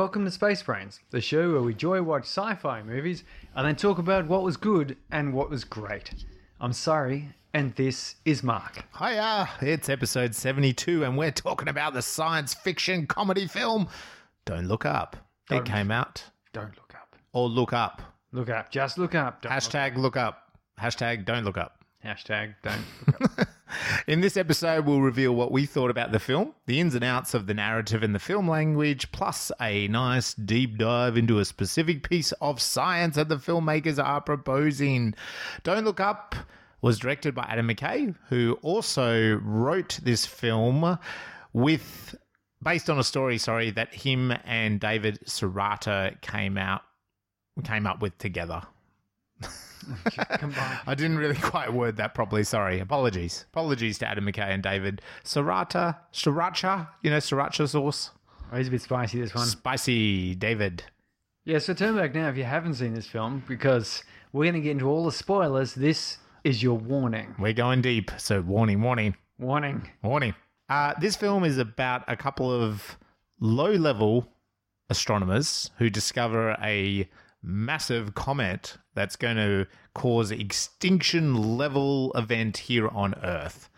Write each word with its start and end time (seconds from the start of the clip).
Welcome 0.00 0.24
to 0.24 0.30
Space 0.30 0.62
Brains, 0.62 0.98
the 1.10 1.20
show 1.20 1.52
where 1.52 1.60
we 1.60 1.74
joy 1.74 2.00
watch 2.00 2.22
sci 2.22 2.54
fi 2.54 2.82
movies 2.82 3.22
and 3.54 3.66
then 3.66 3.76
talk 3.76 3.98
about 3.98 4.26
what 4.26 4.42
was 4.42 4.56
good 4.56 4.96
and 5.10 5.34
what 5.34 5.50
was 5.50 5.62
great. 5.62 6.24
I'm 6.58 6.72
sorry, 6.72 7.28
and 7.52 7.74
this 7.74 8.14
is 8.24 8.42
Mark. 8.42 8.82
Hiya, 8.98 9.50
it's 9.60 9.90
episode 9.90 10.34
72, 10.34 11.04
and 11.04 11.18
we're 11.18 11.30
talking 11.30 11.68
about 11.68 11.92
the 11.92 12.00
science 12.00 12.54
fiction 12.54 13.06
comedy 13.06 13.46
film 13.46 13.88
Don't 14.46 14.68
Look 14.68 14.86
Up. 14.86 15.16
Don't. 15.50 15.68
It 15.68 15.70
came 15.70 15.90
out, 15.90 16.24
Don't 16.54 16.74
look 16.78 16.94
up. 16.94 17.14
or 17.34 17.50
Look 17.50 17.74
Up. 17.74 18.00
Look 18.32 18.48
up. 18.48 18.70
Just 18.70 18.96
look 18.96 19.14
up. 19.14 19.42
Don't 19.42 19.52
Hashtag 19.52 19.98
Look 19.98 20.16
Up. 20.16 20.44
Hashtag 20.80 21.26
Don't 21.26 21.44
Look 21.44 21.58
Up. 21.58 21.76
Hashtag 22.02 22.54
don't 22.62 22.80
look 23.06 23.38
up. 23.38 23.48
In 24.06 24.20
this 24.20 24.36
episode, 24.36 24.86
we'll 24.86 25.00
reveal 25.00 25.34
what 25.34 25.52
we 25.52 25.66
thought 25.66 25.90
about 25.90 26.12
the 26.12 26.18
film, 26.18 26.54
the 26.66 26.80
ins 26.80 26.94
and 26.94 27.04
outs 27.04 27.34
of 27.34 27.46
the 27.46 27.54
narrative 27.54 28.02
and 28.02 28.14
the 28.14 28.18
film 28.18 28.48
language, 28.48 29.10
plus 29.12 29.52
a 29.60 29.88
nice 29.88 30.34
deep 30.34 30.78
dive 30.78 31.16
into 31.16 31.38
a 31.38 31.44
specific 31.44 32.08
piece 32.08 32.32
of 32.40 32.60
science 32.60 33.16
that 33.16 33.28
the 33.28 33.36
filmmakers 33.36 34.02
are 34.02 34.20
proposing. 34.20 35.14
Don't 35.62 35.84
Look 35.84 36.00
Up 36.00 36.34
was 36.82 36.98
directed 36.98 37.34
by 37.34 37.46
Adam 37.48 37.68
McKay, 37.68 38.14
who 38.28 38.58
also 38.62 39.38
wrote 39.42 40.00
this 40.02 40.26
film 40.26 40.98
with 41.52 42.14
based 42.62 42.90
on 42.90 42.98
a 42.98 43.04
story, 43.04 43.38
sorry, 43.38 43.70
that 43.70 43.94
him 43.94 44.32
and 44.44 44.80
David 44.80 45.18
Sirota 45.26 46.20
came 46.20 46.58
out 46.58 46.82
came 47.64 47.86
up 47.86 48.00
with 48.00 48.16
together. 48.18 48.62
I 50.86 50.94
didn't 50.94 51.18
really 51.18 51.34
quite 51.40 51.72
word 51.72 51.96
that 51.96 52.14
properly. 52.14 52.44
Sorry. 52.44 52.80
Apologies. 52.80 53.44
Apologies 53.52 53.98
to 53.98 54.08
Adam 54.08 54.26
McKay 54.26 54.48
and 54.48 54.62
David. 54.62 55.02
Sriracha, 55.24 55.96
sriracha, 56.12 56.88
you 57.02 57.10
know, 57.10 57.18
sriracha 57.18 57.68
sauce. 57.68 58.10
Oh, 58.52 58.56
he's 58.56 58.68
a 58.68 58.70
bit 58.70 58.82
spicy, 58.82 59.20
this 59.20 59.34
one. 59.34 59.46
Spicy, 59.46 60.34
David. 60.34 60.82
Yeah, 61.44 61.58
so 61.58 61.72
turn 61.74 61.96
back 61.96 62.14
now 62.14 62.28
if 62.28 62.36
you 62.36 62.44
haven't 62.44 62.74
seen 62.74 62.94
this 62.94 63.06
film 63.06 63.42
because 63.48 64.02
we're 64.32 64.44
going 64.44 64.54
to 64.54 64.60
get 64.60 64.72
into 64.72 64.88
all 64.88 65.04
the 65.04 65.12
spoilers. 65.12 65.74
This 65.74 66.18
is 66.44 66.62
your 66.62 66.76
warning. 66.76 67.34
We're 67.38 67.52
going 67.52 67.80
deep. 67.82 68.10
So, 68.18 68.40
warning, 68.40 68.82
warning, 68.82 69.14
Warning. 69.38 69.88
warning. 70.02 70.34
Uh, 70.68 70.94
this 71.00 71.16
film 71.16 71.44
is 71.44 71.58
about 71.58 72.02
a 72.08 72.16
couple 72.16 72.50
of 72.50 72.98
low 73.40 73.72
level 73.72 74.28
astronomers 74.90 75.70
who 75.78 75.88
discover 75.88 76.56
a 76.62 77.08
massive 77.42 78.14
comet 78.14 78.76
that's 78.94 79.16
going 79.16 79.36
to 79.36 79.66
cause 79.94 80.30
extinction 80.30 81.56
level 81.56 82.12
event 82.14 82.56
here 82.56 82.88
on 82.88 83.14
Earth. 83.22 83.68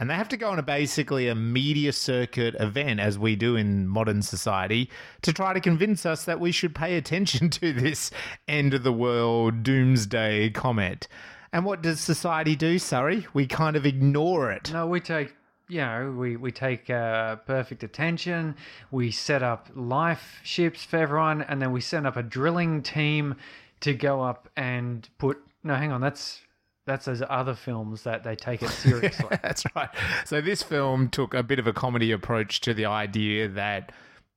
And 0.00 0.08
they 0.08 0.14
have 0.14 0.30
to 0.30 0.38
go 0.38 0.48
on 0.48 0.58
a 0.58 0.62
basically 0.62 1.28
a 1.28 1.34
media 1.34 1.92
circuit 1.92 2.54
event, 2.58 3.00
as 3.00 3.18
we 3.18 3.36
do 3.36 3.54
in 3.54 3.86
modern 3.86 4.22
society, 4.22 4.88
to 5.20 5.32
try 5.32 5.52
to 5.52 5.60
convince 5.60 6.06
us 6.06 6.24
that 6.24 6.40
we 6.40 6.52
should 6.52 6.74
pay 6.74 6.96
attention 6.96 7.50
to 7.60 7.74
this 7.74 8.10
end 8.48 8.72
of 8.72 8.82
the 8.82 8.94
world 8.94 9.62
doomsday 9.62 10.48
comet. 10.50 11.06
And 11.52 11.66
what 11.66 11.82
does 11.82 12.00
society 12.00 12.56
do, 12.56 12.78
Surrey? 12.78 13.26
We 13.34 13.46
kind 13.46 13.76
of 13.76 13.84
ignore 13.84 14.50
it. 14.50 14.72
No, 14.72 14.86
we 14.86 15.00
take, 15.00 15.34
you 15.68 15.80
know, 15.80 16.14
we, 16.16 16.36
we 16.36 16.50
take 16.50 16.88
uh, 16.88 17.36
perfect 17.36 17.82
attention. 17.82 18.56
We 18.90 19.10
set 19.10 19.42
up 19.42 19.68
life 19.74 20.40
ships 20.42 20.82
for 20.82 20.96
everyone, 20.96 21.42
and 21.42 21.60
then 21.60 21.72
we 21.72 21.82
send 21.82 22.06
up 22.06 22.16
a 22.16 22.22
drilling 22.22 22.82
team 22.82 23.34
to 23.80 23.94
go 23.94 24.22
up 24.22 24.48
and 24.56 25.08
put. 25.18 25.38
No, 25.62 25.74
hang 25.74 25.92
on, 25.92 26.00
that's 26.00 26.40
that's 26.86 27.04
those 27.04 27.22
other 27.28 27.54
films 27.54 28.02
that 28.04 28.24
they 28.24 28.34
take 28.34 28.62
it 28.62 28.70
seriously. 28.70 29.28
That's 29.42 29.64
right. 29.76 29.90
So 30.24 30.40
this 30.40 30.62
film 30.62 31.08
took 31.08 31.34
a 31.34 31.42
bit 31.42 31.58
of 31.58 31.66
a 31.66 31.72
comedy 31.72 32.10
approach 32.10 32.60
to 32.62 32.74
the 32.74 32.86
idea 32.86 33.48
that 33.48 33.92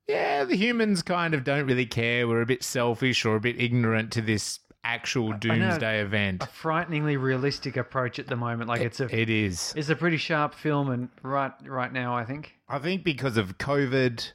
yeah, 0.07 0.43
the 0.43 0.55
humans 0.57 1.01
kind 1.01 1.33
of 1.33 1.43
don't 1.45 1.65
really 1.65 1.85
care. 1.85 2.27
We're 2.27 2.41
a 2.41 2.45
bit 2.45 2.61
selfish 2.61 3.25
or 3.25 3.37
a 3.37 3.39
bit 3.39 3.59
ignorant 3.59 4.11
to 4.13 4.21
this 4.21 4.59
actual 4.83 5.29
know. 5.29 5.37
doomsday 5.37 6.01
event. 6.01 6.43
a 6.43 6.47
frighteningly 6.47 7.15
realistic 7.15 7.77
approach 7.77 8.19
at 8.19 8.27
the 8.27 8.35
moment. 8.35 8.67
Like 8.67 8.81
it's 8.81 8.99
a 8.99 9.05
It 9.17 9.29
is. 9.29 9.73
it's 9.77 9.89
a 9.89 9.95
pretty 9.95 10.17
sharp 10.17 10.53
film, 10.53 10.89
and 10.89 11.09
right 11.23 11.53
right 11.65 11.91
now, 11.91 12.15
I 12.15 12.25
think. 12.25 12.53
I 12.67 12.79
think 12.79 13.03
because 13.03 13.37
of 13.37 13.57
COVID, 13.57 14.31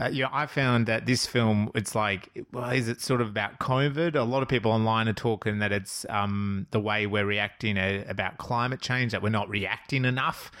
uh, 0.00 0.08
know, 0.10 0.28
I 0.32 0.46
found 0.46 0.86
that 0.86 1.06
this 1.06 1.26
film, 1.26 1.70
it's 1.74 1.94
like, 1.94 2.30
well, 2.52 2.70
is 2.70 2.88
it 2.88 3.00
sort 3.00 3.20
of 3.20 3.28
about 3.28 3.58
COVID? 3.58 4.14
A 4.14 4.22
lot 4.22 4.42
of 4.42 4.48
people 4.48 4.70
online 4.70 5.08
are 5.08 5.12
talking 5.12 5.58
that 5.58 5.72
it's 5.72 6.06
um, 6.08 6.66
the 6.70 6.80
way 6.80 7.06
we're 7.06 7.26
reacting 7.26 7.76
uh, 7.78 8.04
about 8.08 8.38
climate 8.38 8.80
change, 8.80 9.12
that 9.12 9.22
we're 9.22 9.28
not 9.30 9.48
reacting 9.48 10.04
enough. 10.04 10.52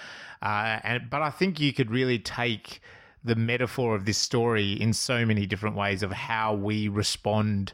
Uh, 0.42 0.80
and 0.82 1.10
but 1.10 1.22
I 1.22 1.30
think 1.30 1.60
you 1.60 1.72
could 1.72 1.90
really 1.90 2.18
take 2.18 2.80
the 3.24 3.36
metaphor 3.36 3.94
of 3.94 4.04
this 4.04 4.18
story 4.18 4.72
in 4.72 4.92
so 4.92 5.24
many 5.24 5.46
different 5.46 5.76
ways 5.76 6.02
of 6.02 6.12
how 6.12 6.54
we 6.54 6.88
respond 6.88 7.72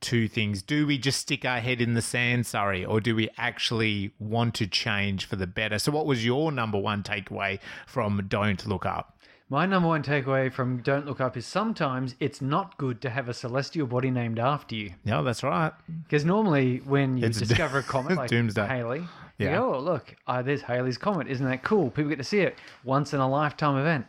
to 0.00 0.28
things. 0.28 0.62
Do 0.62 0.86
we 0.86 0.98
just 0.98 1.20
stick 1.20 1.44
our 1.44 1.60
head 1.60 1.80
in 1.80 1.94
the 1.94 2.02
sand, 2.02 2.46
sorry, 2.46 2.84
or 2.84 3.00
do 3.00 3.14
we 3.14 3.28
actually 3.36 4.12
want 4.18 4.54
to 4.54 4.66
change 4.66 5.26
for 5.26 5.36
the 5.36 5.46
better? 5.46 5.78
So, 5.78 5.92
what 5.92 6.06
was 6.06 6.24
your 6.24 6.50
number 6.52 6.78
one 6.78 7.02
takeaway 7.02 7.58
from 7.86 8.26
Don't 8.28 8.66
Look 8.66 8.86
Up? 8.86 9.19
My 9.52 9.66
number 9.66 9.88
one 9.88 10.04
takeaway 10.04 10.52
from 10.52 10.78
Don't 10.78 11.06
Look 11.06 11.20
Up 11.20 11.36
is 11.36 11.44
sometimes 11.44 12.14
it's 12.20 12.40
not 12.40 12.78
good 12.78 13.00
to 13.02 13.10
have 13.10 13.28
a 13.28 13.34
celestial 13.34 13.84
body 13.88 14.08
named 14.08 14.38
after 14.38 14.76
you. 14.76 14.92
No, 15.04 15.24
that's 15.24 15.42
right. 15.42 15.72
Because 16.04 16.24
normally 16.24 16.78
when 16.84 17.16
you 17.18 17.26
It's 17.26 17.38
discover 17.48 17.78
a 17.80 17.82
comet 17.82 18.16
like 18.16 18.30
doomsday. 18.30 18.64
Halley, 18.64 19.00
you 19.38 19.46
Yeah. 19.48 19.56
go, 19.56 19.74
oh, 19.74 19.80
look, 19.80 20.14
uh, 20.28 20.40
there's 20.42 20.62
Halley's 20.62 20.98
comet. 20.98 21.26
Isn't 21.26 21.46
that 21.46 21.64
cool? 21.64 21.90
People 21.90 22.10
get 22.10 22.18
to 22.18 22.24
see 22.24 22.38
it 22.40 22.56
once 22.84 23.12
in 23.12 23.18
a 23.18 23.28
lifetime 23.28 23.76
event. 23.76 24.06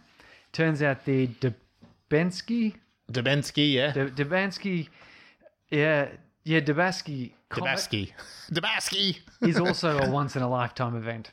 Turns 0.53 0.83
out 0.83 1.05
the 1.05 1.27
Debensky, 2.11 2.75
Dubensky, 3.11 3.73
yeah. 3.73 3.91
De- 3.93 4.11
Debansky, 4.11 4.89
yeah, 5.71 6.09
yeah, 6.43 6.59
Debasky 6.59 7.31
comet 7.49 7.77
Dabasky. 7.79 8.11
Dabasky. 8.51 9.17
is 9.41 9.57
also 9.57 9.97
a 9.97 10.11
once 10.11 10.35
in 10.35 10.43
a 10.43 10.49
lifetime 10.49 10.95
event. 10.95 11.31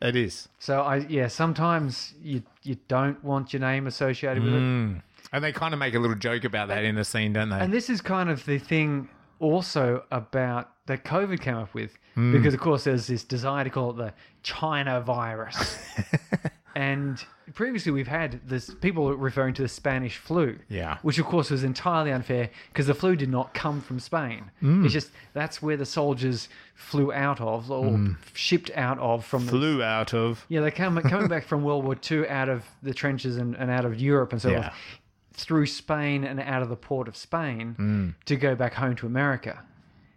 It 0.00 0.16
is. 0.16 0.48
So 0.58 0.80
I 0.80 0.96
yeah, 1.08 1.28
sometimes 1.28 2.14
you 2.22 2.42
you 2.62 2.76
don't 2.88 3.22
want 3.22 3.52
your 3.52 3.60
name 3.60 3.86
associated 3.86 4.42
with 4.42 4.54
it. 4.54 4.58
Mm. 4.60 5.02
And 5.32 5.44
they 5.44 5.52
kind 5.52 5.74
of 5.74 5.78
make 5.80 5.94
a 5.94 5.98
little 5.98 6.16
joke 6.16 6.44
about 6.44 6.68
that 6.68 6.84
in 6.84 6.94
the 6.96 7.04
scene, 7.04 7.32
don't 7.32 7.50
they? 7.50 7.58
And 7.60 7.72
this 7.72 7.88
is 7.90 8.00
kind 8.00 8.30
of 8.30 8.44
the 8.46 8.58
thing 8.58 9.08
also 9.38 10.02
about 10.10 10.70
that 10.86 11.04
COVID 11.04 11.40
came 11.40 11.56
up 11.56 11.72
with, 11.74 11.96
Hmm. 12.14 12.32
because 12.32 12.52
of 12.54 12.60
course 12.60 12.84
there's 12.84 13.06
this 13.06 13.22
desire 13.24 13.62
to 13.64 13.70
call 13.70 13.90
it 13.90 13.96
the 13.96 14.12
China 14.42 15.00
virus. 15.00 15.78
and 16.74 17.24
previously 17.54 17.92
we've 17.92 18.08
had 18.08 18.40
this 18.48 18.72
people 18.80 19.14
referring 19.16 19.54
to 19.54 19.62
the 19.62 19.68
Spanish 19.68 20.16
flu. 20.16 20.58
Yeah. 20.68 20.98
Which 21.02 21.18
of 21.18 21.26
course 21.26 21.50
was 21.50 21.64
entirely 21.64 22.12
unfair 22.12 22.50
because 22.72 22.86
the 22.86 22.94
flu 22.94 23.16
did 23.16 23.28
not 23.28 23.54
come 23.54 23.80
from 23.80 23.98
Spain. 24.00 24.50
Hmm. 24.60 24.84
It's 24.84 24.92
just 24.92 25.10
that's 25.32 25.60
where 25.62 25.76
the 25.76 25.86
soldiers 25.86 26.48
flew 26.74 27.12
out 27.12 27.40
of 27.40 27.70
or 27.70 28.16
shipped 28.34 28.70
out 28.74 28.98
of 28.98 29.24
from 29.24 29.44
the 29.46 29.52
Flew 29.52 29.82
out 29.82 30.14
of. 30.14 30.44
yeah, 30.48 30.60
they 30.60 30.70
come 30.70 31.00
coming 31.02 31.28
back 31.28 31.44
from 31.44 31.62
World 31.62 31.84
War 31.84 31.96
II 32.10 32.28
out 32.28 32.48
of 32.48 32.64
the 32.82 32.94
trenches 32.94 33.36
and, 33.36 33.54
and 33.56 33.70
out 33.70 33.84
of 33.84 34.00
Europe 34.00 34.32
and 34.32 34.40
so 34.40 34.50
Yeah. 34.50 34.62
forth, 34.70 34.74
through 35.32 35.66
Spain 35.66 36.24
and 36.24 36.38
out 36.40 36.62
of 36.62 36.68
the 36.68 36.76
port 36.76 37.08
of 37.08 37.16
Spain 37.16 37.74
Hmm. 37.76 38.08
to 38.26 38.36
go 38.36 38.54
back 38.54 38.74
home 38.74 38.96
to 38.96 39.06
America. 39.06 39.62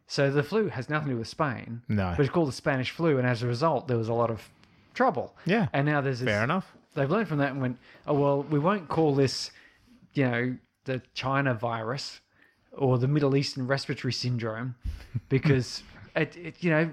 So 0.07 0.29
the 0.29 0.43
flu 0.43 0.67
has 0.69 0.89
nothing 0.89 1.07
to 1.09 1.13
do 1.13 1.19
with 1.19 1.27
Spain. 1.27 1.81
No. 1.87 2.13
But 2.15 2.23
it's 2.25 2.29
called 2.33 2.49
the 2.49 2.53
Spanish 2.53 2.91
flu, 2.91 3.17
and 3.17 3.25
as 3.25 3.41
a 3.41 3.47
result, 3.47 3.87
there 3.87 3.97
was 3.97 4.09
a 4.09 4.13
lot 4.13 4.29
of 4.29 4.49
trouble. 4.93 5.35
Yeah. 5.45 5.67
And 5.73 5.85
now 5.87 6.01
there's 6.01 6.19
this. 6.19 6.27
Fair 6.27 6.43
enough. 6.43 6.71
They've 6.95 7.09
learned 7.09 7.27
from 7.27 7.39
that 7.39 7.51
and 7.51 7.61
went, 7.61 7.77
oh, 8.07 8.13
well, 8.13 8.43
we 8.43 8.59
won't 8.59 8.87
call 8.87 9.15
this, 9.15 9.51
you 10.13 10.29
know, 10.29 10.57
the 10.85 11.01
China 11.13 11.53
virus 11.53 12.21
or 12.71 12.97
the 12.97 13.07
Middle 13.07 13.35
Eastern 13.35 13.67
respiratory 13.67 14.13
syndrome 14.13 14.75
because, 15.29 15.83
it, 16.15 16.35
it, 16.35 16.55
you 16.59 16.69
know, 16.69 16.89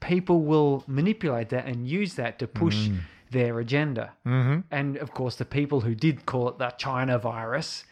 people 0.00 0.42
will 0.42 0.84
manipulate 0.86 1.48
that 1.50 1.66
and 1.66 1.86
use 1.86 2.14
that 2.14 2.38
to 2.38 2.46
push 2.46 2.88
their 3.30 3.58
agenda. 3.58 4.12
Mm-hmm. 4.26 4.60
And 4.70 4.96
of 4.96 5.12
course, 5.12 5.36
the 5.36 5.44
people 5.44 5.80
who 5.80 5.94
did 5.94 6.26
call 6.26 6.48
it 6.48 6.58
the 6.58 6.70
China 6.78 7.18
virus, 7.18 7.84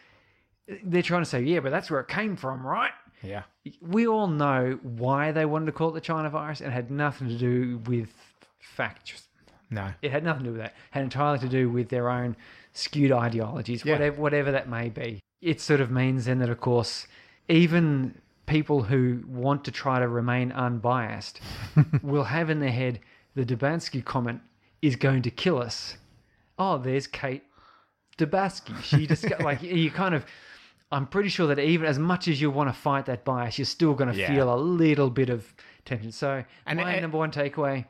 they're 0.85 1.03
trying 1.03 1.23
to 1.23 1.29
say, 1.29 1.43
yeah, 1.43 1.61
but 1.61 1.71
that's 1.71 1.91
where 1.91 2.01
it 2.01 2.09
came 2.09 2.37
from, 2.37 2.67
right? 2.67 2.93
Yeah. 3.23 3.43
we 3.81 4.07
all 4.07 4.29
know 4.29 4.79
why 4.83 5.33
they 5.33 5.47
wanted 5.47 5.67
to 5.67 5.73
call 5.73 5.89
it 5.91 5.95
the 5.95 6.01
China 6.01 6.31
virus. 6.31 6.61
and 6.61 6.73
had 6.73 6.91
nothing 6.91 7.29
to 7.29 7.37
do 7.37 7.79
with 7.87 8.11
facts. 8.61 9.26
No. 9.71 9.93
It 10.03 10.13
had 10.13 10.23
nothing 10.25 10.45
to 10.45 10.51
do 10.51 10.53
with 10.53 10.61
that. 10.63 10.71
It 10.73 10.75
had 10.93 11.03
entirely 11.05 11.39
to 11.41 11.49
do 11.49 11.69
with 11.71 11.89
their 11.89 12.09
own 12.09 12.37
skewed 12.73 13.11
ideologies, 13.13 13.85
Yeah. 13.85 13.95
whatever, 13.95 14.21
whatever 14.21 14.53
that 14.53 14.69
may 14.69 14.89
be. 14.89 15.21
It 15.43 15.61
sort 15.61 15.81
of 15.81 15.91
means 15.91 16.27
then 16.27 16.39
that, 16.39 16.49
of 16.51 16.61
course, 16.61 17.07
even 17.49 18.21
people 18.47 18.85
who 18.85 19.23
want 19.27 19.65
to 19.65 19.71
try 19.73 19.99
to 19.99 20.07
remain 20.09 20.53
unbiased 20.53 21.41
will 22.03 22.25
have 22.25 22.49
in 22.51 22.61
their 22.61 22.71
head 22.71 23.01
the 23.35 23.45
Dubansky 23.45 24.05
comment 24.05 24.41
is 24.83 24.95
going 24.97 25.23
to 25.23 25.31
kill 25.31 25.59
us. 25.61 25.97
Oh, 26.59 26.79
there's 26.79 27.07
Kate 27.07 27.43
Dubansky. 28.19 28.81
She 28.83 29.07
just 29.13 29.29
like 29.41 29.63
you 29.63 29.91
kind 29.91 30.15
of. 30.15 30.25
I'm 30.93 31.07
pretty 31.09 31.29
sure 31.31 31.49
that 31.49 31.59
even 31.59 31.87
as 31.87 31.99
much 31.99 32.29
as 32.29 32.41
you 32.41 32.49
want 32.49 32.69
to 32.69 32.73
fight 32.73 33.07
that 33.07 33.25
bias, 33.25 33.59
you're 33.59 33.65
still 33.65 33.95
going 33.95 34.13
to 34.13 34.17
Yeah. 34.19 34.33
feel 34.33 34.55
a 34.55 34.57
little 34.57 35.11
bit 35.11 35.29
of 35.31 35.53
tension. 35.85 36.13
So, 36.13 36.45
And 36.65 36.79
my 36.79 36.95
it- 36.95 37.01
number 37.01 37.19
one 37.19 37.33
takeaway: 37.33 37.87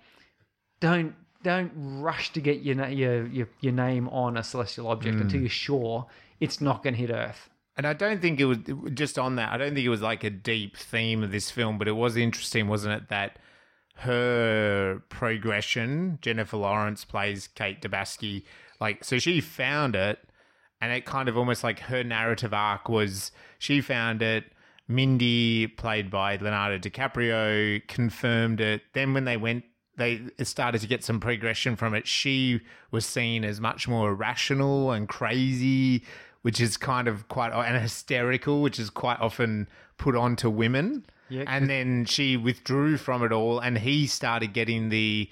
don't 0.80 1.14
don't 1.46 1.72
rush 1.76 2.32
to 2.32 2.40
get 2.40 2.62
your 2.62 2.76
your 2.88 3.26
your, 3.26 3.48
your 3.60 3.72
name 3.72 4.08
on 4.08 4.36
a 4.36 4.42
celestial 4.42 4.88
object 4.88 5.14
Hmm. 5.16 5.22
until 5.22 5.40
you're 5.40 5.48
sure 5.48 6.06
it's 6.40 6.60
not 6.60 6.82
going 6.82 6.94
to 6.94 7.00
hit 7.00 7.10
Earth. 7.10 7.48
And 7.76 7.86
I 7.86 7.92
don't 7.92 8.20
think 8.20 8.40
it 8.40 8.46
was 8.46 8.58
just 8.94 9.18
on 9.18 9.36
that. 9.36 9.52
I 9.52 9.56
don't 9.56 9.74
think 9.74 9.86
it 9.86 9.90
was 9.90 10.02
like 10.02 10.24
a 10.24 10.30
deep 10.30 10.76
theme 10.76 11.22
of 11.22 11.30
this 11.30 11.50
film, 11.50 11.78
but 11.78 11.86
it 11.88 11.92
was 11.92 12.16
interesting, 12.16 12.68
wasn't 12.68 12.94
it? 13.02 13.08
That 13.10 13.38
her 13.98 15.02
progression, 15.08 16.18
Jennifer 16.20 16.56
Lawrence 16.56 17.04
plays 17.04 17.48
Kate 17.48 17.80
Dabasky, 17.80 18.44
like 18.80 19.04
so 19.04 19.18
she 19.18 19.40
found 19.40 19.94
it, 19.94 20.18
and 20.80 20.92
it 20.92 21.04
kind 21.06 21.28
of 21.28 21.36
almost 21.38 21.62
like 21.64 21.80
her 21.80 22.02
narrative 22.02 22.52
arc 22.52 22.88
was 22.88 23.30
she 23.58 23.80
found 23.80 24.20
it. 24.22 24.44
Mindy, 24.88 25.66
played 25.66 26.10
by 26.10 26.36
Leonardo 26.36 26.78
DiCaprio, 26.78 27.86
confirmed 27.88 28.60
it. 28.60 28.82
Then 28.92 29.14
when 29.14 29.24
they 29.24 29.36
went 29.36 29.64
they 29.96 30.22
started 30.42 30.80
to 30.80 30.86
get 30.86 31.02
some 31.02 31.20
progression 31.20 31.76
from 31.76 31.94
it. 31.94 32.06
She 32.06 32.60
was 32.90 33.06
seen 33.06 33.44
as 33.44 33.60
much 33.60 33.88
more 33.88 34.10
irrational 34.10 34.92
and 34.92 35.08
crazy, 35.08 36.04
which 36.42 36.60
is 36.60 36.76
kind 36.76 37.08
of 37.08 37.28
quite 37.28 37.52
and 37.52 37.80
hysterical, 37.80 38.62
which 38.62 38.78
is 38.78 38.90
quite 38.90 39.20
often 39.20 39.68
put 39.98 40.14
on 40.14 40.36
to 40.36 40.50
women. 40.50 41.06
Yeah, 41.28 41.44
and 41.46 41.68
then 41.68 42.04
she 42.04 42.36
withdrew 42.36 42.98
from 42.98 43.24
it 43.24 43.32
all, 43.32 43.58
and 43.58 43.78
he 43.78 44.06
started 44.06 44.52
getting 44.52 44.90
the 44.90 45.28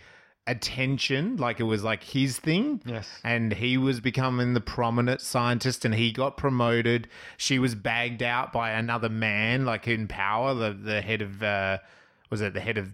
attention, 0.46 1.37
like 1.37 1.61
it 1.61 1.64
was 1.64 1.84
like 1.84 2.02
his 2.02 2.38
thing. 2.38 2.81
Yes. 2.84 3.08
And 3.22 3.52
he 3.52 3.78
was 3.78 4.00
becoming 4.00 4.55
the 4.55 4.61
prominent 4.61 5.20
scientist 5.20 5.84
and 5.84 5.94
he 5.94 6.12
got 6.12 6.37
promoted. 6.37 7.08
She 7.37 7.58
was 7.58 7.75
bagged 7.75 8.22
out 8.22 8.52
by 8.52 8.70
another 8.70 9.08
man, 9.08 9.64
like 9.64 9.88
in 9.88 10.08
power, 10.08 10.55
the 10.55 10.72
the 10.72 11.00
head 11.00 11.22
of 11.22 11.43
uh 11.43 11.78
was 12.31 12.40
it 12.40 12.55
the 12.55 12.61
head 12.61 12.78
of 12.78 12.90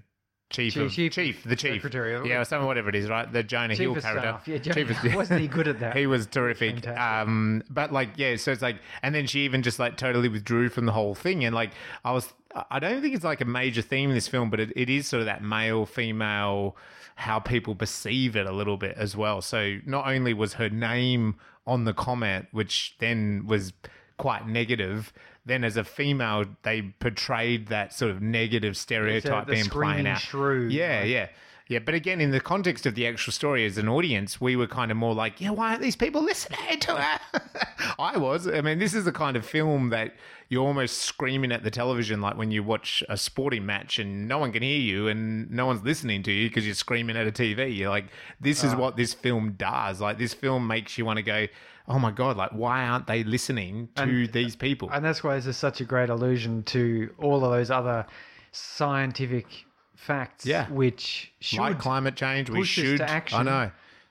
chief 0.51 0.75
Chief- 0.75 0.83
of 0.87 0.93
chief- 0.93 1.13
chief, 1.13 1.45
the 1.45 1.57
chief. 1.57 1.75
secretary 1.75 2.29
Yeah, 2.29 2.41
or 2.41 2.45
something 2.45 2.67
whatever 2.67 2.89
it 2.89 2.97
is, 2.97 3.09
right? 3.09 3.33
The 3.33 3.43
Jonah 3.43 3.75
Chief 3.77 3.93
Hill 3.93 4.01
character. 4.01 4.41
Yeah, 4.51 4.59
Jonah- 4.59 4.75
Chief 4.95 5.05
of- 5.05 5.15
wasn't 5.15 5.41
he 5.41 5.47
good 5.49 5.69
at 5.69 5.79
that? 5.81 5.97
he 5.97 6.07
was 6.07 6.27
terrific. 6.27 6.87
Um, 6.89 7.63
but 7.71 7.93
like, 7.93 8.11
yeah, 8.17 8.37
so 8.37 8.53
it's 8.53 8.61
like, 8.63 8.77
and 9.03 9.15
then 9.15 9.27
she 9.27 9.41
even 9.41 9.63
just 9.63 9.79
like 9.79 9.97
totally 9.97 10.29
withdrew 10.29 10.69
from 10.69 10.87
the 10.87 10.93
whole 10.93 11.15
thing. 11.15 11.45
And 11.45 11.55
like, 11.55 11.71
I 12.05 12.13
was, 12.13 12.33
I 12.71 12.79
don't 12.81 13.01
think 13.01 13.15
it's 13.15 13.25
like 13.25 13.41
a 13.41 13.45
major 13.45 13.81
theme 13.81 14.11
in 14.11 14.15
this 14.15 14.27
film, 14.29 14.51
but 14.51 14.59
it, 14.61 14.73
it 14.75 14.91
is 14.91 15.07
sort 15.07 15.21
of 15.21 15.27
that 15.27 15.43
male 15.43 15.87
female, 15.87 16.77
how 17.15 17.39
people 17.39 17.75
perceive 17.77 18.35
it 18.35 18.47
a 18.47 18.53
little 18.53 18.77
bit 18.77 18.97
as 18.97 19.17
well. 19.17 19.41
So 19.41 19.79
not 19.87 20.09
only 20.09 20.35
was 20.35 20.55
her 20.55 20.69
name 20.69 21.37
on 21.67 21.85
the 21.85 21.93
comment, 21.95 22.47
which 22.51 22.97
then 22.99 23.45
was 23.47 23.73
quite 24.17 24.49
negative. 24.49 25.13
Then, 25.47 25.65
as 25.65 25.77
a 25.77 25.85
female, 25.85 26.45
they 26.63 26.83
portrayed 26.83 27.69
that 27.69 27.93
sort 27.93 28.11
of 28.11 28.21
negative 28.21 28.77
stereotype 28.77 29.47
being 29.47 29.65
playing 29.65 30.07
out. 30.07 30.21
shrew, 30.21 30.69
Yeah, 30.69 31.01
like- 31.01 31.09
yeah. 31.09 31.29
Yeah, 31.71 31.79
but 31.79 31.95
again, 31.95 32.21
in 32.21 32.33
the 32.33 32.41
context 32.41 32.85
of 32.85 32.97
the 32.97 33.07
actual 33.07 33.33
story 33.33 33.65
as 33.65 33.79
an 33.79 33.89
audience, 33.89 34.41
we 34.41 34.57
were 34.57 34.67
kind 34.67 34.91
of 34.91 34.97
more 34.97 35.15
like, 35.15 35.41
yeah, 35.41 35.51
why 35.51 35.69
aren't 35.69 35.83
these 35.83 35.95
people 35.95 36.21
listening 36.21 36.81
to 36.81 36.97
her? 36.97 37.21
I 37.99 38.19
was. 38.19 38.49
I 38.49 38.61
mean, 38.61 38.81
this 38.81 38.93
is 38.93 39.05
the 39.05 39.13
kind 39.13 39.37
of 39.37 39.47
film 39.47 39.91
that 39.91 40.15
you're 40.49 40.67
almost 40.67 40.99
screaming 40.99 41.53
at 41.53 41.63
the 41.63 41.71
television, 41.71 42.21
like 42.21 42.37
when 42.37 42.51
you 42.51 42.65
watch 42.65 43.05
a 43.09 43.17
sporting 43.17 43.65
match 43.65 44.01
and 44.01 44.27
no 44.27 44.39
one 44.39 44.51
can 44.51 44.65
hear 44.65 44.81
you 44.81 45.07
and 45.07 45.49
no 45.49 45.65
one's 45.65 45.85
listening 45.85 46.25
to 46.25 46.33
you 46.33 46.49
because 46.49 46.67
you're 46.67 46.75
screaming 46.75 47.17
at 47.17 47.29
a 47.29 47.31
TV. 47.31 47.77
You're 47.77 47.91
like, 47.91 48.07
this 48.41 48.65
is 48.65 48.75
ah. 48.75 48.77
what 48.77 48.97
this 48.97 49.15
film 49.15 49.53
does. 49.53 50.01
Like, 50.01 50.19
this 50.19 50.35
film 50.35 50.67
makes 50.67 50.99
you 50.99 51.05
want 51.05 51.19
to 51.19 51.23
go, 51.23 51.47
oh 51.91 51.99
my 51.99 52.11
God, 52.13 52.37
like, 52.37 52.51
why 52.53 52.87
aren't 52.87 53.07
they 53.07 53.25
listening 53.25 53.89
to 53.97 54.27
these 54.29 54.57
people? 54.57 54.89
And 54.93 55.05
that's 55.05 55.23
why 55.25 55.35
this 55.37 55.47
is 55.47 55.57
such 55.57 55.81
a 55.81 55.85
great 55.85 56.09
allusion 56.09 56.63
to 56.65 57.13
all 57.19 57.45
of 57.45 57.51
those 57.51 57.71
other 57.71 58.07
scientific 58.53 59.47
facts, 59.95 60.47
Yeah. 60.47 60.69
which 60.71 61.33
should 61.41 61.59
like 61.61 61.79
climate 61.79 62.17
change, 62.17 62.49
we 62.49 62.65
should. 62.65 62.99
to 62.99 63.11
action. 63.11 63.39
I 63.39 63.43
know. 63.43 63.71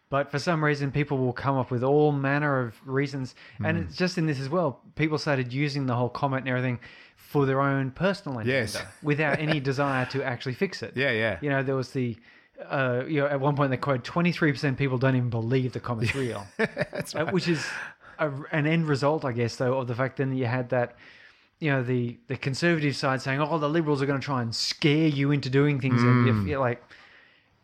But 0.09 0.31
for 0.31 0.39
some 0.39 0.63
reason, 0.63 0.91
people 0.91 1.17
will 1.19 1.33
come 1.33 1.55
up 1.57 1.69
with 1.71 1.83
all 1.83 2.11
manner 2.11 2.59
of 2.61 2.75
reasons. 2.85 3.35
And 3.63 3.77
Hmm. 3.77 3.83
it's 3.83 3.95
just 3.95 4.17
in 4.17 4.25
this 4.25 4.39
as 4.39 4.49
well. 4.49 4.81
People 4.95 5.17
started 5.17 5.53
using 5.53 5.85
the 5.85 5.95
whole 5.95 6.09
comment 6.09 6.41
and 6.41 6.49
everything 6.49 6.79
for 7.15 7.45
their 7.45 7.61
own 7.61 7.91
personal 7.91 8.39
agenda 8.39 8.61
Yes. 8.61 8.83
without 9.03 9.39
any 9.39 9.59
desire 9.71 10.05
to 10.07 10.23
actually 10.23 10.55
fix 10.55 10.81
it. 10.81 10.93
Yeah, 10.95 11.11
yeah. 11.11 11.37
You 11.41 11.49
know, 11.49 11.61
there 11.61 11.75
was 11.75 11.91
the, 11.91 12.17
uh, 12.67 13.03
you 13.07 13.19
know, 13.21 13.27
at 13.27 13.39
one 13.39 13.55
point 13.55 13.71
they 13.71 13.77
quoted 13.77 14.03
23% 14.03 14.63
of 14.69 14.77
people 14.77 14.97
don't 14.97 15.15
even 15.15 15.29
believe 15.29 15.73
the 15.73 15.79
comment's 15.79 16.13
real. 16.15 16.45
That's 16.57 17.15
Uh, 17.15 17.25
which 17.27 17.47
is 17.47 17.65
a, 18.19 18.31
an 18.51 18.67
end 18.67 18.87
result, 18.87 19.23
I 19.25 19.31
guess, 19.31 19.55
though, 19.55 19.77
of 19.79 19.87
the 19.87 19.95
fact 19.95 20.17
then 20.17 20.29
that 20.31 20.35
you 20.35 20.45
had 20.45 20.69
that, 20.69 20.95
you 21.59 21.71
know, 21.71 21.83
the 21.83 22.17
the 22.27 22.37
conservative 22.37 22.95
side 22.95 23.21
saying, 23.21 23.39
"Oh, 23.41 23.57
the 23.59 23.69
liberals 23.69 24.01
are 24.01 24.05
going 24.05 24.19
to 24.19 24.25
try 24.25 24.41
and 24.41 24.53
scare 24.55 25.07
you 25.07 25.31
into 25.31 25.49
doing 25.49 25.79
things," 25.79 26.03
and 26.03 26.23
Mm. 26.23 26.27
you 26.27 26.43
feel 26.45 26.59
like, 26.61 26.81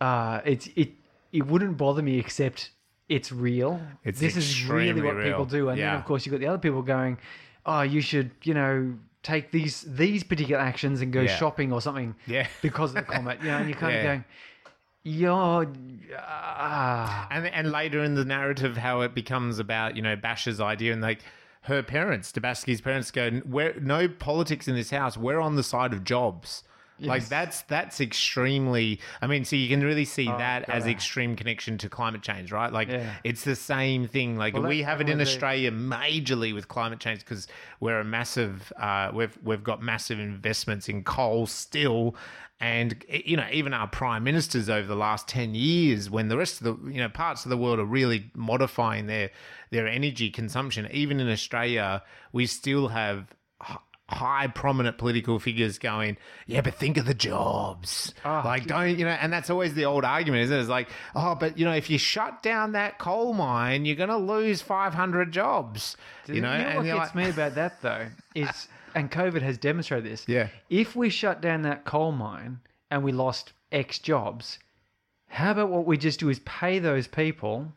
uh, 0.02 0.42
it's 0.46 0.68
it 0.76 0.90
it 1.32 1.46
wouldn't 1.48 1.78
bother 1.78 2.02
me 2.02 2.18
except 2.20 2.72
it's 3.10 3.32
real. 3.32 3.82
It's 4.04 4.20
this 4.20 4.36
is 4.36 4.66
really 4.70 5.02
what 5.02 5.16
real. 5.16 5.26
people 5.32 5.46
do, 5.46 5.70
and 5.70 5.80
then 5.80 5.94
of 5.96 6.06
course 6.06 6.26
you 6.26 6.32
have 6.32 6.40
got 6.42 6.46
the 6.46 6.50
other 6.54 6.60
people 6.62 6.82
going, 6.82 7.18
"Oh, 7.66 7.82
you 7.82 8.02
should, 8.02 8.32
you 8.44 8.54
know." 8.54 8.96
Take 9.24 9.50
these 9.50 9.82
these 9.88 10.24
particular 10.24 10.62
actions 10.62 11.02
and 11.02 11.12
go 11.12 11.22
Yeah. 11.22 11.36
shopping 11.36 11.74
or 11.74 11.82
something 11.82 12.14
Yeah. 12.28 12.46
because 12.62 12.92
of 12.92 12.98
the 12.98 13.02
comet. 13.12 13.40
you 13.42 13.50
know, 13.50 13.58
and 13.58 13.68
you're 13.68 13.76
kind 13.86 13.94
Yeah. 13.94 13.98
of 13.98 14.04
going, 14.04 14.24
"You're 15.08 15.72
ah, 16.18 17.28
And 17.30 17.46
and 17.46 17.72
later 17.72 18.04
in 18.04 18.16
the 18.16 18.26
narrative, 18.26 18.78
how 18.78 19.02
it 19.02 19.14
becomes 19.14 19.60
about 19.60 19.96
you 19.96 20.02
know 20.02 20.16
Bash's 20.16 20.60
idea 20.60 20.94
and 20.94 21.02
like 21.02 21.20
her 21.62 21.84
parents, 21.84 22.32
Dabasky's 22.32 22.82
parents, 22.82 23.12
go, 23.12 23.42
"We're 23.46 23.80
no 23.80 24.08
politics 24.08 24.68
in 24.68 24.74
this 24.74 24.90
house. 24.90 25.16
We're 25.16 25.40
on 25.40 25.58
the 25.58 25.64
side 25.64 25.94
of 25.94 26.04
jobs." 26.04 26.64
Like 27.00 27.28
that's 27.28 27.62
that's 27.64 28.00
extremely. 28.00 29.00
I 29.22 29.28
mean, 29.28 29.44
so 29.46 29.56
you 29.56 29.68
can 29.68 29.82
really 29.82 30.06
see 30.06 30.26
that 30.26 30.70
as 30.70 30.88
extreme 30.88 31.36
connection 31.36 31.78
to 31.80 31.90
climate 31.90 32.22
change, 32.22 32.52
right? 32.52 32.72
Like 32.72 32.88
Yeah. 32.88 33.14
it's 33.24 33.44
the 33.44 33.56
same 33.56 34.08
thing. 34.08 34.38
Like 34.38 34.54
Well, 34.54 34.64
we 34.64 34.82
have 34.84 35.02
it 35.02 35.10
in 35.10 35.20
Australia 35.20 35.72
majorly 35.72 36.54
with 36.54 36.68
climate 36.68 37.00
change 37.00 37.20
because 37.20 37.48
we're 37.80 38.00
a 38.00 38.06
massive. 38.06 38.72
Uh, 38.80 39.12
we've 39.14 39.38
we've 39.44 39.64
got 39.64 39.82
massive 39.82 40.20
investments 40.20 40.88
in 40.88 41.04
coal 41.04 41.48
still. 41.48 42.16
And 42.62 43.04
you 43.10 43.36
know, 43.36 43.48
even 43.52 43.74
our 43.74 43.88
prime 43.88 44.24
ministers 44.24 44.70
over 44.70 44.88
the 44.88 44.96
last 44.96 45.28
ten 45.28 45.54
years, 45.56 46.10
when 46.10 46.30
the 46.30 46.38
rest 46.38 46.62
of 46.62 46.64
the 46.64 46.92
you 46.92 47.00
know 47.00 47.10
parts 47.10 47.44
of 47.46 47.50
the 47.50 47.58
world 47.58 47.80
are 47.80 47.86
really 47.86 48.32
modifying 48.34 49.08
their 49.08 49.32
their 49.72 49.88
energy 49.88 50.30
consumption, 50.30 50.88
even 50.92 51.20
in 51.20 51.30
Australia, 51.30 52.02
we 52.32 52.46
still 52.46 52.88
have 52.88 53.36
high 54.08 54.46
prominent 54.48 54.98
political 55.00 55.40
figures 55.40 55.80
going, 55.80 56.16
yeah, 56.46 56.62
but 56.62 56.76
think 56.76 56.98
of 56.98 57.06
the 57.06 57.14
jobs. 57.14 58.14
Ah, 58.24 58.44
like, 58.46 58.68
don't 58.68 59.00
you 59.00 59.06
know? 59.06 59.12
And 59.12 59.34
that's 59.34 59.50
always 59.50 59.74
the 59.74 59.86
old 59.86 60.06
argument, 60.06 60.44
isn't 60.44 60.56
it? 60.56 60.60
It's 60.60 60.70
like, 60.70 60.90
oh, 61.16 61.34
but 61.36 61.58
you 61.58 61.66
know, 61.66 61.74
if 61.74 61.90
you 61.90 61.98
shut 61.98 62.44
down 62.44 62.74
that 62.74 63.00
coal 63.00 63.34
mine, 63.34 63.86
you're 63.86 63.96
going 63.96 64.10
to 64.10 64.18
lose 64.18 64.62
five 64.62 64.94
hundred 64.94 65.32
jobs. 65.32 65.98
You 66.28 66.42
know, 66.42 66.50
what 66.52 66.60
and 66.60 66.88
you're 66.88 66.98
gets 66.98 67.16
like, 67.16 67.26
me 67.26 67.30
about 67.32 67.56
that 67.56 67.82
though 67.82 68.08
is, 68.36 68.68
and 68.96 69.10
COVID 69.12 69.42
has 69.42 69.58
demonstrated 69.58 70.12
this. 70.12 70.24
Yeah. 70.28 70.50
If 70.70 70.96
we 70.96 71.10
shut 71.10 71.42
down 71.42 71.64
that 71.64 71.86
coal 71.86 72.12
mine 72.12 72.60
and 72.92 73.04
we 73.04 73.12
lost 73.12 73.54
X 73.72 73.98
jobs, 74.00 74.60
how 75.28 75.52
about 75.52 75.70
what 75.70 75.86
we 75.88 75.98
just 75.98 76.20
do 76.20 76.30
is 76.30 76.40
pay 76.46 76.78
those 76.80 77.08
people? 77.08 77.74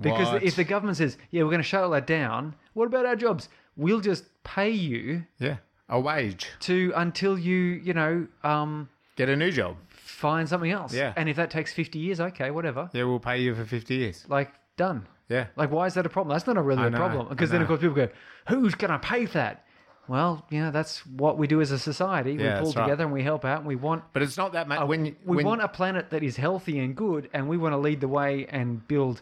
Because 0.00 0.32
What? 0.32 0.42
if 0.42 0.54
the 0.54 0.64
government 0.64 0.98
says, 0.98 1.16
"Yeah, 1.30 1.42
we're 1.42 1.50
going 1.50 1.58
to 1.62 1.68
shut 1.68 1.82
all 1.82 1.90
that 1.90 2.06
down," 2.06 2.54
what 2.74 2.86
about 2.86 3.06
our 3.06 3.16
jobs? 3.16 3.48
We'll 3.76 4.00
just 4.00 4.24
pay 4.54 4.70
you 4.70 5.24
yeah, 5.38 5.56
a 5.88 5.98
wage, 6.00 6.46
to 6.60 6.92
until 6.96 7.38
you, 7.38 7.56
you 7.88 7.94
know, 7.94 8.26
um, 8.44 8.88
get 9.16 9.28
a 9.28 9.36
new 9.36 9.50
job. 9.50 9.76
find 9.90 10.48
something 10.48 10.70
else. 10.70 10.92
Yeah. 10.94 11.12
And 11.16 11.28
if 11.28 11.36
that 11.36 11.50
takes 11.50 11.72
fifty 11.72 11.98
years, 11.98 12.20
okay, 12.20 12.50
whatever. 12.50 12.88
Yeah, 12.92 13.04
we'll 13.04 13.20
pay 13.20 13.38
you 13.40 13.54
for 13.54 13.64
fifty 13.64 13.96
years. 13.96 14.24
Like 14.28 14.50
done. 14.76 15.06
Yeah. 15.28 15.46
Like, 15.56 15.70
why 15.70 15.84
is 15.86 15.94
that 15.94 16.06
a 16.06 16.08
problem? 16.08 16.34
That's 16.34 16.46
not 16.46 16.56
a 16.56 16.62
really 16.62 16.82
I 16.84 16.86
a 16.86 16.90
know, 16.90 16.96
problem. 16.98 17.26
I 17.26 17.30
Because 17.30 17.50
then, 17.50 17.60
of 17.60 17.68
know. 17.68 17.76
course, 17.76 17.80
people 17.80 17.96
go, 17.96 18.08
who's 18.48 18.74
going 18.74 18.90
to 18.92 18.98
pay 18.98 19.26
for 19.26 19.34
that? 19.34 19.66
Well, 20.08 20.46
you 20.48 20.60
know, 20.62 20.70
that's 20.70 21.04
what 21.04 21.36
we 21.36 21.46
do 21.46 21.60
as 21.60 21.70
a 21.70 21.78
society. 21.78 22.32
We 22.32 22.38
pull 22.38 22.46
that's 22.46 22.76
right. 22.76 22.84
together 22.84 23.04
and 23.04 23.12
we 23.12 23.22
help 23.22 23.44
out 23.44 23.58
and 23.58 23.66
we 23.66 23.76
want 23.76 24.04
But 24.14 24.22
it's 24.22 24.38
not 24.38 24.52
that 24.52 24.66
much. 24.66 24.88
when 24.88 25.04
you- 25.04 25.16
we 25.26 25.36
when, 25.36 25.44
want 25.46 25.60
a 25.60 25.68
planet 25.68 26.08
that 26.10 26.22
is 26.22 26.36
healthy 26.38 26.78
and 26.78 26.96
good 26.96 27.28
and 27.34 27.46
we 27.46 27.58
want 27.58 27.74
to 27.74 27.76
lead 27.76 28.00
the 28.00 28.08
way 28.08 28.46
and 28.48 28.88
build 28.88 29.20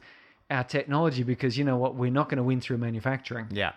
our 0.49 0.63
technology 0.63 1.25
because 1.25 1.59
you 1.59 1.65
know 1.65 1.77
what 1.77 1.97
we're 1.97 2.13
not 2.13 2.29
going 2.29 2.37
to 2.39 2.45
win 2.45 2.61
through 2.61 2.79
manufacturing 2.79 3.49
yeah, 3.51 3.73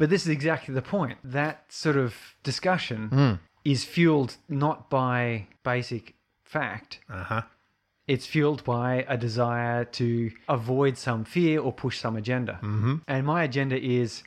But 0.00 0.08
this 0.08 0.22
is 0.22 0.28
exactly 0.28 0.72
the 0.74 0.82
point. 0.82 1.18
That 1.22 1.56
sort 1.70 1.96
of 2.04 2.14
discussion 2.42 3.08
Hmm. 3.08 3.32
is 3.64 3.84
fueled 3.84 4.36
not 4.48 4.88
by 4.88 5.46
basic 5.62 6.14
fact. 6.42 7.00
Uh 7.08 7.22
huh. 7.24 7.42
It's 8.08 8.26
fueled 8.26 8.64
by 8.64 9.04
a 9.08 9.16
desire 9.16 9.84
to 10.00 10.30
avoid 10.48 10.96
some 10.98 11.24
fear 11.24 11.60
or 11.60 11.70
push 11.72 11.98
some 11.98 12.16
agenda. 12.16 12.54
Mm-hmm. 12.54 12.94
And 13.06 13.26
my 13.26 13.44
agenda 13.44 13.76
is 13.78 14.22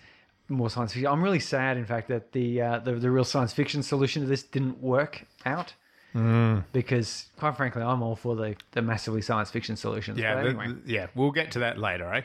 more 0.48 0.70
science 0.70 0.94
fiction. 0.94 1.12
I'm 1.12 1.24
really 1.24 1.40
sad, 1.40 1.76
in 1.78 1.86
fact, 1.86 2.08
that 2.08 2.32
the 2.34 2.62
uh, 2.62 2.80
the, 2.80 2.94
the 2.94 3.10
real 3.10 3.26
science 3.26 3.52
fiction 3.52 3.82
solution 3.84 4.22
to 4.22 4.28
this 4.28 4.44
didn't 4.44 4.78
work 4.82 5.26
out. 5.46 5.74
Mm. 6.16 6.64
Because, 6.72 7.26
quite 7.38 7.58
frankly, 7.58 7.82
I'm 7.82 8.04
all 8.04 8.16
for 8.16 8.36
the, 8.36 8.56
the 8.72 8.84
massively 8.84 9.24
science 9.24 9.50
fiction 9.50 9.76
solutions. 9.76 10.20
Yeah, 10.20 10.38
anyway. 10.40 10.68
the- 10.68 10.94
yeah. 10.94 11.08
We'll 11.16 11.32
get 11.32 11.50
to 11.54 11.60
that 11.66 11.80
later, 11.80 12.08
eh? 12.14 12.22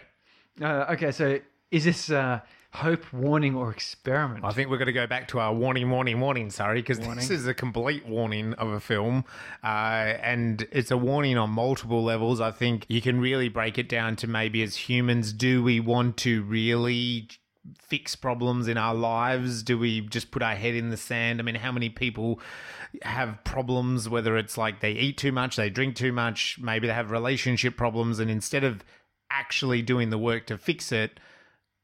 Uh, 0.63 0.93
okay, 0.93 1.11
so 1.11 1.41
is 1.71 1.85
this 1.85 2.11
uh, 2.11 2.41
hope, 2.73 3.13
warning, 3.13 3.55
or 3.55 3.71
experiment? 3.71 4.45
I 4.45 4.53
think 4.53 4.71
we're 4.71 4.79
going 4.79 4.87
to 4.87 4.93
go 4.93 5.07
back 5.07 5.29
to 5.29 5.41
our 5.41 5.55
warning, 5.55 5.91
warning, 5.91 6.21
warning, 6.21 6.51
sorry, 6.51 6.81
because 6.81 6.99
this 6.99 7.31
is 7.31 7.47
a 7.47 7.55
complete 7.55 8.07
warning 8.07 8.53
of 8.55 8.69
a 8.69 8.81
film. 8.81 9.25
Uh, 9.65 10.15
and 10.23 10.67
it's 10.71 10.91
a 10.91 10.97
warning 10.97 11.39
on 11.39 11.51
multiple 11.51 12.05
levels. 12.05 12.41
I 12.41 12.51
think 12.51 12.85
you 12.89 13.01
can 13.01 13.21
really 13.21 13.49
break 13.49 13.79
it 13.79 13.89
down 13.89 14.17
to 14.17 14.27
maybe 14.27 14.63
as 14.63 14.77
humans, 14.77 15.33
do 15.33 15.63
we 15.63 15.81
want 15.81 16.17
to 16.19 16.43
really 16.43 17.29
fix 17.79 18.17
problems 18.17 18.69
in 18.69 18.77
our 18.77 18.95
lives? 18.95 19.63
Do 19.63 19.79
we 19.79 20.03
just 20.03 20.31
put 20.31 20.43
our 20.43 20.55
head 20.55 20.75
in 20.75 20.91
the 20.91 20.97
sand? 20.97 21.41
I 21.41 21.43
mean, 21.43 21.57
how 21.57 21.73
many 21.73 21.89
people 21.89 22.41
have 23.03 23.43
problems, 23.45 24.09
whether 24.09 24.37
it's 24.37 24.57
like 24.57 24.81
they 24.81 24.93
eat 24.93 25.19
too 25.19 25.33
much, 25.33 25.57
they 25.57 25.71
drink 25.71 25.97
too 25.97 26.13
much, 26.13 26.59
maybe 26.61 26.87
they 26.87 26.93
have 26.95 27.11
relationship 27.11 27.77
problems, 27.77 28.19
and 28.19 28.31
instead 28.31 28.65
of 28.65 28.85
actually 29.31 29.83
doing 29.83 30.11
the 30.11 30.19
work 30.19 30.47
to 30.47 30.57
fix 30.57 30.93
it, 30.93 31.21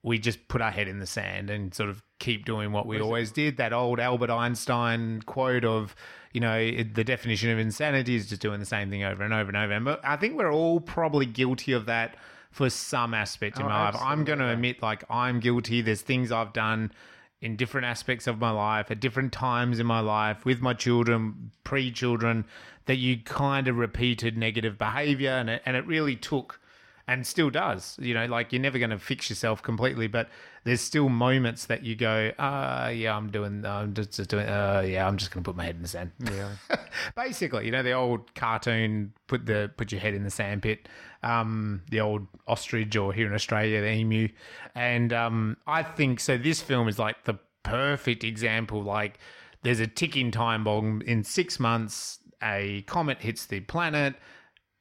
we 0.04 0.18
just 0.18 0.48
put 0.48 0.60
our 0.60 0.70
head 0.70 0.86
in 0.86 0.98
the 0.98 1.06
sand 1.06 1.48
and 1.48 1.74
sort 1.74 1.88
of 1.88 2.02
keep 2.18 2.44
doing 2.44 2.72
what 2.72 2.86
we 2.86 3.00
always 3.00 3.32
did. 3.32 3.56
That 3.56 3.72
old 3.72 3.98
Albert 3.98 4.30
Einstein 4.30 5.22
quote 5.22 5.64
of, 5.64 5.96
you 6.32 6.42
know, 6.42 6.54
it, 6.54 6.94
the 6.94 7.04
definition 7.04 7.50
of 7.50 7.58
insanity 7.58 8.14
is 8.14 8.28
just 8.28 8.42
doing 8.42 8.60
the 8.60 8.66
same 8.66 8.90
thing 8.90 9.02
over 9.02 9.24
and 9.24 9.32
over 9.32 9.48
and 9.48 9.56
over. 9.56 9.72
And 9.72 9.88
I 10.04 10.16
think 10.16 10.36
we're 10.36 10.52
all 10.52 10.78
probably 10.78 11.24
guilty 11.24 11.72
of 11.72 11.86
that 11.86 12.16
for 12.50 12.68
some 12.68 13.14
aspect 13.14 13.58
in 13.58 13.64
Oh, 13.64 13.68
my 13.70 13.86
life. 13.86 13.96
I'm 13.98 14.24
going 14.24 14.40
to 14.40 14.50
admit, 14.50 14.82
like, 14.82 15.04
I'm 15.08 15.40
guilty. 15.40 15.80
There's 15.80 16.02
things 16.02 16.30
I've 16.30 16.52
done 16.52 16.92
in 17.40 17.56
different 17.56 17.86
aspects 17.86 18.26
of 18.26 18.38
my 18.38 18.50
life 18.50 18.90
at 18.90 19.00
different 19.00 19.32
times 19.32 19.78
in 19.80 19.86
my 19.86 20.00
life 20.00 20.44
with 20.44 20.60
my 20.60 20.74
children, 20.74 21.50
pre 21.64 21.90
children, 21.90 22.44
that 22.84 22.96
you 22.96 23.18
kind 23.24 23.68
of 23.68 23.78
repeated 23.78 24.36
negative 24.36 24.76
behavior. 24.76 25.30
And 25.30 25.48
it, 25.48 25.62
and 25.64 25.78
it 25.78 25.86
really 25.86 26.14
took 26.14 26.60
and 27.06 27.26
still 27.26 27.50
does. 27.50 27.96
You 28.00 28.14
know, 28.14 28.26
like 28.26 28.52
you're 28.52 28.62
never 28.62 28.78
going 28.78 28.90
to 28.90 28.98
fix 28.98 29.28
yourself 29.28 29.62
completely, 29.62 30.06
but 30.06 30.28
there's 30.64 30.80
still 30.80 31.08
moments 31.08 31.66
that 31.66 31.84
you 31.84 31.94
go, 31.94 32.32
uh, 32.38 32.90
yeah, 32.94 33.14
I'm 33.14 33.30
doing, 33.30 33.64
I'm 33.66 33.92
just, 33.92 34.12
just 34.12 34.30
doing, 34.30 34.48
uh, 34.48 34.82
yeah, 34.86 35.06
I'm 35.06 35.18
just 35.18 35.30
going 35.30 35.44
to 35.44 35.48
put 35.48 35.56
my 35.56 35.64
head 35.64 35.76
in 35.76 35.82
the 35.82 35.88
sand. 35.88 36.12
Yeah. 36.20 36.50
Basically, 37.16 37.66
you 37.66 37.70
know, 37.70 37.82
the 37.82 37.92
old 37.92 38.34
cartoon, 38.34 39.12
put 39.26 39.44
the 39.46 39.70
put 39.76 39.92
your 39.92 40.00
head 40.00 40.14
in 40.14 40.24
the 40.24 40.30
sandpit, 40.30 40.88
um, 41.22 41.82
the 41.90 42.00
old 42.00 42.26
ostrich, 42.48 42.96
or 42.96 43.12
here 43.12 43.26
in 43.26 43.34
Australia, 43.34 43.80
the 43.82 43.92
emu, 43.92 44.28
and 44.74 45.12
um, 45.12 45.56
I 45.66 45.82
think 45.82 46.20
so. 46.20 46.38
This 46.38 46.62
film 46.62 46.88
is 46.88 46.98
like 46.98 47.24
the 47.24 47.38
perfect 47.62 48.24
example. 48.24 48.82
Like, 48.82 49.18
there's 49.62 49.80
a 49.80 49.86
ticking 49.86 50.30
time 50.30 50.64
bomb. 50.64 51.02
In 51.02 51.24
six 51.24 51.60
months, 51.60 52.20
a 52.42 52.82
comet 52.86 53.20
hits 53.20 53.46
the 53.46 53.60
planet 53.60 54.14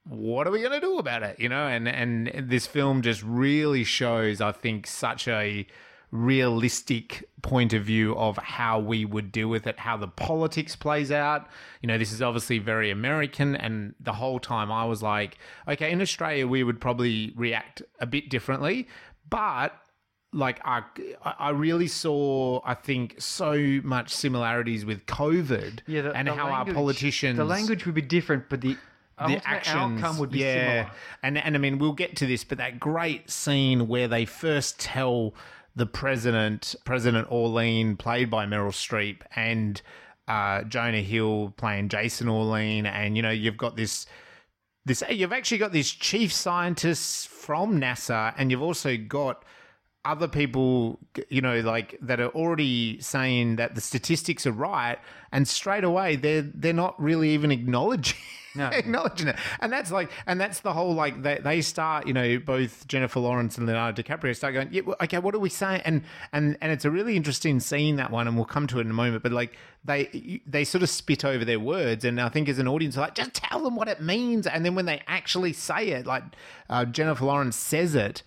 what 0.06 0.48
are 0.48 0.52
we 0.52 0.60
going 0.60 0.74
to 0.74 0.82
do 0.82 0.98
about 0.98 1.24
it? 1.24 1.40
You 1.40 1.50
know 1.50 1.68
and 1.68 1.88
and 1.88 2.50
this 2.50 2.68
film 2.68 3.02
just 3.02 3.24
really 3.24 3.84
shows 3.84 4.42
i 4.42 4.52
think 4.52 4.88
such 4.88 5.28
a 5.28 5.66
realistic 6.12 7.28
point 7.42 7.74
of 7.74 7.84
view 7.84 8.16
of 8.16 8.38
how 8.38 8.80
we 8.80 9.04
would 9.04 9.32
deal 9.32 9.48
with 9.48 9.66
it 9.66 9.80
how 9.80 9.98
the 9.98 10.08
politics 10.08 10.76
plays 10.76 11.12
out. 11.12 11.48
You 11.82 11.88
know 11.88 11.98
this 11.98 12.12
is 12.12 12.22
obviously 12.22 12.60
very 12.60 12.92
american 12.92 13.56
and 13.56 13.96
the 14.00 14.14
whole 14.14 14.40
time 14.40 14.72
i 14.72 14.86
was 14.86 15.02
like 15.02 15.38
okay 15.68 15.92
in 15.92 16.02
australia 16.02 16.48
we 16.48 16.64
would 16.64 16.80
probably 16.80 17.34
react 17.36 17.82
a 18.00 18.06
bit 18.06 18.30
differently 18.30 18.88
but 19.30 19.74
like 20.34 20.60
I, 20.66 20.82
I 21.24 21.52
really 21.52 21.88
saw, 21.88 22.62
I 22.66 22.74
think, 22.74 23.16
so 23.20 23.80
much 23.84 24.10
similarities 24.14 24.86
with 24.86 25.06
COVID 25.06 25.82
Yeah, 25.86 26.02
the, 26.02 26.12
and 26.12 26.28
the 26.28 26.34
how 26.34 26.50
our 26.50 26.66
politicians 26.66 27.38
The 27.38 27.46
language 27.46 27.86
would 27.86 27.96
be 27.96 28.02
different, 28.02 28.50
but 28.50 28.62
the, 28.62 28.76
the 29.28 29.48
actions, 29.48 30.02
outcome 30.02 30.18
would 30.20 30.32
be 30.32 30.40
yeah. 30.40 30.54
similar. 30.54 30.92
And 31.24 31.38
and 31.38 31.56
I 31.56 31.60
mean, 31.60 31.80
we'll 31.80 31.94
get 31.94 32.16
to 32.18 32.26
this, 32.26 32.44
but 32.44 32.58
that 32.58 32.80
great 32.80 33.30
scene 33.30 33.88
where 33.88 34.08
they 34.08 34.26
first 34.26 34.80
tell 34.80 35.34
the 35.76 35.86
president, 35.86 36.76
President 36.86 37.32
Orlean, 37.32 37.98
played 37.98 38.30
by 38.30 38.46
Meryl 38.46 38.72
Streep, 38.72 39.22
and 39.36 39.82
uh, 40.28 40.64
Jonah 40.64 41.02
Hill 41.02 41.54
playing 41.58 41.90
Jason 41.90 42.30
Orlean, 42.30 42.86
and 42.86 43.16
you 43.16 43.22
know 43.22 43.32
you've 43.32 43.58
got 43.58 43.76
this. 43.76 44.06
This 44.86 45.02
you've 45.10 45.32
actually 45.32 45.60
got 45.60 45.72
these 45.72 45.90
chief 45.90 46.34
scientists 46.34 47.26
from 47.26 47.80
NASA, 47.80 48.34
and 48.38 48.52
you've 48.52 48.62
also 48.62 48.98
got 48.98 49.46
other 50.06 50.28
people, 50.28 51.00
you 51.30 51.42
know, 51.42 51.62
like 51.62 51.98
that 52.02 52.20
are 52.20 52.30
already 52.30 53.00
saying 53.00 53.56
that 53.56 53.76
the 53.76 53.82
statistics 53.82 54.46
are 54.46 54.52
right, 54.52 55.00
and 55.32 55.48
straight 55.48 55.84
away 55.84 56.16
they're 56.16 56.42
they're 56.42 56.74
not 56.74 57.02
really 57.02 57.30
even 57.30 57.52
acknowledging 57.52 58.18
No. 58.56 58.68
acknowledging 58.74 59.30
it. 59.30 59.36
And 59.60 59.72
that's 59.72 59.92
like, 59.92 60.12
and 60.28 60.40
that's 60.40 60.60
the 60.60 60.74
whole 60.74 60.94
like 60.94 61.22
they 61.24 61.40
they 61.42 61.62
start, 61.62 62.08
you 62.08 62.14
know, 62.14 62.40
both 62.40 62.88
Jennifer 62.88 63.20
Lawrence 63.20 63.58
and 63.58 63.68
Leonardo 63.68 64.02
DiCaprio 64.02 64.36
start 64.36 64.54
going, 64.54 64.70
yeah, 64.72 64.82
okay, 65.02 65.20
what 65.20 65.36
are 65.36 65.40
we 65.40 65.50
saying? 65.50 65.82
And 65.86 66.04
and 66.32 66.58
and 66.62 66.72
it's 66.72 66.86
a 66.86 66.92
really 66.92 67.16
interesting 67.16 67.60
scene 67.60 67.96
that 67.98 68.12
one, 68.12 68.28
and 68.28 68.36
we'll 68.36 68.46
come 68.46 68.68
to 68.68 68.80
it 68.80 68.82
in 68.82 68.92
a 68.92 68.94
moment. 68.94 69.24
But 69.24 69.32
like 69.32 69.56
they 69.86 70.42
they 70.46 70.64
sort 70.64 70.84
of 70.84 70.90
spit 70.90 71.26
over 71.26 71.44
their 71.44 71.60
words, 71.60 72.06
and 72.06 72.20
I 72.20 72.30
think 72.30 72.50
as 72.50 72.60
an 72.60 72.68
audience, 72.68 72.98
like 72.98 73.16
just 73.16 73.34
tell 73.34 73.64
them 73.64 73.76
what 73.76 73.88
it 73.88 74.02
means, 74.02 74.48
and 74.48 74.66
then 74.66 74.76
when 74.76 74.86
they 74.86 75.02
actually 75.08 75.54
say 75.54 75.90
it, 75.90 76.06
like 76.06 76.24
uh, 76.70 76.86
Jennifer 76.86 77.26
Lawrence 77.26 77.56
says 77.56 77.96
it 77.96 78.24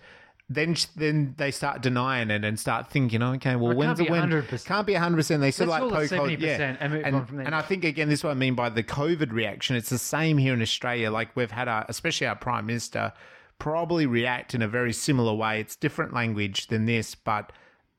then 0.49 0.77
then 0.95 1.33
they 1.37 1.51
start 1.51 1.81
denying 1.81 2.31
it 2.31 2.45
and 2.45 2.57
start 2.57 2.89
thinking, 2.89 3.21
okay, 3.21 3.55
well, 3.55 3.67
Well, 3.67 3.71
it 3.71 3.77
when's 3.77 3.99
can't 3.99 4.07
be 4.07 4.11
when? 4.11 4.29
100%. 4.29 4.65
Can't 4.65 4.87
be 4.87 4.93
hundred 4.93 5.17
percent. 5.17 5.41
They 5.41 5.51
sort 5.51 5.69
of 5.69 5.91
like 5.91 6.07
it 6.07 6.09
poke 6.09 6.39
70% 6.39 6.39
yeah. 6.39 6.77
and 6.79 6.93
move 6.93 7.03
and, 7.05 7.15
on 7.15 7.25
from 7.25 7.37
there. 7.37 7.45
and 7.45 7.55
I 7.55 7.61
think 7.61 7.83
again, 7.83 8.07
this 8.07 8.19
is 8.19 8.23
what 8.23 8.31
I 8.31 8.35
mean 8.35 8.55
by 8.55 8.69
the 8.69 8.83
COVID 8.83 9.31
reaction. 9.33 9.75
It's 9.75 9.89
the 9.89 9.97
same 9.97 10.37
here 10.37 10.53
in 10.53 10.61
Australia. 10.61 11.11
Like 11.11 11.35
we've 11.35 11.51
had 11.51 11.67
our, 11.67 11.85
especially 11.89 12.27
our 12.27 12.35
prime 12.35 12.65
minister, 12.65 13.11
probably 13.59 14.05
react 14.05 14.55
in 14.55 14.61
a 14.61 14.69
very 14.69 14.93
similar 14.93 15.33
way. 15.33 15.59
It's 15.59 15.75
different 15.75 16.13
language 16.13 16.67
than 16.67 16.85
this, 16.85 17.13
but 17.13 17.51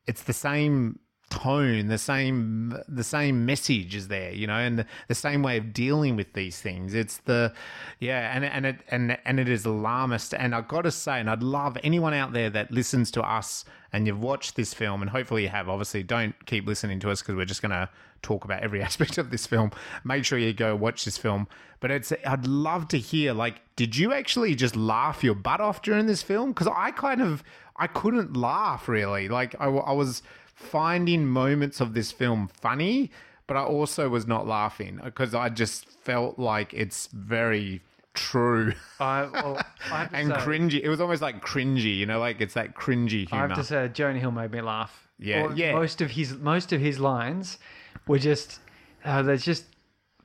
it's 0.06 0.22
the 0.22 0.32
same 0.32 1.00
tone, 1.30 1.88
the 1.88 1.98
same 1.98 2.78
the 2.88 3.04
same 3.04 3.46
message 3.46 3.94
is 3.94 4.08
there, 4.08 4.32
you 4.32 4.46
know, 4.46 4.56
and 4.56 4.80
the, 4.80 4.86
the 5.08 5.14
same 5.14 5.42
way 5.42 5.56
of 5.56 5.72
dealing 5.72 6.16
with 6.16 6.32
these 6.32 6.60
things. 6.60 6.94
It's 6.94 7.18
the 7.18 7.52
yeah, 8.00 8.34
and 8.34 8.44
and 8.44 8.66
it 8.66 8.76
and 8.88 9.18
and 9.24 9.40
it 9.40 9.48
is 9.48 9.64
alarmist. 9.64 10.34
And 10.34 10.54
I've 10.54 10.68
got 10.68 10.82
to 10.82 10.90
say, 10.90 11.20
and 11.20 11.28
I'd 11.30 11.42
love 11.42 11.78
anyone 11.82 12.14
out 12.14 12.32
there 12.32 12.50
that 12.50 12.70
listens 12.70 13.10
to 13.12 13.22
us 13.22 13.64
and 13.92 14.06
you've 14.06 14.20
watched 14.20 14.56
this 14.56 14.74
film, 14.74 15.00
and 15.00 15.10
hopefully 15.10 15.42
you 15.42 15.48
have. 15.48 15.68
Obviously, 15.68 16.02
don't 16.02 16.34
keep 16.46 16.66
listening 16.66 17.00
to 17.00 17.10
us 17.10 17.22
because 17.22 17.36
we're 17.36 17.46
just 17.46 17.62
going 17.62 17.70
to 17.70 17.88
talk 18.22 18.44
about 18.44 18.62
every 18.62 18.82
aspect 18.88 19.18
of 19.18 19.30
this 19.30 19.46
film. 19.46 19.70
Make 20.04 20.24
sure 20.24 20.38
you 20.38 20.52
go 20.52 20.76
watch 20.76 21.04
this 21.04 21.18
film. 21.18 21.48
But 21.80 21.90
it's 21.90 22.12
I'd 22.26 22.46
love 22.46 22.88
to 22.88 22.98
hear 22.98 23.32
like, 23.32 23.62
did 23.76 23.96
you 23.96 24.12
actually 24.12 24.54
just 24.54 24.76
laugh 24.76 25.22
your 25.22 25.34
butt 25.34 25.60
off 25.60 25.82
during 25.82 26.06
this 26.06 26.22
film? 26.22 26.50
Because 26.50 26.66
I 26.66 26.90
kind 26.90 27.22
of 27.22 27.42
I 27.76 27.86
couldn't 27.86 28.36
laugh 28.36 28.88
really. 28.88 29.28
Like 29.28 29.54
I, 29.60 29.66
I 29.66 29.92
was 29.92 30.22
finding 30.58 31.26
moments 31.26 31.80
of 31.80 31.94
this 31.94 32.10
film 32.10 32.48
funny, 32.48 33.10
but 33.46 33.56
I 33.56 33.62
also 33.62 34.08
was 34.08 34.26
not 34.26 34.46
laughing 34.46 35.00
because 35.02 35.34
I 35.34 35.48
just 35.48 35.88
felt 35.88 36.38
like 36.38 36.74
it's 36.74 37.06
very 37.12 37.80
true 38.14 38.72
I, 38.98 39.28
well, 39.32 39.62
I 39.92 40.08
and 40.12 40.28
say, 40.28 40.34
cringy. 40.34 40.80
It 40.82 40.88
was 40.88 41.00
almost 41.00 41.22
like 41.22 41.44
cringy, 41.44 41.96
you 41.96 42.06
know, 42.06 42.18
like 42.18 42.40
it's 42.40 42.54
that 42.54 42.74
cringy 42.74 43.28
humor. 43.28 43.44
I 43.44 43.48
have 43.48 43.56
to 43.56 43.64
say, 43.64 43.88
Jonah 43.88 44.18
Hill 44.18 44.32
made 44.32 44.50
me 44.50 44.60
laugh. 44.60 45.08
Yeah, 45.18 45.44
Or 45.44 45.52
yeah. 45.52 45.72
Most 45.72 46.00
of 46.00 46.10
his 46.10 46.34
most 46.34 46.72
of 46.72 46.80
his 46.80 46.98
lines 46.98 47.58
were 48.06 48.18
just 48.18 48.60
uh, 49.04 49.22
they're 49.22 49.36
just 49.36 49.64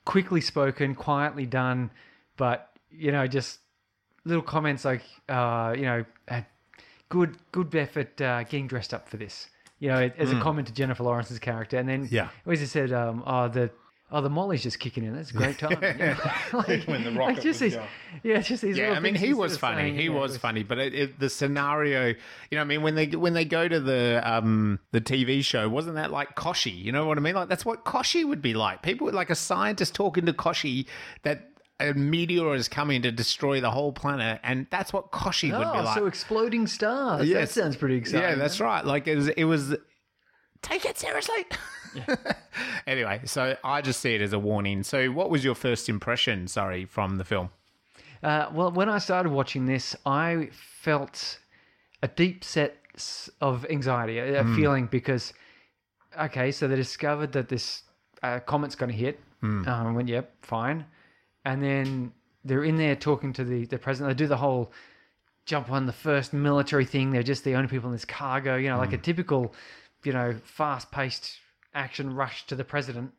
quickly 0.05 0.41
spoken, 0.41 0.95
quietly 0.95 1.45
done, 1.45 1.91
but 2.37 2.71
you 2.91 3.11
know, 3.11 3.27
just 3.27 3.59
little 4.25 4.43
comments 4.43 4.85
like, 4.85 5.03
uh, 5.29 5.73
you 5.75 5.83
know, 5.83 6.05
uh, 6.27 6.41
good 7.09 7.37
good 7.51 7.73
effort 7.75 8.19
uh, 8.21 8.43
getting 8.43 8.67
dressed 8.67 8.93
up 8.93 9.07
for 9.07 9.17
this. 9.17 9.47
You 9.83 9.89
know, 9.89 10.09
as 10.17 10.31
a 10.31 10.39
comment 10.39 10.67
to 10.69 10.73
Jennifer 10.73 11.03
Lawrence's 11.03 11.39
character, 11.39 11.77
and 11.77 11.89
then 11.89 12.05
Hmm. 12.07 12.15
Yeah. 12.15 12.29
always 12.45 12.61
he 12.61 12.65
said, 12.67 12.91
um, 12.93 13.21
"Oh, 13.27 13.47
the." 13.49 13.69
Oh, 14.15 14.21
the 14.21 14.29
Molly's 14.29 14.61
just 14.61 14.77
kicking 14.79 15.03
in. 15.05 15.15
That's 15.15 15.31
a 15.31 15.33
great 15.33 15.57
time. 15.57 15.71
You 15.81 15.93
know? 16.05 16.15
like, 16.67 16.83
When 16.85 17.03
the 17.03 17.11
rocket 17.13 17.35
just 17.41 17.45
was 17.47 17.59
these, 17.61 17.75
going. 17.75 17.87
yeah, 18.21 18.39
just 18.41 18.61
these. 18.61 18.77
yeah, 18.77 18.83
little 18.83 18.97
I 18.97 18.99
mean, 18.99 19.13
things 19.13 19.21
he 19.21 19.27
he's 19.29 19.35
was 19.35 19.51
sort 19.53 19.55
of 19.55 19.59
funny. 19.61 19.81
saying, 19.81 19.95
he 19.97 20.05
it 20.05 20.09
was 20.09 20.37
funny, 20.37 20.61
but 20.61 20.77
it, 20.77 20.93
it, 20.93 21.19
the 21.19 21.29
scenario, 21.31 22.09
you 22.09 22.15
know, 22.51 22.61
I 22.61 22.63
mean, 22.63 22.83
when 22.83 22.93
they 22.93 23.07
when 23.07 23.33
they 23.33 23.43
go 23.45 23.67
to 23.67 23.79
the 23.79 24.21
um 24.23 24.77
the 24.91 25.01
TV 25.01 25.43
show, 25.43 25.67
wasn't 25.67 25.95
that 25.95 26.11
like 26.11 26.35
Kochie? 26.35 26.77
You 26.77 26.91
know 26.91 27.07
what 27.07 27.17
I 27.17 27.21
mean? 27.21 27.33
Like 27.33 27.49
that's 27.49 27.65
what 27.65 27.85
Kochie 27.85 28.23
would 28.23 28.41
be 28.41 28.53
like. 28.53 28.83
People 28.83 29.11
like 29.11 29.31
a 29.31 29.35
scientist 29.35 29.95
talking 29.95 30.27
to 30.27 30.33
Kochie 30.33 30.85
that 31.23 31.49
a 31.79 31.93
meteor 31.93 32.53
is 32.55 32.67
coming 32.67 33.01
to 33.01 33.11
destroy 33.11 33.59
the 33.61 33.71
whole 33.71 33.91
planet, 33.91 34.39
and 34.43 34.67
that's 34.69 34.93
what 34.93 35.11
Kochie 35.11 35.51
would 35.51 35.59
be 35.59 35.79
Oh, 35.79 35.83
like. 35.83 35.97
so 35.97 36.05
exploding 36.05 36.67
stars. 36.67 37.27
Yes. 37.27 37.53
That 37.55 37.61
sounds 37.61 37.75
pretty 37.75 37.95
exciting. 37.95 38.21
Yeah, 38.29 38.35
that's 38.35 38.59
right. 38.59 38.85
Like 38.85 39.07
it 39.07 39.15
was, 39.15 39.27
it 39.29 39.43
was 39.45 39.75
take 40.61 40.85
it 40.85 40.97
seriously. 40.97 41.45
anyway, 42.87 43.21
so 43.25 43.55
I 43.63 43.81
just 43.81 43.99
see 44.01 44.15
it 44.15 44.21
as 44.21 44.33
a 44.33 44.39
warning. 44.39 44.83
So, 44.83 45.09
what 45.11 45.29
was 45.29 45.43
your 45.43 45.55
first 45.55 45.89
impression? 45.89 46.47
Sorry, 46.47 46.85
from 46.85 47.17
the 47.17 47.23
film. 47.23 47.49
Uh, 48.21 48.49
well, 48.53 48.71
when 48.71 48.87
I 48.89 48.99
started 48.99 49.31
watching 49.31 49.65
this, 49.65 49.95
I 50.05 50.49
felt 50.81 51.39
a 52.01 52.07
deep 52.07 52.43
set 52.43 52.77
of 53.41 53.65
anxiety, 53.69 54.17
a, 54.19 54.41
a 54.41 54.55
feeling 54.55 54.85
because, 54.87 55.33
okay, 56.19 56.51
so 56.51 56.67
they 56.67 56.75
discovered 56.75 57.33
that 57.33 57.49
this 57.49 57.83
uh, 58.21 58.39
comet's 58.39 58.75
going 58.75 58.91
to 58.91 58.97
hit. 58.97 59.19
Um, 59.41 59.65
I 59.67 59.91
went, 59.91 60.07
yep, 60.07 60.33
fine. 60.41 60.85
And 61.45 61.61
then 61.61 62.11
they're 62.45 62.63
in 62.63 62.77
there 62.77 62.95
talking 62.95 63.33
to 63.33 63.43
the, 63.43 63.65
the 63.65 63.77
president. 63.77 64.17
They 64.17 64.23
do 64.23 64.27
the 64.27 64.37
whole 64.37 64.71
jump 65.45 65.69
on 65.71 65.85
the 65.85 65.93
first 65.93 66.33
military 66.33 66.85
thing. 66.85 67.11
They're 67.11 67.23
just 67.23 67.43
the 67.43 67.55
only 67.55 67.67
people 67.67 67.89
in 67.89 67.93
this 67.93 68.05
cargo, 68.05 68.55
you 68.55 68.69
know, 68.69 68.77
like 68.77 68.93
a 68.93 68.97
typical, 68.97 69.53
you 70.03 70.13
know, 70.13 70.35
fast 70.45 70.91
paced 70.91 71.39
action 71.73 72.13
rush 72.13 72.45
to 72.47 72.55
the 72.55 72.63
president. 72.63 73.11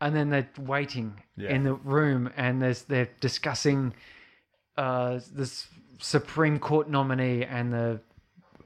And 0.00 0.16
then 0.16 0.30
they're 0.30 0.48
waiting 0.58 1.14
in 1.50 1.62
the 1.62 1.74
room 1.74 2.30
and 2.36 2.60
there's 2.60 2.82
they're 2.82 3.08
discussing 3.20 3.94
uh, 4.76 5.20
this 5.32 5.68
Supreme 5.98 6.58
Court 6.58 6.90
nominee 6.90 7.44
and 7.44 7.72
the 7.72 8.00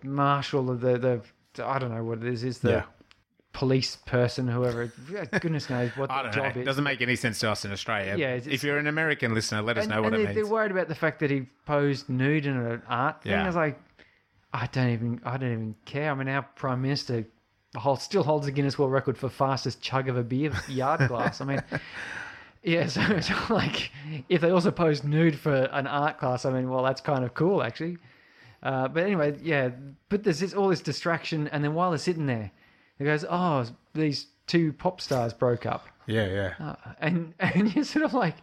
marshal 0.03 0.71
of 0.71 0.81
the, 0.81 0.97
the 0.99 1.65
I 1.67 1.79
don't 1.79 1.95
know 1.95 2.05
what 2.05 2.19
it 2.19 2.25
is, 2.25 2.45
is 2.45 2.59
the 2.61 2.71
Yeah. 2.71 2.85
Police 3.57 3.97
person, 4.05 4.47
whoever. 4.47 4.93
Goodness 5.41 5.71
knows 5.71 5.91
what 5.97 6.09
the 6.11 6.15
don't 6.15 6.27
know. 6.27 6.31
job 6.33 6.57
It 6.57 6.61
is. 6.61 6.67
doesn't 6.67 6.85
make 6.85 7.01
any 7.01 7.17
sense 7.17 7.39
to 7.39 7.51
us 7.51 7.65
in 7.65 7.73
Australia. 7.73 8.15
Yeah, 8.19 8.35
it's- 8.35 8.47
if 8.47 8.63
you're 8.63 8.77
an 8.77 8.87
American 8.87 9.33
listener, 9.33 9.63
let 9.63 9.79
us 9.79 9.85
and, 9.85 9.95
know 9.95 10.03
what 10.03 10.13
it 10.13 10.19
they, 10.19 10.25
means. 10.25 10.35
They're 10.35 10.47
worried 10.47 10.73
about 10.73 10.89
the 10.89 10.95
fact 10.95 11.21
that 11.21 11.31
he 11.31 11.47
posed 11.65 12.11
nude 12.11 12.45
in 12.45 12.55
an 12.55 12.83
art 12.87 13.23
thing. 13.23 13.33
Yeah. 13.33 13.45
I 13.45 13.47
was 13.47 13.57
like, 13.57 13.81
I 14.53 14.67
don't 14.73 14.91
even, 14.91 15.21
I 15.25 15.39
don't 15.39 15.53
even 15.53 15.75
care. 15.87 16.11
I 16.11 16.15
mean, 16.15 16.29
our 16.29 16.43
prime 16.43 16.83
minister 16.83 17.25
hold, 17.75 18.03
still 18.03 18.23
holds 18.23 18.45
the 18.45 18.53
Guinness 18.53 18.79
World 18.79 18.93
Record 18.93 19.17
for 19.17 19.31
fastest 19.31 19.81
chug 19.81 20.11
of 20.11 20.19
a 20.19 20.23
beer 20.23 20.53
yard 20.69 21.09
glass. 21.09 21.41
I 21.41 21.45
mean, 21.47 21.63
yeah. 22.63 22.89
So 22.89 23.01
it's 23.09 23.31
like, 23.49 23.91
if 24.29 24.43
they 24.43 24.51
also 24.51 24.71
posed 24.71 25.03
nude 25.03 25.39
for 25.39 25.55
an 25.55 25.87
art 25.87 26.19
class, 26.19 26.45
I 26.45 26.51
mean, 26.53 26.69
well, 26.69 26.83
that's 26.83 27.01
kind 27.01 27.25
of 27.25 27.33
cool, 27.33 27.63
actually. 27.63 27.97
Uh, 28.63 28.87
but 28.89 29.03
anyway, 29.03 29.35
yeah. 29.43 29.71
But 30.11 30.25
there's 30.25 30.41
this, 30.41 30.53
all 30.53 30.69
this 30.69 30.83
distraction, 30.83 31.49
and 31.49 31.65
then 31.65 31.73
while 31.73 31.91
they're 31.91 31.99
sitting 31.99 32.27
there, 32.27 32.51
he 32.99 33.05
goes, 33.05 33.25
"Oh, 33.29 33.65
these 33.95 34.27
two 34.47 34.73
pop 34.73 35.01
stars 35.01 35.33
broke 35.33 35.67
up." 35.67 35.87
yeah, 36.07 36.27
yeah. 36.27 36.55
Uh, 36.61 36.75
and 37.01 37.35
and 37.41 37.75
you're 37.75 37.85
sort 37.85 38.05
of 38.05 38.15
like, 38.15 38.37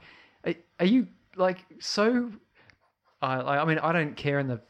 are, 0.45 0.53
are 0.79 0.86
you 0.86 1.07
like 1.36 1.60
so? 1.79 2.31
I 3.22 3.36
I 3.38 3.62
I 3.62 3.65
mean, 3.65 3.79
I 3.79 3.91
don't 3.91 4.15
care 4.15 4.39
in 4.39 4.48
the 4.48 4.62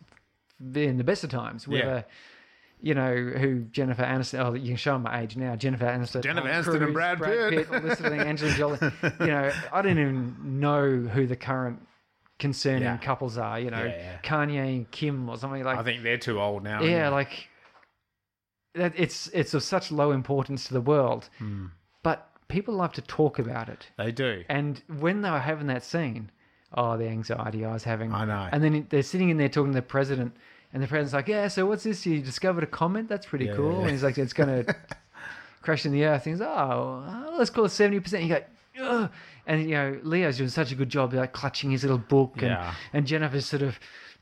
in 0.79 0.97
the 0.97 1.03
best 1.03 1.23
of 1.23 1.29
times 1.29 1.67
whether. 1.67 1.83
Yeah. 1.85 2.03
You 2.85 2.93
know 2.95 3.15
who 3.15 3.61
Jennifer 3.71 4.03
Aniston? 4.03 4.43
Oh, 4.45 4.53
you 4.55 4.67
can 4.67 4.75
show 4.75 4.99
my 4.99 5.21
age 5.21 5.37
now. 5.37 5.55
Jennifer 5.55 5.85
Aniston, 5.85 6.21
Jennifer 6.21 6.49
Tom 6.49 6.63
Aniston 6.63 6.73
and 6.73 6.93
Cruise, 6.93 6.93
Brad 6.93 7.17
Pitt. 7.21 7.67
all 7.73 7.79
this 7.79 7.97
sort 7.97 8.11
of 8.11 8.17
thing. 8.19 8.27
Angelina 8.27 8.57
Jolie. 8.57 8.77
You 9.21 9.27
know, 9.27 9.51
I 9.71 9.81
don't 9.81 9.97
even 9.97 10.59
know 10.59 10.97
who 10.99 11.25
the 11.25 11.37
current 11.37 11.79
concerning 12.39 12.83
Yeah. 12.83 12.97
couples 12.97 13.37
are. 13.37 13.57
You 13.57 13.71
know, 13.71 13.85
Yeah, 13.85 13.95
yeah. 13.95 14.17
Kanye 14.21 14.75
and 14.75 14.91
Kim 14.91 15.29
or 15.29 15.37
something 15.37 15.63
like. 15.63 15.77
I 15.77 15.83
think 15.83 16.03
they're 16.03 16.17
too 16.17 16.41
old 16.41 16.63
now. 16.65 16.81
yeah, 16.81 17.07
like 17.07 17.47
that. 18.75 18.93
It's 18.95 19.27
it's 19.33 19.53
of 19.53 19.63
such 19.63 19.91
low 19.91 20.11
importance 20.11 20.65
to 20.67 20.73
the 20.73 20.81
world, 20.81 21.29
Hmm. 21.39 21.67
but 22.03 22.29
people 22.47 22.73
love 22.75 22.93
to 22.93 23.01
talk 23.01 23.39
about 23.39 23.69
it. 23.69 23.87
they 23.97 24.11
do. 24.11 24.43
And 24.49 24.81
when 24.99 25.21
they 25.21 25.29
were 25.31 25.39
having 25.39 25.67
that 25.67 25.83
scene, 25.83 26.29
oh, 26.73 26.97
the 26.97 27.07
anxiety 27.07 27.65
I 27.65 27.73
was 27.73 27.83
having. 27.83 28.13
I 28.13 28.25
know. 28.25 28.49
And 28.51 28.63
then 28.63 28.87
they're 28.89 29.03
sitting 29.03 29.29
in 29.29 29.37
there 29.37 29.49
talking 29.49 29.71
to 29.71 29.77
the 29.77 29.81
president, 29.81 30.35
and 30.73 30.81
the 30.83 30.87
president's 30.87 31.13
like, 31.13 31.27
"Yeah, 31.27 31.47
so 31.47 31.65
what's 31.65 31.83
this? 31.83 32.05
You 32.05 32.21
discovered 32.21 32.63
a 32.63 32.67
comet? 32.67 33.07
That's 33.07 33.25
pretty 33.25 33.45
Yeah, 33.45 33.55
cool." 33.55 33.71
yeah, 33.71 33.77
yeah. 33.77 33.81
And 33.83 33.91
he's 33.91 34.03
like, 34.03 34.17
"It's 34.17 34.33
going 34.33 34.49
to 34.65 34.75
crash 35.61 35.85
in 35.85 35.91
the 35.91 36.05
earth." 36.05 36.25
And 36.25 36.35
he's, 36.35 36.41
"Oh, 36.41 37.03
uh, 37.07 37.31
let's 37.37 37.49
call 37.49 37.65
it 37.65 37.69
seventy 37.69 37.99
percent." 37.99 38.23
You 38.23 38.29
go. 38.29 38.41
Ugh. 38.81 39.11
And 39.45 39.61
you 39.69 39.75
know 39.75 39.99
Leo's 40.03 40.37
doing 40.37 40.49
such 40.49 40.71
a 40.71 40.75
good 40.75 40.89
job, 40.89 41.13
like 41.13 41.31
clutching 41.33 41.69
his 41.69 41.83
little 41.83 41.97
book, 41.99 42.41
and, 42.41 42.57
and 42.93 43.05
Jennifer's 43.05 43.45
sort 43.45 43.61
of 43.61 43.77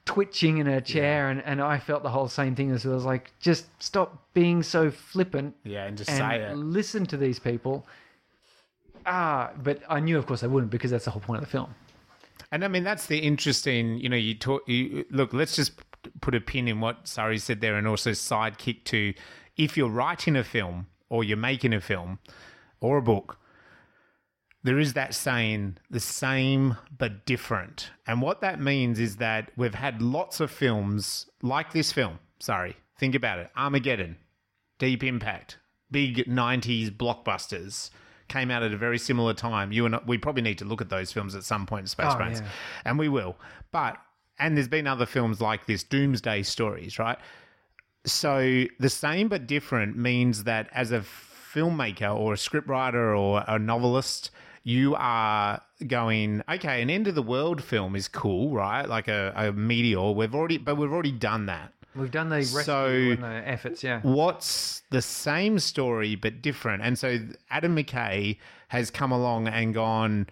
twitching 0.06 0.58
in 0.58 0.66
her 0.66 0.82
chair, 0.82 1.30
and, 1.30 1.42
and 1.44 1.62
I 1.62 1.80
felt 1.80 2.04
the 2.04 2.10
whole 2.10 2.28
same 2.28 2.56
thing 2.56 2.72
as 2.72 2.86
well. 2.86 2.94
I 2.94 2.96
was 2.96 3.06
like, 3.06 3.32
just 3.40 3.66
stop 3.82 4.22
being 4.34 4.64
so 4.64 4.90
flippant 4.92 5.56
Yeah, 5.64 5.86
and 5.86 5.98
just 5.98 6.10
and 6.10 6.20
say 6.20 6.42
it. 6.42 6.56
listen 6.56 7.06
to 7.08 7.18
these 7.18 7.40
people. 7.40 7.86
Ah, 9.06 9.52
but 9.62 9.82
I 9.90 10.00
knew, 10.00 10.18
of 10.18 10.26
course, 10.28 10.44
I 10.44 10.48
wouldn't 10.48 10.72
because 10.72 10.92
that's 10.92 11.06
the 11.06 11.12
whole 11.12 11.22
point 11.22 11.42
of 11.42 11.46
the 11.46 11.52
film. 11.52 11.74
And 12.52 12.64
I 12.66 12.68
mean, 12.68 12.84
that's 12.84 13.06
the 13.08 13.18
interesting, 13.20 13.98
you 13.98 14.10
know, 14.10 14.18
you 14.18 14.36
talk, 14.36 14.68
you, 14.68 15.06
look, 15.10 15.34
let's 15.34 15.56
just 15.56 15.74
put 16.20 16.36
a 16.36 16.42
pin 16.42 16.68
in 16.68 16.82
what 16.82 17.08
Sari 17.08 17.38
said 17.38 17.62
there 17.62 17.76
and 17.78 17.88
also 17.88 18.12
sidekick 18.12 18.84
to 18.86 19.14
if 19.58 19.78
you're 19.78 19.90
writing 19.90 20.36
a 20.36 20.44
film 20.44 20.88
or 21.10 21.24
you're 21.24 21.38
making 21.38 21.74
a 21.74 21.82
film 21.82 22.20
or 22.80 22.98
a 22.98 23.02
book, 23.02 23.38
there 24.64 24.80
is 24.80 24.94
that 24.94 25.14
saying, 25.16 25.78
the 25.90 26.00
same 26.00 26.78
but 26.98 27.26
different. 27.26 27.90
And 28.06 28.22
what 28.22 28.42
that 28.42 28.60
means 28.60 29.00
is 29.00 29.18
that 29.18 29.52
we've 29.58 29.74
had 29.76 30.02
lots 30.02 30.40
of 30.40 30.52
films 30.52 31.26
like 31.42 31.74
this 31.74 31.92
film. 31.92 32.20
Sorry, 32.40 32.76
think 33.00 33.16
about 33.16 33.40
it 33.40 33.50
Armageddon, 33.58 34.18
Deep 34.80 35.04
Impact, 35.04 35.58
big 35.90 36.18
90s 36.28 36.90
blockbusters 36.92 37.90
came 38.28 38.50
out 38.50 38.64
at 38.64 38.72
a 38.72 38.78
very 38.78 38.98
similar 38.98 39.34
time. 39.34 39.72
You 39.74 39.86
and 39.86 39.96
I, 39.96 40.00
we 40.06 40.18
probably 40.18 40.42
need 40.42 40.58
to 40.60 40.66
look 40.66 40.80
at 40.82 40.90
those 40.90 41.12
films 41.12 41.36
at 41.36 41.44
some 41.44 41.66
point 41.66 41.82
in 41.82 41.88
Space 41.88 42.12
Oh, 42.14 42.18
Brains. 42.18 42.40
yeah. 42.40 42.48
And 42.86 42.98
we 42.98 43.10
will. 43.10 43.36
But, 43.72 43.98
and 44.40 44.56
there's 44.56 44.70
been 44.70 44.88
other 44.88 45.06
films 45.06 45.42
like 45.42 45.66
this, 45.66 45.84
Doomsday 45.84 46.44
Stories, 46.44 46.98
right? 46.98 47.18
So 48.06 48.64
the 48.80 48.90
same 48.90 49.28
but 49.28 49.48
different 49.48 49.98
means 49.98 50.46
that 50.46 50.70
as 50.74 50.92
a 50.92 51.02
filmmaker 51.02 52.16
or 52.16 52.34
a 52.34 52.38
scriptwriter 52.38 53.18
or 53.20 53.44
a 53.48 53.60
novelist, 53.60 54.32
you 54.64 54.96
are 54.98 55.62
going, 55.88 56.44
okay, 56.50 56.82
an 56.82 56.90
end 56.90 57.08
of 57.08 57.16
the 57.16 57.24
world 57.24 57.64
film 57.64 57.96
is 57.96 58.08
cool, 58.08 58.54
right? 58.54 58.88
Like 58.88 59.08
a, 59.08 59.34
a 59.36 59.52
meteor. 59.52 60.12
We've 60.12 60.36
already, 60.36 60.58
but 60.58 60.76
we've 60.76 60.92
already 60.92 61.12
done 61.12 61.48
that. 61.48 61.74
We've 61.96 62.12
done 62.12 62.30
the 62.30 62.38
rescue 62.38 62.64
So- 62.64 63.16
the 63.16 63.42
efforts, 63.46 63.84
yeah. 63.84 64.00
What's 64.02 64.84
the 64.92 65.02
same 65.02 65.60
story 65.60 66.16
but 66.16 66.42
different? 66.42 66.84
And 66.84 66.98
so 66.98 67.18
Adam 67.50 67.76
McKay 67.76 68.38
has 68.70 68.90
come 68.92 69.12
along 69.12 69.48
and 69.48 69.74
gone, 69.74 70.28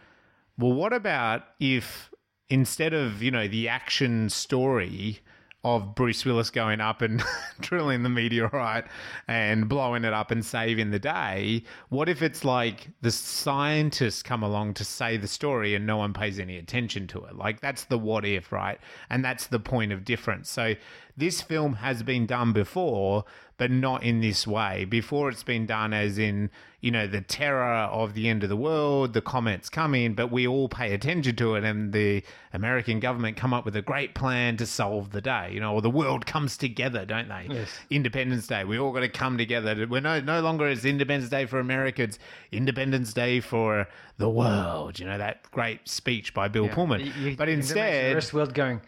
well, 0.57 0.73
what 0.73 0.93
about 0.93 1.43
if 1.59 2.11
instead 2.49 2.93
of, 2.93 3.21
you 3.21 3.31
know, 3.31 3.47
the 3.47 3.67
action 3.67 4.29
story 4.29 5.19
of 5.63 5.93
Bruce 5.93 6.23
Willis 6.23 6.49
going 6.49 6.79
up 6.79 7.01
and 7.01 7.21
drilling 7.59 8.03
the 8.03 8.09
meteorite 8.09 8.85
and 9.27 9.67
blowing 9.67 10.05
it 10.05 10.13
up 10.13 10.31
and 10.31 10.45
saving 10.45 10.91
the 10.91 10.99
day, 10.99 11.63
what 11.89 12.07
if 12.07 12.21
it's 12.21 12.45
like 12.45 12.87
the 13.01 13.11
scientists 13.11 14.23
come 14.23 14.41
along 14.41 14.73
to 14.75 14.85
say 14.85 15.17
the 15.17 15.27
story 15.27 15.75
and 15.75 15.85
no 15.85 15.97
one 15.97 16.13
pays 16.13 16.39
any 16.39 16.57
attention 16.57 17.07
to 17.07 17.25
it? 17.25 17.35
Like 17.35 17.59
that's 17.59 17.85
the 17.85 17.97
what 17.97 18.23
if, 18.23 18.51
right? 18.51 18.79
And 19.09 19.23
that's 19.23 19.47
the 19.47 19.59
point 19.59 19.91
of 19.91 20.05
difference. 20.05 20.49
So 20.49 20.75
this 21.19 21.41
film 21.41 21.73
has 21.75 22.01
been 22.01 22.25
done 22.25 22.53
before, 22.53 23.25
but 23.57 23.69
not 23.69 24.03
in 24.03 24.21
this 24.21 24.47
way. 24.47 24.85
Before 24.85 25.29
it's 25.29 25.43
been 25.43 25.65
done 25.65 25.93
as 25.93 26.17
in, 26.17 26.49
you 26.79 26.91
know, 26.91 27.07
the 27.07 27.19
terror 27.19 27.61
of 27.91 28.13
the 28.13 28.29
end 28.29 28.41
of 28.41 28.47
the 28.49 28.55
world, 28.55 29.11
the 29.11 29.21
comets 29.21 29.69
coming, 29.69 30.13
but 30.13 30.31
we 30.31 30.47
all 30.47 30.69
pay 30.69 30.93
attention 30.93 31.35
to 31.35 31.55
it 31.55 31.65
and 31.65 31.91
the 31.91 32.23
American 32.53 33.01
government 33.01 33.35
come 33.35 33.53
up 33.53 33.65
with 33.65 33.75
a 33.75 33.81
great 33.81 34.15
plan 34.15 34.55
to 34.57 34.65
solve 34.65 35.11
the 35.11 35.19
day, 35.19 35.51
you 35.53 35.59
know, 35.59 35.73
or 35.73 35.81
the 35.81 35.89
world 35.89 36.25
comes 36.25 36.55
together, 36.55 37.05
don't 37.05 37.27
they? 37.27 37.47
Yes. 37.49 37.69
Independence 37.89 38.47
Day. 38.47 38.63
We 38.63 38.79
all 38.79 38.93
got 38.93 39.01
to 39.01 39.09
come 39.09 39.37
together. 39.37 39.85
We're 39.89 39.99
no, 39.99 40.21
no 40.21 40.39
longer 40.39 40.69
it's 40.69 40.85
Independence 40.85 41.29
Day 41.29 41.45
for 41.45 41.59
America, 41.59 42.03
it's 42.03 42.17
Independence 42.53 43.11
Day 43.13 43.41
for 43.41 43.87
the 44.17 44.29
world. 44.29 44.99
You 44.99 45.05
know, 45.05 45.17
that 45.17 45.51
great 45.51 45.87
speech 45.87 46.33
by 46.33 46.47
Bill 46.47 46.69
Pullman. 46.69 47.01
You- 47.01 47.11
you- 47.31 47.35
but 47.35 47.49
instead, 47.49 48.11
the 48.11 48.15
rest 48.15 48.27
of 48.27 48.31
the 48.31 48.37
world 48.37 48.53
going, 48.53 48.79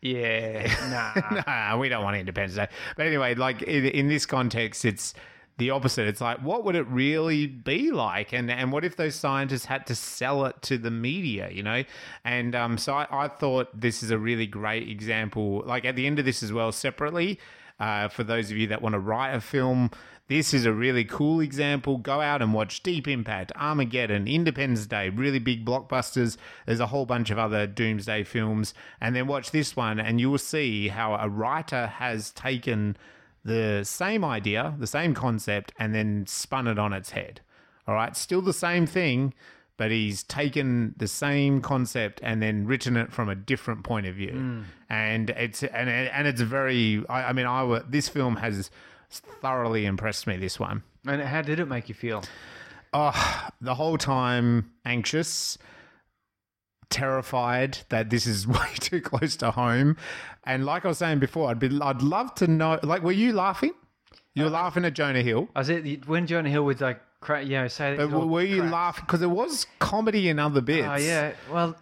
yeah, 0.00 1.12
nah. 1.24 1.42
nah, 1.46 1.78
we 1.78 1.88
don't 1.88 2.04
want 2.04 2.16
Independence 2.16 2.56
Day. 2.56 2.68
But 2.96 3.06
anyway, 3.06 3.34
like 3.34 3.62
in, 3.62 3.84
in 3.86 4.08
this 4.08 4.26
context, 4.26 4.84
it's 4.84 5.14
the 5.58 5.70
opposite. 5.70 6.06
It's 6.06 6.20
like, 6.20 6.38
what 6.38 6.64
would 6.64 6.76
it 6.76 6.86
really 6.86 7.46
be 7.46 7.90
like? 7.90 8.32
And 8.32 8.50
and 8.50 8.72
what 8.72 8.84
if 8.84 8.96
those 8.96 9.16
scientists 9.16 9.64
had 9.64 9.86
to 9.88 9.94
sell 9.94 10.44
it 10.46 10.62
to 10.62 10.78
the 10.78 10.90
media, 10.90 11.50
you 11.50 11.62
know? 11.62 11.82
And 12.24 12.54
um, 12.54 12.78
so 12.78 12.94
I, 12.94 13.06
I 13.10 13.28
thought 13.28 13.68
this 13.78 14.02
is 14.02 14.10
a 14.10 14.18
really 14.18 14.46
great 14.46 14.88
example. 14.88 15.62
Like 15.66 15.84
at 15.84 15.96
the 15.96 16.06
end 16.06 16.18
of 16.18 16.24
this 16.24 16.42
as 16.42 16.52
well, 16.52 16.70
separately, 16.70 17.40
uh, 17.80 18.08
for 18.08 18.24
those 18.24 18.50
of 18.50 18.56
you 18.56 18.68
that 18.68 18.82
want 18.82 18.92
to 18.94 19.00
write 19.00 19.34
a 19.34 19.40
film, 19.40 19.90
this 20.28 20.52
is 20.52 20.66
a 20.66 20.72
really 20.72 21.04
cool 21.04 21.40
example. 21.40 21.96
Go 21.96 22.20
out 22.20 22.42
and 22.42 22.52
watch 22.52 22.82
Deep 22.82 23.08
Impact, 23.08 23.50
Armageddon, 23.56 24.28
Independence 24.28 24.86
Day, 24.86 25.08
really 25.08 25.38
big 25.38 25.64
blockbusters. 25.64 26.36
There's 26.66 26.80
a 26.80 26.86
whole 26.86 27.06
bunch 27.06 27.30
of 27.30 27.38
other 27.38 27.66
doomsday 27.66 28.24
films. 28.24 28.74
And 29.00 29.16
then 29.16 29.26
watch 29.26 29.50
this 29.50 29.74
one, 29.74 29.98
and 29.98 30.20
you 30.20 30.30
will 30.30 30.38
see 30.38 30.88
how 30.88 31.14
a 31.14 31.28
writer 31.28 31.86
has 31.86 32.30
taken 32.30 32.96
the 33.42 33.82
same 33.84 34.22
idea, 34.22 34.74
the 34.78 34.86
same 34.86 35.14
concept, 35.14 35.72
and 35.78 35.94
then 35.94 36.26
spun 36.26 36.66
it 36.66 36.78
on 36.78 36.92
its 36.92 37.10
head. 37.10 37.40
All 37.86 37.94
right, 37.94 38.14
still 38.14 38.42
the 38.42 38.52
same 38.52 38.86
thing, 38.86 39.32
but 39.78 39.90
he's 39.90 40.22
taken 40.22 40.94
the 40.98 41.08
same 41.08 41.62
concept 41.62 42.20
and 42.22 42.42
then 42.42 42.66
written 42.66 42.98
it 42.98 43.12
from 43.12 43.30
a 43.30 43.34
different 43.34 43.82
point 43.82 44.06
of 44.06 44.14
view. 44.14 44.32
Mm. 44.32 44.64
And 44.90 45.30
it's 45.30 45.62
and 45.62 45.88
and 45.88 46.28
it's 46.28 46.42
very. 46.42 47.02
I, 47.08 47.30
I 47.30 47.32
mean, 47.32 47.46
I 47.46 47.80
this 47.88 48.10
film 48.10 48.36
has 48.36 48.70
thoroughly 49.10 49.86
impressed 49.86 50.26
me. 50.26 50.36
This 50.36 50.58
one. 50.58 50.82
And 51.06 51.22
how 51.22 51.42
did 51.42 51.60
it 51.60 51.66
make 51.66 51.88
you 51.88 51.94
feel? 51.94 52.22
Oh, 52.92 53.48
the 53.60 53.74
whole 53.74 53.98
time 53.98 54.72
anxious, 54.84 55.58
terrified 56.90 57.78
that 57.90 58.10
this 58.10 58.26
is 58.26 58.46
way 58.46 58.68
too 58.80 59.00
close 59.00 59.36
to 59.36 59.50
home. 59.50 59.96
And 60.44 60.64
like 60.64 60.84
I 60.84 60.88
was 60.88 60.98
saying 60.98 61.18
before, 61.18 61.50
I'd 61.50 61.58
be 61.58 61.78
I'd 61.80 62.02
love 62.02 62.34
to 62.36 62.46
know 62.46 62.78
like 62.82 63.02
were 63.02 63.12
you 63.12 63.32
laughing? 63.32 63.72
You 64.34 64.44
were 64.44 64.50
uh, 64.50 64.52
laughing 64.52 64.84
at 64.84 64.94
Jonah 64.94 65.22
Hill. 65.22 65.48
I 65.54 65.60
was 65.60 65.68
it 65.68 66.06
when 66.06 66.26
Jonah 66.26 66.50
Hill 66.50 66.64
would 66.64 66.80
like, 66.80 67.00
cra- 67.20 67.42
you 67.42 67.52
know, 67.52 67.68
say 67.68 67.96
that. 67.96 68.10
But 68.10 68.28
were 68.28 68.42
you 68.42 68.60
cracked. 68.60 68.72
laughing 68.72 69.04
because 69.06 69.20
there 69.20 69.28
was 69.28 69.66
comedy 69.80 70.28
in 70.28 70.38
other 70.38 70.58
oh, 70.58 70.62
bits? 70.62 70.86
Oh 70.88 70.96
yeah. 70.96 71.32
Well, 71.50 71.76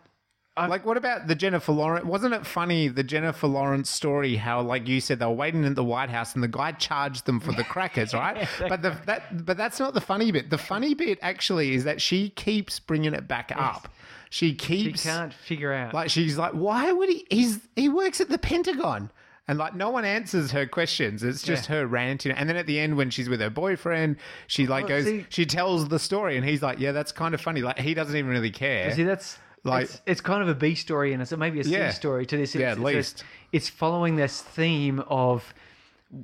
Like 0.57 0.87
what 0.87 0.97
about 0.97 1.27
the 1.27 1.35
Jennifer 1.35 1.73
Lawrence? 1.73 2.07
Wasn't 2.07 2.33
it 2.33 2.47
funny 2.47 2.88
the 2.88 3.03
Jennifer 3.05 3.47
Lawrence 3.47 3.90
story? 3.90 4.37
How 4.37 4.62
like 4.62 4.88
you 4.88 5.01
said 5.01 5.19
they 5.19 5.27
were 5.27 5.33
waiting 5.33 5.64
at 5.66 5.75
the 5.75 5.85
White 5.85 6.09
House 6.09 6.35
and 6.35 6.42
the 6.42 6.49
guy 6.49 6.73
charged 6.73 7.27
them 7.27 7.40
for 7.40 7.53
the 7.53 7.64
crackers, 7.73 8.14
right? 8.14 8.49
but 8.69 8.81
the, 8.83 8.97
that 9.05 9.45
but 9.45 9.57
that's 9.59 9.79
not 9.79 9.92
the 9.95 10.01
funny 10.01 10.33
bit. 10.33 10.49
The 10.51 10.59
funny 10.59 10.95
bit 10.95 11.19
actually 11.21 11.75
is 11.75 11.85
that 11.85 12.01
she 12.01 12.31
keeps 12.31 12.81
bringing 12.81 13.12
it 13.12 13.29
back 13.29 13.53
up. 13.55 13.88
She 14.31 14.55
keeps 14.55 15.03
can't 15.03 15.33
figure 15.33 15.73
out. 15.73 15.92
like 15.95 16.11
she's 16.11 16.38
like, 16.38 16.53
why 16.53 16.90
would 16.90 17.09
he? 17.11 17.27
He's 17.31 17.61
he 17.77 17.88
works 17.88 18.21
at 18.21 18.29
the 18.29 18.38
Pentagon. 18.38 19.11
And 19.49 19.59
like 19.59 19.77
no 19.77 19.90
one 19.90 20.05
answers 20.05 20.51
her 20.51 20.66
questions. 20.66 21.23
It's 21.23 21.42
just 21.42 21.66
her 21.66 21.87
ranting. 21.87 22.33
And 22.33 22.49
then 22.49 22.57
at 22.57 22.66
the 22.66 22.81
end, 22.81 22.97
when 22.97 23.11
she's 23.11 23.29
with 23.29 23.40
her 23.40 23.51
boyfriend, 23.51 24.16
she 24.49 24.66
like 24.66 24.88
Well, 24.88 24.99
goes, 25.01 25.05
see- 25.05 25.27
she 25.29 25.47
tells 25.47 25.87
the 25.88 26.01
story, 26.01 26.37
and 26.37 26.45
he's 26.45 26.62
like, 26.62 26.81
"Yeah, 26.81 26.90
that's 26.90 27.12
kind 27.12 27.33
of 27.33 27.40
funny." 27.40 27.61
Like 27.62 27.79
he 27.79 27.95
doesn't 27.95 28.16
even 28.16 28.29
really 28.31 28.51
care. 28.51 28.90
See, 28.92 29.05
that's 29.05 29.38
Like- 29.70 29.85
it's, 29.85 30.02
it's 30.07 30.20
kind 30.20 30.42
of 30.42 30.48
a 30.48 30.55
B 30.55 30.74
story 30.74 31.12
and 31.12 31.20
it's 31.22 31.33
maybe 31.37 31.61
a 31.61 31.64
C 31.64 31.72
Yeah. 31.72 31.90
story 31.90 32.26
to 32.26 32.37
this. 32.37 32.55
It's, 32.55 32.61
Yeah, 32.61 32.68
at 32.72 32.79
it's 32.79 32.81
least. 32.85 33.24
it's 33.52 33.68
following 33.68 34.16
this 34.16 34.40
theme 34.42 35.00
of 35.09 35.52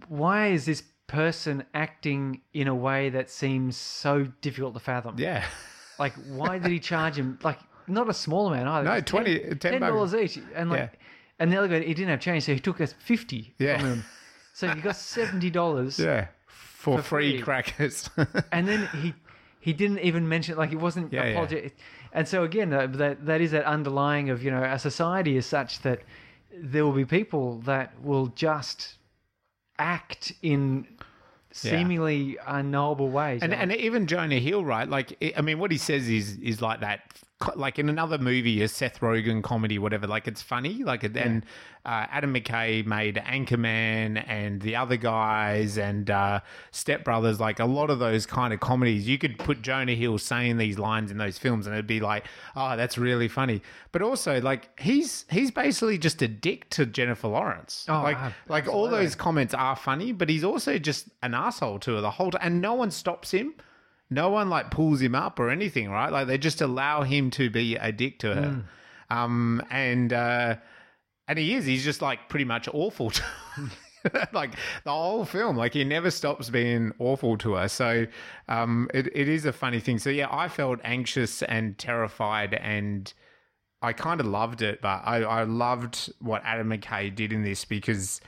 why 0.08 0.48
is 0.48 0.64
this 0.64 0.82
person 1.06 1.64
acting 1.74 2.40
in 2.54 2.68
a 2.68 2.74
way 2.74 3.10
that 3.10 3.30
seems 3.30 3.76
so 3.76 4.24
difficult 4.40 4.74
to 4.74 4.80
fathom? 4.80 5.16
yeah. 5.18 5.44
Like, 5.98 6.14
why 6.26 6.58
did 6.58 6.70
he 6.72 6.80
charge 6.92 7.16
him? 7.16 7.38
Like, 7.42 7.58
not 7.86 8.08
a 8.08 8.14
small 8.14 8.46
amount 8.48 8.68
either. 8.68 8.88
No, 8.88 8.94
It 8.96 9.06
20 9.06 9.38
ten 9.56 9.58
10 9.58 9.80
dollars 9.80 10.14
each, 10.14 10.38
and 10.54 10.70
like, 10.70 10.78
Yeah. 10.80 10.88
and 11.38 11.52
the 11.52 11.56
other 11.58 11.68
guy 11.68 11.80
he 11.80 11.94
didn't 11.94 12.08
have 12.10 12.20
change, 12.20 12.44
so 12.44 12.54
he 12.54 12.60
took 12.60 12.80
us 12.80 12.92
fifty 12.94 13.54
Yeah. 13.58 13.78
from 13.78 13.86
him. 13.88 14.04
So 14.54 14.68
he 14.68 14.80
got 14.80 14.96
seventy 14.96 15.50
dollars. 15.50 15.98
Yeah. 16.08 16.28
For, 16.46 16.96
For 16.98 17.02
free, 17.02 17.32
free. 17.34 17.42
crackers. 17.42 18.10
and 18.50 18.66
then 18.66 18.88
he 19.00 19.14
he 19.60 19.72
didn't 19.72 20.00
even 20.00 20.28
mention 20.28 20.56
like 20.56 20.70
he 20.70 20.76
wasn't 20.76 21.12
Yeah, 21.12 21.26
yeah. 21.26 21.68
And 22.12 22.26
so 22.28 22.42
again 22.44 22.70
that 22.70 23.24
that 23.26 23.40
is 23.40 23.50
that 23.52 23.64
underlying 23.64 24.30
of 24.30 24.42
you 24.42 24.50
know 24.50 24.62
our 24.62 24.78
society 24.78 25.36
is 25.36 25.46
such 25.46 25.80
that 25.82 26.00
there 26.54 26.84
will 26.84 26.92
be 26.92 27.04
people 27.04 27.58
that 27.60 27.92
will 28.02 28.26
just 28.28 28.94
act 29.78 30.32
in 30.42 30.86
seemingly 31.52 32.38
unknowable 32.46 33.08
ways 33.10 33.42
and 33.42 33.52
and 33.54 33.72
even 33.72 34.06
Jonah 34.06 34.38
Hill, 34.38 34.64
right? 34.64 34.88
Like, 34.88 35.16
I- 35.22 35.34
I 35.36 35.40
mean, 35.42 35.58
what 35.58 35.70
he 35.70 35.78
says 35.78 36.08
is 36.08 36.36
is 36.38 36.62
like 36.62 36.80
that. 36.80 37.00
Like 37.56 37.78
in 37.78 37.88
another 37.88 38.18
movie, 38.18 38.62
a 38.62 38.68
Seth 38.68 39.00
Rogen 39.00 39.42
comedy, 39.42 39.78
whatever. 39.78 40.06
Like 40.06 40.28
it's 40.28 40.42
funny. 40.42 40.82
Like 40.82 41.04
it, 41.04 41.16
and 41.16 41.44
uh, 41.84 42.06
Adam 42.10 42.32
McKay 42.34 42.84
made 42.86 43.16
Anchorman 43.16 44.24
and 44.28 44.60
the 44.60 44.76
other 44.76 44.96
guys 44.96 45.78
and 45.78 46.10
uh, 46.10 46.40
Step 46.70 47.04
Brothers. 47.04 47.40
Like 47.40 47.58
a 47.60 47.64
lot 47.64 47.90
of 47.90 47.98
those 47.98 48.26
kind 48.26 48.52
of 48.52 48.60
comedies, 48.60 49.08
you 49.08 49.18
could 49.18 49.38
put 49.38 49.62
Jonah 49.62 49.94
Hill 49.94 50.18
saying 50.18 50.58
these 50.58 50.78
lines 50.78 51.10
in 51.10 51.18
those 51.18 51.38
films, 51.38 51.66
and 51.66 51.74
it'd 51.74 51.86
be 51.86 52.00
like, 52.00 52.26
oh, 52.54 52.76
that's 52.76 52.98
really 52.98 53.28
funny. 53.28 53.62
But 53.90 54.02
also, 54.02 54.40
like 54.40 54.78
he's 54.80 55.24
he's 55.30 55.50
basically 55.50 55.98
just 55.98 56.22
a 56.22 56.28
dick 56.28 56.70
to 56.70 56.86
Jennifer 56.86 57.28
Lawrence. 57.28 57.86
Oh, 57.88 58.02
like 58.02 58.18
like 58.48 58.68
all 58.68 58.88
those 58.88 59.14
comments 59.14 59.54
are 59.54 59.76
funny, 59.76 60.12
but 60.12 60.28
he's 60.28 60.44
also 60.44 60.78
just 60.78 61.08
an 61.22 61.34
asshole 61.34 61.78
to 61.80 61.94
her 61.94 62.00
the 62.00 62.10
whole 62.12 62.30
time, 62.30 62.40
and 62.42 62.60
no 62.60 62.74
one 62.74 62.90
stops 62.90 63.30
him. 63.32 63.54
No 64.12 64.30
one 64.30 64.50
like 64.50 64.70
pulls 64.70 65.00
him 65.00 65.14
up 65.14 65.38
or 65.38 65.50
anything, 65.50 65.90
right? 65.90 66.12
Like 66.12 66.26
they 66.26 66.38
just 66.38 66.60
allow 66.60 67.02
him 67.02 67.30
to 67.32 67.50
be 67.50 67.76
a 67.76 67.92
dick 67.92 68.18
to 68.20 68.34
her, 68.34 68.64
um, 69.10 69.62
and 69.70 70.12
uh, 70.12 70.56
and 71.28 71.38
he 71.38 71.54
is. 71.54 71.64
He's 71.64 71.84
just 71.84 72.02
like 72.02 72.28
pretty 72.28 72.44
much 72.44 72.68
awful 72.72 73.10
to. 73.10 73.22
like 74.32 74.54
the 74.84 74.90
whole 74.90 75.24
film, 75.24 75.56
like 75.56 75.74
he 75.74 75.84
never 75.84 76.10
stops 76.10 76.50
being 76.50 76.92
awful 76.98 77.38
to 77.38 77.54
her. 77.54 77.68
So 77.68 78.06
um, 78.48 78.88
it, 78.92 79.06
it 79.14 79.28
is 79.28 79.44
a 79.44 79.52
funny 79.52 79.80
thing. 79.80 79.98
So 79.98 80.10
yeah, 80.10 80.28
I 80.30 80.48
felt 80.48 80.80
anxious 80.84 81.42
and 81.42 81.78
terrified 81.78 82.54
and 82.54 83.12
I 83.80 83.92
kind 83.92 84.20
of 84.20 84.26
loved 84.26 84.62
it, 84.62 84.80
but 84.80 85.02
I, 85.04 85.22
I 85.22 85.42
loved 85.42 86.12
what 86.20 86.42
Adam 86.44 86.70
McKay 86.70 87.14
did 87.14 87.32
in 87.32 87.42
this 87.42 87.64
because 87.64 88.20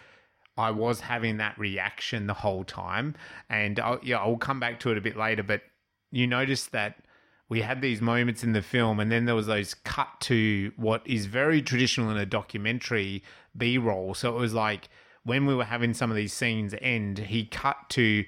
I 0.57 0.71
was 0.71 1.01
having 1.01 1.37
that 1.39 1.59
reaction 1.59 2.27
the 2.27 2.35
whole 2.35 2.65
time. 2.65 3.15
And 3.49 3.79
I'll, 3.79 4.01
yeah, 4.03 4.19
I'll 4.19 4.37
come 4.37 4.61
back 4.61 4.81
to 4.81 4.91
it 4.91 4.99
a 4.99 5.01
bit 5.01 5.17
later, 5.17 5.43
but 5.43 5.63
you 6.15 6.27
notice 6.27 6.67
that 6.67 6.97
we 7.49 7.61
had 7.61 7.83
these 7.83 8.01
moments 8.01 8.43
in 8.43 8.53
the 8.53 8.63
film, 8.63 9.01
and 9.01 9.11
then 9.13 9.27
there 9.27 9.35
was 9.35 9.47
those 9.47 9.75
cut 9.75 10.09
to 10.21 10.73
what 10.77 11.03
is 11.07 11.27
very 11.27 11.61
traditional 11.61 12.11
in 12.11 12.17
a 12.17 12.25
documentary 12.27 13.23
B 13.57 13.77
roll. 13.79 14.15
So 14.15 14.35
it 14.35 14.39
was 14.39 14.55
like 14.55 14.89
when 15.25 15.45
we 15.47 15.55
were 15.55 15.65
having 15.65 15.93
some 15.95 16.11
of 16.11 16.17
these 16.17 16.33
scenes 16.33 16.75
end, 16.81 17.19
he 17.19 17.45
cut 17.45 17.77
to 17.91 18.25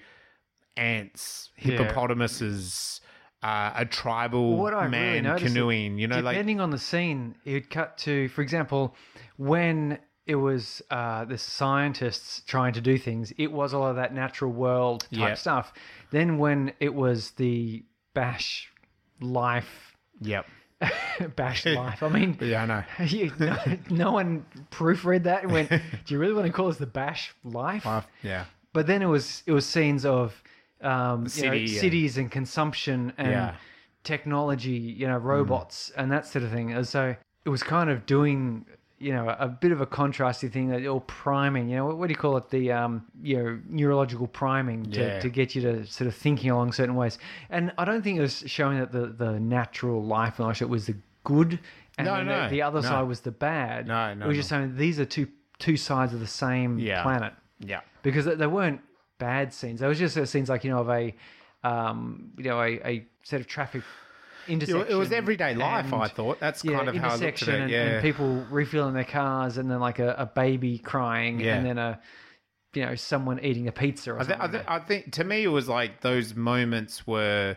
ants, 0.77 1.51
Yeah. 1.57 1.79
hippopotamuses, 1.79 3.01
uh, 3.43 3.73
a 3.77 3.85
tribal 3.85 4.63
really 4.65 4.89
man 4.89 5.25
noticed 5.25 5.55
canoeing. 5.55 5.99
You 5.99 6.09
know, 6.09 6.21
like 6.21 6.35
depending 6.35 6.61
on 6.61 6.71
the 6.71 6.79
scene, 6.79 7.37
it 7.45 7.53
would 7.53 7.71
cut 7.71 7.97
to, 7.99 8.29
for 8.29 8.43
example, 8.43 8.95
when 9.37 9.99
it 10.27 10.35
was 10.35 10.83
uh, 10.91 11.25
the 11.25 11.39
scientists 11.39 12.43
trying 12.47 12.73
to 12.75 12.81
do 12.81 12.99
things, 12.99 13.33
it 13.39 13.53
was 13.53 13.73
all 13.73 13.87
of 13.87 13.97
that 13.97 14.13
natural 14.13 14.51
world 14.53 15.03
type 15.13 15.31
Yeah. 15.31 15.35
stuff. 15.35 15.73
Then 16.11 16.39
when 16.39 16.73
it 16.81 16.95
was 16.95 17.31
the 17.33 17.85
bash 18.15 18.73
life, 19.21 19.95
yep, 20.21 20.47
bash 21.37 21.65
life. 21.67 22.03
I 22.03 22.09
mean, 22.09 22.37
yeah, 22.41 22.63
I 22.63 22.67
know. 22.67 22.85
you, 23.07 23.33
no, 23.39 23.57
no 23.91 24.13
one 24.13 24.45
proofread 24.71 25.23
that 25.25 25.45
and 25.45 25.53
went, 25.53 25.71
"Do 25.71 26.15
you 26.15 26.19
really 26.19 26.35
want 26.35 26.47
to 26.47 26.53
call 26.53 26.69
this 26.69 26.79
the 26.79 26.87
bash 26.87 27.35
life?" 27.45 27.85
Well, 27.85 28.05
yeah. 28.23 28.45
But 28.73 28.87
then 28.87 29.03
it 29.03 29.07
was 29.07 29.43
it 29.47 29.53
was 29.53 29.65
scenes 29.65 30.05
of 30.05 30.43
um, 30.83 31.27
you 31.35 31.43
know, 31.47 31.67
cities 31.67 32.19
and 32.19 32.31
consumption 32.31 33.13
and 33.17 33.31
Yeah. 33.31 33.55
technology, 34.05 34.71
you 34.73 35.07
know, 35.07 35.17
robots 35.17 35.91
and 35.97 36.13
that 36.13 36.27
sort 36.27 36.45
of 36.45 36.51
thing. 36.53 36.73
And 36.73 36.87
so 36.87 37.17
it 37.45 37.49
was 37.49 37.63
kind 37.63 37.91
of 37.91 38.07
doing 38.07 38.67
you 38.99 39.13
know 39.13 39.29
a 39.39 39.47
bit 39.49 39.73
of 39.73 39.81
a 39.81 39.87
contrasty 39.87 40.51
thing 40.51 40.69
that 40.71 40.87
or 40.87 41.01
priming. 41.03 41.69
You 41.69 41.77
know, 41.77 41.87
what, 41.95 42.07
do 42.09 42.13
you 42.13 42.17
call 42.17 42.37
it? 42.39 42.49
The 42.51 42.73
um, 42.73 43.05
you 43.23 43.37
know 43.37 43.61
neurological 43.69 44.27
priming 44.27 44.85
to, 44.93 45.01
Yeah. 45.01 45.21
to 45.21 45.29
get 45.29 45.55
you 45.55 45.63
to 45.63 45.87
sort 45.87 46.09
of 46.09 46.15
thinking 46.15 46.51
along 46.51 46.73
certain 46.73 46.95
ways. 46.95 47.19
And 47.51 47.73
I 47.79 47.85
don't 47.85 48.03
think 48.03 48.19
it 48.19 48.23
was 48.23 48.43
showing 48.47 48.79
that 48.79 48.93
the 48.93 49.07
the 49.09 49.39
natural 49.39 50.03
life 50.05 50.39
and 50.41 50.61
it 50.61 50.69
was 50.69 50.87
the 50.87 50.97
good. 51.25 51.59
And 51.99 52.07
No, 52.07 52.23
no, 52.23 52.43
the, 52.45 52.49
the 52.57 52.63
other 52.63 52.81
no. 52.83 52.89
side 52.89 53.03
was 53.09 53.21
the 53.21 53.31
bad. 53.31 53.87
No, 53.89 54.15
no, 54.15 54.25
It 54.27 54.29
was 54.29 54.37
just 54.37 54.49
saying 54.51 54.77
these 54.77 54.99
are 55.01 55.05
two 55.07 55.29
two 55.59 55.77
sides 55.77 56.13
of 56.13 56.21
the 56.21 56.27
same 56.27 56.79
Yeah. 56.79 57.03
planet 57.03 57.33
Yeah. 57.61 57.81
because 58.03 58.25
they- 58.27 58.47
weren't 58.47 58.81
bad 59.19 59.53
scenes. 59.55 59.81
They 59.81 59.89
was 59.89 59.99
just 59.99 60.17
uh, 60.19 60.27
scenes 60.27 60.49
like 60.51 60.63
you 60.65 60.71
know 60.71 60.81
of 60.81 60.91
a, 60.91 61.15
um, 61.65 62.33
you 62.37 62.45
know, 62.45 62.61
a, 62.61 62.73
a 62.87 63.07
set 63.23 63.41
of 63.41 63.47
traffic 63.47 63.83
intersection. 64.49 64.87
it 64.89 64.95
was 64.95 65.13
everyday 65.13 65.55
life, 65.55 65.93
I 65.93 66.09
thought. 66.09 66.41
That's 66.41 66.65
yeah, 66.65 66.77
kind 66.77 66.89
of 66.89 66.97
how 66.97 67.11
I 67.11 67.17
looked 67.17 67.43
at 67.43 67.49
it. 67.49 67.55
and, 67.61 67.71
yeah. 67.71 67.83
and 67.85 68.03
people 68.03 68.45
refilling 68.51 68.95
their 68.95 69.05
cars, 69.05 69.59
and 69.59 69.71
then 69.71 69.81
like 69.81 69.99
a, 69.99 70.15
a 70.19 70.27
baby 70.27 70.79
crying, 70.79 71.41
Yeah. 71.41 71.57
and 71.57 71.67
then 71.67 71.79
a, 71.79 72.01
you 72.75 72.85
know, 72.85 72.95
someone 72.95 73.41
eating 73.43 73.69
a 73.69 73.73
pizza 73.73 74.13
or 74.13 74.21
I, 74.21 74.25
th- 74.25 74.39
something. 74.39 74.49
I, 74.49 74.53
th- 74.53 74.65
I 74.69 74.79
think 74.81 75.13
to 75.13 75.25
me 75.25 75.45
it 75.45 75.49
was 75.49 75.69
like 75.69 76.01
those 76.03 76.35
moments 76.35 77.07
were 77.07 77.57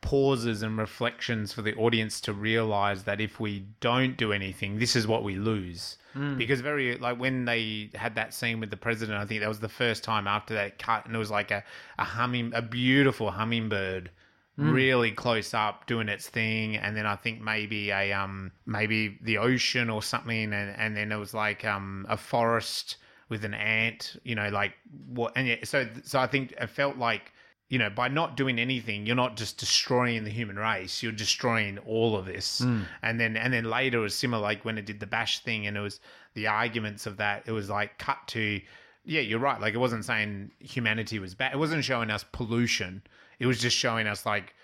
pauses 0.00 0.62
and 0.62 0.76
reflections 0.76 1.52
for 1.52 1.62
the 1.62 1.74
audience 1.76 2.20
to 2.20 2.32
realize 2.32 3.04
that 3.04 3.20
if 3.22 3.40
we 3.40 3.64
don't 3.80 4.16
do 4.18 4.32
anything, 4.32 4.78
this 4.78 4.94
is 4.96 5.06
what 5.06 5.24
we 5.24 5.34
lose. 5.36 5.96
Hmm. 6.12 6.36
Because 6.36 6.60
very 6.60 6.96
like 6.98 7.18
when 7.18 7.44
they 7.46 7.90
had 7.94 8.14
that 8.16 8.32
scene 8.34 8.60
with 8.60 8.70
the 8.70 8.76
president, 8.76 9.18
I 9.18 9.24
think 9.26 9.40
that 9.40 9.48
was 9.48 9.60
the 9.60 9.68
first 9.68 10.04
time 10.04 10.26
after 10.28 10.54
that 10.54 10.78
cut, 10.78 11.06
and 11.06 11.14
it 11.14 11.18
was 11.18 11.30
like 11.30 11.50
a 11.50 11.64
a 11.98 12.04
humming, 12.04 12.52
a 12.54 12.62
beautiful 12.62 13.30
hummingbird. 13.32 14.10
Really 14.56 15.10
close 15.10 15.52
up, 15.52 15.86
doing 15.86 16.08
its 16.08 16.28
thing, 16.28 16.76
and 16.76 16.96
then 16.96 17.06
I 17.06 17.16
think 17.16 17.40
maybe 17.40 17.90
a 17.90 18.12
um 18.12 18.52
maybe 18.66 19.18
the 19.20 19.38
ocean 19.38 19.90
or 19.90 20.00
something, 20.02 20.52
and 20.52 20.76
and 20.76 20.96
then 20.96 21.10
it 21.10 21.16
was 21.16 21.34
like 21.34 21.64
um 21.64 22.06
a 22.08 22.16
forest 22.16 22.98
with 23.28 23.44
an 23.44 23.54
ant, 23.54 24.16
you 24.22 24.34
know, 24.36 24.48
like 24.50 24.74
what? 25.08 25.32
And 25.34 25.48
yeah, 25.48 25.56
so 25.64 25.88
so 26.04 26.20
I 26.20 26.28
think 26.28 26.52
it 26.52 26.68
felt 26.68 26.98
like 26.98 27.32
you 27.68 27.78
know 27.78 27.90
by 27.90 28.06
not 28.06 28.36
doing 28.36 28.60
anything, 28.60 29.06
you're 29.06 29.16
not 29.16 29.36
just 29.36 29.58
destroying 29.58 30.22
the 30.22 30.30
human 30.30 30.56
race, 30.56 31.02
you're 31.02 31.10
destroying 31.10 31.78
all 31.78 32.16
of 32.16 32.26
this. 32.26 32.60
And 33.02 33.18
then 33.18 33.36
and 33.36 33.52
then 33.52 33.64
later 33.64 33.98
it 33.98 34.02
was 34.02 34.14
similar, 34.14 34.40
like 34.40 34.64
when 34.64 34.78
it 34.78 34.86
did 34.86 35.00
the 35.00 35.06
bash 35.06 35.40
thing, 35.40 35.66
and 35.66 35.76
it 35.76 35.80
was 35.80 35.98
the 36.34 36.46
arguments 36.46 37.06
of 37.06 37.16
that. 37.16 37.42
It 37.46 37.52
was 37.52 37.70
like 37.70 37.98
cut 37.98 38.18
to, 38.28 38.60
yeah, 39.04 39.20
you're 39.20 39.40
right. 39.40 39.60
Like 39.60 39.74
it 39.74 39.78
wasn't 39.78 40.04
saying 40.04 40.52
humanity 40.60 41.18
was 41.18 41.34
bad. 41.34 41.54
It 41.54 41.58
wasn't 41.58 41.82
showing 41.84 42.10
us 42.10 42.24
pollution. 42.30 43.02
It 43.38 43.46
was 43.46 43.60
just 43.60 43.76
showing 43.76 44.06
us 44.06 44.24
like 44.26 44.54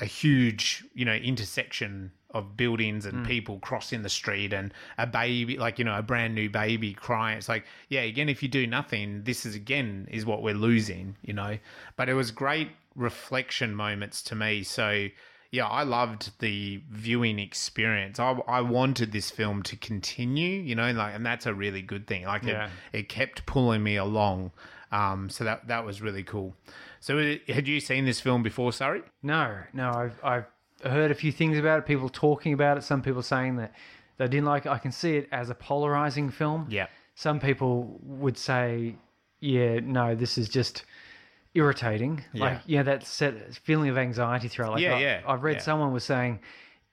a 0.00 0.04
huge, 0.04 0.84
you 0.94 1.04
know, 1.04 1.14
intersection 1.14 2.12
of 2.30 2.56
buildings 2.56 3.06
and 3.06 3.26
people 3.26 3.58
crossing 3.60 4.02
the 4.02 4.10
street 4.10 4.52
and 4.52 4.74
a 4.98 5.06
baby, 5.06 5.56
like, 5.56 5.78
you 5.78 5.84
know, 5.86 5.96
a 5.96 6.02
brand 6.02 6.34
new 6.34 6.50
baby 6.50 6.92
crying. 6.92 7.38
It's 7.38 7.48
like, 7.48 7.64
yeah, 7.88 8.02
again, 8.02 8.28
if 8.28 8.42
you 8.42 8.48
do 8.48 8.66
nothing, 8.66 9.22
this 9.24 9.46
is 9.46 9.54
again 9.54 10.06
is 10.10 10.26
what 10.26 10.42
we're 10.42 10.54
losing, 10.54 11.16
you 11.22 11.32
know. 11.32 11.56
But 11.96 12.10
it 12.10 12.14
was 12.14 12.30
great 12.30 12.68
reflection 12.94 13.74
moments 13.74 14.20
to 14.22 14.34
me. 14.34 14.64
So 14.64 15.08
yeah, 15.50 15.66
I 15.66 15.84
loved 15.84 16.32
the 16.40 16.82
viewing 16.90 17.38
experience. 17.38 18.18
I, 18.18 18.32
I 18.46 18.60
wanted 18.60 19.12
this 19.12 19.30
film 19.30 19.62
to 19.62 19.76
continue, 19.76 20.60
you 20.60 20.74
know, 20.74 20.90
like, 20.92 21.14
and 21.14 21.24
that's 21.24 21.46
a 21.46 21.54
really 21.54 21.82
good 21.82 22.06
thing. 22.06 22.24
Like, 22.24 22.42
Yeah. 22.42 22.68
it, 22.92 22.98
it 23.00 23.08
kept 23.08 23.46
pulling 23.46 23.82
me 23.82 23.96
along. 23.96 24.50
Um, 24.92 25.30
so 25.30 25.44
that 25.44 25.68
that 25.68 25.84
was 25.86 26.02
really 26.02 26.22
cool. 26.22 26.54
So, 27.00 27.36
had 27.48 27.68
you 27.68 27.80
seen 27.80 28.04
this 28.04 28.20
film 28.20 28.42
before, 28.42 28.72
Surrey? 28.72 29.02
No, 29.22 29.58
no, 29.72 29.90
I've 29.90 30.20
I've 30.22 30.46
heard 30.90 31.10
a 31.10 31.14
few 31.14 31.32
things 31.32 31.58
about 31.58 31.78
it. 31.80 31.86
People 31.86 32.08
talking 32.08 32.52
about 32.52 32.78
it. 32.78 32.82
Some 32.82 33.02
people 33.02 33.22
saying 33.22 33.56
that 33.56 33.72
they 34.18 34.28
didn't 34.28 34.46
like 34.46 34.66
it. 34.66 34.70
I 34.70 34.78
can 34.78 34.92
see 34.92 35.16
it 35.16 35.28
as 35.32 35.50
a 35.50 35.54
polarizing 35.54 36.30
film. 36.30 36.66
Yeah. 36.70 36.86
Some 37.14 37.40
people 37.40 37.98
would 38.02 38.36
say, 38.36 38.96
yeah, 39.40 39.80
no, 39.80 40.14
this 40.14 40.36
is 40.38 40.48
just 40.48 40.84
irritating. 41.54 42.24
Yeah. 42.32 42.44
Like, 42.44 42.60
yeah, 42.66 42.82
that 42.82 43.06
set, 43.06 43.54
feeling 43.54 43.88
of 43.88 43.98
anxiety 43.98 44.48
throughout. 44.48 44.72
Like, 44.72 44.82
Yeah, 44.82 44.96
I, 44.96 45.00
yeah, 45.00 45.22
I've 45.26 45.42
read 45.42 45.56
yeah. 45.56 45.62
someone 45.62 45.92
was 45.92 46.04
saying 46.04 46.40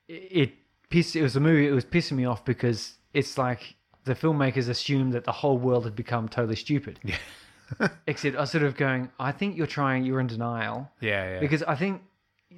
it, 0.08 0.14
it 0.14 0.52
pissed. 0.90 1.16
It 1.16 1.22
was 1.22 1.36
a 1.36 1.40
movie. 1.40 1.68
It 1.68 1.72
was 1.72 1.86
pissing 1.86 2.14
me 2.14 2.26
off 2.26 2.46
because 2.46 2.98
it's 3.14 3.38
like 3.38 3.76
the 4.06 4.16
filmmakers 4.16 4.70
assumed 4.70 5.14
that 5.14 5.24
the 5.24 5.32
whole 5.32 5.58
world 5.58 5.86
had 5.86 5.96
become 5.96 6.28
totally 6.28 6.56
stupid. 6.56 7.00
Yeah. 7.14 7.16
Except 8.08 8.36
I 8.36 8.42
was 8.42 8.52
sort 8.52 8.64
of 8.64 8.76
going, 8.78 9.10
I 9.20 9.32
think 9.32 9.58
you're 9.58 9.68
trying. 9.68 10.04
You're 10.06 10.20
in 10.20 10.28
denial 10.28 10.90
Yeah, 11.02 11.34
yeah. 11.36 11.40
because 11.40 11.64
I 11.64 11.76
think 11.76 12.02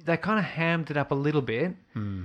they 0.04 0.16
kind 0.16 0.38
of 0.38 0.44
hammed 0.44 0.90
it 0.90 0.96
up 0.96 1.10
a 1.10 1.14
little 1.14 1.42
bit, 1.42 1.74
Hmm. 1.94 2.24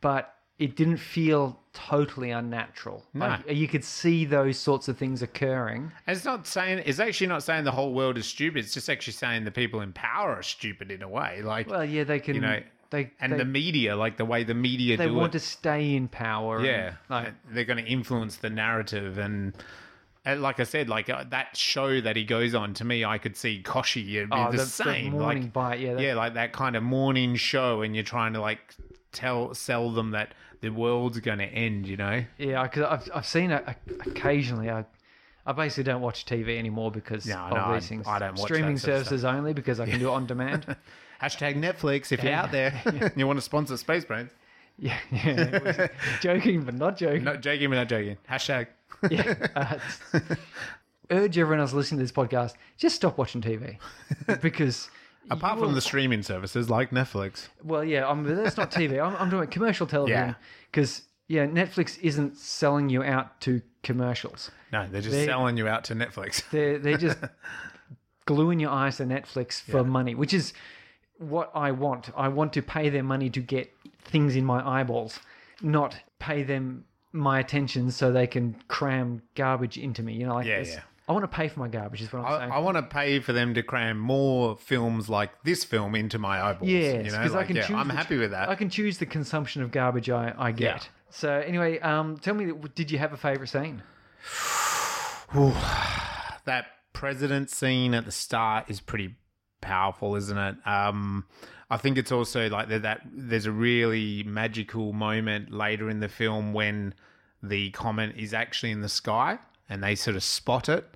but 0.00 0.32
it 0.58 0.74
didn't 0.74 0.96
feel 0.96 1.60
totally 1.74 2.30
unnatural. 2.30 3.04
Like, 3.12 3.50
you 3.50 3.68
could 3.68 3.84
see 3.84 4.24
those 4.24 4.56
sorts 4.58 4.88
of 4.88 4.96
things 4.96 5.20
occurring. 5.20 5.92
And 6.06 6.16
it's 6.16 6.24
not 6.24 6.46
saying 6.46 6.82
it's 6.86 6.98
actually 6.98 7.26
not 7.26 7.42
saying 7.42 7.64
the 7.64 7.72
whole 7.72 7.92
world 7.92 8.16
is 8.16 8.26
stupid. 8.26 8.64
It's 8.64 8.72
just 8.72 8.88
actually 8.88 9.12
saying 9.12 9.44
the 9.44 9.50
people 9.50 9.82
in 9.82 9.92
power 9.92 10.30
are 10.36 10.42
stupid 10.42 10.90
in 10.90 11.02
a 11.02 11.08
way. 11.08 11.42
Like 11.42 11.68
Well, 11.68 11.84
yeah, 11.84 12.04
they 12.04 12.20
can. 12.20 12.36
You 12.36 12.40
know, 12.40 12.60
they 12.88 13.10
and 13.20 13.32
they, 13.32 13.36
the 13.38 13.44
media, 13.44 13.96
like 13.96 14.16
the 14.16 14.24
way 14.24 14.44
the 14.44 14.54
media 14.54 14.96
they 14.96 15.10
want 15.10 15.34
it. 15.34 15.40
to 15.40 15.44
stay 15.44 15.94
in 15.94 16.08
power. 16.08 16.56
and, 16.58 16.66
yeah, 16.66 16.92
like 17.10 17.34
they're 17.50 17.64
going 17.66 17.84
to 17.84 17.90
influence 17.90 18.36
the 18.36 18.50
narrative 18.50 19.18
and. 19.18 19.54
And 20.26 20.42
like 20.42 20.58
I 20.58 20.64
said, 20.64 20.88
like 20.88 21.08
uh, 21.08 21.24
that 21.30 21.56
show 21.56 22.00
that 22.00 22.16
he 22.16 22.24
goes 22.24 22.52
on, 22.52 22.74
to 22.74 22.84
me, 22.84 23.04
I 23.04 23.16
could 23.16 23.36
see 23.36 23.62
Kochie 23.64 24.16
it'd 24.16 24.30
be 24.30 24.36
oh, 24.36 24.50
the, 24.50 24.58
the, 24.58 24.66
same. 24.66 25.12
the 25.12 25.18
morning 25.18 25.42
like, 25.44 25.52
bite. 25.52 25.80
Yeah, 25.80 25.94
that, 25.94 26.02
yeah, 26.02 26.14
like 26.14 26.34
that 26.34 26.52
kind 26.52 26.74
of 26.74 26.82
morning 26.82 27.36
show, 27.36 27.82
and 27.82 27.94
you're 27.94 28.02
trying 28.02 28.32
to 28.32 28.40
like 28.40 28.58
tell 29.12 29.54
sell 29.54 29.92
them 29.92 30.10
that 30.10 30.34
the 30.62 30.70
world's 30.70 31.20
going 31.20 31.38
to 31.38 31.44
end. 31.44 31.86
You 31.86 31.96
know? 31.96 32.24
yeah. 32.38 32.64
Because 32.64 32.82
I've 32.82 33.08
I've 33.14 33.26
seen 33.26 33.52
it 33.52 33.64
occasionally. 34.04 34.68
I 34.68 34.84
I 35.46 35.52
basically 35.52 35.84
don't 35.84 36.02
watch 36.02 36.26
TV 36.26 36.58
anymore 36.58 36.90
because 36.90 37.24
No, 37.24 37.36
of 37.36 37.52
no, 37.52 37.60
I- 37.60 37.74
these 37.74 37.88
things. 37.88 38.06
I 38.08 38.18
don't 38.18 38.36
watch 38.36 38.48
Streaming 38.48 38.74
that 38.74 38.80
sort 38.80 38.94
of 38.94 38.98
services 39.06 39.24
only 39.24 39.52
because 39.52 39.78
I 39.78 39.86
can 39.86 40.00
do 40.00 40.08
it 40.08 40.12
on 40.12 40.26
demand. 40.26 40.76
Hashtag 41.22 41.56
Netflix 41.56 42.10
if 42.10 42.22
you're 42.24 42.32
out 42.32 42.50
there, 42.50 42.82
you 43.16 43.28
want 43.28 43.38
to 43.38 43.42
sponsor 43.42 43.76
Space 43.76 44.04
Brains. 44.04 44.32
yeah, 44.76 44.98
yeah. 45.12 45.86
joking, 46.20 46.62
but 46.62 46.74
not 46.74 46.96
joking. 46.96 47.22
Not 47.22 47.42
joking, 47.42 47.70
but 47.70 47.76
not 47.76 47.88
joking. 47.88 48.16
Hashtag. 48.28 48.66
yeah. 49.10 49.46
Uh, 49.54 49.78
urge 51.10 51.38
everyone 51.38 51.60
else 51.60 51.72
listening 51.72 51.98
to 51.98 52.04
this 52.04 52.12
podcast 52.12 52.54
just 52.78 52.96
stop 52.96 53.16
watching 53.18 53.40
TV 53.40 53.78
because 54.42 54.90
Apart 55.30 55.58
from 55.58 55.68
will- 55.68 55.74
the 55.74 55.80
streaming 55.80 56.22
services 56.22 56.70
like 56.70 56.90
Netflix. 56.90 57.48
well, 57.64 57.82
yeah, 57.84 58.08
I'm, 58.08 58.22
that's 58.22 58.56
not 58.56 58.70
TV. 58.70 59.04
I'm, 59.04 59.16
I'm 59.16 59.28
doing 59.28 59.48
commercial 59.48 59.86
television 59.86 60.36
because 60.70 61.02
yeah, 61.28 61.46
Netflix 61.46 61.98
isn't 62.00 62.36
selling 62.38 62.88
you 62.88 63.02
out 63.02 63.40
to 63.40 63.60
commercials. 63.82 64.52
No, 64.72 64.86
they're 64.88 65.00
just 65.00 65.12
They- 65.12 65.26
selling 65.26 65.56
you 65.56 65.66
out 65.66 65.82
to 65.84 65.94
Netflix. 65.96 66.42
They're 66.52 66.78
they're 66.78 66.96
just 66.96 67.18
gluing 68.26 68.60
your 68.60 68.70
eyes 68.70 68.96
to 68.98 69.04
Netflix 69.04 69.60
for 69.60 69.82
money, 69.84 70.14
which 70.14 70.32
is 70.32 70.52
what 71.18 71.50
I 71.54 71.72
want. 71.72 72.10
I 72.16 72.28
want 72.28 72.52
to 72.54 72.62
pay 72.62 72.88
them 72.88 73.06
money 73.06 73.28
to 73.30 73.40
get 73.40 73.72
things 74.04 74.36
in 74.36 74.44
my 74.44 74.64
eyeballs, 74.80 75.18
not 75.60 75.96
pay 76.20 76.44
them 76.44 76.84
my 77.16 77.40
attention 77.40 77.90
so 77.90 78.12
they 78.12 78.26
can 78.26 78.54
cram 78.68 79.22
garbage 79.34 79.76
into 79.78 80.02
me. 80.02 80.14
You 80.14 80.26
know, 80.26 80.34
like 80.34 80.46
Yeah, 80.46 80.58
this. 80.60 80.74
yeah. 80.74 80.80
I 81.08 81.12
want 81.12 81.22
to 81.22 81.28
pay 81.28 81.46
for 81.46 81.60
my 81.60 81.68
garbage. 81.68 82.02
Is 82.02 82.12
what 82.12 82.24
I'm 82.24 82.32
I, 82.32 82.38
saying. 82.40 82.50
I 82.52 82.58
want 82.58 82.76
to 82.78 82.82
pay 82.82 83.20
for 83.20 83.32
them 83.32 83.54
to 83.54 83.62
cram 83.62 83.96
more 83.98 84.56
films 84.56 85.08
like 85.08 85.30
this 85.44 85.62
film 85.62 85.94
into 85.94 86.18
my 86.18 86.42
eyeballs. 86.42 86.68
Yes, 86.68 87.04
you 87.06 87.12
know, 87.12 87.18
because 87.18 87.32
like, 87.32 87.44
I 87.44 87.46
can 87.46 87.56
yeah, 87.56 87.62
choose. 87.66 87.76
I'm 87.76 87.88
the- 87.88 87.94
happy 87.94 88.16
with 88.16 88.32
that. 88.32 88.48
I 88.48 88.56
can 88.56 88.70
choose 88.70 88.98
the 88.98 89.06
consumption 89.06 89.62
of 89.62 89.70
garbage 89.70 90.10
I, 90.10 90.34
I 90.36 90.50
get. 90.50 90.82
Yeah. 90.82 90.88
So 91.10 91.32
anyway, 91.32 91.78
um, 91.78 92.16
tell 92.18 92.34
me, 92.34 92.52
did 92.74 92.90
you 92.90 92.98
have 92.98 93.12
a 93.12 93.16
favorite 93.16 93.48
scene? 93.48 93.82
that 96.44 96.66
president 96.92 97.50
scene 97.50 97.94
at 97.94 98.04
the 98.04 98.12
start 98.12 98.66
is 98.68 98.80
pretty 98.80 99.14
powerful, 99.60 100.16
isn't 100.16 100.36
it? 100.38 100.56
Um, 100.66 101.26
I 101.70 101.76
think 101.76 101.98
it's 101.98 102.12
also 102.12 102.48
like 102.48 102.68
that, 102.68 103.02
there's 103.12 103.46
a 103.46 103.52
really 103.52 104.22
magical 104.22 104.92
moment 104.92 105.52
later 105.52 105.90
in 105.90 106.00
the 106.00 106.08
film 106.08 106.52
when 106.52 106.94
the 107.42 107.70
comet 107.70 108.14
is 108.16 108.32
actually 108.32 108.70
in 108.70 108.82
the 108.82 108.88
sky 108.88 109.38
and 109.68 109.82
they 109.82 109.94
sort 109.94 110.16
of 110.16 110.22
spot 110.22 110.68
it. 110.68 110.86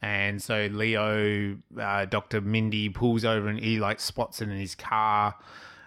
And 0.00 0.42
so 0.42 0.68
Leo, 0.70 1.56
uh, 1.80 2.04
Dr. 2.06 2.40
Mindy 2.40 2.88
pulls 2.88 3.24
over 3.24 3.48
and 3.48 3.58
he 3.58 3.78
like 3.78 4.00
spots 4.00 4.40
it 4.40 4.48
in 4.48 4.58
his 4.58 4.74
car 4.74 5.34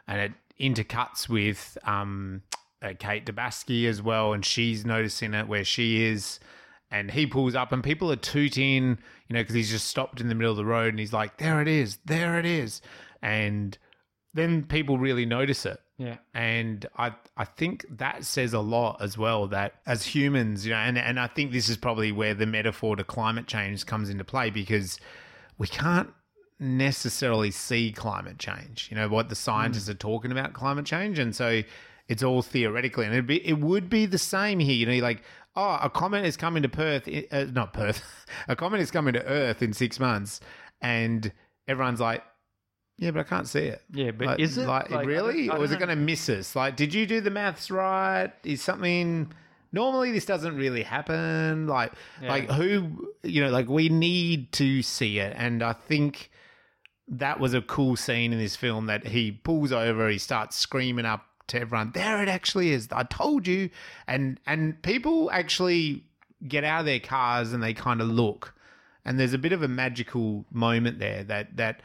and 0.08 0.20
it 0.20 0.32
intercuts 0.60 1.28
with 1.28 1.78
um, 1.84 2.42
uh, 2.82 2.94
Kate 2.98 3.26
Dabasky 3.26 3.88
as 3.88 4.02
well. 4.02 4.34
And 4.34 4.46
she's 4.46 4.86
noticing 4.86 5.34
it 5.34 5.48
where 5.48 5.64
she 5.64 6.04
is 6.04 6.40
and 6.90 7.12
he 7.12 7.26
pulls 7.26 7.56
up 7.56 7.72
and 7.72 7.84
people 7.84 8.12
are 8.12 8.16
tooting, 8.18 8.98
you 9.28 9.34
know, 9.34 9.42
because 9.42 9.56
he's 9.56 9.72
just 9.72 9.88
stopped 9.88 10.22
in 10.22 10.30
the 10.30 10.36
middle 10.36 10.52
of 10.52 10.58
the 10.58 10.66
road 10.66 10.90
and 10.90 11.00
he's 11.00 11.14
like, 11.14 11.38
there 11.38 11.62
it 11.62 11.68
is, 11.68 11.98
there 12.06 12.40
it 12.40 12.46
is. 12.46 12.82
And 13.22 13.78
then 14.34 14.64
people 14.64 14.98
really 14.98 15.26
notice 15.26 15.66
it. 15.66 15.80
Yeah. 15.98 16.18
And 16.34 16.86
I 16.98 17.14
I 17.36 17.46
think 17.46 17.86
that 17.90 18.24
says 18.24 18.54
a 18.54 18.60
lot 18.60 19.02
as 19.02 19.18
well 19.18 19.48
that 19.48 19.76
as 19.88 20.06
humans, 20.06 20.66
you 20.66 20.72
know, 20.74 20.78
and, 20.78 20.98
and 20.98 21.20
I 21.20 21.28
think 21.28 21.52
this 21.52 21.70
is 21.70 21.78
probably 21.78 22.12
where 22.12 22.34
the 22.34 22.46
metaphor 22.46 22.96
to 22.96 23.04
climate 23.04 23.48
change 23.48 23.86
comes 23.86 24.10
into 24.10 24.24
play 24.24 24.52
because 24.52 25.00
we 25.58 25.68
can't 25.68 26.10
necessarily 26.60 27.52
see 27.52 27.92
climate 27.92 28.38
change. 28.40 28.88
You 28.90 28.98
know, 28.98 29.08
what 29.08 29.30
the 29.30 29.36
scientists 29.36 29.90
are 29.90 29.96
talking 29.96 30.32
about 30.32 30.54
climate 30.54 30.86
change. 30.86 31.20
And 31.20 31.36
so 31.36 31.64
it's 32.08 32.24
all 32.24 32.42
theoretically. 32.42 33.06
And 33.06 33.14
it'd 33.14 33.28
be, 33.28 33.46
it 33.48 33.60
would 33.60 33.90
be 33.90 34.06
the 34.06 34.18
same 34.18 34.60
here. 34.60 34.76
You 34.76 34.86
know, 34.86 35.04
like, 35.04 35.24
oh, 35.56 35.80
a 35.82 35.90
comet 35.90 36.26
is 36.26 36.38
coming 36.38 36.64
to 36.64 36.70
Perth, 36.70 37.10
uh, 37.32 37.46
not 37.46 37.74
Perth, 37.74 38.04
a 38.48 38.56
comet 38.56 38.82
is 38.82 38.92
coming 38.92 39.14
to 39.14 39.26
Earth 39.26 39.62
in 39.62 39.74
six 39.74 40.00
months. 40.00 40.40
And 40.82 41.32
everyone's 41.68 42.00
like, 42.00 42.24
yeah, 42.98 43.12
but 43.12 43.20
I 43.20 43.24
can't 43.24 43.48
see 43.48 43.60
it. 43.60 43.82
Yeah, 43.92 44.12
but 44.12 44.28
Like, 44.28 44.40
is 44.40 44.58
it? 44.58 44.68
like, 44.68 44.90
Like, 44.90 45.06
I 45.06 45.08
really, 45.08 45.48
don't- 45.48 45.58
I 45.58 45.60
or 45.60 45.66
is 45.66 45.72
it 45.72 45.78
going 45.80 45.90
to 45.90 45.96
miss 45.96 46.28
us? 46.30 46.56
Like, 46.56 46.76
did 46.76 46.94
you 46.94 47.06
do 47.06 47.22
the 47.22 47.30
maths 47.30 47.70
right? 47.72 48.32
Is 48.44 48.62
something 48.62 49.32
normally 49.72 50.12
this 50.12 50.26
doesn't 50.26 50.56
really 50.58 50.84
happen? 50.84 51.68
Like, 51.68 51.92
Yeah. 52.22 52.30
like 52.30 52.50
who 52.52 53.14
you 53.24 53.42
know, 53.44 53.50
like 53.52 53.68
we 53.70 53.90
need 53.90 54.52
to 54.54 54.82
see 54.82 55.20
it, 55.20 55.34
and 55.38 55.62
I 55.64 55.74
think 55.74 56.32
that 57.10 57.40
was 57.40 57.54
a 57.54 57.62
cool 57.62 57.96
scene 57.96 58.34
in 58.34 58.40
this 58.40 58.56
film 58.56 58.88
that 58.88 59.08
he 59.08 59.32
pulls 59.32 59.72
over, 59.72 60.10
he 60.10 60.18
starts 60.18 60.58
screaming 60.58 61.06
up 61.06 61.26
to 61.48 61.60
everyone, 61.62 61.92
"There 61.94 62.22
it 62.22 62.28
actually 62.28 62.72
is! 62.72 62.90
I 62.92 63.04
told 63.04 63.48
you!" 63.48 63.70
And 64.08 64.40
and 64.46 64.82
people 64.82 65.30
actually 65.32 66.04
get 66.48 66.64
out 66.64 66.82
of 66.82 66.86
their 66.86 67.00
cars 67.00 67.54
and 67.54 67.64
they 67.64 67.74
kind 67.74 68.02
of 68.02 68.10
look, 68.10 68.54
and 69.06 69.18
there's 69.20 69.34
a 69.34 69.38
bit 69.38 69.54
of 69.54 69.64
a 69.64 69.68
magical 69.68 70.46
moment 70.52 71.00
there 71.00 71.24
that 71.24 71.56
that 71.58 71.82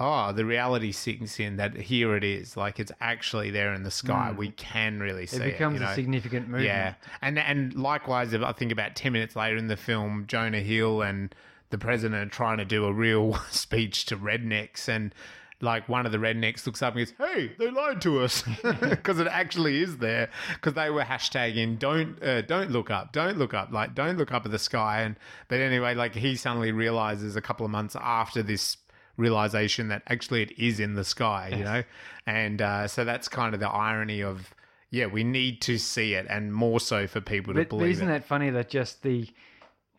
oh, 0.00 0.32
the 0.32 0.44
reality 0.44 0.92
sinks 0.92 1.40
in 1.40 1.56
that 1.56 1.74
here 1.76 2.14
it 2.16 2.24
is. 2.24 2.56
Like 2.56 2.78
it's 2.78 2.92
actually 3.00 3.50
there 3.50 3.72
in 3.74 3.82
the 3.82 3.90
sky. 3.90 4.32
We 4.36 4.50
can 4.50 5.00
really 5.00 5.26
see 5.26 5.36
It 5.38 5.42
it. 5.42 5.52
becomes 5.52 5.74
you 5.74 5.80
know? 5.86 5.90
a 5.90 5.94
significant 5.94 6.46
movement. 6.48 6.64
Yeah, 6.66 6.94
and 7.22 7.38
and 7.38 7.74
likewise, 7.74 8.32
I 8.34 8.52
think 8.52 8.72
about 8.72 8.94
ten 8.96 9.12
minutes 9.12 9.34
later 9.36 9.56
in 9.56 9.68
the 9.68 9.76
film, 9.76 10.24
Jonah 10.26 10.60
Hill 10.60 11.02
and 11.02 11.34
the 11.70 11.78
president 11.78 12.26
are 12.26 12.30
trying 12.30 12.58
to 12.58 12.64
do 12.64 12.84
a 12.84 12.92
real 12.92 13.34
speech 13.50 14.06
to 14.06 14.16
rednecks, 14.16 14.88
and 14.88 15.14
like 15.60 15.88
one 15.88 16.06
of 16.06 16.12
the 16.12 16.18
rednecks 16.18 16.64
looks 16.64 16.80
up 16.82 16.94
and 16.94 17.04
goes, 17.04 17.14
"Hey, 17.18 17.50
they 17.58 17.68
lied 17.70 18.00
to 18.02 18.20
us," 18.20 18.44
because 18.80 19.18
it 19.18 19.26
actually 19.26 19.82
is 19.82 19.98
there 19.98 20.30
because 20.54 20.74
they 20.74 20.88
were 20.90 21.02
hashtagging 21.02 21.78
"Don't 21.78 22.22
uh, 22.22 22.42
don't 22.42 22.70
look 22.70 22.90
up, 22.90 23.12
don't 23.12 23.36
look 23.38 23.52
up, 23.52 23.72
like 23.72 23.94
don't 23.96 24.16
look 24.16 24.30
up 24.32 24.44
at 24.46 24.52
the 24.52 24.58
sky." 24.60 25.02
And 25.02 25.16
but 25.48 25.58
anyway, 25.60 25.94
like 25.96 26.14
he 26.14 26.36
suddenly 26.36 26.70
realizes 26.72 27.34
a 27.34 27.40
couple 27.42 27.66
of 27.66 27.72
months 27.72 27.96
after 28.00 28.42
this 28.42 28.76
realization 29.18 29.88
that 29.88 30.02
actually 30.06 30.42
it 30.42 30.52
is 30.58 30.80
in 30.80 30.94
the 30.94 31.04
sky, 31.04 31.52
you 31.54 31.64
know, 31.64 31.82
and 32.26 32.62
uh, 32.62 32.86
so 32.88 33.04
that's 33.04 33.28
kind 33.28 33.52
of 33.52 33.60
the 33.60 33.68
irony 33.68 34.22
of 34.22 34.54
yeah, 34.90 35.04
we 35.04 35.22
need 35.22 35.60
to 35.62 35.76
see 35.78 36.14
it, 36.14 36.26
and 36.30 36.54
more 36.54 36.80
so 36.80 37.06
for 37.06 37.20
people 37.20 37.52
to 37.52 37.60
But, 37.60 37.68
but 37.68 37.76
believe 37.76 37.90
isn't 37.96 38.08
it. 38.08 38.12
that 38.20 38.24
funny 38.24 38.48
that 38.48 38.70
just 38.70 39.02
the 39.02 39.28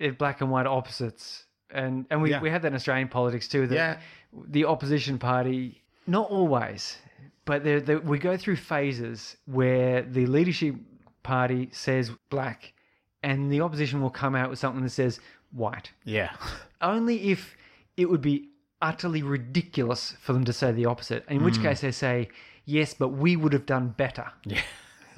uh, 0.02 0.10
black 0.18 0.42
and 0.42 0.50
white 0.50 0.66
opposites, 0.66 1.46
and 1.70 2.08
and 2.10 2.22
we, 2.24 2.32
Yeah. 2.32 2.42
we 2.42 2.50
have 2.50 2.64
that 2.64 2.70
in 2.70 2.74
Australian 2.76 3.08
politics 3.10 3.48
too. 3.48 3.68
That 3.68 3.76
Yeah. 3.76 4.00
the 4.48 4.66
opposition 4.66 5.20
party, 5.20 5.84
not 6.08 6.30
always, 6.32 6.98
but 7.46 7.64
they're, 7.64 7.82
they 7.82 7.98
we 7.98 8.18
go 8.18 8.36
through 8.38 8.56
phases 8.56 9.38
where 9.46 10.02
the 10.02 10.26
leadership 10.26 10.74
party 11.22 11.70
says 11.72 12.10
black, 12.32 12.74
and 13.22 13.52
the 13.52 13.62
opposition 13.62 14.02
will 14.02 14.10
come 14.10 14.34
out 14.34 14.50
with 14.50 14.58
something 14.58 14.82
that 14.84 14.90
says 14.92 15.20
white. 15.52 15.92
yeah, 16.04 16.32
Only 16.82 17.30
if 17.30 17.56
it 17.98 18.10
would 18.10 18.22
be 18.22 18.50
utterly 18.82 19.22
ridiculous 19.24 20.14
for 20.22 20.34
them 20.34 20.44
to 20.46 20.54
say 20.54 20.72
the 20.72 20.86
opposite. 20.86 21.26
In 21.30 21.44
which 21.44 21.62
case 21.62 21.82
they 21.82 21.92
say, 21.92 22.30
yes, 22.66 22.94
but 22.94 23.10
we 23.10 23.36
would 23.36 23.54
have 23.54 23.66
done 23.66 23.90
better. 23.98 24.26
Yeah. 24.46 24.62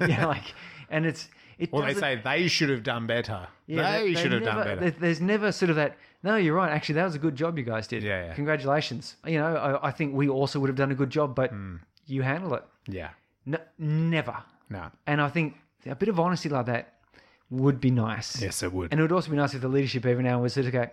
yeah, 0.06 0.26
like, 0.26 0.54
and 0.90 1.06
it's 1.06 1.28
it. 1.58 1.72
Well, 1.72 1.82
they 1.84 1.94
say 1.94 2.20
they 2.22 2.48
should 2.48 2.70
have 2.70 2.82
done 2.82 3.06
better. 3.06 3.46
yeah, 3.66 4.00
they, 4.00 4.14
should 4.14 4.32
have 4.32 4.42
never, 4.42 4.64
done 4.64 4.78
better. 4.78 4.90
There's 4.98 5.20
never 5.20 5.52
sort 5.52 5.70
of 5.70 5.76
that. 5.76 5.96
No, 6.24 6.36
you're 6.36 6.54
right. 6.54 6.70
Actually, 6.72 6.96
that 6.96 7.04
was 7.04 7.14
a 7.14 7.18
good 7.20 7.36
job 7.36 7.58
you 7.58 7.64
guys 7.64 7.86
did. 7.86 8.02
Yeah, 8.02 8.26
yeah. 8.26 8.34
Congratulations. 8.34 9.16
You 9.26 9.38
know, 9.38 9.56
I, 9.56 9.88
I 9.88 9.90
think 9.90 10.14
we 10.14 10.28
also 10.28 10.58
would 10.60 10.68
have 10.68 10.76
done 10.76 10.90
a 10.90 10.94
good 10.94 11.10
job, 11.10 11.34
but 11.34 11.50
Hmm. 11.50 11.76
you 12.06 12.22
handle 12.22 12.54
it. 12.54 12.64
yeah. 12.88 13.10
N- 13.46 13.58
never. 13.78 14.36
No. 14.70 14.90
And 15.06 15.20
I 15.20 15.28
think 15.28 15.56
a 15.86 15.96
bit 15.96 16.08
of 16.08 16.18
honesty 16.20 16.48
like 16.48 16.66
that 16.66 16.94
would 17.50 17.80
be 17.80 17.90
nice. 17.90 18.40
Yes, 18.40 18.62
it 18.62 18.72
would. 18.72 18.92
And 18.92 19.00
it 19.00 19.02
would 19.02 19.12
also 19.12 19.30
be 19.30 19.36
nice 19.36 19.52
if 19.52 19.60
the 19.60 19.68
leadership 19.68 20.06
every 20.06 20.22
now 20.22 20.30
and 20.30 20.36
then 20.36 20.42
was 20.42 20.54
sort 20.54 20.66
of 20.66 20.72
go, 20.72 20.88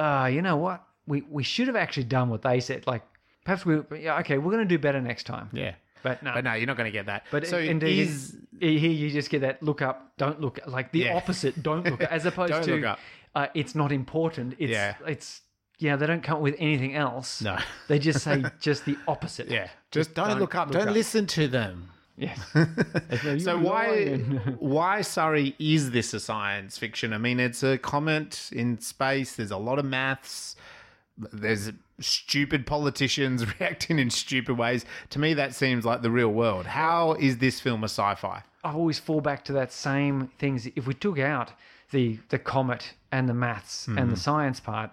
uh, 0.00 0.26
you 0.26 0.40
know 0.40 0.56
what? 0.56 0.82
We 1.06 1.22
we 1.28 1.42
should 1.42 1.66
have 1.66 1.76
actually 1.76 2.04
done 2.04 2.28
what 2.30 2.42
they 2.42 2.60
said. 2.60 2.86
Like 2.86 3.02
perhaps 3.44 3.64
we 3.66 3.80
yeah, 4.00 4.18
okay, 4.20 4.38
we're 4.38 4.50
gonna 4.52 4.64
do 4.64 4.78
better 4.78 5.00
next 5.00 5.24
time. 5.24 5.48
yeah. 5.52 5.74
But 6.02 6.22
no. 6.22 6.34
But 6.34 6.44
no, 6.44 6.52
you're 6.52 6.66
not 6.66 6.76
going 6.76 6.92
to 6.92 6.92
get 6.92 7.06
that. 7.06 7.24
But 7.30 7.46
so 7.46 7.56
indeed, 7.56 7.98
is 8.00 8.36
here 8.60 8.90
you 8.90 9.08
just 9.10 9.30
get 9.30 9.40
that 9.40 9.62
look 9.62 9.80
up, 9.80 10.12
don't 10.18 10.38
look 10.38 10.58
like 10.66 10.92
the 10.92 10.98
Yeah. 10.98 11.16
opposite, 11.16 11.62
don't 11.62 11.82
look 11.88 12.02
as 12.02 12.26
opposed 12.30 12.62
to. 12.64 12.96
Uh, 13.34 13.46
it's 13.54 13.74
not 13.74 13.90
important. 13.90 14.54
It's 14.58 14.70
Yeah. 14.70 14.96
it's 15.06 15.40
yeah, 15.78 15.96
they 15.96 16.06
don't 16.06 16.22
come 16.22 16.36
up 16.36 16.42
with 16.42 16.56
anything 16.58 16.94
else. 16.94 17.40
no. 17.40 17.56
They 17.88 17.98
just 17.98 18.20
say 18.22 18.44
just 18.60 18.84
the 18.84 18.98
opposite. 19.08 19.48
Yeah. 19.48 19.68
Just 19.92 20.12
don't, 20.14 20.28
don't 20.28 20.40
look 20.40 20.54
up. 20.54 20.68
look 20.68 20.74
don't 20.78 20.88
up. 20.88 20.94
listen 20.94 21.26
to 21.28 21.48
them. 21.48 21.88
Yes. 22.18 22.38
So 23.42 23.58
why 23.58 24.16
why 24.58 25.00
Surrey 25.00 25.54
is 25.58 25.90
this 25.90 26.12
a 26.12 26.20
science 26.20 26.76
fiction? 26.76 27.14
I 27.14 27.18
mean, 27.18 27.40
it's 27.40 27.62
a 27.62 27.78
comment 27.78 28.50
in 28.52 28.78
space. 28.78 29.36
There's 29.36 29.50
a 29.52 29.56
lot 29.56 29.78
of 29.78 29.86
maths. 29.86 30.54
There's 31.16 31.70
stupid 32.00 32.66
politicians 32.66 33.44
reacting 33.60 33.98
in 33.98 34.10
stupid 34.10 34.58
ways. 34.58 34.84
To 35.10 35.18
me, 35.18 35.34
that 35.34 35.54
seems 35.54 35.84
like 35.84 36.02
the 36.02 36.10
real 36.10 36.30
world. 36.30 36.66
How 36.66 37.12
is 37.14 37.38
this 37.38 37.60
film 37.60 37.82
a 37.84 37.88
sci-fi? 37.88 38.42
I 38.64 38.72
always 38.72 38.98
fall 38.98 39.20
back 39.20 39.44
to 39.44 39.52
that 39.54 39.72
same 39.72 40.28
things. 40.38 40.66
If 40.74 40.86
we 40.86 40.94
took 40.94 41.18
out 41.18 41.52
the 41.90 42.18
the 42.30 42.38
comet 42.38 42.94
and 43.12 43.28
the 43.28 43.34
maths 43.34 43.86
and 43.86 43.98
Mm. 43.98 44.10
the 44.10 44.16
science 44.16 44.58
part, 44.58 44.90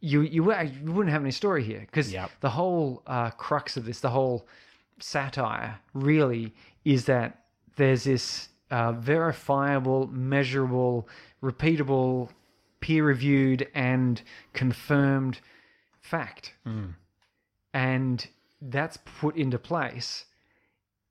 you 0.00 0.22
you, 0.22 0.52
you 0.52 0.92
wouldn't 0.92 1.12
have 1.12 1.22
any 1.22 1.30
story 1.30 1.62
here 1.62 1.80
because 1.80 2.12
Yep. 2.12 2.30
the 2.40 2.50
whole 2.50 3.02
uh, 3.06 3.30
crux 3.30 3.76
of 3.76 3.84
this, 3.84 4.00
the 4.00 4.10
whole 4.10 4.46
satire, 4.98 5.78
really 5.94 6.54
is 6.84 7.04
that 7.04 7.44
there's 7.76 8.04
this 8.04 8.48
uh, 8.70 8.92
verifiable, 8.92 10.06
measurable, 10.08 11.06
repeatable, 11.42 12.30
peer-reviewed, 12.80 13.68
and 13.74 14.22
confirmed 14.52 15.40
fact, 16.00 16.54
Mm. 16.66 16.94
and 17.74 18.28
that's 18.60 18.96
put 18.96 19.36
into 19.36 19.58
place 19.58 20.24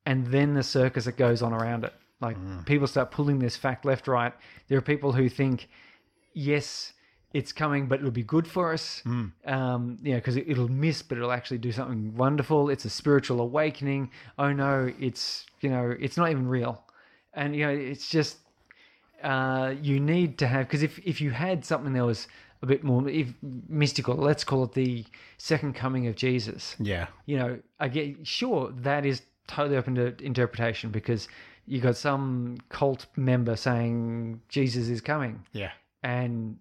and 0.04 0.26
then 0.28 0.54
the 0.54 0.62
circus 0.62 1.04
that 1.04 1.16
goes 1.16 1.42
on 1.42 1.52
around 1.52 1.84
it. 1.84 1.92
Like 2.20 2.36
people 2.64 2.86
start 2.86 3.10
pulling 3.10 3.38
this 3.40 3.56
fact 3.56 3.84
left, 3.84 4.08
right. 4.08 4.32
There 4.68 4.78
are 4.78 4.82
people 4.82 5.12
who 5.12 5.28
think, 5.28 5.68
yes, 6.32 6.92
it's 7.34 7.52
coming, 7.52 7.86
but 7.88 7.98
it'll 7.98 8.10
be 8.10 8.22
good 8.22 8.46
for 8.48 8.72
us. 8.72 9.02
Um, 9.04 9.98
you 10.02 10.12
know, 10.12 10.18
because 10.18 10.36
it'll 10.36 10.68
miss, 10.68 11.02
but 11.02 11.18
it'll 11.18 11.32
actually 11.32 11.58
do 11.58 11.72
something 11.72 12.16
wonderful. 12.16 12.70
It's 12.70 12.84
a 12.84 12.90
spiritual 12.90 13.40
awakening. 13.40 14.10
Oh 14.38 14.52
no, 14.52 14.90
it's 14.98 15.44
you 15.60 15.68
know, 15.68 15.94
it's 16.00 16.16
not 16.16 16.30
even 16.30 16.46
real. 16.48 16.84
And 17.34 17.54
you 17.54 17.66
know, 17.66 17.72
it's 17.72 18.08
just 18.08 18.38
uh, 19.22 19.74
you 19.80 19.98
need 20.00 20.38
to 20.38 20.46
have 20.46 20.66
because 20.66 20.82
if 20.82 20.98
if 21.00 21.20
you 21.20 21.30
had 21.30 21.64
something 21.64 21.92
that 21.94 22.04
was 22.04 22.28
a 22.62 22.66
bit 22.66 22.82
more 22.82 23.08
if, 23.08 23.28
mystical, 23.68 24.14
let's 24.16 24.44
call 24.44 24.64
it 24.64 24.72
the 24.72 25.04
second 25.38 25.74
coming 25.74 26.06
of 26.06 26.16
Jesus 26.16 26.74
Yeah. 26.78 27.06
you 27.26 27.38
know, 27.38 27.58
I 27.78 27.88
get 27.88 28.26
sure 28.26 28.72
that 28.78 29.04
is 29.04 29.22
totally 29.46 29.76
open 29.76 29.94
to 29.96 30.16
interpretation 30.24 30.90
because 30.90 31.28
you 31.66 31.80
got 31.80 31.96
some 31.96 32.58
cult 32.68 33.06
member 33.16 33.56
saying 33.56 34.40
Jesus 34.48 34.88
is 34.88 35.00
coming, 35.00 35.44
Yeah. 35.52 35.72
and 36.02 36.58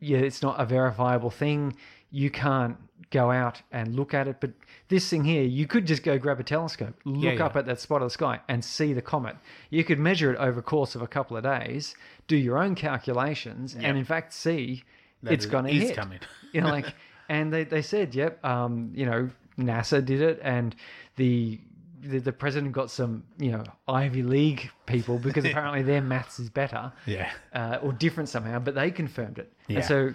yeah, 0.00 0.18
it's 0.18 0.42
not 0.42 0.60
a 0.60 0.64
verifiable 0.64 1.30
thing. 1.30 1.76
You 2.14 2.30
can't 2.30 2.76
go 3.10 3.30
out 3.30 3.62
and 3.70 3.94
look 3.94 4.14
at 4.14 4.28
it, 4.28 4.36
but 4.40 4.50
this 4.88 5.08
thing 5.08 5.24
here, 5.24 5.42
you 5.42 5.66
could 5.66 5.86
just 5.86 6.02
go 6.02 6.18
grab 6.18 6.40
a 6.40 6.42
telescope, 6.42 6.94
look 7.04 7.38
yeah. 7.38 7.44
up 7.44 7.56
at 7.56 7.66
that 7.66 7.80
spot 7.80 8.02
of 8.02 8.06
the 8.06 8.10
sky, 8.10 8.40
and 8.48 8.64
see 8.64 8.92
the 8.92 9.02
comet. 9.02 9.36
You 9.70 9.84
could 9.84 9.98
measure 9.98 10.32
it 10.32 10.38
over 10.38 10.60
course 10.60 10.94
of 10.94 11.02
a 11.02 11.06
couple 11.06 11.36
of 11.36 11.44
days, 11.44 11.94
do 12.26 12.36
your 12.36 12.58
own 12.58 12.74
calculations, 12.74 13.74
and 13.74 13.96
in 13.96 14.04
fact 14.04 14.32
see 14.32 14.84
it's 15.22 15.46
going 15.46 15.64
to 15.64 15.72
hit 15.72 15.96
coming. 15.96 16.20
you 16.52 16.60
know, 16.60 16.68
like, 16.68 16.86
and 17.28 17.52
they, 17.52 17.64
they 17.64 17.82
said, 17.82 18.14
yep, 18.14 18.44
um, 18.44 18.90
you 18.94 19.06
know, 19.06 19.30
NASA 19.58 20.04
did 20.04 20.20
it, 20.20 20.40
and 20.42 20.74
the, 21.16 21.58
the 22.02 22.18
the 22.18 22.32
president 22.32 22.72
got 22.72 22.90
some, 22.90 23.24
you 23.38 23.52
know, 23.52 23.64
Ivy 23.88 24.22
League 24.22 24.70
people 24.86 25.18
because 25.18 25.44
apparently 25.50 25.82
their 25.82 26.02
maths 26.02 26.38
is 26.38 26.50
better, 26.50 26.92
Yeah. 27.06 27.30
uh, 27.52 27.78
or 27.82 27.92
different 27.92 28.28
somehow, 28.28 28.58
but 28.58 28.74
they 28.74 28.90
confirmed 28.90 29.38
it. 29.38 29.52
Yeah. 29.68 29.76
And 29.76 29.84
so 29.84 30.14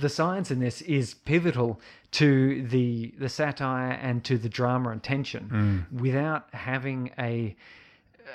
the 0.00 0.08
science 0.08 0.50
in 0.50 0.58
this 0.60 0.82
is 0.82 1.14
pivotal 1.14 1.80
to 2.12 2.62
the 2.66 3.14
the 3.18 3.28
satire 3.28 3.90
and 3.92 4.24
to 4.24 4.38
the 4.38 4.48
drama 4.48 4.90
and 4.90 5.02
tension 5.02 5.86
Mm. 5.92 6.00
without 6.00 6.52
having 6.54 7.10
a 7.18 7.56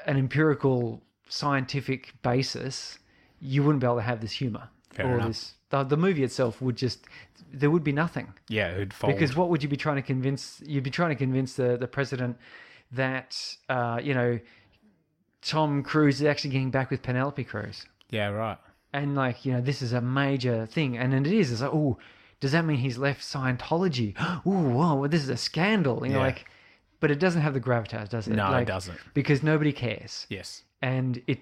an 0.05 0.17
empirical 0.17 1.01
scientific 1.27 2.13
basis 2.21 2.99
you 3.39 3.63
wouldn't 3.63 3.81
be 3.81 3.87
able 3.87 3.95
to 3.97 4.01
have 4.01 4.21
this 4.21 4.33
humor 4.33 4.69
Fair 4.91 5.07
or 5.07 5.15
enough. 5.15 5.27
this 5.27 5.53
the, 5.69 5.83
the 5.83 5.97
movie 5.97 6.23
itself 6.23 6.61
would 6.61 6.75
just 6.75 7.05
there 7.53 7.69
would 7.69 7.83
be 7.83 7.91
nothing 7.91 8.33
Yeah. 8.47 8.71
It'd 8.73 8.93
fold. 8.93 9.13
because 9.13 9.35
what 9.35 9.49
would 9.49 9.61
you 9.63 9.69
be 9.69 9.77
trying 9.77 9.95
to 9.97 10.01
convince 10.01 10.61
you'd 10.65 10.83
be 10.83 10.91
trying 10.91 11.09
to 11.09 11.15
convince 11.15 11.53
the 11.55 11.77
the 11.77 11.87
president 11.87 12.37
that 12.91 13.55
uh, 13.69 13.99
you 14.01 14.13
know 14.13 14.39
Tom 15.41 15.83
Cruise 15.83 16.19
is 16.21 16.27
actually 16.27 16.49
getting 16.51 16.71
back 16.71 16.89
with 16.91 17.01
Penelope 17.01 17.43
Cruz 17.45 17.85
yeah. 18.11 18.27
Right. 18.29 18.57
And 18.93 19.15
like 19.15 19.45
you 19.45 19.53
know 19.53 19.61
this 19.61 19.81
is 19.81 19.93
a 19.93 20.01
major 20.01 20.65
thing 20.65 20.97
and 20.97 21.13
it 21.13 21.31
is 21.31 21.51
it's 21.51 21.61
like 21.61 21.71
oh 21.73 21.97
does 22.39 22.51
that 22.53 22.63
mean 22.65 22.77
he's 22.77 22.97
left 22.97 23.21
scientology 23.21 24.15
oh 24.19 24.39
whoa 24.45 24.95
well, 24.95 25.09
this 25.09 25.23
is 25.23 25.29
a 25.29 25.37
scandal 25.37 26.05
you 26.05 26.13
know 26.13 26.19
Yeah. 26.19 26.25
like 26.25 26.45
but 26.99 27.11
it 27.11 27.19
doesn't 27.19 27.41
have 27.41 27.53
the 27.53 27.61
gravitas 27.61 28.09
does 28.09 28.27
it 28.27 28.33
No, 28.35 28.47
it 28.47 28.51
Like, 28.51 28.67
doesn't. 28.67 28.97
because 29.13 29.43
nobody 29.43 29.71
cares 29.71 30.25
Yes. 30.29 30.63
and 30.81 31.21
it 31.27 31.39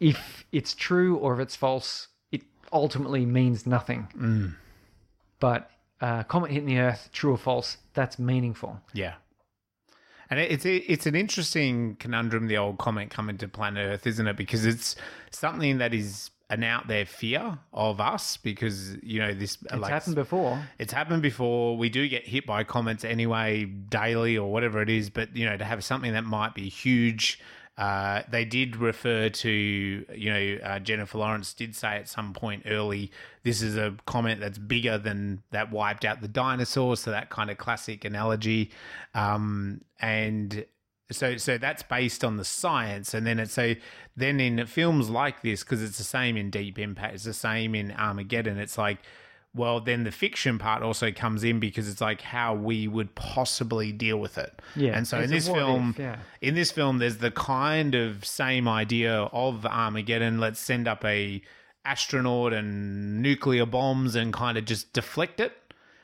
if 0.00 0.44
it's 0.52 0.74
true 0.74 1.16
or 1.16 1.34
if 1.34 1.40
it's 1.40 1.56
false 1.56 2.08
it 2.30 2.42
ultimately 2.72 3.24
means 3.26 3.66
nothing 3.66 4.08
Mm. 4.16 4.54
but 5.40 5.70
uh, 6.00 6.22
comet 6.24 6.50
hitting 6.50 6.66
the 6.68 6.78
earth 6.78 7.10
true 7.12 7.32
or 7.32 7.38
false 7.38 7.78
that's 7.94 8.18
meaningful 8.18 8.80
Yeah. 8.92 9.14
And 10.30 10.38
it- 10.38 10.50
it's 10.52 10.66
it's 10.66 11.06
an 11.06 11.14
interesting 11.14 11.96
conundrum, 11.96 12.48
the 12.48 12.58
old 12.58 12.76
comet 12.78 13.08
coming 13.08 13.38
to 13.38 13.48
planet 13.48 13.86
Earth, 13.90 14.06
isn't 14.06 14.26
it? 14.26 14.36
Because 14.36 14.66
it's 14.66 14.94
something 15.30 15.78
that 15.78 15.94
is 15.94 16.30
an 16.50 16.64
out 16.64 16.88
there 16.88 17.04
fear 17.04 17.58
of 17.72 18.00
us 18.00 18.38
because 18.38 18.96
you 19.02 19.18
know 19.18 19.34
this 19.34 19.58
it's 19.70 19.88
happened 19.88 20.16
before 20.16 20.62
It's 20.78 20.92
happened 20.92 21.22
before. 21.22 21.76
We 21.76 21.88
do 21.88 22.08
get 22.08 22.26
hit 22.26 22.46
by 22.46 22.64
comments 22.64 23.04
anyway, 23.04 23.64
daily 23.64 24.38
or 24.38 24.50
whatever 24.50 24.80
it 24.80 24.88
is. 24.88 25.10
But 25.10 25.36
you 25.36 25.44
know, 25.44 25.56
to 25.56 25.64
have 25.64 25.84
something 25.84 26.12
that 26.14 26.24
might 26.24 26.54
be 26.54 26.68
huge, 26.70 27.38
uh, 27.76 28.22
they 28.30 28.46
did 28.46 28.76
refer 28.76 29.28
to 29.28 29.50
you 29.50 30.32
know 30.32 30.58
uh, 30.64 30.78
Jennifer 30.78 31.18
Lawrence 31.18 31.52
did 31.52 31.76
say 31.76 31.96
at 31.96 32.08
some 32.08 32.32
point 32.32 32.62
early, 32.64 33.12
this 33.42 33.60
is 33.60 33.76
a 33.76 33.94
comment 34.06 34.40
that's 34.40 34.58
bigger 34.58 34.96
than 34.96 35.42
that 35.50 35.70
wiped 35.70 36.06
out 36.06 36.22
the 36.22 36.28
dinosaurs. 36.28 37.00
So 37.00 37.10
that 37.10 37.28
kind 37.28 37.50
of 37.50 37.58
classic 37.58 38.06
analogy, 38.06 38.70
um, 39.14 39.82
and 40.00 40.64
so 41.10 41.36
so 41.36 41.58
that's 41.58 41.82
based 41.82 42.24
on 42.24 42.36
the 42.36 42.44
science. 42.44 43.14
And 43.14 43.26
then 43.26 43.38
it's 43.38 43.52
so 43.52 43.74
then 44.16 44.40
in 44.40 44.64
films 44.66 45.08
like 45.08 45.42
this 45.42 45.62
because 45.62 45.82
it's 45.82 45.98
the 45.98 46.04
same 46.04 46.36
in 46.36 46.50
deep 46.50 46.78
impact 46.78 47.14
it's 47.14 47.24
the 47.24 47.32
same 47.32 47.74
in 47.74 47.92
armageddon 47.92 48.58
it's 48.58 48.76
like 48.76 48.98
well 49.54 49.80
then 49.80 50.04
the 50.04 50.10
fiction 50.10 50.58
part 50.58 50.82
also 50.82 51.10
comes 51.10 51.44
in 51.44 51.60
because 51.60 51.88
it's 51.88 52.00
like 52.00 52.20
how 52.20 52.54
we 52.54 52.86
would 52.86 53.14
possibly 53.14 53.92
deal 53.92 54.18
with 54.18 54.36
it. 54.38 54.60
Yeah, 54.76 54.92
and 54.92 55.06
so 55.06 55.18
in 55.18 55.30
this 55.30 55.48
film 55.48 55.90
if, 55.90 55.98
yeah. 55.98 56.16
in 56.42 56.54
this 56.54 56.70
film 56.70 56.98
there's 56.98 57.18
the 57.18 57.30
kind 57.30 57.94
of 57.94 58.24
same 58.24 58.68
idea 58.68 59.14
of 59.14 59.64
armageddon. 59.64 60.38
Let's 60.38 60.60
send 60.60 60.86
up 60.86 61.04
a 61.04 61.40
astronaut 61.84 62.52
and 62.52 63.22
nuclear 63.22 63.64
bombs 63.64 64.14
and 64.14 64.32
kind 64.32 64.58
of 64.58 64.66
just 64.66 64.92
deflect 64.92 65.40
it 65.40 65.52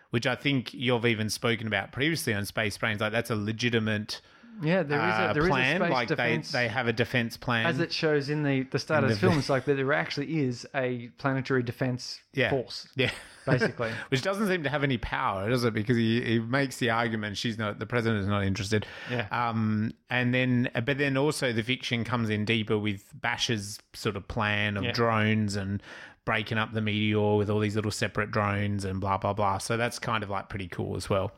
which 0.09 0.27
i 0.27 0.35
think 0.37 0.73
you've 0.73 1.05
even 1.05 1.29
spoken 1.29 1.67
about 1.67 1.91
previously 1.91 2.33
on 2.33 2.47
space 2.47 2.79
brains. 2.79 3.01
Like 3.01 3.11
that's 3.11 3.31
a 3.31 3.37
legitimate 3.37 4.21
yeah 4.63 4.83
there 4.83 4.99
is 4.99 5.15
uh, 5.15 5.29
a 5.31 5.35
there 5.35 5.43
is 5.45 5.49
plan. 5.49 5.77
a 5.83 5.85
space 5.85 5.93
like 5.93 6.09
defense 6.09 6.53
they 6.53 6.59
they 6.65 6.69
have 6.69 6.87
a 6.87 6.93
defense 6.93 7.37
plan. 7.37 7.67
as 7.67 7.81
it 7.81 7.93
shows 7.93 8.29
in 8.31 8.43
the 8.43 8.63
the 8.65 8.79
start 8.79 9.05
In 9.05 9.11
of 9.11 9.17
the 9.17 9.21
film 9.21 9.39
it's 9.39 9.49
like 9.49 9.65
that 9.65 9.75
there 9.75 9.93
actually 9.93 10.41
is 10.45 10.67
a 10.75 11.09
planetary 11.19 11.63
defense 11.63 12.21
Yeah. 12.33 12.51
force 12.51 12.87
yeah, 12.97 13.11
basically 13.47 13.91
which 14.09 14.23
doesn't 14.23 14.47
seem 14.49 14.63
to 14.63 14.71
have 14.71 14.83
any 14.85 14.97
power, 14.99 15.49
does 15.51 15.65
it? 15.65 15.75
Because 15.75 15.97
he, 15.97 16.23
he 16.23 16.39
makes 16.39 16.77
the 16.79 16.91
argument 16.91 17.37
she's 17.37 17.59
not 17.59 17.79
the 17.79 17.87
president 17.87 18.21
is 18.23 18.27
not 18.29 18.45
interested. 18.45 18.87
Yeah. 19.11 19.27
Um, 19.31 19.93
and 20.11 20.33
then 20.35 20.71
but 20.85 20.99
then 20.99 21.17
also 21.17 21.53
the 21.53 21.63
fiction 21.63 22.05
comes 22.05 22.31
in 22.31 22.45
deeper 22.45 22.79
with 22.79 23.05
Bash's 23.15 23.79
sort 23.93 24.17
of 24.17 24.27
plan 24.29 24.77
of 24.77 24.85
Yeah. 24.85 24.93
drones 24.93 25.57
and 25.57 25.83
breaking 26.25 26.59
up 26.59 26.73
the 26.73 26.81
meteor 26.81 27.37
with 27.37 27.51
all 27.51 27.61
these 27.61 27.77
little 27.77 27.91
separate 27.91 28.31
drones 28.31 28.85
and 28.85 29.01
blah 29.01 29.19
blah 29.19 29.33
blah. 29.33 29.59
So 29.59 29.77
that's 29.77 29.99
kind 29.99 30.23
of 30.23 30.31
like 30.31 30.49
pretty 30.49 30.69
cool 30.69 30.97
as 30.97 31.11
well. 31.11 31.33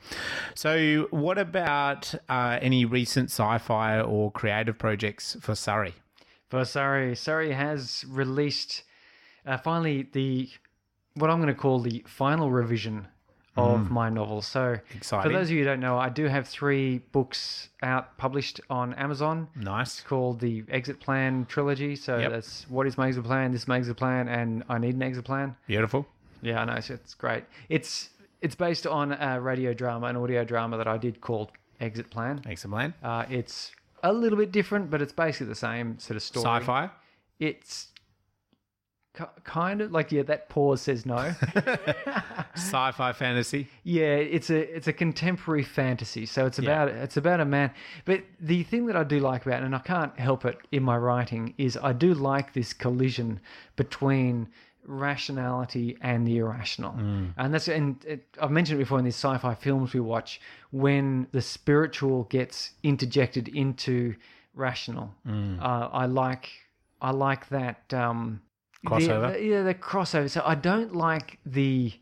So 0.54 1.08
what 1.10 1.38
about 1.38 2.14
uh, 2.28 2.58
any 2.60 2.84
recent 2.84 3.30
sci-fi 3.30 4.00
or 4.00 4.30
creative 4.30 4.78
projects 4.78 5.36
for 5.40 5.54
Surrey? 5.54 5.94
For 6.48 6.64
Surrey, 6.64 7.16
Surrey 7.16 7.52
has 7.52 8.04
released 8.08 8.84
uh, 9.44 9.56
finally 9.58 10.08
the 10.12 10.48
what 11.14 11.30
I'm 11.30 11.40
going 11.40 11.52
to 11.52 11.60
call 11.60 11.80
the 11.80 12.04
final 12.06 12.50
revision 12.50 13.08
of 13.56 13.90
my 13.90 14.08
novel. 14.10 14.42
So, 14.42 14.78
Exciting. 14.94 15.30
for 15.30 15.36
those 15.36 15.48
of 15.48 15.52
you 15.52 15.58
who 15.60 15.64
don't 15.64 15.80
know, 15.80 15.98
I 15.98 16.08
do 16.08 16.26
have 16.26 16.46
three 16.48 16.98
books 17.12 17.68
out 17.82 18.16
published 18.18 18.60
on 18.70 18.92
Amazon 18.94 19.48
Nice. 19.54 20.00
called 20.00 20.40
the 20.40 20.64
Exit 20.68 21.00
Plan 21.00 21.46
trilogy. 21.46 21.96
So 21.96 22.18
Yep. 22.18 22.30
that's 22.32 22.66
what 22.68 22.86
is 22.86 22.96
my 22.98 23.08
exit 23.08 23.24
plan, 23.24 23.52
this 23.52 23.62
is 23.62 23.68
my 23.68 23.78
exit 23.78 23.96
plan, 23.96 24.28
and 24.28 24.62
I 24.68 24.78
need 24.78 24.94
an 24.94 25.02
exit 25.02 25.24
plan. 25.24 25.56
Beautiful. 25.66 26.06
Yeah, 26.42 26.60
I 26.60 26.64
know 26.66 26.74
it's, 26.74 26.90
it's 26.90 27.14
great. 27.14 27.44
It's 27.68 28.10
it's 28.42 28.54
based 28.54 28.86
on 28.86 29.12
a 29.12 29.40
radio 29.40 29.72
drama, 29.72 30.06
an 30.08 30.16
audio 30.16 30.44
drama 30.44 30.76
that 30.76 30.86
I 30.86 30.98
did 30.98 31.20
called 31.22 31.50
Exit 31.80 32.10
Plan. 32.10 32.42
Excellent. 32.46 32.94
Uh, 33.02 33.24
it's 33.30 33.72
a 34.04 34.12
little 34.12 34.36
bit 34.38 34.52
different, 34.52 34.90
but 34.90 35.00
it's 35.00 35.12
basically 35.12 35.46
the 35.46 35.54
same 35.54 35.98
sort 35.98 36.16
of 36.16 36.22
story. 36.22 36.44
Sci-fi. 36.44 36.90
It's 37.40 37.86
ki- 37.86 37.95
kind 39.44 39.80
of 39.80 39.92
like 39.92 40.12
yeah, 40.12 40.22
that 40.22 40.48
pause 40.48 40.82
says 40.82 41.06
no. 41.06 41.16
Sci-fi 42.54 43.12
fantasy. 43.12 43.68
yeah, 43.84 44.14
it's 44.14 44.50
a 44.50 44.76
it's 44.76 44.88
a 44.88 44.92
contemporary 44.92 45.64
fantasy. 45.64 46.26
So 46.26 46.46
it's 46.46 46.58
about 46.58 46.88
it's 46.88 47.16
about 47.16 47.40
a 47.40 47.44
man. 47.44 47.70
But 48.04 48.22
the 48.40 48.62
thing 48.64 48.86
that 48.86 48.96
I 48.96 49.04
do 49.04 49.20
like 49.20 49.46
about 49.46 49.62
it, 49.62 49.66
and 49.66 49.74
I 49.74 49.80
can't 49.80 50.18
help 50.18 50.44
it 50.44 50.58
in 50.72 50.82
my 50.82 50.96
writing, 50.96 51.54
is 51.58 51.76
I 51.82 51.92
do 51.92 52.14
like 52.14 52.52
this 52.52 52.72
collision 52.72 53.40
between 53.76 54.48
rationality 54.88 55.98
and 56.00 56.26
the 56.26 56.38
irrational. 56.38 56.94
And 57.36 57.52
that's 57.52 57.68
and 57.68 58.04
it, 58.04 58.24
I've 58.40 58.50
mentioned 58.50 58.78
it 58.80 58.84
before 58.84 58.98
in 58.98 59.04
these 59.04 59.16
sci-fi 59.16 59.54
films 59.54 59.92
we 59.92 60.00
watch 60.00 60.40
when 60.70 61.26
the 61.32 61.42
spiritual 61.42 62.24
gets 62.24 62.70
interjected 62.82 63.48
into 63.48 64.14
rational. 64.54 65.14
Uh, 65.60 65.88
I 65.92 66.06
like 66.06 66.48
I 67.00 67.10
like 67.10 67.48
that 67.50 67.92
um, 67.92 68.40
Crossover? 68.86 69.32
the- 69.32 69.44
yeah, 69.44 69.62
the 69.62 69.74
crossover. 69.74 70.30
So 70.30 70.42
I 70.44 70.54
don't 70.54 70.94
like 70.94 71.38
the 71.44 71.92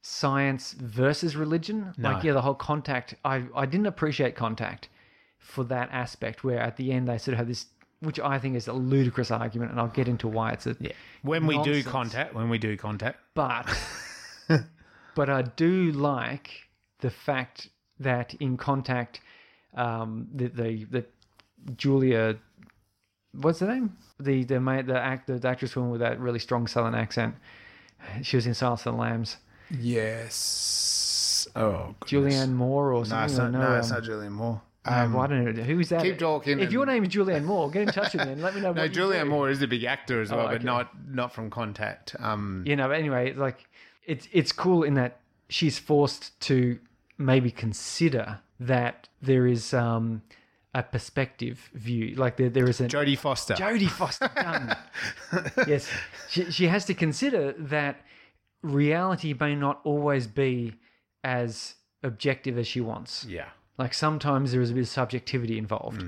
science 0.00 0.72
versus 0.72 1.36
religion. 1.36 1.92
Like 1.98 2.24
yeah, 2.24 2.32
the 2.32 2.42
whole 2.42 2.54
contact. 2.54 3.14
I 3.24 3.44
I 3.54 3.66
didn't 3.66 3.86
appreciate 3.86 4.34
contact 4.36 4.88
for 5.38 5.64
that 5.64 5.88
aspect 5.92 6.44
where 6.44 6.58
at 6.58 6.76
the 6.76 6.92
end 6.92 7.08
they 7.08 7.18
sort 7.18 7.34
of 7.34 7.38
have 7.38 7.48
this, 7.48 7.66
which 8.00 8.20
I 8.20 8.38
think 8.38 8.56
is 8.56 8.68
a 8.68 8.72
ludicrous 8.72 9.30
argument, 9.30 9.70
and 9.70 9.80
I'll 9.80 9.88
get 9.88 10.08
into 10.08 10.28
why 10.28 10.52
it's 10.52 10.66
a 10.66 10.76
Yeah. 10.80 10.92
When 11.22 11.46
we 11.46 11.62
do 11.62 11.82
contact, 11.82 12.34
when 12.34 12.48
we 12.48 12.58
do 12.58 12.76
contact, 12.76 13.18
but 13.34 13.66
but 15.14 15.28
I 15.30 15.42
do 15.42 15.92
like 15.92 16.68
the 17.00 17.10
fact 17.10 17.68
that 18.00 18.34
in 18.34 18.56
contact, 18.56 19.20
um, 19.74 20.28
the 20.34 20.48
the, 20.48 20.84
the 20.84 21.06
Julia, 21.76 22.36
what's 23.32 23.58
the 23.58 23.66
name? 23.66 23.96
The 24.20 24.44
the 24.44 24.60
mate, 24.60 24.86
the 24.86 24.98
act 24.98 25.26
the 25.26 25.48
actress 25.48 25.76
woman 25.76 25.90
with 25.90 26.00
that 26.00 26.18
really 26.20 26.38
strong 26.38 26.66
Southern 26.66 26.94
accent. 26.94 27.34
She 28.22 28.36
was 28.36 28.46
in 28.46 28.54
Silence 28.54 28.86
of 28.86 28.94
the 28.94 29.00
Lambs. 29.00 29.36
Yes. 29.70 31.48
Oh, 31.56 31.94
goodness. 32.00 32.34
Julianne 32.34 32.52
Moore 32.52 32.92
or 32.92 33.00
No, 33.00 33.04
something. 33.04 33.24
it's 33.24 33.38
not, 33.38 33.50
no, 33.52 33.60
no, 33.60 33.66
um, 33.66 33.78
it's 33.78 33.90
not 33.90 34.02
Julianne 34.02 34.30
Moore. 34.32 34.60
Um, 34.84 35.12
well, 35.12 35.24
I 35.24 35.26
don't 35.26 35.56
know. 35.56 35.62
Who 35.64 35.80
is 35.80 35.90
that? 35.90 36.02
keep 36.02 36.18
talking 36.18 36.60
If 36.60 36.72
your 36.72 36.86
name 36.86 37.04
is 37.04 37.10
Julianne 37.10 37.44
Moore, 37.44 37.70
get 37.70 37.82
in 37.82 37.88
touch 37.88 38.14
with 38.14 38.24
me 38.24 38.32
and 38.32 38.42
let 38.42 38.54
me 38.54 38.60
know. 38.60 38.72
no, 38.74 38.88
Julianne 38.88 39.24
do. 39.24 39.30
Moore 39.30 39.50
is 39.50 39.60
a 39.60 39.66
big 39.66 39.84
actor 39.84 40.22
as 40.22 40.30
well, 40.30 40.46
okay. 40.46 40.54
but 40.54 40.64
not 40.64 40.90
not 41.08 41.34
from 41.34 41.50
Contact. 41.50 42.16
Um, 42.18 42.62
you 42.66 42.76
know 42.76 42.88
but 42.88 42.98
anyway 42.98 43.34
like 43.34 43.66
it's 44.06 44.28
it's 44.32 44.52
cool 44.52 44.82
in 44.82 44.94
that 44.94 45.20
she's 45.50 45.78
forced 45.78 46.38
to 46.40 46.78
maybe 47.18 47.50
consider 47.50 48.38
that 48.60 49.08
there 49.20 49.46
is 49.46 49.74
um 49.74 50.22
a 50.78 50.82
perspective 50.82 51.70
view 51.74 52.14
like 52.14 52.36
there, 52.36 52.48
there 52.48 52.68
is 52.68 52.80
a 52.80 52.86
Jodie 52.86 53.18
Foster. 53.18 53.54
Jodie 53.54 53.90
Foster 53.90 54.30
yes 55.66 55.90
she, 56.28 56.50
she 56.50 56.66
has 56.66 56.84
to 56.84 56.94
consider 56.94 57.52
that 57.52 58.00
reality 58.62 59.34
may 59.38 59.54
not 59.54 59.80
always 59.84 60.26
be 60.26 60.74
as 61.24 61.74
objective 62.02 62.56
as 62.56 62.66
she 62.66 62.80
wants 62.80 63.26
yeah. 63.28 63.48
like 63.76 63.92
sometimes 63.92 64.52
there 64.52 64.60
is 64.60 64.70
a 64.70 64.74
bit 64.74 64.82
of 64.82 64.88
subjectivity 64.88 65.58
involved. 65.58 66.02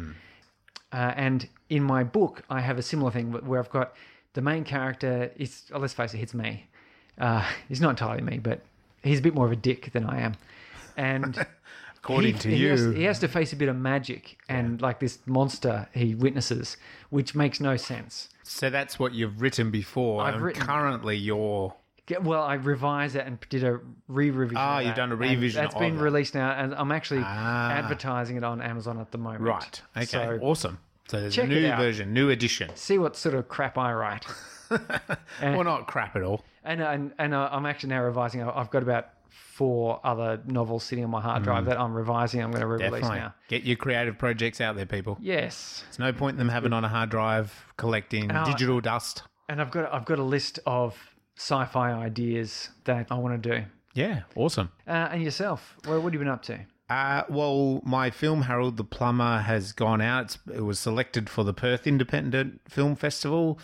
Uh, 0.93 1.12
and 1.16 1.49
in 1.68 1.83
my 1.83 2.03
book, 2.03 2.43
I 2.51 2.61
have 2.61 2.79
a 2.79 2.83
similar 2.83 3.11
thing 3.11 3.33
where 3.33 3.61
I've 3.61 3.71
got 3.71 3.95
the 4.35 4.41
main 4.41 4.64
character. 4.64 5.31
Is 5.37 5.62
oh, 5.73 5.79
let's 5.79 5.95
face 5.95 6.14
it, 6.14 6.21
it's 6.21 6.35
me. 6.35 6.66
Uh, 7.18 7.47
he's 7.68 7.81
not 7.81 7.91
entirely 7.91 8.23
me, 8.23 8.39
but 8.39 8.61
he's 9.03 9.21
a 9.21 9.23
bit 9.23 9.35
more 9.35 9.47
of 9.47 9.53
a 9.53 9.57
dick 9.57 9.93
than 9.93 10.05
I 10.05 10.21
am. 10.21 10.35
And 10.97 11.47
According 12.03 12.34
he, 12.34 12.38
to 12.40 12.48
he 12.51 12.57
you, 12.57 12.68
has, 12.70 12.84
he 12.94 13.03
has 13.05 13.18
to 13.20 13.28
face 13.28 13.53
a 13.53 13.57
bit 13.57 13.68
of 13.68 13.76
magic 13.76 14.38
and 14.48 14.80
like 14.80 15.01
this 15.01 15.18
monster 15.26 15.88
he 15.92 16.14
witnesses, 16.14 16.76
which 17.11 17.34
makes 17.34 17.61
no 17.61 17.76
sense. 17.76 18.28
so 18.42 18.70
that's 18.70 18.98
what 18.98 19.12
you've 19.12 19.40
written 19.42 19.70
before. 19.70 20.22
I've 20.22 20.34
and 20.34 20.42
written- 20.42 20.62
currently 20.62 21.16
you're 21.16 21.74
Get- 22.07 22.24
Well, 22.24 22.42
I 22.42 22.55
revised 22.55 23.14
it 23.14 23.24
and 23.26 23.38
did 23.51 23.62
a 23.62 23.78
re-revision. 24.09 24.57
Ah, 24.59 24.80
you've 24.80 24.96
done 24.96 25.12
a 25.12 25.16
revision 25.16 25.62
That's 25.62 25.76
been 25.76 25.96
that. 25.96 26.03
released 26.03 26.34
now, 26.34 26.51
and 26.51 26.74
I'm 26.74 26.90
actually 26.90 27.20
Ah. 27.24 27.70
advertising 27.70 28.36
it 28.36 28.42
on 28.42 28.61
Amazon 28.61 28.98
at 28.98 29.12
the 29.12 29.18
moment. 29.18 29.42
right. 29.42 29.82
Okay. 29.96 30.07
So 30.07 30.38
awesome. 30.42 30.78
So 31.09 31.20
there's 31.20 31.38
a 31.38 31.46
new 31.46 31.68
version, 31.76 32.12
new 32.12 32.30
edition. 32.30 32.70
see 32.74 32.98
what 32.98 33.14
sort 33.16 33.34
of 33.36 33.48
crap 33.48 33.76
I 33.78 33.92
write. 33.92 34.26
well, 35.42 35.64
not 35.64 35.86
crap 35.86 36.16
at 36.16 36.22
all. 36.22 36.44
And 36.64 36.80
and, 36.82 37.12
and 37.18 37.34
uh, 37.34 37.48
I'm 37.53 37.66
actually 37.66 37.90
now 37.90 38.03
revising. 38.03 38.42
I've 38.42 38.70
got 38.70 38.82
about 38.82 39.09
four 39.31 40.01
other 40.05 40.41
novels 40.47 40.85
sitting 40.85 41.05
on 41.05 41.11
my 41.11 41.20
hard 41.20 41.43
drive 41.43 41.64
that 41.66 41.78
I'm 41.81 41.95
revising. 41.95 42.43
I'm 42.43 42.51
going 42.51 42.61
to 42.61 42.66
re-release 42.66 42.89
Mm. 42.91 43.01
Definitely. 43.01 43.18
now. 43.20 43.35
Get 43.49 43.62
your 43.64 43.76
creative 43.76 44.18
projects 44.18 44.61
out 44.61 44.76
there, 44.76 44.87
people. 44.87 45.16
Yes, 45.20 45.83
There's 45.87 45.99
no 45.99 46.12
point 46.12 46.35
in 46.35 46.39
them 46.39 46.49
having 46.49 46.72
on 46.72 46.85
a 46.85 46.89
hard 46.89 47.11
drive 47.11 47.66
collecting 47.76 48.31
Oh. 48.35 48.45
digital 48.45 48.81
dust. 48.81 49.22
and 49.49 49.61
I've 49.61 49.70
got 49.70 49.93
I've 49.93 50.05
got 50.05 50.18
a 50.20 50.22
list 50.24 50.61
of 50.66 50.97
sci-fi 51.37 51.93
ideas 51.93 52.68
that 52.85 53.07
I 53.11 53.14
want 53.14 53.43
to 53.43 53.51
do. 53.59 53.64
Yeah, 53.95 54.22
awesome. 54.37 54.70
Uh, 54.87 55.09
and 55.11 55.22
yourself, 55.22 55.74
what, 55.87 55.97
what 55.97 56.05
have 56.05 56.12
you 56.12 56.18
been 56.20 56.28
up 56.28 56.43
to? 56.45 56.61
Uh, 56.89 57.22
well, 57.28 57.81
my 57.85 58.11
film 58.11 58.43
Harold 58.43 58.76
the 58.76 58.85
Plumber 58.85 59.39
has 59.43 59.72
gone 59.72 60.01
out. 60.01 60.37
It 60.53 60.61
was 60.64 60.78
selected 60.78 61.28
for 61.31 61.43
the 61.45 61.53
Perth 61.55 61.87
Independent 61.87 62.61
Film 62.68 62.95
Festival. 62.97 63.59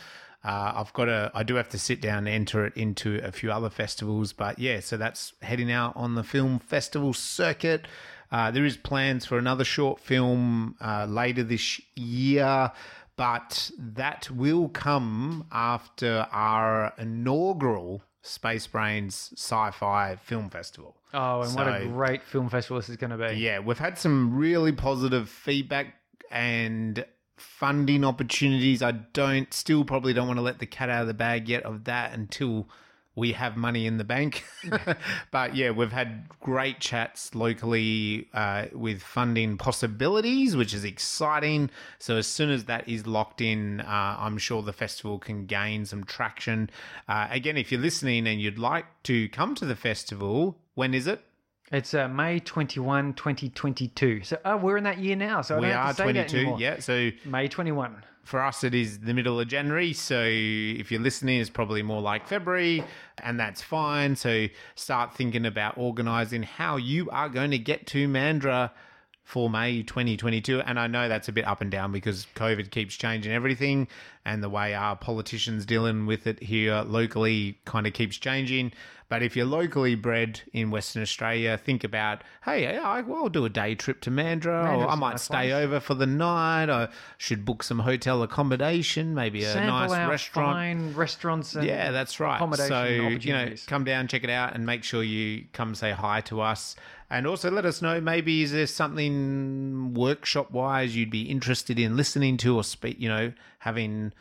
Uh, 0.44 0.72
I've 0.76 0.92
got 0.92 1.06
to, 1.06 1.30
I 1.34 1.42
do 1.42 1.56
have 1.56 1.68
to 1.70 1.78
sit 1.78 2.00
down 2.00 2.18
and 2.18 2.28
enter 2.28 2.64
it 2.66 2.76
into 2.76 3.20
a 3.24 3.32
few 3.32 3.50
other 3.50 3.70
festivals, 3.70 4.32
but 4.32 4.58
yeah, 4.58 4.80
so 4.80 4.96
that's 4.96 5.32
heading 5.42 5.72
out 5.72 5.94
on 5.96 6.14
the 6.14 6.22
film 6.22 6.58
festival 6.58 7.12
circuit. 7.12 7.86
Uh, 8.30 8.50
there 8.50 8.64
is 8.64 8.76
plans 8.76 9.24
for 9.24 9.38
another 9.38 9.64
short 9.64 10.00
film 10.00 10.76
uh, 10.80 11.06
later 11.08 11.42
this 11.42 11.80
year, 11.94 12.70
but 13.16 13.70
that 13.78 14.30
will 14.30 14.68
come 14.68 15.46
after 15.50 16.26
our 16.30 16.92
inaugural 16.98 18.02
Space 18.22 18.66
Brains 18.66 19.32
Sci-Fi 19.36 20.16
Film 20.16 20.50
Festival. 20.50 20.96
Oh, 21.14 21.42
and 21.42 21.54
what 21.54 21.68
a 21.68 21.86
great 21.86 22.22
film 22.22 22.48
festival 22.48 22.78
this 22.78 22.88
is 22.88 22.96
going 22.96 23.10
to 23.10 23.16
be. 23.16 23.34
Yeah, 23.34 23.60
we've 23.60 23.78
had 23.78 23.96
some 23.98 24.36
really 24.36 24.72
positive 24.72 25.28
feedback 25.28 25.94
and 26.30 27.04
funding 27.36 28.04
opportunities. 28.04 28.82
I 28.82 28.92
don't 28.92 29.52
still 29.52 29.84
probably 29.84 30.12
don't 30.12 30.26
want 30.26 30.38
to 30.38 30.42
let 30.42 30.58
the 30.58 30.66
cat 30.66 30.88
out 30.88 31.02
of 31.02 31.08
the 31.08 31.14
bag 31.14 31.48
yet 31.48 31.62
of 31.64 31.84
that 31.84 32.12
until 32.12 32.68
we 33.16 33.32
have 33.32 33.56
money 33.56 33.86
in 33.86 33.96
the 33.96 34.04
bank. 34.04 34.44
but 35.30 35.56
yeah, 35.56 35.70
we've 35.70 35.90
had 35.90 36.28
great 36.40 36.80
chats 36.80 37.34
locally 37.34 38.28
uh, 38.34 38.66
with 38.72 39.02
funding 39.02 39.56
possibilities, 39.56 40.54
which 40.54 40.74
is 40.74 40.84
exciting. 40.84 41.70
So 41.98 42.16
as 42.16 42.26
soon 42.26 42.50
as 42.50 42.66
that 42.66 42.86
is 42.86 43.06
locked 43.06 43.40
in, 43.40 43.80
uh, 43.80 44.16
I'm 44.18 44.36
sure 44.36 44.62
the 44.62 44.74
festival 44.74 45.18
can 45.18 45.46
gain 45.46 45.86
some 45.86 46.04
traction. 46.04 46.68
Uh, 47.08 47.26
again, 47.30 47.56
if 47.56 47.72
you're 47.72 47.80
listening 47.80 48.26
and 48.26 48.40
you'd 48.40 48.58
like 48.58 48.84
to 49.04 49.30
come 49.30 49.54
to 49.56 49.64
the 49.64 49.76
festival, 49.76 50.58
when 50.74 50.92
is 50.92 51.06
it? 51.06 51.22
It's 51.72 51.94
uh, 51.94 52.06
May 52.08 52.38
21, 52.38 53.14
2022. 53.14 54.22
So 54.22 54.38
oh, 54.44 54.56
we're 54.56 54.76
in 54.76 54.84
that 54.84 54.98
year 54.98 55.16
now. 55.16 55.42
So 55.42 55.56
I 55.56 55.60
We 55.60 55.72
are 55.72 55.88
to 55.88 55.94
say 55.94 56.02
22. 56.04 56.36
anymore. 56.36 56.60
Yeah. 56.60 56.78
So 56.78 57.10
May 57.24 57.48
21. 57.48 58.04
for 58.22 58.40
us, 58.42 58.62
it 58.62 58.74
is 58.74 59.00
the 59.00 59.12
middle 59.14 59.40
of 59.40 59.48
January. 59.48 59.92
So 59.92 60.22
if 60.24 60.92
you're 60.92 61.00
listening, 61.00 61.40
it's 61.40 61.50
probably 61.50 61.82
more 61.82 62.00
like 62.00 62.26
February, 62.28 62.84
and 63.18 63.38
that's 63.38 63.62
fine. 63.62 64.14
So 64.14 64.46
start 64.76 65.14
thinking 65.14 65.44
about 65.44 65.76
organizing 65.76 66.44
how 66.44 66.76
you 66.76 67.10
are 67.10 67.28
going 67.28 67.50
to 67.50 67.58
get 67.58 67.86
to 67.88 68.06
Mandurah 68.08 68.70
for 69.24 69.50
May 69.50 69.82
2022. 69.82 70.60
And 70.60 70.78
I 70.78 70.86
know 70.86 71.08
that's 71.08 71.26
a 71.28 71.32
bit 71.32 71.48
up 71.48 71.60
and 71.60 71.68
down 71.70 71.90
because 71.90 72.28
COVID 72.36 72.70
keeps 72.70 72.94
changing 72.94 73.32
everything, 73.32 73.88
and 74.24 74.40
the 74.40 74.48
way 74.48 74.72
our 74.72 74.94
politicians 74.94 75.66
dealing 75.66 76.06
with 76.06 76.28
it 76.28 76.40
here 76.40 76.82
locally 76.82 77.58
kind 77.64 77.88
of 77.88 77.92
keeps 77.92 78.16
changing. 78.18 78.72
But 79.08 79.22
if 79.22 79.36
you're 79.36 79.46
locally 79.46 79.94
bred 79.94 80.40
in 80.52 80.72
Western 80.72 81.00
Australia, 81.00 81.56
think 81.56 81.84
about, 81.84 82.22
hey, 82.44 82.76
I, 82.76 83.02
well, 83.02 83.24
I'll 83.24 83.28
do 83.28 83.44
a 83.44 83.48
day 83.48 83.76
trip 83.76 84.00
to 84.00 84.10
Mandurah, 84.10 84.76
or 84.76 84.88
I 84.88 84.96
might 84.96 85.20
stay 85.20 85.50
place. 85.50 85.52
over 85.52 85.78
for 85.78 85.94
the 85.94 86.06
night. 86.06 86.68
I 86.68 86.88
should 87.16 87.44
book 87.44 87.62
some 87.62 87.78
hotel 87.78 88.24
accommodation, 88.24 89.14
maybe 89.14 89.44
a 89.44 89.52
Sample 89.52 89.70
nice 89.70 89.92
out 89.92 90.10
restaurant. 90.10 90.56
fine 90.56 90.94
restaurants 90.94 91.54
and 91.54 91.64
Yeah, 91.64 91.92
that's 91.92 92.18
right. 92.18 92.34
accommodation 92.34 92.68
So, 92.68 92.84
you 92.84 93.32
know, 93.32 93.54
come 93.68 93.84
down, 93.84 94.08
check 94.08 94.24
it 94.24 94.30
out, 94.30 94.54
and 94.56 94.66
make 94.66 94.82
sure 94.82 95.04
you 95.04 95.44
come 95.52 95.76
say 95.76 95.92
hi 95.92 96.20
to 96.22 96.40
us. 96.40 96.74
And 97.08 97.28
also 97.28 97.48
let 97.48 97.64
us 97.64 97.80
know 97.80 98.00
maybe 98.00 98.42
is 98.42 98.50
there 98.50 98.66
something 98.66 99.94
workshop 99.94 100.50
wise 100.50 100.96
you'd 100.96 101.10
be 101.10 101.22
interested 101.30 101.78
in 101.78 101.96
listening 101.96 102.36
to 102.38 102.56
or 102.56 102.64
speak, 102.64 102.98
you 102.98 103.08
know, 103.08 103.32
having. 103.60 104.12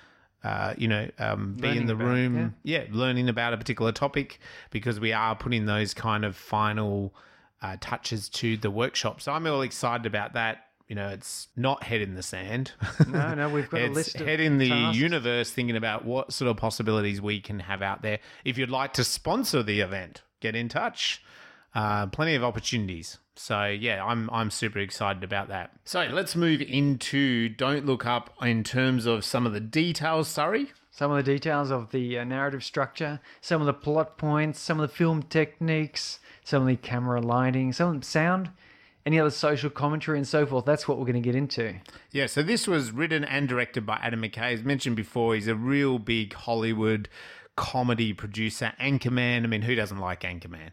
Uh, 0.46 0.76
you 0.78 0.88
know, 0.88 1.10
um, 1.18 1.56
be 1.56 1.70
in 1.70 1.88
the 1.88 1.93
about, 1.93 2.06
room, 2.06 2.56
yeah. 2.62 2.84
learning 2.91 3.30
about 3.30 3.54
a 3.54 3.58
particular 3.58 3.91
topic 3.91 4.39
because 4.70 5.00
we 5.00 5.12
are 5.12 5.36
putting 5.36 5.66
those 5.66 5.91
kind 5.96 6.24
of 6.24 6.36
final 6.36 7.16
uh, 7.64 7.78
touches 7.82 8.30
to 8.30 8.56
the 8.56 8.70
workshop. 8.70 9.22
So 9.22 9.32
I'm 9.32 9.48
all 9.48 9.64
excited 9.64 10.06
about 10.06 10.34
that. 10.34 10.68
You 10.88 10.93
know, 10.93 11.10
it's 11.10 11.48
not 11.56 11.82
head 11.82 12.02
in 12.02 12.14
the 12.14 12.22
sand. 12.22 12.74
No, 13.08 13.34
no, 13.34 13.50
we've 13.50 13.68
got 13.68 13.82
a 13.82 13.88
list 13.91 14.22
of 14.22 14.28
head 14.28 14.39
in 14.39 14.60
the 14.60 14.70
tasks. 14.70 15.00
universe 15.00 15.50
thinking 15.50 15.78
about 15.78 16.06
what 16.06 16.32
sort 16.32 16.52
of 16.52 16.58
possibilities 16.58 17.20
we 17.20 17.41
can 17.41 17.58
have 17.62 17.82
out 17.82 18.04
there. 18.04 18.20
If 18.43 18.60
you'd 18.60 18.70
like 18.70 18.93
to 18.93 19.04
sponsor 19.04 19.64
the 19.64 19.80
event, 19.80 20.22
get 20.41 20.56
in 20.56 20.70
touch. 20.70 21.24
Uh, 21.76 22.08
plenty 22.08 22.36
of 22.36 22.44
opportunities. 22.44 23.20
So 23.36 23.66
yeah, 23.66 24.04
I'm 24.04 24.30
I'm 24.32 24.50
super 24.50 24.80
excited 24.80 25.24
about 25.24 25.50
that. 25.50 25.72
So 25.84 26.08
let's 26.10 26.36
move 26.36 26.62
into 26.62 27.50
don't 27.50 27.86
look 27.86 28.06
up 28.06 28.34
in 28.42 28.64
terms 28.64 29.06
of 29.06 29.26
some 29.26 29.46
of 29.46 29.52
the 29.52 29.60
details. 29.60 30.30
Sorry, 30.30 30.72
some 30.90 31.12
of 31.12 31.18
the 31.18 31.34
details 31.34 31.72
of 31.72 31.92
the 31.92 32.20
uh, 32.20 32.24
narrative 32.24 32.64
structure, 32.64 33.20
some 33.42 33.62
of 33.62 33.66
the 33.68 33.74
plot 33.74 34.18
points, 34.18 34.62
some 34.62 34.80
of 34.80 34.90
the 34.90 34.96
film 34.96 35.22
techniques, 35.24 36.20
some 36.46 36.62
of 36.62 36.68
the 36.70 36.78
camera 36.78 37.20
lighting, 37.20 37.74
some 37.74 37.94
of 37.94 38.02
the 38.02 38.08
sound, 38.08 38.52
any 39.06 39.20
other 39.20 39.30
social 39.30 39.70
commentary 39.70 40.18
and 40.18 40.28
so 40.28 40.46
forth. 40.46 40.64
That's 40.64 40.88
what 40.88 40.98
we're 40.98 41.06
going 41.06 41.22
to 41.22 41.28
get 41.28 41.36
into. 41.36 41.76
Yeah, 42.12 42.28
so 42.28 42.42
this 42.42 42.68
was 42.68 42.92
written 42.92 43.26
and 43.26 43.50
directed 43.50 43.86
by 43.86 44.00
Adam 44.02 44.22
McKay. 44.22 44.54
As 44.54 44.64
mentioned 44.64 44.96
before, 44.96 45.36
he's 45.36 45.50
a 45.50 45.56
real 45.56 46.00
big 46.00 46.34
Hollywood 46.34 47.10
comedy 47.58 48.14
producer. 48.14 48.72
Anchorman. 48.80 49.44
I 49.44 49.48
mean, 49.48 49.64
who 49.64 49.76
doesn't 49.76 50.00
like 50.00 50.22
Anchorman? 50.22 50.72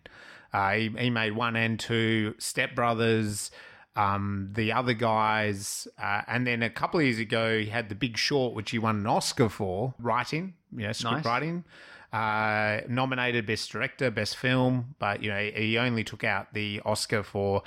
Uh, 0.52 0.72
he, 0.72 0.88
he 0.98 1.10
made 1.10 1.32
one 1.32 1.56
and 1.56 1.78
two, 1.80 2.34
Step 2.38 2.74
Brothers, 2.74 3.50
um, 3.96 4.50
the 4.54 4.72
other 4.72 4.92
guys, 4.94 5.86
uh, 6.02 6.22
and 6.26 6.46
then 6.46 6.62
a 6.62 6.70
couple 6.70 7.00
of 7.00 7.04
years 7.06 7.18
ago, 7.18 7.58
he 7.58 7.66
had 7.66 7.88
The 7.88 7.94
Big 7.94 8.16
Short, 8.16 8.54
which 8.54 8.70
he 8.70 8.78
won 8.78 8.96
an 8.96 9.06
Oscar 9.06 9.48
for 9.48 9.94
writing, 9.98 10.54
you 10.76 10.86
know, 10.86 10.92
script 10.92 11.16
Nice. 11.16 11.24
writing. 11.24 11.64
Uh, 12.12 12.80
nominated 12.88 13.46
Best 13.46 13.70
Director, 13.72 14.10
Best 14.10 14.36
Film, 14.36 14.94
but 14.98 15.22
you 15.22 15.30
know 15.30 15.40
he 15.40 15.78
only 15.78 16.04
took 16.04 16.24
out 16.24 16.52
the 16.52 16.80
Oscar 16.84 17.22
for 17.22 17.62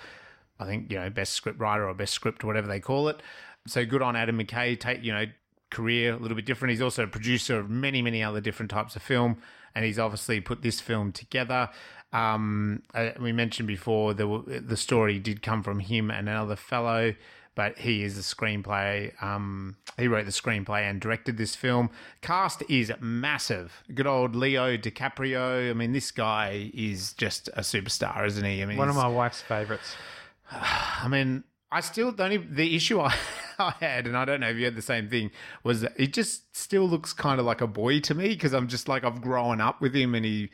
I 0.60 0.66
think 0.66 0.92
you 0.92 1.00
know 1.00 1.10
best 1.10 1.34
script 1.34 1.60
writer 1.60 1.90
or 1.90 1.94
best 1.96 2.14
script, 2.14 2.44
whatever 2.44 2.68
they 2.68 2.80
call 2.80 3.08
it. 3.08 3.22
So 3.66 3.84
good 3.86 4.04
on 4.04 4.16
Adam 4.16 4.38
McKay. 4.38 4.80
Take 4.80 5.04
you 5.04 5.12
know 5.12 5.26
career 5.72 6.14
a 6.14 6.18
little 6.18 6.36
bit 6.36 6.46
different. 6.46 6.70
He's 6.72 6.82
also 6.82 7.04
a 7.04 7.08
producer 7.08 7.58
of 7.60 7.72
many 7.72 8.04
many 8.04 8.22
other 8.22 8.40
different 8.40 8.70
types 8.70 8.96
of 8.96 9.02
film, 9.02 9.38
and 9.76 9.86
he's 9.86 10.00
obviously 10.00 10.40
put 10.42 10.62
this 10.62 10.80
film 10.80 11.12
together. 11.12 11.70
Um, 12.14 12.82
uh, 12.94 13.10
we 13.20 13.34
mentioned 13.34 13.68
before 13.68 14.14
the 14.14 14.62
the 14.66 14.78
story 14.78 15.20
did 15.20 15.42
come 15.42 15.62
from 15.62 15.80
him 15.80 16.10
and 16.10 16.30
another 16.30 16.56
fellow. 16.56 17.14
But 17.56 17.78
he 17.78 18.04
is 18.04 18.18
the 18.18 18.22
screenplay. 18.22 19.14
Um, 19.24 19.78
he 19.98 20.10
wrote 20.10 20.26
the 20.26 20.32
screenplay 20.34 20.82
and 20.82 21.00
directed 21.00 21.38
this 21.38 21.56
film. 21.56 21.90
Cast 22.22 22.64
is 22.68 22.92
massive. 23.00 23.82
Good 23.94 24.08
old 24.08 24.36
Leo 24.36 24.76
DiCaprio. 24.76 25.70
I 25.70 25.74
mean, 25.74 25.94
this 25.94 26.12
guy 26.12 26.70
is 26.74 27.14
just 27.14 27.48
a 27.54 27.62
superstar, 27.62 28.28
isn't 28.28 28.44
he? 28.44 28.62
I 28.62 28.66
mean, 28.66 28.78
One 28.78 28.90
of 28.90 28.98
my 28.98 29.08
wife's 29.08 29.42
favorites. 29.42 29.96
I 30.52 31.08
mean, 31.08 31.46
I 31.72 31.80
still 31.80 32.12
the 32.12 32.26
only 32.26 32.38
the 32.38 32.76
issue 32.76 33.00
I, 33.00 33.16
I 33.60 33.74
had, 33.80 34.08
and 34.08 34.18
I 34.18 34.26
don't 34.26 34.40
know 34.40 34.50
if 34.50 34.58
you 34.58 34.66
had 34.66 34.76
the 34.76 34.82
same 34.82 35.10
thing, 35.10 35.32
was 35.64 35.82
that 35.82 35.94
it 35.98 36.14
just 36.14 36.56
still 36.56 36.88
looks 36.88 37.14
kind 37.14 37.40
of 37.40 37.46
like 37.46 37.62
a 37.62 37.68
boy 37.68 38.00
to 38.02 38.14
me 38.14 38.30
because 38.30 38.54
I'm 38.54 38.68
just 38.68 38.88
like 38.88 39.04
I've 39.04 39.22
grown 39.22 39.62
up 39.62 39.82
with 39.82 39.96
him, 39.96 40.16
and 40.16 40.26
he, 40.26 40.50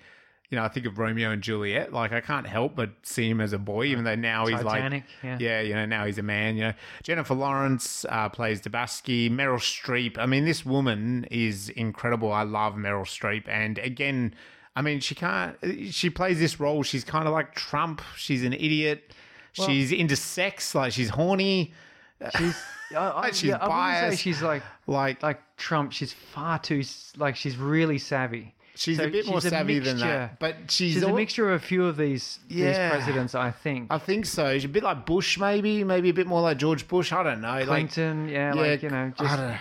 you 0.50 0.58
know, 0.58 0.64
I 0.64 0.68
think 0.68 0.86
of 0.86 0.98
Romeo 0.98 1.32
and 1.32 1.42
Juliet. 1.42 1.94
Like 1.94 2.12
I 2.12 2.22
can't 2.22 2.48
help 2.48 2.76
but 2.76 2.92
see 3.04 3.30
him 3.30 3.42
as 3.42 3.54
a 3.54 3.58
boy, 3.58 3.86
even 3.86 4.04
though 4.04 4.16
now 4.16 4.46
he's 4.48 4.62
Titanic, 4.62 5.04
like, 5.24 5.40
yeah. 5.40 5.62
you 5.62 5.74
know, 5.74 5.86
now 5.86 6.06
he's 6.06 6.18
a 6.18 6.24
man. 6.24 6.56
You 6.56 6.64
know, 6.64 6.74
Jennifer 7.04 7.34
Lawrence 7.34 8.06
uh, 8.10 8.30
plays 8.30 8.62
Dibiasky, 8.62 9.32
Meryl 9.32 9.60
Streep. 9.60 10.18
I 10.18 10.26
mean, 10.26 10.46
this 10.46 10.66
woman 10.66 11.26
is 11.32 11.70
incredible. 11.70 12.32
I 12.32 12.44
love 12.44 12.76
Meryl 12.76 13.06
Streep, 13.06 13.48
and 13.48 13.78
again. 13.78 14.36
I 14.74 14.82
mean, 14.82 15.02
she 15.02 15.16
can't. 15.16 15.58
She 15.90 16.10
plays 16.10 16.40
this 16.40 16.58
role. 16.58 16.82
She's 16.82 17.04
kind 17.04 17.28
of 17.28 17.34
like 17.34 17.56
Trump. 17.56 18.02
She's 18.16 18.46
an 18.46 18.54
idiot. 18.54 19.14
she's 19.52 19.92
into 19.92 20.16
sex. 20.16 20.74
Like 20.74 20.94
she's 20.94 21.10
horny. 21.10 21.74
She's, 22.38 22.64
I, 22.96 23.12
I, 23.12 23.32
She's 23.32 23.44
yeah, 23.44 23.56
I 23.58 23.68
wouldn't 23.68 23.96
say 23.96 24.08
biased. 24.10 24.22
she's 24.22 24.42
like 24.42 24.64
Like 24.88 25.24
like 25.24 25.42
Trump. 25.58 25.92
She's 25.94 26.12
far 26.14 26.60
too 26.60 26.84
like 27.18 27.36
she's 27.36 27.56
really 27.58 27.98
savvy. 27.98 28.54
she's 28.76 28.98
So 28.98 29.06
a 29.06 29.08
bit 29.10 29.26
more 29.28 29.38
she's 29.42 29.46
a 29.46 29.50
savvy 29.50 29.80
than 29.80 29.96
mixture. 29.98 30.08
that. 30.08 30.40
But 30.40 30.56
she's, 30.70 30.94
She's 30.96 31.04
a 31.04 31.08
al- 31.08 31.16
mixture 31.16 31.50
of 31.54 31.62
a 31.62 31.66
few 31.66 31.86
of 31.86 31.96
these 31.98 32.40
these 32.50 32.76
presidents, 32.76 33.34
I 33.36 33.52
think. 33.52 33.88
I 33.90 33.98
think 33.98 34.26
so. 34.26 34.54
She's 34.54 34.66
a 34.66 34.70
bit 34.70 34.84
like 34.84 35.06
Bush, 35.06 35.38
maybe, 35.38 35.84
maybe 35.84 36.10
a 36.10 36.14
bit 36.14 36.28
more 36.28 36.42
like 36.42 36.58
George 36.58 36.88
Bush. 36.88 37.12
I 37.14 37.24
don't 37.24 37.42
know. 37.42 37.54
Like, 37.54 37.68
Clinton, 37.68 38.28
yeah, 38.30 38.54
like 38.54 38.84
you 38.84 38.90
know, 38.90 39.14
I 39.18 39.24
just 39.24 39.38
don't 39.38 39.48
know. 39.50 39.58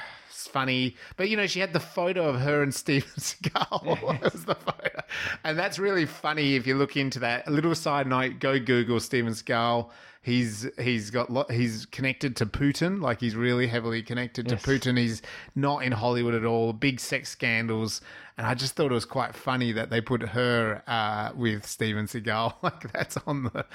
Funny, 0.50 0.96
but 1.16 1.28
you 1.28 1.36
know, 1.36 1.46
she 1.46 1.60
had 1.60 1.72
the 1.72 1.80
photo 1.80 2.28
of 2.28 2.40
her 2.40 2.62
and 2.62 2.74
Steven 2.74 3.08
Seagal. 3.18 4.22
was 4.32 4.44
the 4.44 4.54
photo, 4.56 5.00
and 5.44 5.58
that's 5.58 5.78
really 5.78 6.06
funny 6.06 6.56
if 6.56 6.66
you 6.66 6.76
look 6.76 6.96
into 6.96 7.18
that. 7.20 7.46
A 7.46 7.50
little 7.50 7.74
side 7.74 8.06
note: 8.06 8.38
go 8.40 8.58
Google 8.58 8.98
Steven 9.00 9.32
Seagal. 9.32 9.90
He's 10.22 10.66
he's 10.78 11.10
got 11.10 11.30
lo- 11.30 11.46
he's 11.50 11.86
connected 11.86 12.36
to 12.36 12.46
Putin, 12.46 13.00
like 13.00 13.20
he's 13.20 13.34
really 13.36 13.66
heavily 13.66 14.02
connected 14.02 14.50
Yes. 14.50 14.60
to 14.62 14.68
Putin. 14.70 14.98
He's 14.98 15.22
not 15.54 15.82
in 15.82 15.92
Hollywood 15.92 16.34
at 16.34 16.44
all. 16.44 16.72
Big 16.74 17.00
sex 17.00 17.30
scandals, 17.30 18.02
and 18.40 18.46
I 18.46 18.54
just 18.54 18.74
thought 18.74 18.90
it 18.90 18.94
was 18.94 19.04
quite 19.04 19.34
funny 19.34 19.70
that 19.72 19.90
they 19.90 20.00
put 20.00 20.22
her 20.22 20.82
uh, 20.86 21.30
with 21.36 21.66
Steven 21.66 22.06
Seagal. 22.06 22.54
Like 22.62 22.90
that's 22.90 23.18
on 23.26 23.42
the, 23.44 23.66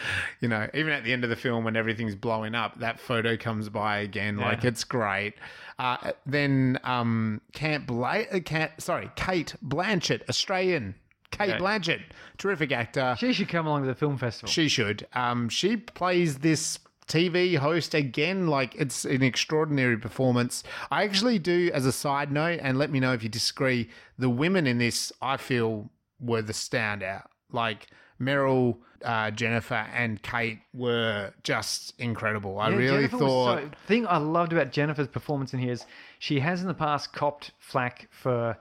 you 0.42 0.48
know, 0.48 0.68
even 0.74 0.92
at 0.92 1.04
the 1.04 1.14
end 1.14 1.24
of 1.24 1.30
the 1.30 1.36
film 1.36 1.64
when 1.66 1.76
everything's 1.76 2.16
blowing 2.16 2.56
up, 2.56 2.80
that 2.80 3.00
photo 3.00 3.38
comes 3.38 3.70
by 3.70 4.00
again. 4.00 4.38
Like 4.38 4.64
it's 4.66 4.84
great. 4.84 5.36
Uh, 5.78 6.14
then 6.26 6.80
um, 6.84 7.42
Camp 7.54 7.86
Bla- 7.86 8.26
uh, 8.32 8.40
Camp, 8.40 8.72
sorry, 8.80 9.12
Cate 9.16 9.54
Blanchett, 9.64 10.28
Australian. 10.30 10.96
Cate 11.30 11.50
Yeah. 11.50 11.58
Blanchett, 11.60 12.02
terrific 12.40 12.72
actor. 12.72 13.16
she 13.20 13.34
should 13.34 13.50
come 13.50 13.68
along 13.68 13.82
to 13.84 13.88
the 13.88 13.94
film 13.96 14.18
festival. 14.18 14.50
She 14.50 14.68
should. 14.68 15.06
Um, 15.14 15.48
she 15.48 15.78
plays 15.78 16.40
this 16.40 16.80
TV 17.08 17.58
host 17.58 17.94
again. 17.94 18.48
Like 18.48 18.76
it's 18.76 19.06
an 19.06 19.22
extraordinary 19.24 19.98
performance. 19.98 20.64
I 20.92 21.04
actually 21.04 21.40
do, 21.40 21.70
as 21.74 21.86
a 21.86 21.92
side 21.92 22.32
note, 22.32 22.60
and 22.62 22.78
let 22.78 22.90
me 22.92 23.00
know 23.00 23.14
if 23.14 23.24
you 23.24 23.30
disagree. 23.30 23.90
The 24.18 24.30
women 24.30 24.66
in 24.68 24.78
this, 24.78 25.12
I 25.22 25.38
feel, 25.38 25.90
were 26.20 26.42
the 26.42 26.54
standout. 26.54 27.26
Like 27.52 27.88
Meryl, 28.20 28.78
uh, 29.04 29.30
Jennifer, 29.32 29.86
and 29.94 30.22
Cate 30.24 30.60
were 30.74 31.34
just 31.44 31.94
incredible. 32.00 32.60
I 32.60 32.70
Yeah, 32.70 32.76
really 32.78 32.98
Jennifer 33.08 33.18
thought. 33.20 33.60
so, 33.60 33.66
the 33.70 33.76
thing 33.88 34.08
I 34.08 34.18
loved 34.18 34.54
about 34.54 34.72
Jennifer's 34.72 35.08
performance 35.08 35.54
in 35.54 35.60
here 35.60 35.74
is 35.74 35.86
she 36.20 36.40
has 36.40 36.62
in 36.62 36.68
the 36.68 36.74
past 36.74 37.14
copped 37.14 37.52
flack 37.60 38.08
for 38.12 38.58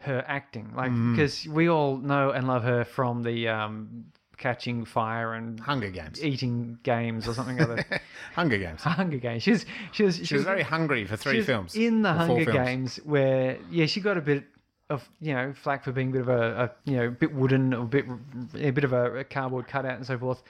her 0.00 0.24
acting, 0.28 0.72
like 0.76 0.92
Mm. 0.92 1.16
because 1.16 1.48
we 1.48 1.68
all 1.68 1.96
know 1.96 2.30
and 2.30 2.46
love 2.46 2.62
her 2.62 2.84
from 2.84 3.22
the 3.24 3.48
um, 3.48 4.04
Catching 4.38 4.84
Fire 4.84 5.34
and 5.34 5.58
Hunger 5.60 5.90
Games. 5.90 6.22
Eating 6.24 6.78
Games 6.82 7.26
or 7.28 7.34
something 7.34 7.60
other. 7.60 7.84
Hunger 8.34 8.56
Games. 8.58 8.82
Hunger 8.82 9.18
Games. 9.18 9.42
She's 9.42 9.66
she 9.92 10.04
was 10.04 10.26
She 10.26 10.34
was 10.34 10.44
very 10.44 10.62
hungry 10.62 11.04
for 11.04 11.16
three 11.16 11.42
films. 11.42 11.74
in 11.74 12.02
the 12.02 12.12
Hunger 12.12 12.44
films. 12.44 12.56
Games 12.56 12.96
where 13.04 13.58
yeah 13.70 13.86
she 13.86 14.00
got 14.00 14.16
a 14.16 14.20
bit 14.20 14.44
of 14.90 15.06
you 15.20 15.34
know 15.34 15.52
flack 15.52 15.84
for 15.84 15.92
being 15.92 16.08
a 16.10 16.12
bit 16.12 16.20
of 16.22 16.28
a, 16.28 16.64
a 16.64 16.90
you 16.90 16.96
know 16.96 17.10
bit 17.10 17.34
wooden 17.34 17.74
or 17.74 17.82
a 17.82 17.86
bit 17.86 18.06
a 18.54 18.70
bit 18.70 18.84
of 18.84 18.92
a, 18.92 19.18
a 19.18 19.24
cardboard 19.24 19.66
cutout 19.68 19.96
and 19.96 20.06
so 20.06 20.16
forth, 20.16 20.42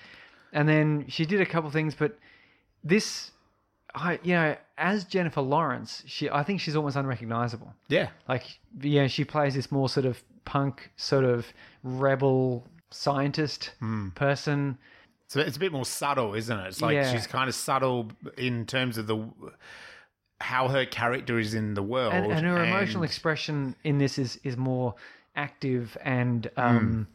and 0.52 0.68
then 0.68 1.04
she 1.08 1.24
did 1.26 1.40
a 1.40 1.46
couple 1.46 1.70
things, 1.70 1.94
but 1.94 2.16
this. 2.84 3.32
I, 3.94 4.20
you 4.22 4.34
know, 4.34 4.54
as 4.76 5.04
Jennifer 5.04 5.40
Lawrence, 5.40 6.02
she 6.06 6.28
I 6.28 6.42
think 6.42 6.60
she's 6.60 6.76
almost 6.76 6.94
unrecognizable. 6.94 7.72
Yeah. 7.88 8.10
Like, 8.28 8.44
yeah, 8.82 9.06
she 9.06 9.24
plays 9.24 9.54
this 9.54 9.72
more 9.72 9.88
sort 9.88 10.04
of 10.04 10.22
punk, 10.44 10.90
sort 10.96 11.24
of 11.24 11.46
rebel 11.82 12.66
scientist 12.90 13.72
Hmm. 13.80 14.10
person. 14.10 14.78
So 15.26 15.40
it's 15.40 15.56
a 15.56 15.60
bit 15.60 15.72
more 15.72 15.84
subtle, 15.84 16.34
isn't 16.34 16.58
it? 16.58 16.66
It's 16.68 16.80
like 16.80 16.94
Yeah. 16.94 17.12
she's 17.12 17.26
kind 17.26 17.48
of 17.48 17.54
subtle 17.54 18.10
in 18.38 18.64
terms 18.66 18.96
of 18.96 19.06
the 19.06 19.28
how 20.40 20.68
her 20.68 20.86
character 20.86 21.38
is 21.38 21.52
in 21.52 21.74
the 21.74 21.82
world, 21.82 22.14
and, 22.14 22.30
and 22.32 22.46
her 22.46 22.62
emotional 22.64 23.02
expression 23.02 23.74
in 23.84 23.98
this 23.98 24.18
is 24.18 24.38
is 24.44 24.56
more 24.56 24.94
active 25.36 25.96
and 26.02 26.50
um, 26.56 27.08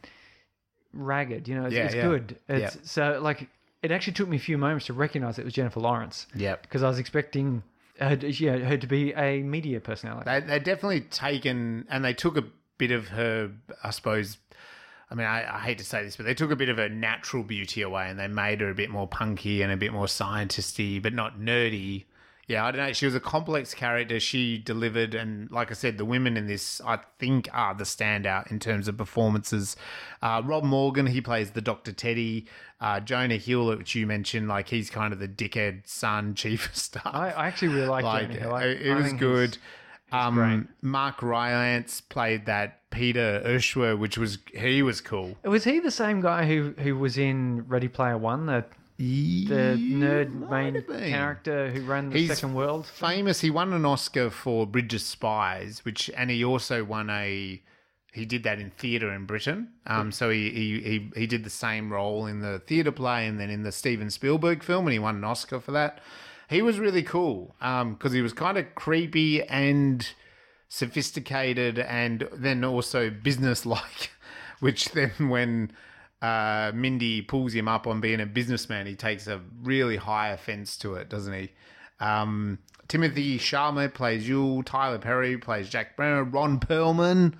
ragged. 0.92 1.48
You 1.48 1.56
know, 1.56 1.66
it's, 1.66 1.72
Hmm. 1.74 1.78
Yeah, 1.78 1.84
it's 1.86 1.94
yeah. 1.94 2.02
good. 2.02 2.36
It's, 2.48 2.76
Yeah. 2.76 2.80
So 2.84 3.20
like, 3.22 3.48
it 3.82 3.90
actually 3.90 4.12
took 4.14 4.28
me 4.28 4.36
a 4.36 4.40
few 4.40 4.58
moments 4.58 4.86
to 4.86 4.92
recognize 4.92 5.38
it 5.38 5.44
was 5.44 5.54
Jennifer 5.54 5.80
Lawrence 5.80 6.26
Yep. 6.34 6.62
because 6.62 6.82
I 6.82 6.88
was 6.88 6.98
expecting 6.98 7.62
her, 8.00 8.16
to- 8.16 8.30
yeah, 8.30 8.58
her 8.58 8.76
to 8.76 8.86
be 8.86 9.12
a 9.14 9.42
media 9.42 9.80
personality. 9.80 10.24
They 10.30 10.40
they 10.40 10.58
definitely 10.58 11.02
taken 11.02 11.86
and 11.88 12.04
they 12.04 12.14
took 12.14 12.36
a 12.36 12.44
bit 12.78 12.90
of 12.90 13.08
her, 13.08 13.50
I 13.82 13.90
suppose, 13.90 14.38
I 15.10 15.14
mean, 15.14 15.26
I, 15.26 15.56
I 15.56 15.58
hate 15.60 15.78
to 15.78 15.84
say 15.84 16.02
this, 16.02 16.16
but 16.16 16.26
they 16.26 16.34
took 16.34 16.50
a 16.50 16.56
bit 16.56 16.68
of 16.68 16.78
her 16.78 16.88
natural 16.88 17.42
beauty 17.42 17.82
away 17.82 18.08
and 18.08 18.18
they 18.18 18.28
made 18.28 18.60
her 18.60 18.70
a 18.70 18.74
bit 18.74 18.90
more 18.90 19.06
punky 19.06 19.62
and 19.62 19.70
a 19.72 19.76
bit 19.76 19.92
more 19.92 20.06
scientisty, 20.06 21.00
but 21.02 21.12
not 21.12 21.38
nerdy. 21.38 22.04
Yeah, 22.46 22.66
I 22.66 22.72
don't 22.72 22.86
know. 22.86 22.92
She 22.92 23.06
was 23.06 23.14
a 23.14 23.20
complex 23.20 23.72
character. 23.72 24.20
She 24.20 24.58
delivered, 24.58 25.14
and 25.14 25.50
like 25.50 25.70
I 25.70 25.74
said, 25.74 25.96
the 25.96 26.04
women 26.04 26.36
in 26.36 26.46
this, 26.46 26.78
I 26.84 26.98
think, 27.18 27.48
are 27.54 27.74
the 27.74 27.84
standout 27.84 28.50
in 28.50 28.58
terms 28.58 28.86
of 28.86 28.98
performances. 28.98 29.76
Uh, 30.20 30.42
Rob 30.44 30.62
Morgan, 30.62 31.06
he 31.06 31.22
plays 31.22 31.52
the 31.52 31.62
Dr. 31.62 31.92
Teddy. 31.92 32.46
Uh, 32.80 33.00
Jonah 33.00 33.38
Hill, 33.38 33.68
which 33.78 33.94
you 33.94 34.06
mentioned, 34.06 34.46
like 34.48 34.68
he's 34.68 34.90
kind 34.90 35.14
of 35.14 35.20
the 35.20 35.28
dickhead 35.28 35.86
son, 35.86 36.34
chief 36.36 36.68
of 36.68 36.76
staff. 36.76 37.06
I, 37.06 37.30
I 37.30 37.46
actually 37.46 37.68
really 37.68 37.86
like, 37.88 38.04
like 38.04 38.28
Jonah 38.28 38.40
Hill. 38.40 38.54
I- 38.54 38.64
it, 38.64 38.94
was 38.94 39.12
good. 39.14 39.56
um. 40.12 40.68
Mark 40.82 41.22
Rylance 41.22 42.02
played 42.02 42.44
that 42.44 42.83
Peter 42.94 43.42
Isherwell, 43.44 43.98
which 43.98 44.16
was 44.16 44.38
he 44.54 44.82
was 44.82 45.00
cool. 45.00 45.36
Was 45.44 45.64
he 45.64 45.80
the 45.80 45.90
same 45.90 46.20
guy 46.20 46.46
who, 46.46 46.74
who 46.78 46.96
was 46.96 47.18
in 47.18 47.66
Ready 47.68 47.88
Player 47.88 48.16
One, 48.16 48.46
the 48.46 48.64
the 48.96 49.76
nerd 49.78 50.48
main 50.48 50.82
character 51.10 51.70
who 51.70 51.82
ran 51.84 52.10
the 52.10 52.18
He's 52.18 52.28
Second 52.28 52.54
World? 52.54 52.86
famous. 52.86 53.40
He 53.40 53.50
won 53.50 53.72
an 53.72 53.84
Oscar 53.84 54.30
for 54.30 54.66
Bridge 54.66 54.94
of 54.94 55.00
Spies, 55.00 55.84
which 55.84 56.10
and 56.16 56.30
he 56.30 56.44
also 56.44 56.84
won 56.84 57.10
a. 57.10 57.60
He 58.12 58.24
did 58.24 58.44
that 58.44 58.60
in 58.60 58.70
theatre 58.70 59.12
in 59.12 59.26
Britain. 59.26 59.70
Um, 59.88 60.12
so 60.12 60.30
he, 60.30 60.50
he 60.50 60.80
he 60.80 61.10
he 61.20 61.26
did 61.26 61.42
the 61.42 61.50
same 61.50 61.92
role 61.92 62.26
in 62.26 62.40
the 62.40 62.60
theatre 62.60 62.92
play 62.92 63.26
and 63.26 63.40
then 63.40 63.50
in 63.50 63.64
the 63.64 63.72
Steven 63.72 64.08
Spielberg 64.08 64.62
film, 64.62 64.86
and 64.86 64.92
he 64.92 65.00
won 65.00 65.16
an 65.16 65.24
Oscar 65.24 65.58
for 65.58 65.72
that. 65.72 66.00
He 66.48 66.62
was 66.62 66.78
really 66.78 67.02
cool 67.02 67.56
um, 67.60 67.94
because 67.94 68.12
he 68.12 68.22
was 68.22 68.32
kind 68.32 68.56
of 68.56 68.72
creepy 68.76 69.42
and 69.42 70.06
sophisticated, 70.74 71.78
and 71.78 72.28
then 72.32 72.64
also 72.64 73.08
business-like. 73.08 74.10
Which 74.60 74.90
then 74.90 75.28
when 75.28 75.72
uh, 76.22 76.72
Mindy 76.74 77.22
pulls 77.22 77.52
him 77.52 77.68
up 77.68 77.86
on 77.86 78.00
being 78.00 78.20
a 78.20 78.26
businessman, 78.26 78.86
he 78.86 78.96
takes 78.96 79.26
a 79.26 79.40
really 79.62 79.96
high 79.96 80.30
offense 80.30 80.76
to 80.78 80.94
it, 80.94 81.08
doesn't 81.08 81.32
he? 81.32 81.50
Um, 82.00 82.58
Timothée 82.88 83.36
Chalamet 83.36 83.94
plays 83.94 84.28
Yule. 84.28 84.62
Tyler 84.62 84.98
Perry 84.98 85.38
plays 85.38 85.68
Jack 85.68 85.96
Bremmer. 85.96 86.32
Ron 86.32 86.58
Perlman. 86.58 87.34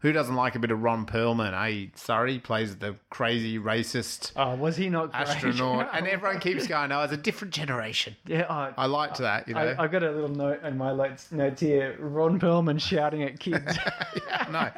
Who 0.00 0.12
doesn't 0.12 0.36
like 0.36 0.54
a 0.54 0.60
bit 0.60 0.70
of 0.70 0.80
Ron 0.80 1.06
Perlman? 1.06 1.60
Hey, 1.60 1.90
Sorry, 1.96 2.34
he 2.34 2.38
plays 2.38 2.76
the 2.76 2.94
crazy 3.10 3.58
racist 3.58 4.30
Oh, 4.36 4.54
was 4.54 4.76
he 4.76 4.88
not 4.88 5.10
great? 5.10 5.26
astronaut. 5.28 5.90
and 5.92 6.06
everyone 6.06 6.38
keeps 6.38 6.68
going, 6.68 6.92
oh, 6.92 7.02
it's 7.02 7.12
a 7.12 7.16
different 7.16 7.52
generation. 7.52 8.14
yeah, 8.24 8.46
oh, 8.48 8.72
I 8.76 8.86
liked 8.86 9.18
that, 9.18 9.48
you 9.48 9.54
know. 9.54 9.74
I, 9.76 9.84
I 9.84 9.88
got 9.88 10.04
a 10.04 10.10
little 10.12 10.28
note 10.28 10.62
in 10.62 10.78
my 10.78 10.94
notes, 10.94 11.32
notes 11.32 11.60
here. 11.60 11.96
Ron 11.98 12.38
Perlman 12.38 12.80
shouting 12.80 13.24
at 13.24 13.40
kids. 13.40 13.76
no. 14.52 14.70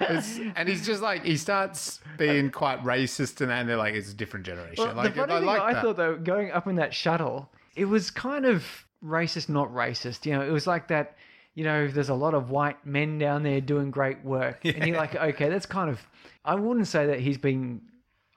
It's, 0.00 0.38
and 0.54 0.68
he's 0.68 0.84
just 0.84 1.00
like, 1.00 1.24
he 1.24 1.38
starts 1.38 2.00
being 2.18 2.50
quite 2.50 2.82
racist 2.84 3.40
and 3.40 3.50
then 3.50 3.66
they're 3.66 3.78
like, 3.78 3.94
it's 3.94 4.10
a 4.10 4.14
different 4.14 4.44
generation. 4.44 4.84
Well, 4.84 4.94
like, 4.94 5.14
the 5.14 5.20
funny 5.20 5.32
I 5.32 5.40
thing 5.40 5.48
I 5.48 5.72
that. 5.72 5.82
thought 5.82 5.96
though, 5.96 6.16
going 6.16 6.50
up 6.50 6.66
in 6.66 6.76
that 6.76 6.92
shuttle, 6.92 7.48
it 7.76 7.86
was 7.86 8.10
kind 8.10 8.44
of 8.44 8.66
racist, 9.02 9.48
not 9.48 9.72
racist. 9.72 10.26
You 10.26 10.32
know, 10.34 10.42
it 10.42 10.50
was 10.50 10.66
like 10.66 10.88
that. 10.88 11.16
You 11.56 11.64
know, 11.64 11.88
there's 11.88 12.10
a 12.10 12.14
lot 12.14 12.34
of 12.34 12.50
white 12.50 12.84
men 12.86 13.18
down 13.18 13.42
there 13.42 13.60
doing 13.60 13.90
great 13.90 14.22
work, 14.22 14.64
and 14.64 14.86
you're 14.86 14.96
like, 14.96 15.16
okay, 15.16 15.48
that's 15.48 15.66
kind 15.66 15.90
of. 15.90 15.98
I 16.44 16.54
wouldn't 16.54 16.86
say 16.86 17.06
that 17.06 17.18
he's 17.18 17.38
being, 17.38 17.80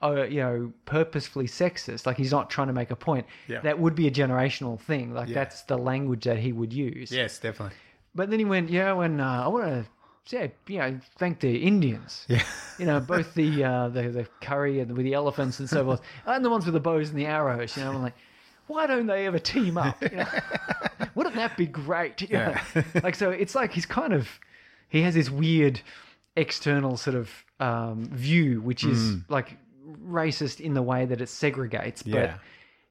uh, 0.01 0.23
you 0.23 0.39
know, 0.41 0.73
purposefully 0.85 1.45
sexist. 1.45 2.05
Like 2.07 2.17
he's 2.17 2.31
not 2.31 2.49
trying 2.49 2.67
to 2.67 2.73
make 2.73 2.89
a 2.91 2.95
point. 2.95 3.27
Yeah. 3.47 3.59
That 3.59 3.77
would 3.77 3.93
be 3.93 4.07
a 4.07 4.11
generational 4.11 4.79
thing. 4.79 5.13
Like 5.13 5.29
that's 5.29 5.61
the 5.63 5.77
language 5.77 6.23
that 6.23 6.39
he 6.39 6.51
would 6.53 6.73
use. 6.73 7.11
yes, 7.11 7.37
definitely. 7.37 7.75
But 8.15 8.29
then 8.31 8.39
he 8.39 8.45
went, 8.45 8.69
yeah, 8.69 8.93
when 8.93 9.19
uh, 9.19 9.43
I 9.45 9.47
want 9.49 9.65
to, 9.65 10.35
yeah, 10.35 10.47
you 10.67 10.79
know, 10.79 10.99
thank 11.17 11.41
the 11.41 11.57
Indians. 11.57 12.25
Yeah. 12.29 12.43
You 12.79 12.85
know, 12.85 12.99
both 13.01 13.33
the 13.33 13.63
uh, 13.63 13.89
the 13.89 14.03
the 14.09 14.27
curry 14.41 14.79
and 14.79 14.95
with 14.95 15.05
the 15.05 15.13
elephants 15.13 15.59
and 15.59 15.69
so 15.69 15.83
forth, 15.83 16.01
and 16.25 16.45
the 16.45 16.49
ones 16.49 16.65
with 16.65 16.73
the 16.73 16.79
bows 16.79 17.09
and 17.09 17.19
the 17.19 17.25
arrows. 17.25 17.75
You 17.75 17.83
know, 17.83 17.91
I'm 17.91 18.01
like, 18.01 18.15
why 18.69 18.87
don't 18.87 19.07
they 19.07 19.25
ever 19.27 19.39
team 19.39 19.77
up? 19.77 20.01
You 20.01 20.09
know? 20.17 20.27
Wouldn't 21.15 21.35
that 21.35 21.57
be 21.57 21.65
great? 21.65 22.21
You 22.21 22.37
know? 22.37 22.55
like 23.03 23.15
so, 23.15 23.29
it's 23.31 23.55
like 23.55 23.73
he's 23.73 23.85
kind 23.85 24.13
of 24.13 24.27
he 24.87 25.01
has 25.01 25.13
this 25.15 25.29
weird 25.29 25.81
external 26.35 26.95
sort 26.97 27.15
of 27.15 27.29
um, 27.59 28.05
view, 28.13 28.61
which 28.61 28.83
is 28.85 29.17
like 29.27 29.57
racist 30.05 30.59
in 30.61 30.73
the 30.73 30.81
way 30.81 31.05
that 31.05 31.19
it 31.21 31.27
segregates, 31.27 32.03
but 32.03 32.13
Yeah. 32.13 32.37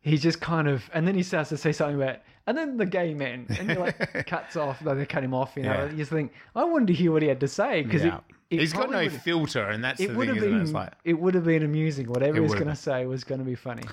he's 0.00 0.22
just 0.22 0.40
kind 0.40 0.68
of, 0.68 0.90
and 0.92 1.06
then 1.06 1.14
he 1.14 1.22
starts 1.22 1.48
to 1.50 1.56
say 1.56 1.72
something 1.72 1.96
about, 1.96 2.18
and 2.46 2.56
then 2.58 2.76
the 2.76 2.86
gay 2.86 3.14
men, 3.14 3.46
and 3.58 3.70
he 3.70 3.76
like 3.76 3.96
cuts 4.26 4.56
off, 4.56 4.82
like 4.82 4.98
they 4.98 5.06
cut 5.06 5.22
him 5.24 5.32
off, 5.34 5.52
you 5.56 5.62
know. 5.62 5.72
Yeah. 5.84 5.90
You 5.90 5.96
just 5.96 6.10
think, 6.10 6.32
I 6.54 6.64
wanted 6.64 6.88
to 6.88 6.94
hear 6.94 7.12
what 7.12 7.22
he 7.22 7.28
had 7.28 7.40
to 7.40 7.48
say 7.48 7.82
because 7.82 8.02
Yeah. 8.04 8.18
it, 8.50 8.56
it 8.56 8.60
he's 8.60 8.72
got 8.72 8.90
no 8.90 9.08
filter, 9.08 9.62
and 9.64 9.82
that's 9.82 10.00
It 10.00 10.08
the 10.08 10.14
would 10.18 10.28
thing, 10.28 10.36
it? 10.36 10.40
been, 10.40 10.60
It's 10.62 10.72
like, 10.72 10.92
it 11.04 11.14
would 11.18 11.34
have 11.34 11.44
been 11.44 11.62
amusing. 11.62 12.06
Whatever 12.08 12.34
he 12.34 12.40
was 12.40 12.54
going 12.54 12.66
to 12.68 12.76
say 12.76 13.06
was 13.06 13.24
going 13.24 13.38
to 13.40 13.44
be 13.46 13.54
funny. 13.54 13.84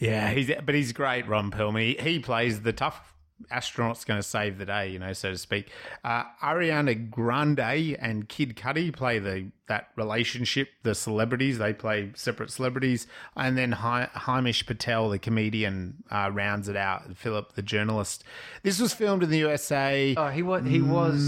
Yeah, 0.00 0.30
he's 0.30 0.50
but 0.64 0.74
he's 0.74 0.92
great, 0.92 1.28
Ron 1.28 1.50
Perlman. 1.50 1.82
He, 1.82 2.12
he 2.12 2.18
plays 2.18 2.62
the 2.62 2.72
tough 2.72 3.10
astronaut's 3.50 4.04
going 4.04 4.18
to 4.18 4.26
save 4.26 4.58
the 4.58 4.66
day, 4.66 4.88
you 4.88 4.98
know, 4.98 5.12
so 5.12 5.30
to 5.30 5.38
speak. 5.38 5.70
Uh, 6.04 6.24
Ariana 6.42 7.10
Grande 7.10 7.96
and 8.00 8.28
Kid 8.28 8.56
Cudi 8.56 8.92
play 8.92 9.18
the 9.18 9.50
that 9.68 9.88
relationship, 9.96 10.68
the 10.82 10.94
celebrities. 10.94 11.58
They 11.58 11.72
play 11.72 12.10
separate 12.14 12.50
celebrities, 12.50 13.06
and 13.36 13.56
then 13.56 13.72
Himesh 13.72 14.66
Patel, 14.66 15.10
the 15.10 15.18
comedian, 15.18 16.02
uh, 16.10 16.30
rounds 16.32 16.68
it 16.68 16.76
out. 16.76 17.16
Philip, 17.16 17.54
the 17.54 17.62
journalist. 17.62 18.24
This 18.62 18.80
was 18.80 18.92
filmed 18.92 19.22
in 19.22 19.30
the 19.30 19.38
USA. 19.38 20.14
Oh, 20.16 20.28
he 20.28 20.42
was 20.42 20.66
he 20.66 20.80
was 20.80 21.20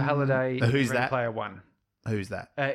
Halliday. 0.00 0.60
Mm. 0.60 0.70
Who's 0.70 0.88
Ready 0.88 0.98
that? 1.00 1.08
Player 1.08 1.30
One? 1.30 1.62
Who's 2.08 2.28
that? 2.30 2.50
Uh, 2.58 2.72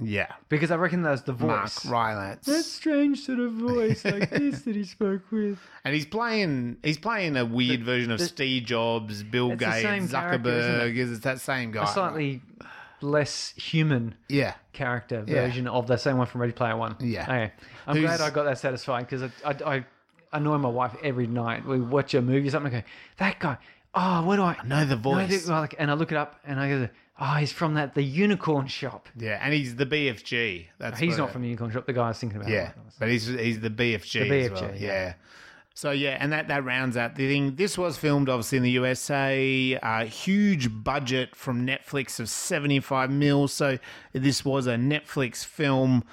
Yeah, 0.00 0.26
because 0.48 0.70
I 0.70 0.76
reckon 0.76 1.02
that 1.02 1.10
was 1.10 1.22
the 1.22 1.32
Mark 1.32 1.62
voice. 1.62 1.86
Rylance. 1.86 2.46
That 2.46 2.62
strange 2.64 3.20
sort 3.20 3.38
of 3.40 3.52
voice 3.52 4.04
like 4.04 4.30
this 4.30 4.62
that 4.62 4.76
he 4.76 4.84
spoke 4.84 5.22
with. 5.30 5.58
And 5.84 5.94
he's 5.94 6.06
playing 6.06 6.76
he's 6.82 6.98
playing 6.98 7.36
a 7.36 7.44
weird 7.44 7.82
version 7.84 8.10
of 8.10 8.20
Steve 8.20 8.64
Jobs, 8.64 9.22
Bill 9.22 9.52
It's 9.52 9.60
the 9.64 9.80
same 9.80 10.00
Gates, 10.02 10.12
character, 10.12 10.48
isn't 10.50 10.72
Zuckerberg. 10.72 11.12
It's 11.12 11.20
that 11.24 11.40
same 11.40 11.70
guy. 11.72 11.84
A 11.84 11.86
slightly 11.86 12.42
less 13.00 13.52
human 13.56 14.14
yeah. 14.28 14.54
character 14.72 15.24
Yeah. 15.26 15.34
version 15.46 15.66
of 15.68 15.86
the 15.86 15.96
same 15.96 16.16
one 16.18 16.26
from 16.26 16.40
Ready 16.40 16.52
Player 16.52 16.76
One. 16.76 16.96
Yeah. 17.00 17.22
Okay. 17.24 17.52
I'm 17.86 17.96
Who's- 17.96 18.16
glad 18.16 18.20
I 18.20 18.30
got 18.34 18.44
that 18.44 18.58
satisfied 18.58 19.06
because 19.08 19.22
I, 19.22 19.30
I, 19.44 19.76
I 19.76 19.86
annoy 20.32 20.58
my 20.58 20.68
wife 20.70 20.96
every 21.02 21.26
night. 21.26 21.66
We 21.66 21.80
watch 21.80 22.14
a 22.14 22.22
movie 22.22 22.48
or 22.48 22.50
something. 22.50 22.74
I 22.74 22.80
go, 22.80 22.86
that 23.18 23.38
guy. 23.40 23.58
Oh, 23.94 24.24
where 24.26 24.36
do 24.38 24.42
I, 24.42 24.56
know 24.64 24.84
the 24.84 24.96
voice. 24.96 25.46
well, 25.46 25.60
like, 25.60 25.76
and 25.78 25.88
I 25.90 25.94
look 25.94 26.10
it 26.10 26.16
up 26.18 26.40
and 26.44 26.58
I 26.58 26.68
go, 26.68 26.88
oh, 27.20 27.34
he's 27.34 27.52
from 27.52 27.74
that 27.74 27.94
the 27.94 28.02
Unicorn 28.02 28.66
Shop. 28.66 29.08
Yeah, 29.16 29.38
and 29.42 29.54
he's 29.54 29.76
the 29.76 29.86
BFG. 29.86 30.66
That's 30.78 30.98
He's 30.98 31.18
not 31.18 31.30
from 31.30 31.42
the 31.42 31.48
Unicorn 31.48 31.70
Shop. 31.70 31.86
The 31.86 31.92
guy 31.92 32.04
I 32.06 32.08
was 32.08 32.18
thinking 32.18 32.38
about. 32.40 32.50
Yeah, 32.50 32.72
but 32.98 33.08
he's 33.08 33.26
he's 33.26 33.60
the 33.60 33.70
BFG. 33.70 34.28
The 34.28 34.40
as 34.44 34.50
well. 34.50 34.62
BFG, 34.70 34.80
yeah. 34.80 34.86
yeah. 34.88 35.14
So 35.76 35.90
yeah, 35.90 36.16
and 36.20 36.32
that 36.32 36.48
that 36.48 36.64
rounds 36.64 36.96
out 36.96 37.16
the 37.16 37.26
thing. 37.28 37.56
This 37.56 37.76
was 37.76 37.96
filmed 37.96 38.28
obviously 38.28 38.58
in 38.58 38.64
the 38.64 38.70
USA. 38.72 39.78
Uh, 39.82 40.04
huge 40.04 40.68
budget 40.84 41.34
from 41.34 41.66
Netflix 41.66 42.20
of 42.20 42.28
seventy 42.28 42.78
five 42.80 43.10
mil. 43.10 43.48
So 43.48 43.78
this 44.12 44.44
was 44.44 44.66
a 44.68 44.76
Netflix 44.76 45.44
film 45.44 46.04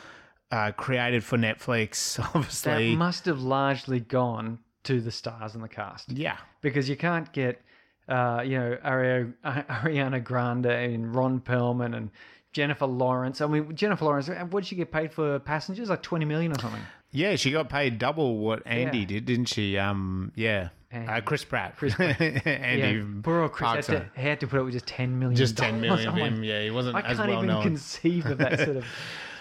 uh, 0.52 0.72
created 0.72 1.24
for 1.24 1.38
Netflix. 1.38 2.20
Obviously, 2.36 2.92
That 2.92 2.98
must 2.98 3.26
have 3.26 3.42
largely 3.42 4.00
gone 4.00 4.60
to 4.84 5.00
the 5.00 5.12
stars 5.12 5.54
and 5.54 5.64
the 5.64 5.70
cast. 5.70 6.12
yeah. 6.12 6.38
because 6.62 6.90
you 6.90 6.96
can't 6.98 7.32
get, 7.32 7.62
uh, 8.12 8.42
you 8.42 8.58
know, 8.60 8.78
Ari- 8.84 9.34
Ariana 9.46 10.24
Grande 10.24 10.66
and 10.68 11.16
Ron 11.16 11.40
Perlman 11.40 11.96
and 11.96 12.10
Jennifer 12.54 12.86
Lawrence. 12.86 13.40
I 13.42 13.48
mean, 13.48 13.76
Jennifer 13.76 14.06
Lawrence, 14.06 14.28
what 14.28 14.62
did 14.62 14.66
she 14.68 14.76
get 14.76 14.92
paid 14.92 15.12
for 15.14 15.40
Passengers? 15.40 15.90
Like 15.90 16.02
twenty 16.04 16.26
million 16.26 16.52
or 16.52 16.60
something. 16.60 16.82
Yeah, 17.14 17.36
she 17.36 17.52
got 17.52 17.70
paid 17.70 17.98
double 17.98 18.38
what 18.38 18.62
Andy 18.66 19.00
Yeah. 19.00 19.06
did, 19.06 19.26
didn't 19.26 19.46
she? 19.46 19.78
Um, 19.78 20.32
yeah, 20.36 20.70
uh, 20.94 21.20
Chris 21.22 21.44
Pratt. 21.44 21.76
Chris 21.78 21.94
Andy, 22.00 22.42
yeah, 22.46 23.04
poor 23.24 23.42
old 23.42 23.52
Chris 23.52 23.88
had 23.88 23.98
to, 23.98 24.10
he 24.16 24.22
had 24.28 24.40
to 24.42 24.48
put 24.48 24.60
up 24.60 24.66
with 24.66 24.74
just 24.74 24.88
ten 24.88 25.18
million. 25.20 25.36
just 25.36 25.58
ten 25.58 25.80
million 25.82 26.08
of 26.08 26.16
like. 26.18 26.34
Yeah, 26.42 26.62
he 26.64 26.72
wasn't 26.72 26.96
I 26.98 27.02
as 27.02 27.18
can't 27.18 27.30
well 27.30 27.38
even 27.40 27.48
known. 27.48 27.64
conceive 27.64 28.26
of 28.28 28.38
that 28.40 28.60
sort 28.60 28.78
of 28.78 28.86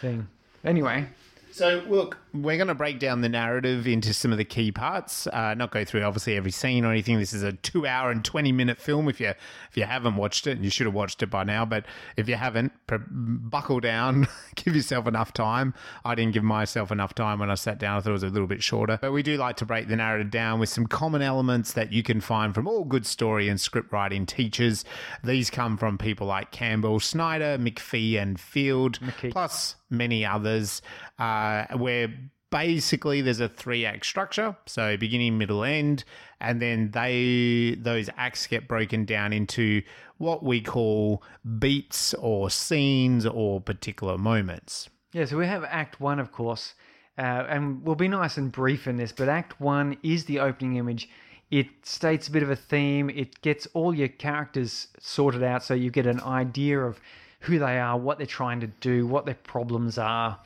thing. 0.01 0.27
Anyway, 0.65 1.07
So, 1.53 1.83
look, 1.89 2.17
we're 2.33 2.57
going 2.57 2.69
to 2.69 2.75
break 2.75 2.99
down 3.01 3.23
the 3.23 3.29
narrative 3.29 3.87
into 3.87 4.15
some 4.15 4.31
of 4.31 4.39
the 4.39 4.45
key 4.45 4.71
parts. 4.71 5.27
Uh, 5.27 5.55
not 5.55 5.73
go 5.73 5.85
through 5.85 6.03
obviously 6.03 6.37
every 6.37 6.53
scene 6.53 6.85
or 6.85 6.93
anything. 6.93 7.19
This 7.19 7.33
is 7.33 7.43
a 7.43 7.53
two-hour 7.53 8.11
and 8.11 8.25
twenty-minute 8.25 8.81
film. 8.81 9.09
If 9.09 9.21
you 9.21 9.29
if 9.29 9.77
you 9.77 9.85
haven't 9.85 10.17
watched 10.17 10.47
it, 10.47 10.53
and 10.53 10.65
you 10.65 10.71
should 10.71 10.87
have 10.87 10.95
watched 10.95 11.23
it 11.23 11.27
by 11.27 11.45
now, 11.45 11.65
but 11.65 11.87
if 12.17 12.29
you 12.29 12.37
haven't, 12.37 12.73
pr- 12.87 12.97
buckle 13.11 13.81
down, 13.81 14.29
give 14.55 14.77
yourself 14.77 15.07
enough 15.07 15.33
time. 15.33 15.75
I 16.05 16.15
didn't 16.15 16.35
give 16.35 16.45
myself 16.45 16.93
enough 16.93 17.15
time 17.15 17.41
when 17.41 17.51
I 17.51 17.55
sat 17.57 17.79
down. 17.79 17.97
I 17.97 18.01
thought 18.01 18.11
it 18.11 18.13
was 18.13 18.23
a 18.23 18.29
little 18.29 18.49
bit 18.49 18.63
shorter, 18.63 18.99
but 19.01 19.13
we 19.13 19.23
do 19.23 19.37
like 19.37 19.57
to 19.57 19.67
break 19.67 19.89
the 19.89 19.97
narrative 19.97 20.31
down 20.31 20.61
with 20.61 20.69
some 20.69 20.87
common 20.87 21.23
elements 21.23 21.73
that 21.73 21.93
you 21.93 22.03
can 22.03 22.21
find 22.21 22.55
from 22.55 22.69
all 22.69 22.85
good 22.85 23.07
story 23.07 23.49
and 23.49 23.61
script 23.61 23.93
writing 23.93 24.25
teachers. 24.25 24.85
These 25.25 25.51
come 25.51 25.77
from 25.77 25.99
people 25.99 26.27
like 26.29 26.53
Campbell, 26.53 27.01
Snyder, 27.01 27.59
McPhee, 27.59 28.21
and 28.21 28.39
Field, 28.39 29.01
McKee. 29.01 29.33
plus 29.33 29.75
many 29.91 30.25
others, 30.25 30.83
uh, 31.19 31.67
where 31.77 32.09
basically 32.51 33.21
there's 33.21 33.39
a 33.39 33.49
three 33.49 33.87
act 33.87 34.05
structure 34.05 34.57
so 34.67 34.97
beginning 34.97 35.39
middle 35.39 35.63
end 35.63 36.03
and 36.41 36.61
then 36.61 36.91
they 36.91 37.77
those 37.81 38.11
acts 38.17 38.49
get 38.49 38.67
broken 38.67 39.05
down 39.05 39.33
into 39.33 39.81
what 40.19 40.43
we 40.43 40.61
call 40.61 41.23
beats 41.61 42.13
or 42.15 42.51
scenes 42.51 43.25
or 43.25 43.61
particular 43.61 44.19
moments 44.19 44.91
Yeah, 45.13 45.25
so 45.25 45.37
we 45.37 45.47
have 45.47 45.65
Act 45.65 46.01
One, 46.01 46.21
of 46.21 46.31
course, 46.31 46.75
uh, 47.19 47.45
and 47.49 47.85
we'll 47.85 47.97
be 47.97 48.09
nice 48.09 48.37
and 48.37 48.53
brief 48.53 48.87
in 48.87 48.97
this. 48.97 49.13
But 49.13 49.29
Act 49.29 49.61
One 49.61 49.97
is 50.03 50.25
the 50.27 50.39
opening 50.39 50.77
image. 50.77 51.09
It 51.51 51.67
states 51.83 52.29
a 52.29 52.31
bit 52.31 52.45
of 52.45 52.51
a 52.51 52.57
theme. 52.57 53.11
It 53.11 53.41
gets 53.43 53.67
all 53.75 53.93
your 53.93 54.09
characters 54.09 54.87
sorted 55.01 55.43
out, 55.43 55.65
so 55.65 55.75
you 55.75 55.91
get 55.91 56.07
an 56.07 56.21
idea 56.21 56.79
of 56.79 57.01
who 57.41 57.59
they 57.59 57.79
are, 57.79 57.99
what 57.99 58.19
they're 58.19 58.27
trying 58.27 58.61
to 58.61 58.67
do, 58.67 59.07
what 59.07 59.27
their 59.27 59.35
problems 59.35 59.99
are, 59.99 60.39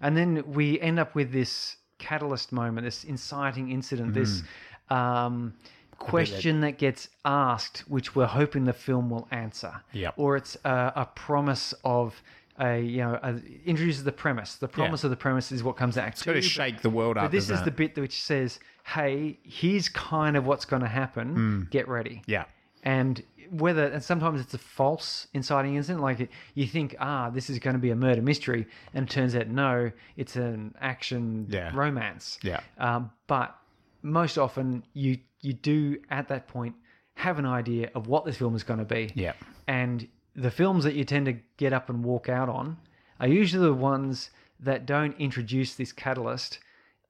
and 0.00 0.16
then 0.16 0.42
we 0.52 0.80
end 0.80 0.98
up 0.98 1.14
with 1.14 1.32
this 1.32 1.76
catalyst 1.98 2.52
moment, 2.52 2.84
this 2.84 3.04
inciting 3.04 3.70
incident, 3.70 4.14
this 4.14 4.42
um, 4.90 5.54
question 5.98 6.60
that 6.60 6.78
gets 6.78 7.08
asked, 7.24 7.84
which 7.88 8.14
we're 8.14 8.26
hoping 8.26 8.64
the 8.64 8.72
film 8.72 9.08
will 9.08 9.28
answer. 9.30 9.72
Yep. 9.92 10.14
Or 10.16 10.36
it's 10.36 10.56
a, 10.64 10.92
a 10.96 11.08
promise 11.14 11.72
of 11.84 12.20
a 12.58 12.80
you 12.80 12.98
know 12.98 13.18
a, 13.22 13.40
introduces 13.64 14.04
the 14.04 14.12
premise. 14.12 14.56
The 14.56 14.68
promise 14.68 15.04
of 15.04 15.10
the 15.10 15.16
premise 15.16 15.52
is 15.52 15.62
what 15.62 15.76
comes 15.76 15.96
out. 15.96 16.08
It's 16.08 16.22
got 16.22 16.34
to 16.34 16.42
shake 16.42 16.82
the 16.82 16.90
world 16.90 17.16
up. 17.16 17.24
But 17.24 17.32
this 17.32 17.48
is 17.48 17.62
the 17.62 17.70
bit 17.70 17.96
which 17.96 18.22
says, 18.22 18.58
"Hey, 18.84 19.38
here's 19.44 19.88
kind 19.88 20.36
of 20.36 20.46
what's 20.46 20.64
going 20.64 20.82
to 20.82 20.88
happen. 20.88 21.68
Get 21.70 21.88
ready." 21.88 22.22
yeah. 22.26 22.44
and 22.82 23.22
whether 23.52 23.84
and 23.84 24.02
sometimes 24.02 24.40
it's 24.40 24.54
a 24.54 24.58
false 24.58 25.26
inciting 25.34 25.76
incident 25.76 26.02
like 26.02 26.30
you 26.54 26.66
think 26.66 26.96
ah 27.00 27.28
this 27.28 27.50
is 27.50 27.58
going 27.58 27.74
to 27.74 27.78
be 27.80 27.90
a 27.90 27.94
murder 27.94 28.22
mystery 28.22 28.66
and 28.94 29.06
it 29.06 29.12
turns 29.12 29.36
out 29.36 29.46
no 29.48 29.90
it's 30.16 30.36
an 30.36 30.74
action 30.80 31.46
Yeah. 31.50 31.70
romance 31.74 32.38
Yeah. 32.42 32.60
um, 32.78 33.10
but 33.26 33.54
most 34.02 34.38
often 34.38 34.82
you 34.94 35.18
you 35.42 35.52
do 35.52 35.98
at 36.10 36.28
that 36.28 36.48
point 36.48 36.74
have 37.14 37.38
an 37.38 37.44
idea 37.44 37.90
of 37.94 38.06
what 38.06 38.24
this 38.24 38.38
film 38.38 38.54
is 38.56 38.62
going 38.62 38.78
to 38.78 38.86
be 38.86 39.12
Yeah. 39.14 39.34
and 39.66 40.08
the 40.34 40.50
films 40.50 40.84
that 40.84 40.94
you 40.94 41.04
tend 41.04 41.26
to 41.26 41.34
get 41.58 41.74
up 41.74 41.90
and 41.90 42.02
walk 42.02 42.30
out 42.30 42.48
on 42.48 42.78
are 43.20 43.28
usually 43.28 43.66
the 43.66 43.74
ones 43.74 44.30
that 44.60 44.86
don't 44.86 45.14
introduce 45.20 45.74
this 45.74 45.92
catalyst 45.92 46.58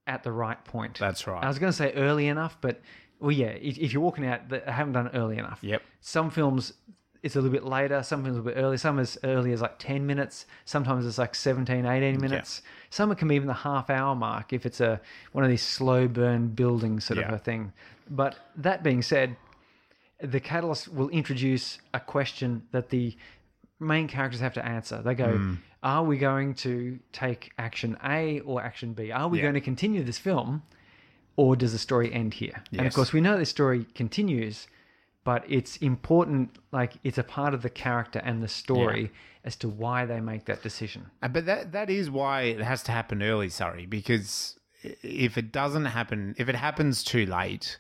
at 0.09 0.25
the 0.25 0.33
right 0.33 0.63
point 0.65 0.99
That's 0.99 1.29
right. 1.29 1.45
I 1.45 1.47
was 1.47 1.61
going 1.61 1.71
to 1.71 1.77
say 1.77 1.93
early 1.93 2.27
enough, 2.27 2.59
but 2.61 2.81
well, 3.23 3.31
yeah, 3.33 3.47
if, 3.47 3.79
if 3.79 3.93
you're 3.93 4.03
walking 4.03 4.27
out, 4.27 4.49
they 4.49 4.61
haven't 4.67 4.93
done 4.93 5.07
it 5.07 5.13
early 5.15 5.39
enough. 5.39 5.61
Yep. 5.63 5.81
Some 6.01 6.29
films 6.31 6.75
it's 7.23 7.37
a 7.37 7.41
little 7.41 7.53
bit 7.53 7.65
later, 7.65 8.03
some 8.03 8.25
films 8.25 8.37
a 8.37 8.43
bit 8.43 8.55
early, 8.57 8.77
some 8.77 8.99
as 8.99 9.17
early 9.23 9.53
as 9.53 9.61
like 9.61 9.79
10 9.79 10.05
minutes, 10.05 10.47
sometimes 10.65 11.07
it's 11.07 11.19
like 11.19 11.37
17, 11.37 11.87
18 11.87 12.21
minutes. 12.21 12.63
Some 12.91 13.13
it 13.13 13.19
can 13.19 13.29
be 13.29 13.37
even 13.37 13.47
the 13.47 13.55
half 13.55 13.91
hour 13.91 14.17
mark 14.17 14.53
if 14.53 14.67
it's 14.67 14.81
a 14.81 15.01
one 15.31 15.45
of 15.45 15.51
these 15.51 15.63
slow 15.63 16.09
burn 16.09 16.49
building 16.49 16.99
sort 16.99 17.19
of 17.29 17.33
a 17.35 17.39
thing. 17.39 17.73
But 18.11 18.35
that 18.57 18.83
being 18.83 19.03
said, 19.03 19.37
the 20.21 20.41
catalyst 20.41 20.93
will 20.93 21.09
introduce 21.11 21.79
a 21.95 22.01
question 22.01 22.63
that 22.73 22.89
the 22.91 23.17
main 23.79 24.09
characters 24.09 24.41
have 24.41 24.55
to 24.55 24.65
answer. 24.67 25.01
They 25.03 25.15
go, 25.15 25.37
Hmm. 25.37 25.55
Are 25.85 26.05
we 26.05 26.17
going 26.17 26.55
to 26.55 26.99
take 27.13 27.51
action 27.59 27.97
A 28.05 28.39
or 28.41 28.63
action 28.63 28.93
B? 28.95 29.11
Are 29.11 29.27
we 29.29 29.39
Yeah. 29.39 29.43
going 29.43 29.55
to 29.55 29.61
continue 29.61 30.03
this 30.05 30.19
film 30.19 30.63
or 31.37 31.57
does 31.57 31.73
the 31.73 31.79
story 31.79 32.13
end 32.13 32.35
here? 32.35 32.63
And 32.73 32.87
of 32.87 32.95
course, 32.95 33.13
we 33.13 33.21
know 33.21 33.39
this 33.39 33.51
story 33.51 33.87
continues, 33.95 34.67
but 35.25 35.45
it's 35.49 35.77
important, 35.79 36.59
like, 36.73 36.95
it's 37.05 37.19
a 37.19 37.23
part 37.23 37.55
of 37.55 37.63
the 37.63 37.71
character 37.71 38.21
and 38.25 38.43
the 38.43 38.49
story 38.49 39.11
as 39.45 39.57
to 39.57 39.69
why 39.69 40.05
they 40.05 40.21
make 40.21 40.45
that 40.47 40.63
decision. 40.63 41.07
Uh, 41.23 41.29
But 41.29 41.47
that 41.47 41.73
that 41.73 41.91
is 41.91 42.11
why 42.11 42.43
it 42.43 42.61
has 42.61 42.83
to 42.85 42.93
happen 42.93 43.23
early, 43.23 43.49
sorry, 43.49 43.87
because 43.87 44.59
if 44.83 45.39
it 45.39 45.53
doesn't 45.53 45.87
happen, 45.87 46.35
if 46.39 46.49
it 46.49 46.55
happens 46.55 47.05
too 47.05 47.27
late, 47.27 47.79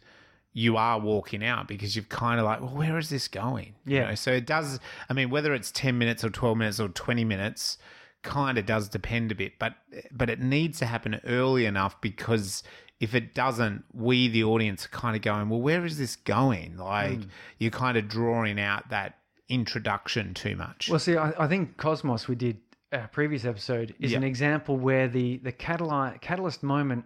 you 0.52 0.76
are 0.76 0.98
walking 0.98 1.44
out 1.44 1.66
because 1.66 1.96
you've 1.96 2.08
kind 2.08 2.38
of 2.38 2.44
like, 2.44 2.60
well, 2.60 2.74
where 2.74 2.98
is 2.98 3.08
this 3.08 3.26
going? 3.28 3.74
You 3.86 3.96
Yeah. 3.96 4.08
know, 4.08 4.14
so 4.14 4.32
it 4.32 4.46
does. 4.46 4.78
I 5.08 5.12
mean, 5.12 5.30
whether 5.30 5.54
it's 5.54 5.70
ten 5.70 5.98
minutes 5.98 6.24
or 6.24 6.30
twelve 6.30 6.58
minutes 6.58 6.78
or 6.78 6.88
twenty 6.88 7.24
minutes, 7.24 7.78
kind 8.22 8.58
of 8.58 8.66
does 8.66 8.88
depend 8.88 9.32
a 9.32 9.34
bit. 9.34 9.58
But 9.58 9.74
but 10.10 10.30
it 10.30 10.40
needs 10.40 10.78
to 10.78 10.86
happen 10.86 11.20
early 11.24 11.64
enough 11.66 12.00
because 12.00 12.62
if 13.02 13.14
it 13.14 13.34
doesn't, 13.34 13.84
we 13.92 14.28
the 14.28 14.44
audience 14.44 14.86
are 14.86 14.88
kind 14.90 15.16
of 15.16 15.22
going, 15.22 15.48
well, 15.50 15.60
where 15.60 15.84
is 15.84 15.98
this 15.98 16.14
going? 16.16 16.76
Like 16.76 17.18
you're 17.58 17.70
kind 17.84 17.96
of 17.98 18.08
drawing 18.08 18.58
out 18.60 18.88
that 18.90 19.18
introduction 19.48 20.34
too 20.34 20.56
much. 20.56 20.88
Well, 20.88 20.98
see, 20.98 21.16
I, 21.16 21.32
I 21.44 21.48
think 21.48 21.76
Cosmos, 21.76 22.28
we 22.28 22.36
did 22.36 22.58
a 22.92 23.08
previous 23.08 23.44
episode, 23.44 23.94
is 23.98 24.12
Yeah. 24.12 24.18
an 24.18 24.24
example 24.24 24.76
where 24.76 25.08
the, 25.08 25.38
the 25.38 25.52
catalyst, 25.52 26.20
catalyst 26.20 26.62
moment 26.62 27.04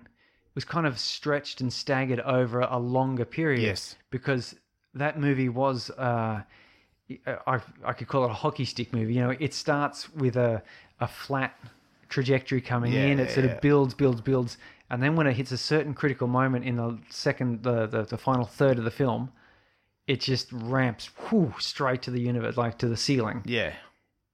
was 0.54 0.64
kind 0.64 0.86
of 0.86 0.98
stretched 0.98 1.60
and 1.62 1.72
staggered 1.72 2.20
over 2.20 2.60
a 2.60 2.78
longer 2.78 3.24
period. 3.24 3.62
Yes. 3.62 3.96
Because 4.10 4.54
that 4.94 5.18
movie 5.18 5.48
was, 5.48 5.90
uh, 5.90 6.42
I, 7.46 7.60
I 7.84 7.92
could 7.94 8.08
call 8.08 8.24
it 8.24 8.30
a 8.30 8.34
hockey 8.34 8.64
stick 8.64 8.92
movie. 8.92 9.14
You 9.14 9.22
know, 9.22 9.34
it 9.38 9.54
starts 9.54 10.12
with 10.14 10.36
a, 10.36 10.62
a 11.00 11.08
flat 11.08 11.54
trajectory 12.08 12.60
coming 12.60 12.92
Yeah, 12.92 13.06
in, 13.06 13.18
it 13.20 13.30
sort 13.30 13.46
yeah. 13.46 13.52
of 13.52 13.60
builds, 13.60 13.94
builds, 13.94 14.20
builds. 14.20 14.58
And 14.88 15.02
then 15.02 15.16
when 15.16 15.26
it 15.26 15.34
hits 15.34 15.50
a 15.52 15.58
certain 15.58 15.94
critical 15.94 16.28
moment 16.28 16.64
in 16.64 16.76
the 16.76 16.98
second, 17.08 17.62
the, 17.62 17.86
the, 17.86 18.02
the 18.04 18.16
final 18.18 18.44
third 18.44 18.78
of 18.78 18.84
the 18.84 18.90
film, 18.90 19.32
it 20.06 20.20
just 20.20 20.52
ramps 20.52 21.10
whew, 21.28 21.54
straight 21.58 22.02
to 22.02 22.10
the 22.10 22.20
universe, 22.20 22.56
like 22.56 22.78
to 22.78 22.88
the 22.88 22.96
ceiling 22.96 23.42
yeah. 23.44 23.72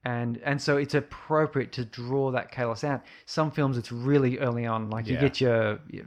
and 0.04 0.38
and 0.44 0.60
so 0.60 0.76
it's 0.76 0.94
appropriate 0.94 1.72
to 1.72 1.84
draw 1.86 2.30
that 2.32 2.50
chaos 2.52 2.84
out. 2.84 3.02
Some 3.24 3.50
films 3.50 3.78
it's 3.78 3.90
really 3.90 4.38
early 4.38 4.66
on, 4.66 4.90
like 4.90 5.06
you 5.06 5.14
Yeah. 5.14 5.20
get 5.20 5.40
your, 5.40 5.78
your 5.90 6.04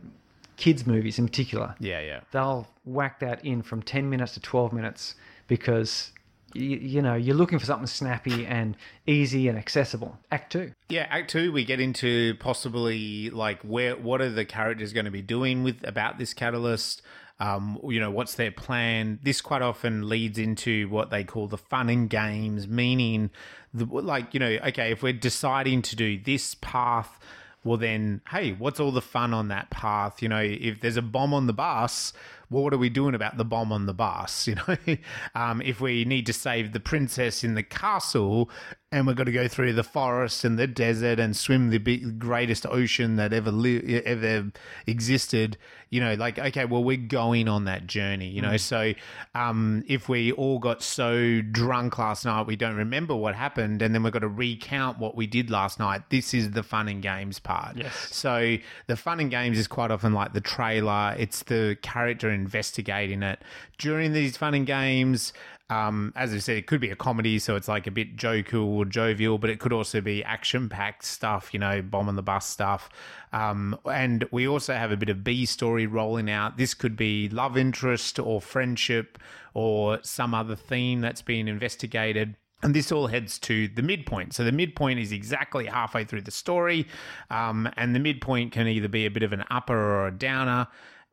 kids 0.58 0.86
movies 0.86 1.18
in 1.18 1.26
particular. 1.26 1.76
Yeah, 1.80 2.02
yeah. 2.02 2.20
They'll 2.32 2.68
whack 2.84 3.20
that 3.22 3.44
in 3.44 3.64
from 3.64 3.82
ten 3.82 4.08
minutes 4.10 4.36
to 4.36 4.40
twelve 4.40 4.72
minutes 4.72 5.16
because 5.48 6.12
you, 6.56 6.78
you 6.78 7.02
know 7.02 7.16
you're 7.16 7.36
looking 7.36 7.60
for 7.60 7.66
something 7.66 7.88
snappy 7.88 8.46
and 8.46 8.76
easy 9.06 9.48
and 9.48 9.58
accessible. 9.58 10.18
Act 10.32 10.52
two. 10.52 10.72
Yeah, 10.90 11.08
Act 11.10 11.30
Two, 11.30 11.52
we 11.52 11.66
get 11.66 11.80
into 11.80 12.36
possibly 12.36 13.30
like 13.30 13.62
where 13.62 13.96
what 13.96 14.22
are 14.22 14.30
the 14.30 14.46
characters 14.46 14.94
going 14.94 15.06
to 15.06 15.12
be 15.12 15.22
doing 15.22 15.64
with 15.64 15.86
about 15.88 16.18
this 16.18 16.34
catalyst. 16.34 17.02
Um, 17.38 17.80
you 17.84 18.00
know, 18.00 18.12
what's 18.12 18.36
their 18.36 18.52
plan? 18.52 19.20
This 19.22 19.42
quite 19.42 19.62
often 19.62 20.08
leads 20.08 20.38
into 20.38 20.88
what 20.88 21.10
they 21.10 21.26
call 21.26 21.48
the 21.48 21.58
fun 21.58 21.90
and 21.90 22.10
games, 22.10 22.68
meaning 22.68 23.30
the 23.74 23.86
like 23.86 24.34
you 24.34 24.40
know, 24.40 24.58
okay, 24.68 24.92
if 24.92 25.04
we're 25.04 25.14
deciding 25.14 25.82
to 25.84 25.96
do 25.96 26.18
this 26.18 26.56
path, 26.56 27.20
well 27.66 27.78
then, 27.78 28.22
hey, 28.30 28.54
what's 28.54 28.80
all 28.80 28.92
the 28.92 29.02
fun 29.02 29.34
on 29.34 29.50
that 29.50 29.70
path? 29.72 30.22
You 30.22 30.30
know, 30.30 30.40
if 30.40 30.80
there's 30.80 30.98
a 30.98 31.02
bomb 31.02 31.34
on 31.34 31.48
the 31.48 31.54
bus, 31.54 32.14
well, 32.50 32.64
what 32.64 32.74
are 32.74 32.78
we 32.78 32.90
doing 32.90 33.16
about 33.16 33.38
the 33.38 33.46
bomb 33.46 33.72
on 33.72 33.86
the 33.86 33.94
bus? 33.94 34.48
You 34.48 34.56
know, 34.56 34.78
um, 35.36 35.62
if 35.62 35.82
we 35.82 36.06
need 36.06 36.26
to 36.28 36.34
save 36.34 36.72
the 36.72 36.80
princess 36.80 37.44
in 37.44 37.56
the 37.56 37.64
castle 37.64 38.50
and 38.96 39.06
we've 39.06 39.16
got 39.18 39.26
to 39.26 39.32
go 39.32 39.48
through 39.48 39.74
the 39.74 39.84
forest 39.84 40.46
and 40.46 40.58
the 40.58 40.68
desert 40.68 41.20
and 41.20 41.36
swim 41.36 41.70
the 41.70 41.80
big, 41.80 42.18
greatest 42.18 42.66
ocean 42.66 43.18
that 43.18 43.34
ever 43.34 43.52
li- 43.52 44.02
ever 44.06 44.52
existed, 44.88 45.58
you 45.90 46.00
know, 46.00 46.14
like 46.14 46.40
okay, 46.40 46.64
well, 46.64 46.82
we're 46.82 46.96
going 46.96 47.50
on 47.50 47.66
that 47.66 47.88
journey, 47.88 48.30
you 48.30 48.42
know. 48.42 48.56
So, 48.56 48.94
um, 49.34 49.84
if 49.88 50.08
we 50.08 50.32
all 50.32 50.60
got 50.60 50.82
so 50.82 51.42
drunk 51.42 51.98
last 51.98 52.24
night 52.24 52.48
we 52.48 52.56
don't 52.56 52.78
remember 52.78 53.14
what 53.16 53.36
happened, 53.36 53.82
and 53.82 53.94
then 53.94 54.02
we've 54.02 54.14
got 54.14 54.20
to 54.20 54.30
recount 54.30 54.98
what 54.98 55.16
we 55.16 55.28
did 55.28 55.50
last 55.50 55.78
night, 55.78 56.10
this 56.10 56.34
is 56.34 56.52
the 56.52 56.64
fun 56.64 56.88
and 56.88 57.02
games 57.02 57.38
part. 57.38 57.76
Yes. 57.76 57.94
So 58.12 58.56
the 58.88 58.96
fun 58.96 59.20
and 59.20 59.30
games 59.30 59.60
is 59.60 59.68
quite 59.68 59.92
often 59.92 60.14
like 60.14 60.32
the 60.32 60.42
trailer. 60.42 61.16
It's 61.18 61.44
the 61.44 61.78
character 61.82 62.30
investigating 62.36 63.24
it 63.24 63.40
during 63.80 64.14
these 64.14 64.38
fun 64.38 64.54
and 64.54 64.68
games. 64.68 65.34
Um, 65.68 66.14
as 66.16 66.32
I 66.32 66.38
said, 66.38 66.58
it 66.58 66.68
could 66.68 66.80
be 66.80 66.92
a 66.92 66.96
comedy, 66.96 67.40
so 67.40 67.56
it's 67.56 67.68
like 67.68 67.88
a 67.88 67.92
bit 67.92 68.16
jovial 68.18 68.78
or 68.78 68.86
jovial, 68.86 69.40
but 69.40 69.50
it 69.50 69.60
could 69.60 69.74
also 69.74 70.00
be 70.00 70.24
action-packed 70.24 71.04
stuff, 71.04 71.54
you 71.54 71.60
know, 71.60 71.82
bomb 71.82 72.08
on 72.08 72.16
the 72.16 72.22
bus 72.22 72.46
stuff. 72.46 72.88
Um, 73.34 73.76
and 73.92 74.26
we 74.30 74.48
also 74.48 74.74
have 74.76 74.92
a 74.92 74.98
bit 74.98 75.10
of 75.10 75.24
B 75.24 75.44
story 75.48 75.88
rolling 75.88 76.30
out. 76.30 76.58
This 76.58 76.76
could 76.76 76.96
be 76.96 77.30
love 77.30 77.58
interest 77.58 78.20
or 78.20 78.42
friendship 78.42 79.18
or 79.56 79.98
some 80.04 80.36
other 80.36 80.56
theme 80.56 81.02
that's 81.02 81.24
being 81.24 81.48
investigated. 81.48 82.36
And 82.62 82.74
this 82.76 82.92
all 82.92 83.08
heads 83.08 83.40
to 83.40 83.68
the 83.68 83.82
midpoint. 83.82 84.34
So 84.34 84.44
the 84.44 84.52
midpoint 84.52 85.00
is 85.00 85.12
exactly 85.12 85.66
halfway 85.66 86.06
through 86.06 86.22
the 86.22 86.32
story. 86.32 86.88
Um, 87.30 87.70
and 87.76 87.96
the 87.96 88.00
midpoint 88.00 88.52
can 88.52 88.68
either 88.68 88.88
be 88.88 89.06
a 89.06 89.12
bit 89.12 89.24
of 89.24 89.34
an 89.34 89.44
upper 89.50 89.78
or 89.78 90.08
a 90.08 90.12
downer, 90.12 90.68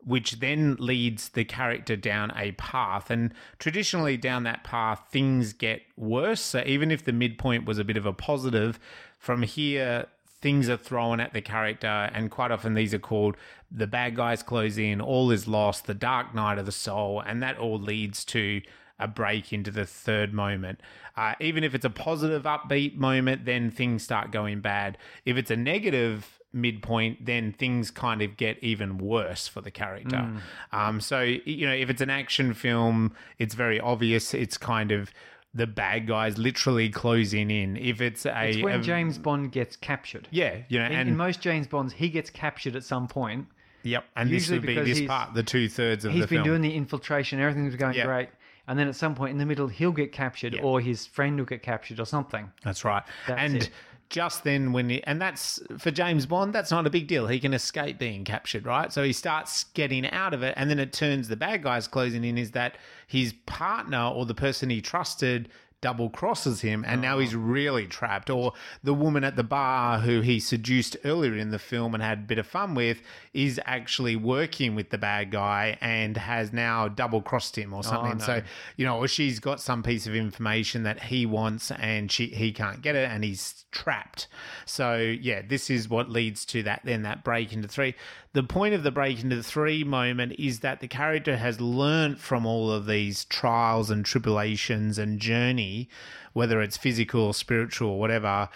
which 0.05 0.41
then 0.41 0.77
leads 0.79 1.31
the 1.31 1.45
character 1.45 1.97
down 1.97 2.33
a 2.37 2.53
path. 2.53 3.11
And 3.11 3.33
traditionally, 3.59 4.17
down 4.17 4.43
that 4.45 4.65
path, 4.65 5.05
things 5.11 5.53
get 5.53 5.83
worse. 5.97 6.41
So 6.41 6.63
even 6.67 6.91
if 6.91 7.05
the 7.05 7.13
midpoint 7.13 7.65
was 7.65 7.79
a 7.79 7.85
bit 7.85 7.97
of 7.97 8.07
a 8.07 8.13
positive, 8.13 8.79
from 9.19 9.43
here, 9.43 10.07
things 10.41 10.69
are 10.69 10.77
thrown 10.77 11.21
at 11.21 11.33
the 11.33 11.41
character. 11.41 11.87
And 11.87 12.31
quite 12.31 12.51
often, 12.51 12.75
these 12.75 12.93
are 12.93 12.99
called 12.99 13.37
the 13.71 13.87
bad 13.87 14.17
guys 14.17 14.43
close 14.43 14.77
in, 14.77 15.01
all 15.01 15.31
is 15.31 15.49
lost, 15.49 15.87
the 15.87 15.95
dark 15.95 16.35
night 16.35 16.59
of 16.59 16.67
the 16.67 16.73
soul. 16.73 17.21
And 17.21 17.43
that 17.43 17.59
all 17.59 17.79
leads 17.79 18.25
to 18.27 18.61
a 18.99 19.09
break 19.09 19.53
into 19.53 19.71
the 19.71 19.87
third 19.87 20.33
moment. 20.33 20.81
Uh, 21.17 21.35
even 21.41 21.65
if 21.65 21.75
it's 21.75 21.85
a 21.85 21.91
positive, 21.91 22.45
upbeat 22.45 22.97
moment, 22.97 23.45
then 23.45 23.71
things 23.71 24.03
start 24.03 24.31
going 24.31 24.61
bad. 24.61 24.97
If 25.25 25.37
it's 25.37 25.51
a 25.51 25.57
negative 25.57 26.41
midpoint, 26.53 27.25
then 27.25 27.53
things 27.53 27.91
kind 27.91 28.23
of 28.23 28.37
get 28.37 28.59
even 28.63 28.99
worse 28.99 29.49
for 29.49 29.61
the 29.61 29.71
character. 29.71 30.31
Um, 30.73 31.01
so, 31.01 31.21
you 31.21 31.67
know, 31.67 31.73
if 31.75 31.89
it's 31.91 32.01
an 32.03 32.11
action 32.11 32.55
film, 32.55 33.15
it's 33.39 33.55
very 33.55 33.81
obvious. 33.81 34.35
It's 34.35 34.59
kind 34.59 34.93
of 34.93 35.11
the 35.55 35.67
bad 35.67 36.07
guys 36.07 36.39
literally 36.39 36.89
closing 36.89 37.51
in. 37.51 37.77
If 37.77 38.01
it's 38.01 38.25
a, 38.27 38.49
It's 38.49 38.63
when 38.63 38.81
a- 38.81 38.83
James 38.83 39.19
Bond 39.19 39.53
gets 39.53 39.77
captured. 39.77 40.29
yeah, 40.31 40.59
you 40.69 40.79
know, 40.79 40.87
In, 40.87 40.93
and 40.93 41.09
in 41.11 41.17
most 41.17 41.41
James 41.41 41.67
Bonds, 41.67 41.93
he 41.93 42.09
gets 42.09 42.31
captured 42.31 42.75
at 42.77 42.85
some 42.85 43.07
point. 43.07 43.47
yep, 43.83 44.05
and 44.17 44.29
this 44.31 44.49
usually 44.49 44.59
would 44.61 44.67
be 44.67 44.91
this 44.91 44.99
he's- 44.99 45.09
part, 45.09 45.35
the 45.35 45.43
two 45.43 45.69
thirds 45.69 46.05
of 46.05 46.13
He's 46.13 46.23
the 46.23 46.27
been 46.29 46.37
film. 46.39 46.45
doing 46.47 46.63
the 46.63 46.75
infiltration, 46.75 47.39
everything's 47.41 47.77
going 47.77 47.95
Yeah. 47.97 48.05
great. 48.07 48.29
And 48.69 48.79
then 48.79 48.87
at 48.87 48.95
some 48.95 49.15
point 49.17 49.33
in 49.33 49.39
the 49.39 49.45
middle, 49.45 49.67
he'll 49.67 49.91
get 49.93 50.13
captured, 50.13 50.55
Yeah. 50.55 50.63
or 50.63 50.81
his 50.81 51.05
friend 51.05 51.37
will 51.37 51.45
get 51.45 51.63
captured, 51.63 51.99
or 51.99 52.07
something. 52.07 52.51
That's 52.63 52.85
right. 52.85 53.03
That's 53.27 53.41
and 53.41 53.57
it. 53.57 53.71
Just 54.13 54.45
then, 54.45 54.73
when 54.73 54.89
he, 54.91 55.03
and 55.03 55.21
that's 55.21 55.59
for 55.79 55.91
James 55.91 56.27
Bond, 56.27 56.53
that's 56.53 56.71
not 56.71 56.87
a 56.87 56.91
big 56.91 57.09
deal. 57.09 57.27
He 57.27 57.41
can 57.41 57.53
escape 57.53 57.99
being 57.99 58.23
captured, 58.25 58.65
right? 58.65 58.93
So 58.93 59.03
he 59.03 59.13
starts 59.13 59.65
getting 59.75 60.09
out 60.11 60.35
of 60.35 60.45
it, 60.45 60.55
and 60.57 60.71
then 60.71 60.79
it 60.79 60.93
turns 60.93 61.27
the 61.27 61.35
bad 61.35 61.65
guys 61.65 61.89
closing 61.89 62.23
in. 62.23 62.39
Is 62.39 62.53
that 62.53 62.77
his 63.09 63.33
partner 63.47 64.05
or 64.15 64.25
the 64.25 64.35
person 64.35 64.71
he 64.71 64.81
trusted? 64.81 65.49
Double 65.83 66.09
crosses 66.09 66.63
him, 66.63 66.85
and 66.87 67.03
now 67.03 67.19
he's 67.19 67.35
oh. 67.35 67.39
really 67.39 67.87
trapped. 67.87 68.31
Or 68.31 68.55
the 68.83 68.95
woman 68.95 69.25
at 69.25 69.37
the 69.37 69.43
bar 69.43 69.99
who 69.99 70.23
he 70.23 70.41
seduced 70.41 70.97
earlier 71.05 71.37
in 71.37 71.51
the 71.51 71.59
film 71.59 71.93
and 71.93 72.03
had 72.03 72.19
a 72.19 72.23
bit 72.23 72.39
of 72.39 72.47
fun 72.47 72.75
with 72.75 73.03
is 73.35 73.61
actually 73.67 74.17
working 74.17 74.75
with 74.75 74.89
the 74.89 74.99
bad 74.99 75.31
guy 75.31 75.77
and 75.81 76.17
has 76.17 76.53
now 76.53 76.89
double 76.89 77.21
crossed 77.21 77.59
him 77.59 77.75
or 77.75 77.81
oh, 77.81 77.83
something. 77.83 78.19
no. 78.19 78.25
So 78.25 78.43
you 78.77 78.87
know, 78.87 78.97
or 78.97 79.09
she's 79.09 79.41
got 79.41 79.61
some 79.61 79.83
piece 79.83 80.07
of 80.07 80.15
information 80.15 80.85
that 80.85 81.03
he 81.05 81.27
wants 81.27 81.71
and 81.73 82.11
she 82.11 82.29
he 82.29 82.53
can't 82.53 82.81
get 82.81 82.97
it 82.97 83.11
and 83.11 83.25
he's 83.25 83.65
trapped. 83.73 84.29
So 84.65 84.97
yeah, 84.97 85.43
this 85.47 85.69
is 85.69 85.89
what 85.89 86.09
leads 86.09 86.45
to 86.47 86.63
that 86.63 86.83
then 86.85 87.03
that 87.03 87.25
break 87.25 87.53
into 87.53 87.69
three. 87.69 87.95
The 88.35 88.43
point 88.43 88.75
of 88.75 88.83
the 88.83 88.91
break 88.91 89.23
into 89.23 89.37
the 89.37 89.43
three 89.43 89.85
moment 89.85 90.35
is 90.39 90.61
that 90.61 90.81
the 90.81 90.89
character 90.89 91.37
has 91.37 91.61
learnt 91.61 92.19
from 92.19 92.47
all 92.47 92.71
of 92.71 92.87
these 92.87 93.27
trials 93.27 93.91
and 93.91 94.05
tribulations 94.05 94.99
and 94.99 95.21
journey, 95.21 95.89
whether 96.33 96.63
it's 96.63 96.79
physical 96.79 97.23
or 97.23 97.35
spiritual 97.35 97.91
or 97.91 98.01
whatever. 98.01 98.49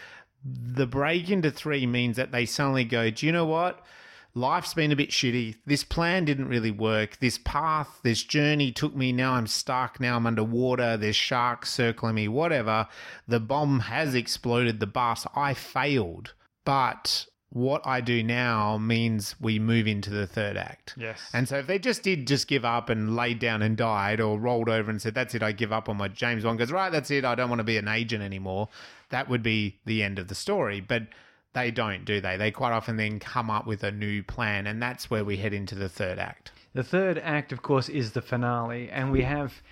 The 0.45 0.87
break 0.87 1.29
into 1.29 1.51
three 1.51 1.87
means 1.87 2.17
that 2.17 2.33
they 2.33 2.47
suddenly 2.47 2.85
go, 2.85 3.11
Do 3.11 3.27
you 3.27 3.33
know 3.33 3.47
what? 3.47 3.85
life's 4.37 4.75
been 4.75 4.93
a 4.93 4.97
bit 4.97 5.11
shitty. 5.11 5.57
This 5.65 5.83
plan 5.83 6.25
didn't 6.27 6.49
really 6.49 6.71
work. 6.71 7.19
This 7.19 7.39
path, 7.39 8.01
this 8.03 8.23
journey 8.23 8.71
took 8.71 8.95
me. 8.95 9.11
Now 9.11 9.33
I'm 9.33 9.47
stuck. 9.47 9.99
Now 9.99 10.17
I'm 10.17 10.27
underwater. 10.27 10.97
There's 10.97 11.17
sharks 11.17 11.73
circling 11.73 12.15
me, 12.15 12.29
whatever. 12.29 12.87
The 13.27 13.41
bomb 13.41 13.81
has 13.81 14.15
exploded. 14.15 14.79
The 14.79 14.87
bus, 14.87 15.27
I 15.35 15.55
failed. 15.55 16.35
But 16.65 17.27
what 17.57 17.81
I 17.87 18.03
do 18.03 18.23
now 18.23 18.77
means 18.77 19.35
we 19.41 19.59
move 19.59 19.87
into 19.87 20.11
the 20.11 20.27
third 20.27 20.59
act. 20.59 20.93
Yes. 20.99 21.19
And 21.33 21.49
so 21.49 21.57
if 21.57 21.67
they 21.67 21.79
just 21.79 22.03
did 22.03 22.27
just 22.27 22.49
give 22.49 22.67
up 22.67 22.91
and 22.91 23.17
laid 23.17 23.39
down 23.39 23.63
and 23.63 23.79
died 23.79 24.21
or 24.21 24.39
rolled 24.39 24.69
over 24.69 24.91
and 24.91 25.01
said, 25.01 25.15
that's 25.15 25.35
it, 25.35 25.43
I 25.43 25.53
give 25.53 25.73
up 25.73 25.89
on 25.89 25.97
my 25.97 26.09
James 26.09 26.45
Bond 26.45 26.59
goes, 26.59 26.71
right, 26.71 26.93
that's 26.93 27.11
it, 27.11 27.25
I 27.25 27.35
don't 27.35 27.49
want 27.49 27.61
to 27.61 27.65
be 27.65 27.79
an 27.79 27.89
agent 27.89 28.23
anymore, 28.23 28.69
that 29.09 29.31
would 29.31 29.43
be 29.43 29.79
the 29.87 30.03
end 30.03 30.19
of 30.19 30.29
the 30.29 30.35
story. 30.35 30.83
But 30.83 31.05
they 31.55 31.71
don't, 31.71 32.05
do 32.05 32.21
they? 32.21 32.37
They 32.37 32.51
quite 32.51 32.73
often 32.73 32.99
then 32.99 33.19
come 33.21 33.49
up 33.49 33.67
with 33.67 33.83
a 33.85 33.91
new 33.91 34.23
plan, 34.23 34.67
and 34.67 34.83
that's 34.83 35.11
where 35.11 35.25
we 35.25 35.39
head 35.39 35.55
into 35.55 35.75
the 35.75 35.89
third 35.89 36.19
act. 36.19 36.53
The 36.75 36.85
third 36.85 37.17
act, 37.17 37.53
of 37.53 37.63
course, 37.63 37.89
is 37.89 38.13
the 38.13 38.21
finale, 38.21 38.91
and 38.91 39.11
we 39.11 39.23
have 39.23 39.63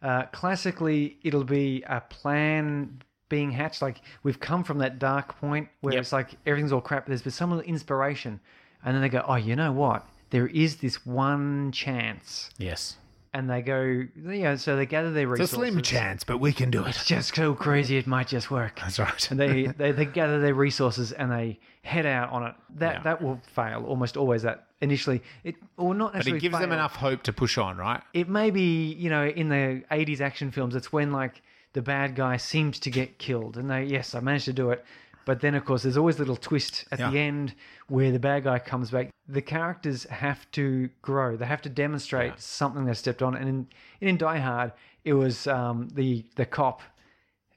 uh, 0.00 0.22
classically 0.32 1.18
it'll 1.22 1.44
be 1.44 1.84
a 1.86 2.00
plan 2.00 3.02
being 3.28 3.50
hatched. 3.50 3.82
Like 3.82 4.00
we've 4.22 4.40
come 4.40 4.64
from 4.64 4.78
that 4.78 4.98
dark 4.98 5.38
point 5.40 5.68
where 5.80 5.94
Yep. 5.94 6.00
it's 6.02 6.12
like 6.12 6.30
everything's 6.46 6.72
all 6.72 6.80
crap. 6.80 7.06
There's 7.06 7.22
been 7.22 7.32
some 7.32 7.50
little 7.50 7.64
inspiration, 7.64 8.40
and 8.84 8.94
then 8.94 9.02
they 9.02 9.08
go, 9.08 9.24
"Oh, 9.26 9.36
you 9.36 9.56
know 9.56 9.72
what? 9.72 10.06
There 10.30 10.46
is 10.46 10.76
this 10.76 11.04
one 11.06 11.72
chance." 11.72 12.50
Yes. 12.58 12.96
And 13.36 13.50
they 13.50 13.62
go, 13.62 13.80
you 13.80 14.08
know, 14.44 14.54
so 14.54 14.76
they 14.76 14.86
gather 14.86 15.10
their 15.10 15.26
resources. 15.26 15.54
It's 15.54 15.60
a 15.60 15.68
slim 15.72 15.82
chance, 15.82 16.22
but 16.22 16.38
we 16.38 16.52
can 16.52 16.70
do 16.70 16.84
it. 16.84 16.90
It's 16.90 17.04
just 17.04 17.34
so 17.34 17.52
crazy, 17.52 17.96
it 17.96 18.06
might 18.06 18.28
just 18.28 18.48
work. 18.48 18.78
That's 18.78 19.00
right. 19.00 19.28
and 19.28 19.40
they, 19.40 19.66
they 19.66 19.90
they 19.90 20.04
gather 20.04 20.40
their 20.40 20.54
resources 20.54 21.10
and 21.10 21.32
they 21.32 21.58
head 21.82 22.06
out 22.06 22.30
on 22.30 22.44
it. 22.44 22.54
That 22.76 22.94
Yeah. 22.98 23.02
that 23.02 23.22
will 23.22 23.40
fail 23.52 23.84
almost 23.88 24.16
always. 24.16 24.42
That 24.42 24.68
initially 24.80 25.20
it 25.42 25.56
or 25.76 25.94
not 25.96 26.12
but 26.12 26.26
it 26.28 26.38
gives 26.40 26.56
them 26.60 26.70
enough 26.70 26.94
hope 26.94 27.24
to 27.24 27.32
push 27.32 27.58
on, 27.58 27.76
right? 27.76 28.02
It 28.12 28.28
may 28.28 28.52
be 28.52 28.92
you 28.92 29.10
know 29.10 29.26
in 29.26 29.48
the 29.48 29.82
'80s 29.90 30.20
action 30.20 30.52
films. 30.52 30.76
It's 30.76 30.92
when 30.92 31.10
like 31.10 31.42
the 31.74 31.82
bad 31.82 32.14
guy 32.14 32.38
seems 32.38 32.78
to 32.80 32.90
get 32.90 33.18
killed, 33.18 33.56
and 33.58 33.70
they 33.70 33.84
yes, 33.84 34.14
I 34.14 34.20
managed 34.20 34.46
to 34.46 34.52
do 34.52 34.70
it. 34.70 34.84
But 35.26 35.40
then, 35.40 35.54
of 35.54 35.64
course, 35.64 35.82
there's 35.82 35.96
always 35.96 36.16
a 36.16 36.18
little 36.18 36.36
twist 36.36 36.84
at 36.92 36.98
the 36.98 37.18
end 37.18 37.54
where 37.88 38.12
the 38.12 38.18
bad 38.18 38.44
guy 38.44 38.58
comes 38.58 38.90
back. 38.90 39.10
The 39.26 39.40
characters 39.40 40.04
have 40.04 40.50
to 40.52 40.90
grow. 41.00 41.36
They 41.36 41.46
have 41.46 41.62
to 41.62 41.70
demonstrate 41.70 42.38
something 42.40 42.84
they 42.84 42.92
stepped 42.92 43.22
on. 43.22 43.34
And 43.34 43.48
in, 43.48 43.66
in 44.00 44.16
Die 44.18 44.38
Hard, 44.38 44.72
it 45.04 45.14
was 45.14 45.46
um, 45.46 45.88
the 45.94 46.24
the 46.36 46.46
cop 46.46 46.82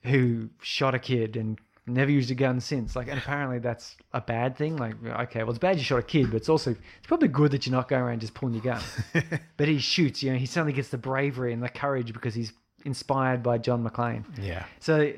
who 0.04 0.50
shot 0.62 0.96
a 0.96 1.00
kid 1.00 1.36
and 1.36 1.60
never 1.86 2.12
used 2.12 2.32
a 2.32 2.36
gun 2.36 2.60
since. 2.62 2.96
Like, 2.96 3.10
and 3.10 3.18
apparently 3.18 3.60
that's 3.60 3.98
a 4.14 4.22
bad 4.22 4.58
thing. 4.58 4.78
Like, 4.78 4.96
okay, 5.06 5.44
well, 5.44 5.50
it's 5.50 5.60
bad 5.60 5.78
you 5.78 5.84
shot 5.84 6.00
a 6.00 6.04
kid, 6.04 6.32
but 6.32 6.38
it's 6.38 6.50
also 6.50 6.72
it's 6.72 7.08
probably 7.08 7.28
good 7.28 7.52
that 7.52 7.66
you're 7.66 7.76
not 7.76 7.90
going 7.90 8.02
around 8.02 8.22
just 8.22 8.34
pulling 8.34 8.56
your 8.56 8.64
gun. 8.64 8.82
but 9.58 9.68
he 9.68 9.80
shoots. 9.80 10.24
You 10.24 10.32
know, 10.32 10.38
he 10.38 10.46
suddenly 10.46 10.74
gets 10.74 10.90
the 10.90 10.98
bravery 10.98 11.54
and 11.54 11.62
the 11.62 11.70
courage 11.70 12.14
because 12.14 12.34
he's 12.34 12.54
inspired 12.88 13.44
by 13.44 13.60
John 13.60 13.88
McClane. 13.88 14.24
Yeah. 14.42 14.66
So 14.80 15.14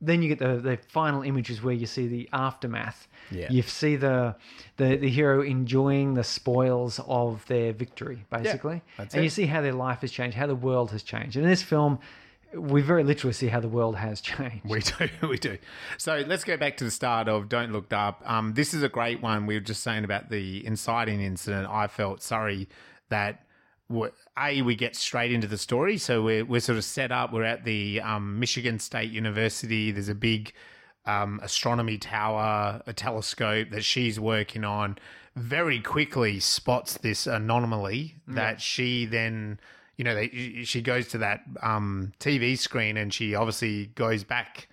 then 0.00 0.22
you 0.22 0.28
get 0.28 0.38
the, 0.38 0.60
the 0.60 0.78
final 0.88 1.22
images 1.22 1.62
where 1.62 1.74
you 1.74 1.86
see 1.86 2.06
the 2.06 2.28
aftermath. 2.32 3.08
Yeah. 3.30 3.50
You 3.50 3.62
see 3.62 3.96
the, 3.96 4.36
the 4.76 4.96
the 4.96 5.08
hero 5.08 5.42
enjoying 5.42 6.14
the 6.14 6.22
spoils 6.22 7.00
of 7.06 7.44
their 7.46 7.72
victory, 7.72 8.24
basically. 8.30 8.82
that's 8.96 9.14
and 9.14 9.22
it. 9.22 9.24
you 9.24 9.30
see 9.30 9.46
how 9.46 9.62
their 9.62 9.72
life 9.72 10.02
has 10.02 10.12
changed, 10.12 10.36
how 10.36 10.46
the 10.46 10.54
world 10.54 10.90
has 10.92 11.02
changed. 11.02 11.36
And 11.36 11.44
in 11.44 11.50
this 11.50 11.62
film, 11.62 11.98
we 12.54 12.82
very 12.82 13.02
literally 13.02 13.32
see 13.32 13.48
how 13.48 13.60
the 13.60 13.68
world 13.68 13.96
has 13.96 14.20
changed. 14.20 14.64
We 14.64 14.80
do, 14.80 15.08
we 15.28 15.38
do. 15.38 15.58
So 15.96 16.22
let's 16.26 16.44
go 16.44 16.56
back 16.56 16.76
to 16.76 16.84
the 16.84 16.90
start 16.90 17.26
of 17.28 17.48
Don't 17.48 17.72
Look 17.72 17.92
Up. 17.92 18.22
Um, 18.26 18.54
this 18.54 18.74
is 18.74 18.82
a 18.82 18.88
great 18.88 19.22
one. 19.22 19.46
We 19.46 19.54
were 19.54 19.60
just 19.60 19.82
saying 19.82 20.04
about 20.04 20.28
the 20.28 20.64
inciting 20.66 21.20
incident. 21.20 21.68
I 21.68 21.86
felt 21.86 22.22
sorry 22.22 22.68
that 23.08 23.44
a 24.36 24.62
we 24.62 24.74
get 24.74 24.96
straight 24.96 25.32
into 25.32 25.46
the 25.46 25.58
story. 25.58 25.98
So 25.98 26.22
we're 26.22 26.44
we're 26.44 26.60
sort 26.60 26.78
of 26.78 26.84
set 26.84 27.12
up. 27.12 27.32
We're 27.32 27.44
at 27.44 27.64
the 27.64 28.00
um, 28.00 28.38
Michigan 28.38 28.78
State 28.78 29.10
University. 29.10 29.90
There's 29.90 30.08
a 30.08 30.14
big 30.14 30.52
um, 31.06 31.40
astronomy 31.42 31.98
tower, 31.98 32.82
a 32.86 32.92
telescope 32.92 33.70
that 33.70 33.84
she's 33.84 34.18
working 34.18 34.64
on. 34.64 34.98
Very 35.36 35.80
quickly 35.80 36.38
spots 36.40 36.98
this 36.98 37.26
anomaly 37.26 38.14
that 38.28 38.60
she 38.60 39.04
then 39.06 39.58
you 39.96 40.04
know, 40.04 40.14
they, 40.14 40.62
she 40.64 40.82
goes 40.82 41.08
to 41.08 41.18
that 41.18 41.42
um, 41.62 42.12
TV 42.18 42.58
screen 42.58 42.96
and 42.96 43.12
she 43.12 43.34
obviously 43.34 43.86
goes 43.94 44.24
back, 44.24 44.68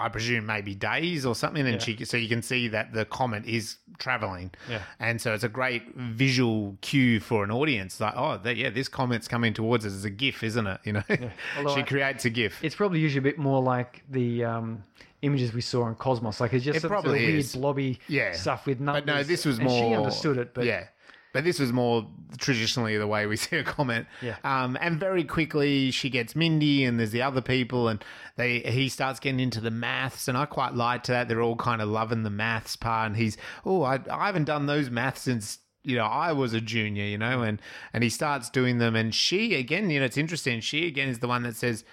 I 0.00 0.08
presume 0.08 0.46
maybe 0.46 0.74
days 0.76 1.26
or 1.26 1.34
something, 1.34 1.66
and 1.66 1.82
she 1.82 2.04
so 2.04 2.16
you 2.16 2.28
can 2.28 2.40
see 2.40 2.68
that 2.68 2.92
the 2.92 3.04
comet 3.04 3.44
is 3.46 3.78
traveling. 3.98 4.52
Yeah. 4.70 4.82
and 5.00 5.20
so 5.20 5.34
it's 5.34 5.42
a 5.42 5.48
great 5.48 5.92
visual 5.96 6.76
cue 6.82 7.18
for 7.18 7.42
an 7.42 7.50
audience. 7.50 8.00
Like, 8.00 8.14
oh, 8.16 8.38
that, 8.44 8.56
yeah, 8.56 8.70
this 8.70 8.86
comet's 8.88 9.26
coming 9.26 9.52
towards 9.54 9.84
us. 9.84 9.94
It's 9.94 10.04
a 10.04 10.10
GIF, 10.10 10.42
isn't 10.44 10.66
it? 10.66 10.80
You 10.84 10.92
know, 10.94 11.02
Although 11.58 11.74
she 11.74 11.80
I- 11.80 11.84
creates 11.84 12.24
a 12.26 12.30
GIF. 12.30 12.62
It's 12.62 12.76
probably 12.76 13.00
usually 13.00 13.18
a 13.18 13.22
bit 13.22 13.38
more 13.38 13.60
like 13.60 14.04
the 14.08 14.44
um, 14.44 14.84
images 15.22 15.52
we 15.52 15.60
saw 15.62 15.88
in 15.88 15.96
Cosmos. 15.96 16.40
Like 16.40 16.52
it's 16.52 16.64
just 16.64 16.76
It 16.76 16.80
some 16.82 16.90
sort 16.90 16.98
of 17.00 17.04
probably 17.04 17.26
weird 17.26 17.46
blobby 17.54 17.98
Yeah. 18.06 18.32
stuff 18.34 18.66
with 18.66 18.78
numbers. 18.78 19.02
But 19.04 19.12
no, 19.12 19.22
this 19.24 19.44
was 19.44 19.58
and 19.58 19.66
more. 19.68 19.90
she 19.90 19.94
understood 19.96 20.38
it, 20.38 20.54
but 20.54 20.64
yeah. 20.64 20.84
But 21.32 21.44
this 21.44 21.58
was 21.58 21.72
more 21.72 22.06
traditionally 22.38 22.96
the 22.96 23.06
way 23.06 23.26
we 23.26 23.36
see 23.36 23.56
a 23.56 23.64
comment. 23.64 24.06
Yeah. 24.22 24.36
Um, 24.44 24.76
and 24.80 24.98
very 24.98 25.24
quickly 25.24 25.90
she 25.90 26.10
gets 26.10 26.34
Mindy 26.34 26.84
and 26.84 26.98
there's 26.98 27.10
the 27.10 27.22
other 27.22 27.40
people 27.40 27.88
and 27.88 28.04
they 28.36 28.60
he 28.60 28.88
starts 28.88 29.20
getting 29.20 29.40
into 29.40 29.60
the 29.60 29.70
maths 29.70 30.28
and 30.28 30.36
I 30.36 30.46
quite 30.46 30.74
like 30.74 31.02
to 31.04 31.12
that. 31.12 31.28
They're 31.28 31.42
all 31.42 31.56
kind 31.56 31.82
of 31.82 31.88
loving 31.88 32.22
the 32.22 32.30
maths 32.30 32.76
part 32.76 33.08
and 33.08 33.16
he's 33.16 33.36
oh 33.64 33.82
I, 33.82 34.00
I 34.10 34.26
haven't 34.26 34.44
done 34.44 34.66
those 34.66 34.90
maths 34.90 35.22
since 35.22 35.58
you 35.84 35.96
know 35.96 36.06
I 36.06 36.32
was 36.32 36.54
a 36.54 36.60
junior 36.60 37.04
you 37.04 37.18
know 37.18 37.42
and 37.42 37.60
and 37.92 38.02
he 38.02 38.10
starts 38.10 38.50
doing 38.50 38.78
them 38.78 38.96
and 38.96 39.14
she 39.14 39.54
again 39.54 39.90
you 39.90 40.00
know 40.00 40.06
it's 40.06 40.16
interesting 40.16 40.60
she 40.60 40.86
again 40.86 41.08
is 41.08 41.20
the 41.20 41.28
one 41.28 41.42
that 41.44 41.56
says 41.56 41.84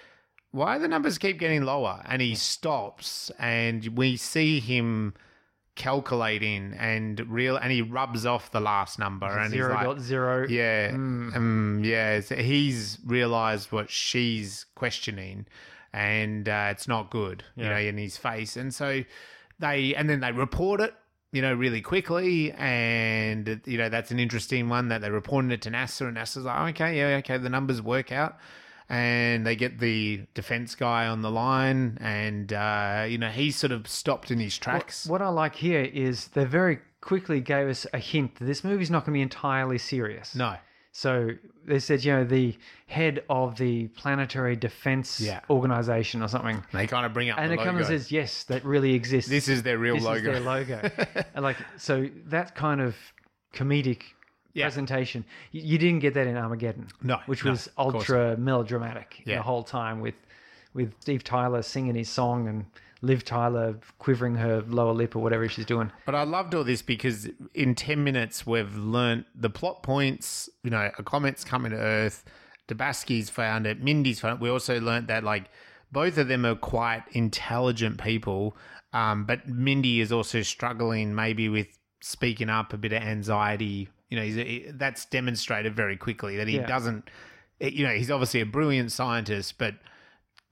why 0.50 0.78
the 0.78 0.88
numbers 0.88 1.18
keep 1.18 1.38
getting 1.38 1.62
lower 1.62 2.02
and 2.06 2.22
he 2.22 2.34
stops 2.34 3.30
and 3.38 3.96
we 3.96 4.16
see 4.16 4.60
him 4.60 5.14
calculating 5.76 6.74
and 6.78 7.20
real 7.30 7.56
and 7.56 7.70
he 7.70 7.82
rubs 7.82 8.26
off 8.26 8.50
the 8.50 8.60
last 8.60 8.98
number 8.98 9.26
and 9.26 9.50
zero 9.50 9.68
he's 9.68 9.74
like 9.74 9.84
dot 9.84 10.00
zero. 10.00 10.46
yeah 10.48 10.90
um, 10.92 11.80
yeah 11.84 12.18
so 12.20 12.34
he's 12.34 12.98
realized 13.04 13.70
what 13.70 13.90
she's 13.90 14.66
questioning 14.74 15.46
and 15.96 16.46
uh, 16.46 16.68
it's 16.70 16.86
not 16.86 17.10
good 17.10 17.42
you 17.56 17.64
know 17.64 17.76
in 17.76 17.96
his 17.96 18.16
face. 18.18 18.56
And 18.56 18.72
so 18.72 19.02
they 19.58 19.94
and 19.94 20.08
then 20.08 20.20
they 20.20 20.30
report 20.30 20.80
it 20.80 20.94
you 21.32 21.40
know 21.40 21.54
really 21.54 21.80
quickly. 21.80 22.52
And 22.52 23.62
you 23.64 23.78
know 23.78 23.88
that's 23.88 24.10
an 24.10 24.20
interesting 24.20 24.68
one 24.68 24.88
that 24.88 25.00
they're 25.00 25.10
reporting 25.10 25.50
it 25.50 25.62
to 25.62 25.70
NASA 25.70 26.08
and 26.08 26.18
NASA's 26.18 26.44
like 26.44 26.74
okay 26.74 26.98
yeah 26.98 27.16
okay 27.16 27.38
the 27.38 27.48
numbers 27.48 27.80
work 27.80 28.12
out 28.12 28.36
and 28.88 29.46
they 29.46 29.56
get 29.56 29.78
the 29.78 30.22
defense 30.34 30.74
guy 30.74 31.06
on 31.06 31.22
the 31.22 31.30
line 31.30 31.98
and 32.00 32.52
uh, 32.52 33.04
you 33.08 33.18
know 33.18 33.28
he's 33.28 33.56
sort 33.56 33.72
of 33.72 33.88
stopped 33.88 34.30
in 34.30 34.38
his 34.38 34.56
tracks 34.58 35.06
What 35.06 35.22
I 35.22 35.28
like 35.28 35.56
here 35.56 35.82
is 35.82 36.28
they 36.28 36.44
very 36.44 36.78
quickly 37.00 37.40
gave 37.40 37.68
us 37.68 37.86
a 37.92 37.98
hint 37.98 38.36
that 38.36 38.44
this 38.44 38.62
movie's 38.64 38.90
not 38.90 39.04
going 39.04 39.14
to 39.14 39.18
be 39.18 39.22
entirely 39.22 39.78
serious. 39.78 40.34
no 40.34 40.56
So 40.92 41.30
they 41.66 41.78
said, 41.80 42.04
you 42.04 42.12
know, 42.12 42.24
the 42.24 42.56
head 42.86 43.22
of 43.28 43.58
the 43.58 43.88
Planetary 43.88 44.56
Defense 44.56 45.20
Yeah. 45.20 45.40
Organization 45.50 46.22
or 46.22 46.28
something. 46.28 46.64
They 46.72 46.86
kind 46.86 47.04
of 47.04 47.12
bring 47.12 47.28
up 47.30 47.38
And 47.38 47.52
it 47.52 47.58
comes 47.58 47.78
and 47.78 47.86
says, 47.86 48.10
yes, 48.12 48.44
that 48.44 48.64
really 48.64 48.94
exists. 48.94 49.28
this 49.30 49.48
is 49.48 49.62
their 49.62 49.78
real 49.78 49.96
this 49.96 50.04
logo. 50.04 50.16
is 50.18 50.24
their 50.24 50.40
logo. 50.40 50.90
and 51.34 51.42
like, 51.44 51.56
so 51.76 52.08
that 52.26 52.54
kind 52.54 52.80
of 52.80 52.94
comedic 53.52 54.02
Yeah. 54.56 54.64
presentation, 54.66 55.24
you, 55.52 55.62
you 55.62 55.78
didn't 55.78 56.00
get 56.00 56.14
that 56.14 56.26
in 56.26 56.36
Armageddon. 56.36 56.88
No, 57.02 57.18
Which 57.26 57.44
no, 57.44 57.52
was 57.52 57.68
ultra 57.78 58.36
melodramatic 58.36 59.22
Yeah. 59.24 59.36
the 59.36 59.42
whole 59.42 59.62
time 59.62 60.00
with, 60.00 60.14
with 60.74 60.94
Steve 61.00 61.22
Tyler 61.24 61.62
singing 61.62 61.94
his 61.94 62.08
song 62.08 62.48
and 62.48 62.64
Liv 63.02 63.24
Tyler 63.24 63.78
quivering 63.98 64.36
her 64.36 64.62
lower 64.62 64.92
lip 64.92 65.14
or 65.14 65.18
whatever 65.20 65.48
she's 65.48 65.66
doing. 65.66 65.92
But 66.06 66.14
I 66.14 66.22
loved 66.22 66.54
all 66.54 66.64
this 66.64 66.80
because 66.82 67.28
in 67.54 67.74
10 67.74 68.02
minutes, 68.02 68.46
we've 68.46 68.74
learnt 68.76 69.26
the 69.34 69.50
plot 69.50 69.82
points. 69.82 70.48
You 70.64 70.70
know, 70.70 70.90
a 70.98 71.02
comet's 71.02 71.44
coming 71.44 71.72
to 71.72 71.78
Earth. 71.78 72.24
Dibiasky's 72.68 73.28
found 73.30 73.66
it. 73.66 73.82
Mindy's 73.82 74.20
found 74.20 74.36
it. 74.36 74.40
We 74.40 74.48
also 74.50 74.80
learnt 74.80 75.06
that, 75.08 75.22
like, 75.22 75.44
both 75.92 76.18
of 76.18 76.28
them 76.28 76.44
are 76.46 76.56
quite 76.56 77.04
intelligent 77.12 78.02
people. 78.02 78.56
Um, 78.92 79.24
but 79.24 79.46
Mindy 79.46 80.00
is 80.00 80.10
also 80.10 80.42
struggling 80.42 81.14
maybe 81.14 81.48
with 81.48 81.78
speaking 82.00 82.48
up, 82.48 82.72
a 82.72 82.76
bit 82.78 82.92
of 82.92 83.02
anxiety. 83.02 83.88
You 84.10 84.16
know, 84.18 84.24
he's 84.24 84.34
he, 84.36 84.66
that's 84.74 85.04
demonstrated 85.06 85.74
very 85.74 85.96
quickly 85.96 86.36
that 86.36 86.48
he 86.48 86.56
Yeah. 86.56 86.66
doesn't, 86.66 87.08
you 87.60 87.84
know, 87.86 87.92
he's 87.94 88.10
obviously 88.10 88.40
a 88.40 88.46
brilliant 88.46 88.92
scientist, 88.92 89.58
but 89.58 89.74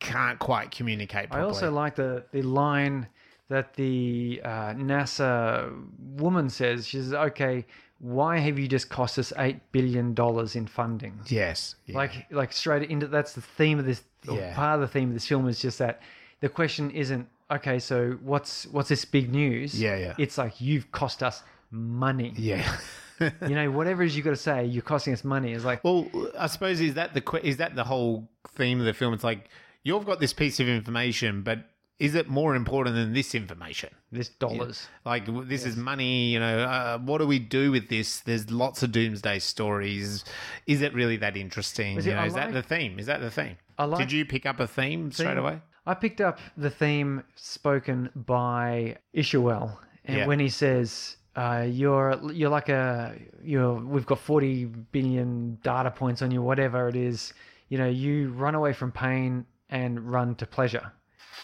can't 0.00 0.38
quite 0.38 0.70
communicate 0.70 1.28
I 1.30 1.40
also 1.40 1.70
like 1.70 1.94
the, 1.96 2.24
the 2.32 2.42
line 2.42 3.07
that 3.48 3.74
the 3.74 4.40
uh, 4.44 4.74
NASA 4.74 5.72
woman 5.98 6.50
says. 6.50 6.86
She 6.86 6.98
says, 6.98 7.12
okay, 7.14 7.64
why 8.00 8.38
have 8.38 8.59
you 8.59 8.66
just 8.68 8.88
cost 8.90 9.18
us 9.18 9.32
$8 9.36 9.61
billion 9.72 10.14
in 10.55 10.66
funding? 10.66 11.20
yes. 11.26 11.76
yeah. 11.86 11.96
like 11.96 12.26
like 12.30 12.52
straight 12.52 12.90
into 12.90 13.07
that's 13.07 13.32
the 13.34 13.40
theme 13.40 13.78
of 13.78 13.86
this 13.86 14.02
Yeah. 14.28 14.55
part 14.55 14.74
of 14.76 14.80
the 14.80 14.88
theme 14.88 15.09
of 15.09 15.14
this 15.14 15.26
film 15.26 15.48
is 15.48 15.61
just 15.61 15.78
that 15.78 16.02
the 16.40 16.48
question 16.48 16.90
isn't 16.90 17.28
okay 17.50 17.78
so 17.78 18.18
what's 18.22 18.66
what's 18.66 18.88
this 18.88 19.05
big 19.05 19.30
news 19.32 19.80
Yeah, 19.80 19.96
yeah. 19.96 20.14
it's 20.18 20.36
like 20.38 20.61
you've 20.61 20.90
cost 20.92 21.22
us 21.22 21.42
money 21.70 22.32
yeah. 22.36 22.76
you 23.48 23.54
know 23.54 23.70
whatever 23.70 24.02
it 24.02 24.06
is 24.06 24.16
you've 24.16 24.24
got 24.24 24.30
to 24.32 24.36
say 24.36 24.64
you're 24.64 24.82
costing 24.82 25.12
us 25.12 25.22
money 25.24 25.52
it's 25.52 25.64
like 25.64 25.82
Well, 25.84 26.08
I 26.38 26.46
suppose 26.48 26.80
is 26.80 26.94
that 26.94 27.14
the 27.14 27.40
is 27.42 27.56
that 27.58 27.74
the 27.76 27.84
whole 27.84 28.28
theme 28.56 28.80
of 28.80 28.86
the 28.86 28.94
film? 28.94 29.14
It's 29.14 29.24
like 29.24 29.48
you've 29.82 30.06
got 30.06 30.20
this 30.20 30.32
piece 30.32 30.60
of 30.60 30.68
information, 30.68 31.42
but 31.42 31.58
is 32.00 32.16
it 32.16 32.28
more 32.28 32.56
important 32.56 32.96
than 32.96 33.12
this 33.12 33.34
information? 33.36 33.90
this 34.10 34.28
dollars 34.28 34.88
Like 35.04 35.26
w- 35.26 35.44
this 35.46 35.64
is 35.64 35.76
money, 35.76 36.26
you 36.32 36.40
know. 36.40 36.58
Uh, 36.64 36.98
what 36.98 37.18
do 37.18 37.26
we 37.26 37.38
do 37.38 37.70
with 37.70 37.88
this? 37.88 38.20
There's 38.20 38.50
lots 38.50 38.82
of 38.82 38.90
doomsday 38.90 39.38
stories. 39.38 40.24
Is 40.66 40.82
it 40.82 40.92
really 40.92 41.16
that 41.18 41.36
interesting? 41.36 41.96
Is 41.96 42.06
you 42.06 42.14
know, 42.14 42.24
is 42.24 42.34
that 42.34 42.52
the 42.52 42.62
theme? 42.62 42.98
Is 42.98 43.06
that 43.06 43.20
the 43.20 43.30
theme? 43.30 43.56
I 43.78 43.84
like- 43.84 44.00
Did 44.00 44.12
you 44.12 44.24
pick 44.24 44.44
up 44.44 44.58
a 44.60 44.66
theme 44.66 45.12
straight 45.12 45.36
away? 45.38 45.60
I 45.86 45.94
picked 45.94 46.20
up 46.20 46.38
the 46.56 46.70
theme 46.70 47.22
spoken 47.36 48.08
by 48.14 48.96
Isherwell, 49.14 49.76
and 50.04 50.18
Yeah. 50.18 50.26
when 50.26 50.40
he 50.40 50.48
says, 50.48 51.16
uh, 51.37 51.66
"You're 51.68 52.18
you're 52.32 52.51
like 52.51 52.68
a 52.68 53.14
you're 53.43 53.74
we've 53.74 54.07
got 54.07 54.18
forty 54.20 54.64
billion 54.66 55.59
data 55.62 55.91
points 55.91 56.22
on 56.22 56.30
you, 56.30 56.43
whatever 56.43 56.89
it 56.89 56.97
is. 56.97 57.32
You 57.68 57.78
know, 57.78 57.89
you 57.89 58.30
run 58.30 58.55
away 58.55 58.72
from 58.72 58.93
pain 58.93 59.47
and 59.70 60.11
run 60.12 60.35
to 60.37 60.47
pleasure. 60.47 60.93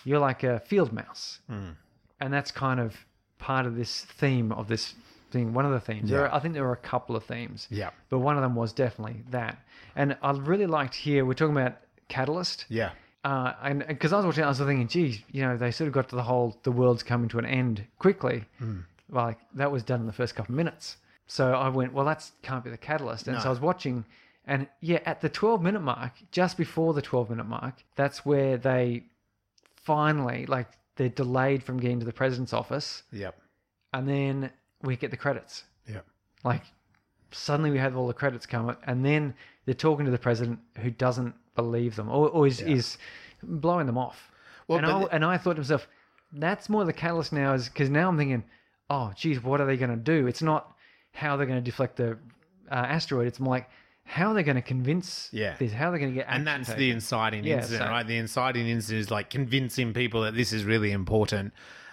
You're 0.05 0.19
like 0.21 0.43
a 0.45 0.61
field 0.61 0.93
mouse, 0.93 1.41
Hmm. 1.49 1.71
and 2.21 2.33
that's 2.33 2.51
kind 2.51 2.79
of 2.81 2.95
part 3.39 3.67
of 3.67 3.75
this 3.77 4.05
theme 4.05 4.53
of 4.53 4.69
this 4.69 4.95
thing. 5.31 5.53
One 5.55 5.65
of 5.67 5.73
the 5.73 5.81
themes. 5.81 6.11
There 6.11 6.21
Yeah. 6.21 6.27
are, 6.27 6.35
I 6.35 6.39
think 6.41 6.55
there 6.55 6.65
were 6.65 6.73
a 6.73 6.77
couple 6.77 7.17
of 7.17 7.25
themes. 7.25 7.67
Yeah. 7.71 7.91
But 8.11 8.19
one 8.21 8.37
of 8.37 8.43
them 8.43 8.55
was 8.55 8.73
definitely 8.73 9.23
that, 9.31 9.59
and 9.97 10.17
I 10.23 10.31
really 10.33 10.67
liked 10.67 10.95
here. 10.95 11.25
We're 11.25 11.35
talking 11.35 11.57
about 11.57 11.77
Catalyst 12.09 12.67
Yeah. 12.69 12.91
uh, 13.25 13.53
and 13.63 13.85
because 13.87 14.13
I 14.13 14.17
was 14.17 14.27
watching, 14.27 14.45
I 14.45 14.49
was 14.49 14.59
thinking, 14.59 14.89
geez, 14.89 15.23
you 15.31 15.43
know, 15.43 15.57
they 15.57 15.71
sort 15.71 15.89
of 15.89 15.95
got 15.95 16.09
to 16.11 16.17
the 16.17 16.23
whole 16.25 16.59
the 16.65 16.73
world's 16.73 17.03
coming 17.03 17.29
to 17.31 17.39
an 17.39 17.47
end 17.47 17.85
quickly. 17.99 18.45
Like 19.11 19.39
that 19.55 19.71
was 19.73 19.83
done 19.83 20.01
in 20.01 20.07
the 20.07 20.13
first 20.13 20.35
couple 20.35 20.53
of 20.53 20.57
minutes. 20.57 20.97
So 21.27 21.53
I 21.53 21.69
went, 21.69 21.93
well, 21.93 22.05
that 22.07 22.29
can't 22.43 22.65
be 22.65 22.71
the 22.71 22.77
catalyst. 22.79 23.29
And 23.29 23.41
so 23.41 23.47
I 23.47 23.51
was 23.51 23.61
watching, 23.61 24.05
and 24.47 24.67
yeah, 24.81 24.99
at 25.07 25.21
the 25.21 25.29
12 25.29 25.63
minute 25.63 25.81
mark, 25.81 26.13
just 26.33 26.57
before 26.57 26.93
the 26.93 27.03
12 27.03 27.31
minute 27.31 27.47
mark, 27.47 27.75
that's 27.95 28.27
where 28.27 28.57
they 28.57 29.05
finally, 29.77 30.47
like, 30.47 30.67
they're 30.97 31.09
delayed 31.09 31.63
from 31.63 31.79
getting 31.79 32.01
to 32.01 32.07
the 32.07 32.13
president's 32.13 32.53
office, 32.53 33.05
Yep. 33.13 33.35
and 33.93 34.09
then 34.09 34.51
we 34.83 34.97
get 34.97 35.11
the 35.11 35.17
credits. 35.17 35.65
Yep. 35.89 36.05
Like, 36.45 36.63
suddenly 37.31 37.71
we 37.71 37.79
have 37.79 37.97
all 37.97 38.07
the 38.09 38.13
credits 38.13 38.45
come, 38.45 38.77
and 38.85 39.05
then 39.05 39.35
they're 39.65 39.75
talking 39.75 40.05
to 40.05 40.11
the 40.11 40.19
president 40.19 40.59
who 40.79 40.91
doesn't 40.91 41.35
believe 41.55 41.97
them 41.97 42.09
or, 42.09 42.29
or 42.29 42.47
is, 42.47 42.61
is 42.61 42.99
blowing 43.43 43.87
them 43.87 43.97
off. 43.99 44.31
Well, 44.69 44.79
and, 44.79 44.87
I, 44.87 44.99
the- 45.01 45.07
and 45.15 45.25
I 45.25 45.39
thought 45.39 45.55
to 45.55 45.61
myself, 45.61 45.87
that's 46.33 46.69
more 46.69 46.85
the 46.85 46.93
catalyst 46.93 47.33
now, 47.33 47.55
is 47.55 47.69
because 47.69 47.89
now 47.89 48.09
I'm 48.09 48.17
thinking, 48.19 48.45
oh, 48.91 49.13
geez, 49.17 49.43
what 49.43 49.61
are 49.61 49.67
they 49.67 49.77
going 49.77 49.91
to 49.91 49.97
do? 49.97 50.27
It's 50.27 50.43
not 50.43 50.77
how 51.13 51.37
they're 51.37 51.47
going 51.47 51.63
to 51.63 51.65
deflect 51.65 51.97
the 51.97 52.19
uh, 52.71 52.75
asteroid. 52.75 53.27
It's 53.29 53.41
more 53.41 53.55
like 53.55 53.71
how 54.05 54.31
are 54.31 54.35
they 54.35 54.43
going 54.43 54.57
to 54.57 54.63
convince 54.63 55.29
Yeah. 55.33 55.55
this? 55.59 55.73
How 55.73 55.89
are 55.89 55.93
they 55.93 55.99
going 56.01 56.11
to 56.13 56.17
get 56.17 56.27
and 56.29 56.45
that's 56.47 56.69
the 56.69 56.75
taken? 56.75 56.97
inciting 56.97 57.45
Yeah, 57.45 57.57
incident, 57.59 57.85
so- 57.85 57.89
right? 57.91 58.07
The 58.07 58.17
inciting 58.17 58.67
incident 58.69 59.01
is 59.01 59.11
like 59.11 59.31
convincing 59.31 59.93
people 59.95 60.23
that 60.23 60.35
this 60.35 60.53
is 60.53 60.65
really 60.65 60.91
important. 60.91 61.53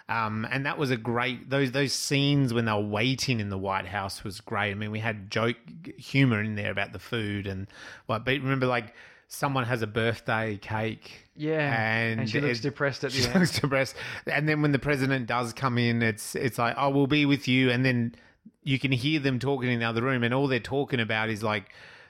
Um, 0.10 0.48
and 0.50 0.66
that 0.66 0.78
was 0.78 0.90
a 0.90 0.96
great 0.98 1.50
those 1.50 1.74
those 1.74 1.92
scenes 1.92 2.54
when 2.54 2.64
they 2.66 2.72
were 2.72 2.80
waiting 2.80 3.40
in 3.42 3.50
the 3.50 3.58
White 3.58 3.86
House 3.86 4.24
was 4.24 4.40
great. 4.40 4.72
I 4.72 4.74
mean, 4.74 4.90
we 4.90 5.00
had 5.00 5.30
joke 5.30 5.58
humor 5.98 6.42
in 6.42 6.56
there 6.56 6.72
about 6.72 6.94
the 6.94 7.00
food 7.00 7.46
and 7.46 7.68
what. 8.06 8.24
But 8.24 8.36
remember, 8.36 8.68
like 8.68 8.94
someone 9.28 9.66
has 9.66 9.82
a 9.82 9.88
birthday 9.88 10.58
cake. 10.62 11.27
Yeah, 11.38 11.60
and, 11.98 12.22
and 12.22 12.30
she 12.30 12.42
looks 12.42 12.60
it- 12.60 12.64
depressed 12.64 13.04
at 13.04 13.12
the 13.12 13.18
she 13.22 13.28
end. 13.28 13.36
looks 13.40 13.60
depressed. 13.60 13.96
And 14.26 14.50
then 14.50 14.62
when 14.62 14.72
the 14.72 14.80
president 14.80 15.28
does 15.28 15.54
come 15.54 15.78
in, 15.78 16.02
it's 16.02 16.36
it's 16.36 16.58
like, 16.58 16.76
oh, 16.78 16.90
we'll 16.90 17.08
be 17.08 17.26
with 17.26 17.48
you. 17.48 17.70
And 17.70 17.86
then 17.86 18.16
you 18.64 18.80
can 18.80 18.92
hear 18.92 19.20
them 19.20 19.40
talking 19.40 19.72
in 19.72 19.80
the 19.80 19.86
other 19.86 20.02
room, 20.02 20.24
and 20.24 20.34
all 20.34 20.48
they're 20.48 20.60
talking 20.60 21.00
about 21.00 21.30
is 21.30 21.44
like 21.44 21.70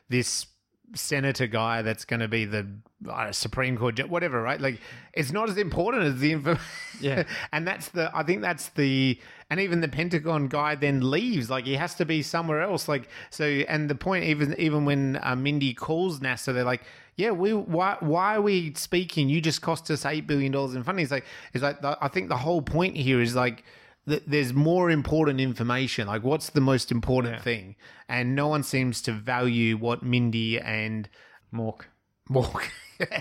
this 0.10 0.48
senator 0.94 1.48
guy 1.48 1.82
that's 1.82 2.06
going 2.06 2.22
to 2.22 2.28
be 2.30 2.46
the 2.46 2.66
uh, 3.10 3.32
Supreme 3.32 3.78
Court, 3.78 4.00
whatever, 4.10 4.42
right? 4.42 4.60
Like, 4.60 4.80
it's 5.14 5.32
not 5.34 5.50
as 5.50 5.58
important 5.58 6.04
as 6.06 6.20
the 6.20 6.32
info. 6.32 6.58
Yeah. 7.02 7.24
and 7.52 7.68
that's 7.68 7.90
the, 7.90 8.10
I 8.16 8.24
think 8.24 8.42
that's 8.42 8.70
the, 8.70 9.20
and 9.50 9.60
even 9.60 9.82
the 9.82 9.88
Pentagon 9.88 10.48
guy 10.48 10.76
then 10.76 11.10
leaves. 11.10 11.50
Like, 11.50 11.66
he 11.66 11.76
has 11.76 11.96
to 11.96 12.06
be 12.06 12.22
somewhere 12.22 12.62
else. 12.62 12.88
Like, 12.88 13.08
so, 13.30 13.46
and 13.46 13.90
the 13.90 13.96
point, 13.96 14.26
even 14.26 14.56
even 14.60 14.86
when 14.86 15.20
uh, 15.24 15.36
Mindy 15.36 15.74
calls 15.74 16.20
NASA, 16.20 16.54
they're 16.54 16.64
like, 16.64 16.84
yeah, 17.16 17.32
we 17.32 17.54
why 17.54 17.98
why 18.02 18.36
are 18.36 18.42
we 18.42 18.74
speaking? 18.76 19.30
You 19.30 19.40
just 19.42 19.62
cost 19.62 19.90
us 19.90 20.06
eight 20.06 20.28
billion 20.28 20.52
dollars 20.52 20.76
in 20.76 20.84
funding. 20.84 21.04
It's 21.04 21.12
like, 21.12 21.26
it's 21.54 21.64
like 21.64 21.82
the, 21.82 21.98
I 22.02 22.08
think 22.10 22.30
the 22.30 22.38
whole 22.38 22.62
point 22.62 22.96
here 22.98 23.22
is 23.22 23.36
like. 23.36 23.64
th- 24.10 24.24
There's 24.28 24.54
more 24.54 24.90
important 24.90 25.40
information. 25.42 26.08
Like, 26.08 26.24
what's 26.24 26.50
the 26.52 26.62
most 26.62 26.92
important 26.92 27.36
Yeah. 27.36 27.42
thing? 27.42 27.76
And 28.08 28.36
no 28.36 28.48
one 28.48 28.64
seems 28.64 29.02
to 29.04 29.12
value 29.12 29.76
what 29.78 30.02
Mindy 30.04 30.60
and 30.60 31.10
Mork. 31.54 31.82
Mork 32.30 32.64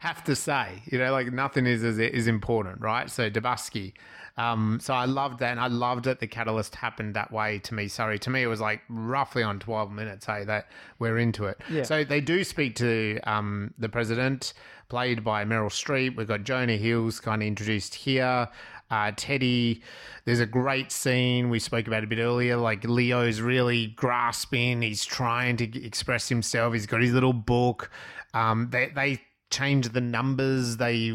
have 0.00 0.22
to 0.24 0.34
say. 0.36 0.82
You 0.86 0.98
know, 0.98 1.12
like 1.12 1.32
nothing 1.32 1.66
is 1.66 1.82
is, 1.82 1.98
is 1.98 2.26
important, 2.26 2.80
right? 2.80 3.10
So 3.10 3.30
Dibiasky. 3.30 3.94
Um, 4.36 4.80
so 4.82 4.94
I 4.94 5.04
loved 5.04 5.38
that, 5.38 5.52
and 5.52 5.60
I 5.60 5.68
loved 5.68 6.06
that 6.06 6.18
the 6.18 6.26
catalyst 6.26 6.74
happened 6.74 7.14
that 7.14 7.30
way 7.30 7.60
to 7.60 7.74
me. 7.74 7.88
Sorry, 7.88 8.18
to 8.18 8.30
me 8.30 8.42
it 8.42 8.48
was 8.48 8.60
like 8.60 8.82
roughly 8.88 9.42
on 9.42 9.60
twelve 9.60 9.92
minutes. 9.92 10.26
Hey, 10.26 10.44
that 10.44 10.68
we're 10.98 11.18
into 11.18 11.44
it. 11.44 11.60
Yeah. 11.70 11.84
So 11.84 12.02
they 12.04 12.20
do 12.20 12.42
speak 12.42 12.74
to 12.76 13.20
um, 13.24 13.72
the 13.78 13.88
president, 13.88 14.52
played 14.88 15.22
by 15.22 15.44
Meryl 15.44 15.70
Streep. 15.70 16.16
We've 16.16 16.26
got 16.26 16.42
Jonah 16.42 16.76
Hills 16.76 17.20
kind 17.20 17.42
of 17.42 17.46
introduced 17.46 17.94
here. 17.94 18.48
Uh, 18.90 19.12
Teddy, 19.16 19.82
there's 20.24 20.40
a 20.40 20.46
great 20.46 20.92
scene 20.92 21.48
we 21.48 21.58
spoke 21.58 21.86
about 21.86 22.04
a 22.04 22.06
bit 22.06 22.18
earlier. 22.18 22.56
Like 22.56 22.84
Leo's 22.84 23.40
really 23.40 23.88
grasping, 23.88 24.82
he's 24.82 25.04
trying 25.04 25.56
to 25.58 25.84
express 25.84 26.28
himself. 26.28 26.74
He's 26.74 26.86
got 26.86 27.00
his 27.00 27.12
little 27.12 27.32
book. 27.32 27.90
Um, 28.34 28.68
they 28.70 28.92
they 28.94 29.22
change 29.54 29.88
the 29.90 30.00
numbers. 30.00 30.76
They 30.78 31.12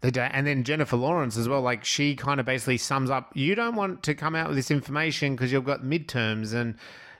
they 0.00 0.10
do, 0.10 0.20
and 0.20 0.46
then 0.46 0.64
Jennifer 0.64 0.96
Lawrence 0.96 1.36
as 1.36 1.48
well. 1.48 1.60
Like 1.62 1.84
she 1.84 2.14
kind 2.16 2.40
of 2.40 2.46
basically 2.46 2.78
sums 2.78 3.10
up. 3.10 3.30
You 3.34 3.54
don't 3.54 3.76
want 3.76 4.02
to 4.04 4.14
come 4.14 4.34
out 4.34 4.48
with 4.48 4.56
this 4.56 4.70
information 4.70 5.34
because 5.34 5.52
you've 5.52 5.64
got 5.64 5.82
midterms 5.82 6.54
and 6.54 6.74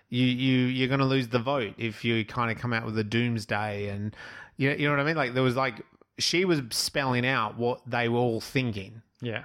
you 0.08 0.24
you 0.26 0.58
you're 0.66 0.88
going 0.88 1.00
to 1.00 1.06
lose 1.06 1.28
the 1.28 1.38
vote 1.38 1.74
if 1.78 2.04
you 2.04 2.24
kind 2.24 2.50
of 2.50 2.58
come 2.58 2.72
out 2.72 2.84
with 2.86 2.98
a 2.98 3.04
doomsday 3.04 3.88
and 3.88 4.14
you 4.56 4.70
you 4.70 4.86
know 4.88 4.92
what 4.94 5.00
I 5.00 5.04
mean. 5.04 5.16
Like 5.16 5.34
there 5.34 5.42
was 5.42 5.56
like 5.56 5.82
she 6.18 6.44
was 6.44 6.60
spelling 6.70 7.26
out 7.26 7.56
what 7.58 7.80
they 7.86 8.08
were 8.08 8.18
all 8.18 8.40
thinking 8.40 9.02
Yeah. 9.22 9.44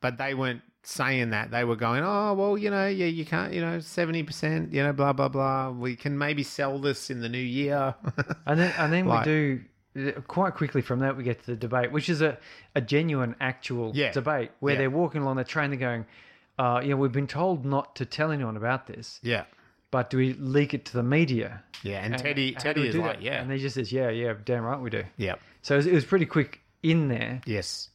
but 0.00 0.16
they 0.18 0.32
weren't 0.34 0.62
saying 0.84 1.30
that. 1.30 1.50
They 1.50 1.64
were 1.64 1.76
going, 1.76 2.02
oh, 2.02 2.32
well, 2.32 2.56
you 2.56 2.70
know, 2.70 2.86
yeah, 2.86 3.04
you 3.06 3.26
can't, 3.26 3.52
you 3.52 3.60
know, 3.60 3.76
70%, 3.76 4.72
you 4.72 4.82
know, 4.82 4.94
blah, 4.94 5.12
blah, 5.12 5.28
blah. 5.28 5.68
We 5.70 5.96
can 5.96 6.16
maybe 6.16 6.42
sell 6.42 6.78
this 6.78 7.10
in 7.10 7.20
the 7.20 7.28
new 7.28 7.36
year. 7.60 7.94
And 8.46 8.58
then 8.58 8.72
and 8.78 8.90
then 8.90 9.04
Like- 9.12 9.26
we 9.26 9.32
do 9.32 9.60
quite 10.26 10.54
quickly 10.54 10.82
from 10.82 11.00
that 11.00 11.16
we 11.16 11.22
get 11.24 11.40
to 11.40 11.46
the 11.46 11.56
debate, 11.56 11.92
which 11.92 12.08
is 12.08 12.20
a, 12.22 12.38
a 12.74 12.80
genuine 12.80 13.34
actual 13.40 13.92
Yeah. 13.94 14.12
debate 14.12 14.50
where 14.60 14.74
Yeah. 14.74 14.78
they're 14.80 14.90
walking 14.90 15.22
along 15.22 15.36
the 15.36 15.44
train, 15.44 15.70
they're 15.70 15.78
going, 15.78 16.06
uh, 16.58 16.80
you 16.82 16.90
know, 16.90 16.96
we've 16.96 17.12
been 17.12 17.26
told 17.26 17.64
not 17.64 17.96
to 17.96 18.04
tell 18.04 18.30
anyone 18.32 18.56
about 18.56 18.86
this. 18.86 19.20
yeah. 19.22 19.44
but 19.90 20.10
do 20.10 20.18
we 20.18 20.34
leak 20.34 20.74
it 20.74 20.84
to 20.84 20.92
the 20.92 21.02
media? 21.02 21.62
Yeah, 21.82 22.00
and 22.04 22.12
And 22.12 22.22
Teddy 22.22 22.52
Teddy 22.52 22.88
is 22.88 22.94
like, 22.96 23.16
that? 23.16 23.22
yeah, 23.22 23.40
and 23.40 23.50
he 23.50 23.56
just 23.58 23.74
says, 23.74 23.90
"Yeah, 23.90 24.10
yeah, 24.10 24.34
damn 24.44 24.62
right 24.62 24.78
we 24.78 24.90
do." 24.90 25.04
yeah, 25.16 25.36
So 25.62 25.74
it 25.74 25.78
was, 25.78 25.86
it 25.86 25.94
was 25.94 26.04
pretty 26.04 26.26
quick 26.26 26.60
in 26.82 27.08
there, 27.08 27.40
yes. 27.46 27.88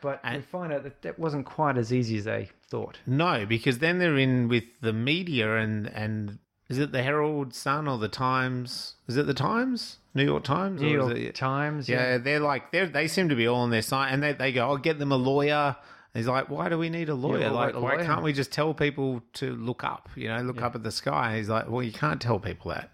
but 0.00 0.20
we 0.24 0.30
And- 0.30 0.44
find 0.46 0.72
out 0.72 0.84
that 0.84 1.02
that 1.02 1.18
wasn't 1.18 1.44
quite 1.44 1.76
as 1.76 1.92
easy 1.92 2.16
as 2.16 2.24
they 2.24 2.48
thought. 2.70 3.00
No, 3.06 3.44
because 3.44 3.80
then 3.80 3.98
they're 3.98 4.16
in 4.16 4.48
with 4.48 4.64
the 4.80 4.94
media 4.94 5.56
and 5.58 5.86
and 5.88 6.38
is 6.68 6.78
it 6.78 6.92
the 6.92 7.02
Herald 7.02 7.54
Sun 7.54 7.86
or 7.88 7.98
the 7.98 8.08
Times? 8.08 8.94
Is 9.06 9.16
it 9.16 9.26
the 9.26 9.34
Times? 9.34 9.98
New 10.14 10.24
York 10.24 10.44
Times? 10.44 10.80
New 10.80 10.88
York 10.88 11.16
it- 11.16 11.34
Times, 11.34 11.88
Yeah, 11.88 12.18
they're 12.18 12.40
like 12.40 12.72
they 12.72 12.86
they 12.86 13.06
seem 13.08 13.28
to 13.28 13.36
be 13.36 13.46
all 13.46 13.60
on 13.60 13.70
their 13.70 13.82
side, 13.82 14.12
and 14.12 14.22
they 14.22 14.32
they 14.32 14.52
go, 14.52 14.68
"I'll 14.68 14.78
get 14.78 14.98
them 14.98 15.12
a 15.12 15.16
lawyer." 15.16 15.76
And 16.14 16.20
he's 16.20 16.26
like, 16.26 16.48
"Why 16.48 16.68
do 16.68 16.78
we 16.78 16.88
need 16.88 17.08
a 17.10 17.14
lawyer? 17.14 17.40
well, 17.40 17.52
like, 17.52 17.74
why 17.74 17.80
lawyer. 17.96 18.04
can't 18.04 18.22
we 18.22 18.32
just 18.32 18.50
tell 18.50 18.72
people 18.72 19.22
to 19.34 19.54
look 19.54 19.84
up? 19.84 20.08
You 20.16 20.28
know, 20.28 20.40
look 20.42 20.62
up 20.62 20.74
at 20.74 20.82
the 20.82 20.90
sky." 20.92 21.36
He's 21.36 21.48
like, 21.48 21.68
"Well, 21.68 21.82
you 21.82 21.92
can't 21.92 22.20
tell 22.20 22.38
people 22.40 22.70
that." 22.72 22.90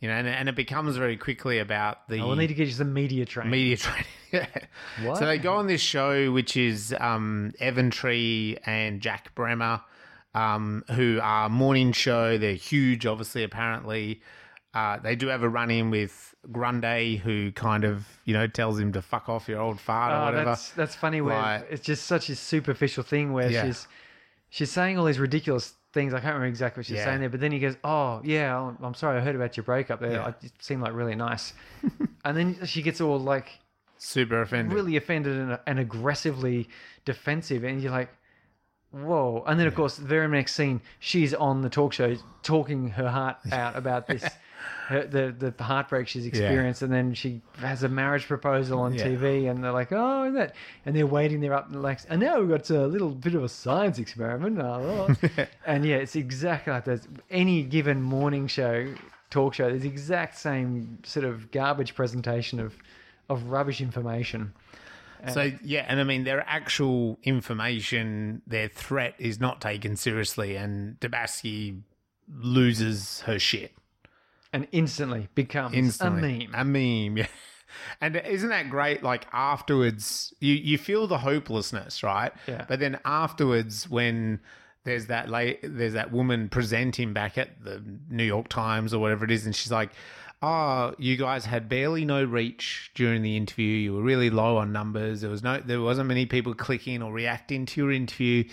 You 0.00 0.08
know, 0.08 0.14
and, 0.14 0.28
and 0.28 0.48
it 0.48 0.54
becomes 0.54 0.96
very 0.96 1.16
quickly 1.16 1.58
about 1.58 2.08
the 2.08 2.20
I 2.20 2.24
will 2.24 2.36
need 2.36 2.46
to 2.48 2.54
get 2.54 2.68
you 2.68 2.72
some 2.72 2.92
media 2.92 3.24
training. 3.24 3.50
media 3.50 3.76
training. 3.76 4.04
yeah. 4.32 4.46
What? 5.02 5.18
So 5.18 5.26
they 5.26 5.38
go 5.38 5.54
on 5.54 5.66
this 5.66 5.80
show, 5.80 6.30
which 6.30 6.56
is 6.56 6.94
um, 7.00 7.52
Evan 7.58 7.90
Tree 7.90 8.58
and 8.64 9.00
Jack 9.00 9.34
Bremmer, 9.34 9.80
um, 10.34 10.84
who 10.92 11.18
are 11.22 11.48
morning 11.48 11.92
show. 11.92 12.38
They're 12.38 12.52
huge, 12.54 13.06
obviously. 13.06 13.42
Apparently, 13.44 14.20
uh, 14.74 14.98
they 14.98 15.16
do 15.16 15.28
have 15.28 15.42
a 15.42 15.48
run 15.48 15.70
in 15.70 15.90
with 15.90 16.34
Grundy, 16.52 17.16
who 17.16 17.52
kind 17.52 17.84
of 17.84 18.06
you 18.24 18.34
know 18.34 18.46
tells 18.46 18.78
him 18.78 18.92
to 18.92 19.02
fuck 19.02 19.28
off 19.28 19.48
your 19.48 19.60
old 19.60 19.80
fart 19.80 20.12
or 20.12 20.16
Oh, 20.16 20.24
whatever. 20.26 20.44
that's 20.44 20.70
that's 20.70 20.94
funny. 20.94 21.20
Where 21.20 21.36
Like- 21.40 21.66
it's 21.70 21.82
just 21.84 22.06
such 22.06 22.28
a 22.28 22.36
superficial 22.36 23.02
thing 23.02 23.32
where 23.32 23.50
Yeah. 23.50 23.64
she's 23.64 23.88
she's 24.50 24.70
saying 24.70 24.98
all 24.98 25.04
these 25.04 25.18
ridiculous 25.18 25.74
things. 25.92 26.12
I 26.14 26.18
can't 26.20 26.34
remember 26.34 26.46
exactly 26.46 26.80
what 26.80 26.86
she's 26.86 26.96
Yeah. 26.98 27.04
saying 27.06 27.20
there, 27.20 27.30
but 27.30 27.40
then 27.40 27.50
he 27.52 27.58
goes, 27.58 27.76
"Oh 27.82 28.20
yeah, 28.24 28.54
I'm- 28.56 28.78
I'm 28.82 28.94
sorry, 28.94 29.18
I 29.18 29.20
heard 29.22 29.34
about 29.34 29.56
your 29.56 29.64
breakup. 29.64 30.00
There, 30.00 30.12
Yeah. 30.12 30.32
it 30.42 30.52
seemed 30.60 30.82
like 30.82 30.92
really 30.92 31.14
nice." 31.16 31.54
and 32.24 32.36
then 32.36 32.64
she 32.66 32.82
gets 32.82 33.00
all 33.00 33.18
like 33.18 33.58
Super 33.96 34.42
offended. 34.42 34.72
really 34.74 34.96
offended 34.96 35.36
and, 35.36 35.58
and 35.66 35.78
aggressively 35.80 36.68
defensive, 37.04 37.64
and 37.64 37.82
you're 37.82 37.90
like, 37.90 38.10
"Whoa!" 38.90 39.44
And 39.46 39.58
then 39.60 39.66
of 39.66 39.74
course, 39.74 39.96
the 39.96 40.06
very 40.06 40.28
next 40.28 40.54
scene, 40.54 40.80
she's 40.98 41.34
on 41.34 41.62
the 41.62 41.68
talk 41.70 41.92
show 41.92 42.16
talking 42.42 42.90
her 42.90 43.08
heart 43.08 43.36
out 43.52 43.76
about 43.76 44.06
this. 44.06 44.24
Her, 44.88 45.04
the 45.06 45.52
the 45.56 45.62
heartbreak 45.62 46.08
she's 46.08 46.24
experienced, 46.26 46.80
and 46.82 46.92
then 46.92 47.12
she 47.14 47.42
has 47.58 47.82
a 47.82 47.88
marriage 47.88 48.26
proposal 48.26 48.80
on 48.80 48.94
Yeah. 48.94 49.06
TV, 49.06 49.50
and 49.50 49.62
they're 49.62 49.70
like, 49.72 49.92
"Oh, 49.92 50.24
is 50.24 50.34
that?" 50.34 50.54
And 50.86 50.96
they're 50.96 51.06
waiting 51.06 51.40
there 51.40 51.52
up, 51.52 51.70
and 51.70 51.82
like, 51.82 52.00
and 52.08 52.20
now 52.20 52.40
we've 52.40 52.48
got 52.48 52.68
a 52.70 52.86
little 52.86 53.10
bit 53.10 53.34
of 53.34 53.44
a 53.44 53.48
science 53.48 53.98
experiment, 53.98 54.58
oh, 54.58 55.14
oh." 55.22 55.46
and 55.66 55.84
yeah, 55.84 55.96
it's 55.96 56.16
exactly 56.16 56.72
like 56.72 56.86
that. 56.86 57.06
Any 57.30 57.62
given 57.64 58.00
morning 58.02 58.46
show, 58.46 58.94
talk 59.30 59.54
show, 59.54 59.68
there's 59.68 59.82
the 59.82 59.88
exact 59.88 60.38
same 60.38 60.98
sort 61.04 61.26
of 61.26 61.50
garbage 61.52 61.94
presentation 61.94 62.58
of 62.58 62.74
of 63.28 63.50
rubbish 63.50 63.80
information. 63.82 64.54
So 65.32 65.50
yeah, 65.62 65.84
and 65.88 66.00
I 66.00 66.04
mean 66.04 66.24
their 66.24 66.44
actual 66.48 67.18
information, 67.22 68.42
their 68.46 68.68
threat 68.68 69.14
is 69.18 69.40
not 69.40 69.60
taken 69.60 69.96
seriously, 69.96 70.56
and 70.56 70.98
Dibiasky 71.00 71.82
loses 72.30 73.20
her 73.22 73.38
shit. 73.38 73.72
and 74.52 74.66
instantly 74.72 75.28
becomes 75.34 75.74
instantly. 75.74 76.46
a 76.46 76.48
meme. 76.48 76.54
A 76.54 76.64
meme, 76.64 77.16
yeah. 77.18 77.26
And 78.00 78.16
isn't 78.16 78.48
that 78.48 78.70
great? 78.70 79.02
Like 79.02 79.26
afterwards, 79.32 80.32
you 80.40 80.54
you 80.54 80.78
feel 80.78 81.06
the 81.06 81.18
hopelessness, 81.18 82.02
right? 82.02 82.32
Yeah. 82.46 82.64
But 82.68 82.80
then 82.80 82.98
afterwards, 83.04 83.88
when 83.88 84.40
there's 84.84 85.06
that 85.06 85.28
late, 85.28 85.58
there's 85.62 85.92
that 85.92 86.12
woman 86.12 86.48
presenting 86.48 87.12
back 87.12 87.36
at 87.36 87.62
the 87.62 87.82
New 88.08 88.24
York 88.24 88.48
Times 88.48 88.94
or 88.94 89.00
whatever 89.00 89.24
it 89.24 89.30
is, 89.30 89.44
and 89.44 89.54
she's 89.54 89.70
like, 89.72 89.90
"Oh, 90.42 90.94
you 90.98 91.16
guys 91.16 91.44
had 91.44 91.68
barely 91.68 92.04
no 92.04 92.22
reach 92.22 92.90
during 92.94 93.22
the 93.22 93.36
interview. 93.36 93.66
You 93.66 93.94
were 93.94 94.02
really 94.02 94.30
low 94.30 94.56
on 94.56 94.72
numbers. 94.72 95.20
There 95.20 95.30
was 95.30 95.42
no, 95.42 95.60
there 95.60 95.80
wasn't 95.80 96.08
many 96.08 96.26
people 96.26 96.54
clicking 96.54 97.02
or 97.02 97.12
reacting 97.12 97.66
to 97.66 97.80
your 97.80 97.92
interview. 97.92 98.44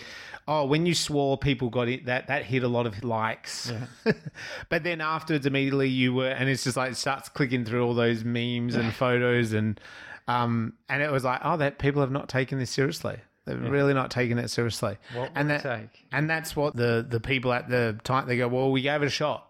Oh, 0.48 0.64
when 0.64 0.86
you 0.86 0.94
swore, 0.94 1.38
people 1.38 1.70
got 1.70 1.88
it. 1.88 2.06
That 2.06 2.28
that 2.28 2.44
hit 2.44 2.62
a 2.62 2.68
lot 2.68 2.86
of 2.86 3.04
likes. 3.04 3.72
but 4.68 4.84
then 4.84 5.00
afterwards, 5.00 5.46
immediately 5.46 5.88
you 5.88 6.14
were, 6.14 6.28
and 6.28 6.48
it's 6.48 6.64
just 6.64 6.76
like 6.76 6.92
it 6.92 6.96
starts 6.96 7.28
clicking 7.28 7.64
through 7.64 7.84
all 7.84 7.94
those 7.94 8.24
memes 8.24 8.74
and 8.74 8.92
photos, 8.94 9.52
and 9.52 9.80
um, 10.28 10.74
and 10.88 11.02
it 11.02 11.10
was 11.10 11.24
like, 11.24 11.40
oh, 11.44 11.56
that 11.56 11.78
people 11.78 12.00
have 12.00 12.10
not 12.10 12.28
taken 12.28 12.58
this 12.58 12.70
seriously. 12.70 13.18
They've 13.46 13.60
really 13.60 13.94
not 13.94 14.10
taken 14.10 14.38
it 14.38 14.48
seriously. 14.48 14.98
What 15.14 15.30
and 15.36 15.50
that, 15.50 15.62
take? 15.62 16.06
and 16.10 16.28
that's 16.28 16.56
what 16.56 16.74
the 16.74 17.06
the 17.08 17.20
people 17.20 17.52
at 17.52 17.68
the 17.68 17.98
time 18.02 18.26
they 18.26 18.36
go, 18.36 18.48
well, 18.48 18.72
we 18.72 18.82
gave 18.82 19.02
it 19.02 19.06
a 19.06 19.10
shot. 19.10 19.45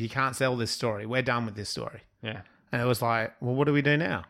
You 0.00 0.08
can't 0.08 0.34
sell 0.34 0.56
this 0.56 0.70
story. 0.70 1.06
We're 1.06 1.22
done 1.22 1.46
with 1.46 1.54
this 1.54 1.68
story. 1.68 2.02
yeah. 2.22 2.42
And 2.72 2.80
it 2.80 2.84
was 2.84 3.02
like, 3.02 3.32
well, 3.40 3.54
what 3.54 3.66
do 3.66 3.72
we 3.72 3.82
do 3.82 3.96
now? 3.96 4.24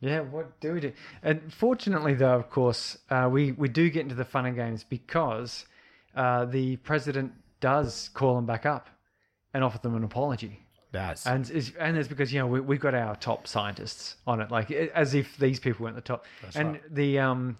Yeah, 0.00 0.20
what 0.20 0.60
do 0.60 0.74
we 0.74 0.80
do? 0.80 0.92
And 1.22 1.52
fortunately, 1.52 2.14
though, 2.14 2.34
of 2.34 2.50
course, 2.50 2.98
uh, 3.10 3.28
we 3.30 3.52
we 3.52 3.68
do 3.68 3.88
get 3.88 4.02
into 4.02 4.14
the 4.14 4.24
fun 4.24 4.44
and 4.44 4.54
games 4.54 4.84
because 4.84 5.64
uh, 6.14 6.44
the 6.44 6.76
president 6.76 7.32
does 7.60 8.10
call 8.12 8.34
them 8.36 8.44
back 8.44 8.66
up 8.66 8.90
and 9.54 9.64
offer 9.64 9.78
them 9.78 9.96
an 9.96 10.04
apology. 10.04 10.60
That's 10.92 11.26
And 11.26 11.48
it's, 11.50 11.72
and 11.78 11.96
it's 11.96 12.08
because 12.08 12.32
you 12.32 12.40
know 12.40 12.46
we 12.46 12.60
we've 12.60 12.80
got 12.80 12.94
our 12.94 13.16
top 13.16 13.46
scientists 13.46 14.16
on 14.26 14.40
it, 14.40 14.50
like 14.50 14.70
as 14.70 15.14
if 15.14 15.36
these 15.38 15.58
people 15.58 15.84
weren't 15.84 15.96
the 15.96 16.02
top. 16.02 16.26
and 16.54 16.72
right. 16.72 16.94
the 16.94 17.18
um 17.18 17.58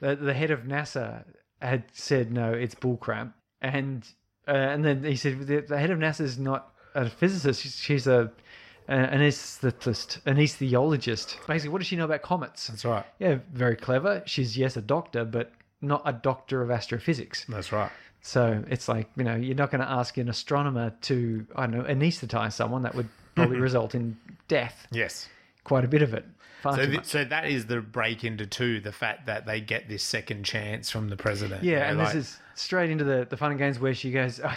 the, 0.00 0.14
the 0.14 0.34
head 0.34 0.50
of 0.50 0.60
NASA 0.60 1.24
had 1.60 1.84
said 1.92 2.32
no, 2.32 2.52
it's 2.52 2.74
bullcrap. 2.74 3.32
And 3.60 4.06
uh, 4.46 4.52
and 4.52 4.84
then 4.84 5.04
he 5.04 5.16
said 5.16 5.46
the, 5.46 5.60
the 5.60 5.78
head 5.78 5.90
of 5.90 5.98
NASA 5.98 6.20
is 6.20 6.38
not 6.38 6.74
a 7.06 7.10
physicist; 7.10 7.62
she's, 7.62 7.76
she's 7.76 8.06
a 8.06 8.30
an 8.88 9.20
anesthetist, 9.20 10.22
anesthesiologist. 10.22 11.36
Basically, 11.46 11.68
what 11.70 11.78
does 11.78 11.86
she 11.86 11.96
know 11.96 12.04
about 12.04 12.22
comets? 12.22 12.68
that's 12.68 12.84
right. 12.84 13.04
Yeah, 13.18 13.38
very 13.52 13.76
clever. 13.76 14.22
She's 14.26 14.56
yes 14.56 14.76
a 14.76 14.82
doctor, 14.82 15.24
but 15.24 15.52
not 15.80 16.02
a 16.04 16.12
doctor 16.12 16.62
of 16.62 16.70
astrophysics. 16.70 17.44
That's 17.48 17.70
right. 17.72 17.90
So 18.22 18.64
it's 18.68 18.88
like, 18.88 19.08
you 19.16 19.24
know, 19.24 19.36
you're 19.36 19.54
not 19.54 19.70
going 19.70 19.80
to 19.80 19.88
ask 19.90 20.16
an 20.18 20.28
astronomer 20.28 20.92
to, 21.02 21.46
I 21.54 21.66
don't 21.66 21.78
know, 21.78 21.84
anesthetize 21.84 22.52
someone. 22.52 22.82
That 22.82 22.94
would 22.94 23.08
probably 23.34 23.58
result 23.60 23.94
in 23.94 24.16
death, 24.48 24.86
Yes. 24.90 25.28
quite 25.64 25.84
a 25.84 25.88
bit 25.88 26.02
of 26.02 26.14
it. 26.14 26.24
So, 26.64 26.74
th- 26.74 27.04
so 27.04 27.24
that 27.24 27.46
is 27.46 27.66
the 27.66 27.80
break 27.80 28.24
into 28.24 28.44
two, 28.44 28.80
the 28.80 28.90
fact 28.90 29.26
that 29.26 29.46
they 29.46 29.60
get 29.60 29.88
this 29.88 30.02
second 30.02 30.42
chance 30.44 30.90
from 30.90 31.08
the 31.08 31.16
president. 31.16 31.62
Yeah, 31.62 31.72
You 31.72 31.78
know, 31.78 31.84
and 31.84 31.98
like- 31.98 32.06
this 32.14 32.30
is 32.30 32.38
straight 32.56 32.90
into 32.90 33.04
the, 33.04 33.26
the 33.30 33.36
fun 33.36 33.52
and 33.52 33.58
games 33.60 33.78
where 33.78 33.94
she 33.94 34.10
goes, 34.10 34.40
oh, 34.42 34.54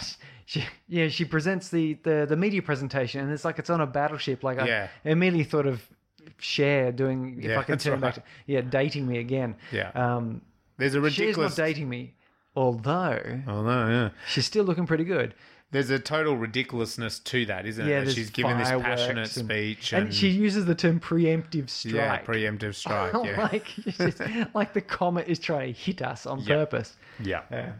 she, 0.52 0.64
yeah, 0.88 1.08
she 1.08 1.24
presents 1.24 1.68
the, 1.70 1.94
the, 2.02 2.26
the 2.28 2.36
media 2.36 2.60
presentation, 2.62 3.20
and 3.22 3.32
it's 3.32 3.44
like 3.44 3.58
it's 3.58 3.70
on 3.70 3.80
a 3.80 3.86
battleship. 3.86 4.42
Like 4.42 4.58
Yeah. 4.58 4.88
I 5.04 5.08
immediately 5.10 5.44
thought 5.44 5.66
of 5.66 5.82
Cher 6.38 6.92
doing, 6.92 7.36
if 7.38 7.44
Yeah, 7.44 7.58
I 7.60 7.62
can 7.62 7.78
turn 7.78 8.00
back 8.00 8.14
to, 8.14 8.22
yeah, 8.46 8.60
dating 8.60 9.06
me 9.06 9.18
again. 9.18 9.54
Yeah. 9.70 9.90
Um, 9.94 10.42
There's 10.76 10.94
a 10.94 11.00
ridiculous. 11.00 11.36
Cher's 11.36 11.58
not 11.58 11.64
dating 11.66 11.88
me, 11.88 12.14
although 12.54 13.40
no, 13.46 13.88
yeah. 13.88 14.10
she's 14.28 14.44
still 14.46 14.64
looking 14.64 14.86
pretty 14.86 15.04
good. 15.04 15.34
There's 15.70 15.88
a 15.88 15.98
total 15.98 16.36
ridiculousness 16.36 17.18
to 17.20 17.46
that, 17.46 17.64
isn't 17.64 17.86
Yeah, 17.88 18.00
it? 18.00 18.04
That 18.04 18.14
she's 18.14 18.28
giving 18.28 18.58
this 18.58 18.68
passionate 18.68 19.28
speech 19.30 19.94
And, 19.94 20.04
and, 20.08 20.14
she 20.14 20.28
uses 20.28 20.66
the 20.66 20.74
term 20.74 21.00
preemptive 21.00 21.70
strike. 21.70 21.94
yeah, 21.94 22.20
preemptive 22.22 22.74
strike. 22.74 23.14
Yeah, 23.24 23.40
like, 23.50 23.64
just- 23.86 24.20
like 24.54 24.74
the 24.74 24.82
comet 24.82 25.28
is 25.28 25.38
trying 25.38 25.72
to 25.72 25.80
hit 25.80 26.02
us 26.02 26.26
on 26.26 26.40
Yeah. 26.40 26.46
purpose. 26.56 26.96
yeah. 27.20 27.40
Yeah. 27.50 27.72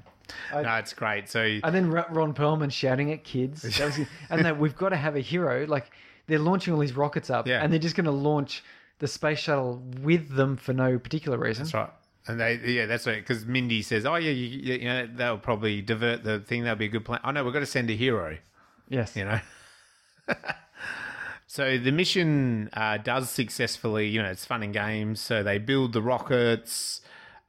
No, 0.53 0.75
it's 0.77 0.93
great. 0.95 1.29
So 1.29 1.41
And 1.63 1.75
then 1.75 1.91
Ron 1.91 2.35
Perlman 2.35 2.71
shouting 2.73 3.13
at 3.13 3.25
kids. 3.25 3.65
Was, 3.81 3.99
and 4.31 4.45
that 4.45 4.59
we've 4.59 4.77
got 4.77 4.91
to 4.91 4.97
have 4.97 5.17
a 5.17 5.21
hero. 5.21 5.67
Like 5.67 5.91
they're 6.27 6.39
launching 6.39 6.73
all 6.75 6.81
these 6.81 6.97
rockets 6.97 7.31
up, 7.31 7.47
Yeah. 7.47 7.63
and 7.63 7.73
they're 7.73 7.81
just 7.81 7.97
going 7.97 8.05
to 8.07 8.11
launch 8.13 8.63
the 8.99 9.09
space 9.09 9.39
shuttle 9.41 9.83
with 10.01 10.29
them 10.35 10.57
for 10.57 10.73
no 10.73 10.99
particular 10.99 11.37
reason. 11.39 11.65
That's 11.65 11.75
right. 11.75 11.91
And 12.29 12.41
they, 12.41 12.55
yeah, 12.65 12.87
that's 12.87 13.05
right. 13.07 13.19
Because 13.19 13.45
Mindy 13.47 13.83
says, 13.83 14.07
"Oh 14.07 14.15
yeah, 14.15 14.31
you, 14.31 14.75
you 14.75 14.85
know, 14.85 15.09
they'll 15.13 15.39
probably 15.39 15.83
divert 15.83 16.23
the 16.23 16.39
thing. 16.39 16.63
That'll 16.63 16.79
be 16.79 16.85
a 16.85 16.89
good 16.89 17.05
plan." 17.05 17.19
Oh 17.25 17.33
no, 17.33 17.43
we've 17.43 17.53
got 17.53 17.61
to 17.61 17.67
send 17.67 17.91
a 17.91 17.95
hero. 17.97 18.39
Yes. 18.89 19.17
You 19.17 19.25
know. 19.25 19.41
so 21.47 21.79
the 21.79 21.91
mission 21.91 22.71
uh, 22.75 22.99
does 22.99 23.29
successfully. 23.29 24.09
You 24.09 24.23
know, 24.23 24.31
it's 24.31 24.45
fun 24.45 24.63
and 24.63 24.73
games. 24.73 25.21
So 25.21 25.43
they 25.43 25.59
build 25.59 25.93
the 25.93 26.03
rockets. 26.03 27.01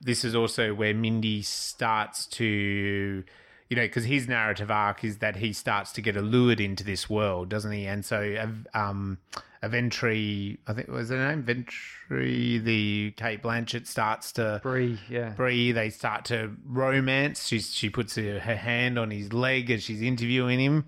This 0.04 0.24
is 0.24 0.36
also 0.36 0.74
where 0.74 0.94
Mindy 0.94 1.42
starts 1.42 2.26
to, 2.28 3.24
you 3.70 3.76
know, 3.76 3.84
because 3.84 4.06
his 4.06 4.28
narrative 4.28 4.70
arc 4.70 5.04
is 5.04 5.20
that 5.20 5.38
he 5.38 5.54
starts 5.54 5.92
to 5.94 6.02
get 6.02 6.18
allured 6.18 6.60
into 6.60 6.84
this 6.84 7.10
world, 7.10 7.50
doesn't 7.50 7.72
he? 7.72 7.86
And 7.86 8.06
so, 8.06 8.52
um, 8.74 9.18
Aventry, 9.64 10.58
I 10.68 10.74
think 10.74 10.90
was 10.90 11.10
her 11.10 11.30
name, 11.30 11.44
Ventry, 11.44 12.58
the 12.58 13.12
Cate 13.16 13.42
Blanchett 13.42 13.88
starts 13.88 14.34
to 14.34 14.60
Brie, 14.62 15.00
yeah. 15.10 15.30
Brie, 15.30 15.72
they 15.72 15.90
start 15.90 16.26
to 16.26 16.52
romance. 16.66 17.48
She's 17.48 17.74
she 17.74 17.90
puts 17.90 18.16
her, 18.16 18.40
her 18.40 18.58
hand 18.58 19.00
on 19.00 19.10
his 19.10 19.32
leg 19.32 19.72
as 19.72 19.82
she's 19.82 20.02
interviewing 20.02 20.60
him. 20.60 20.86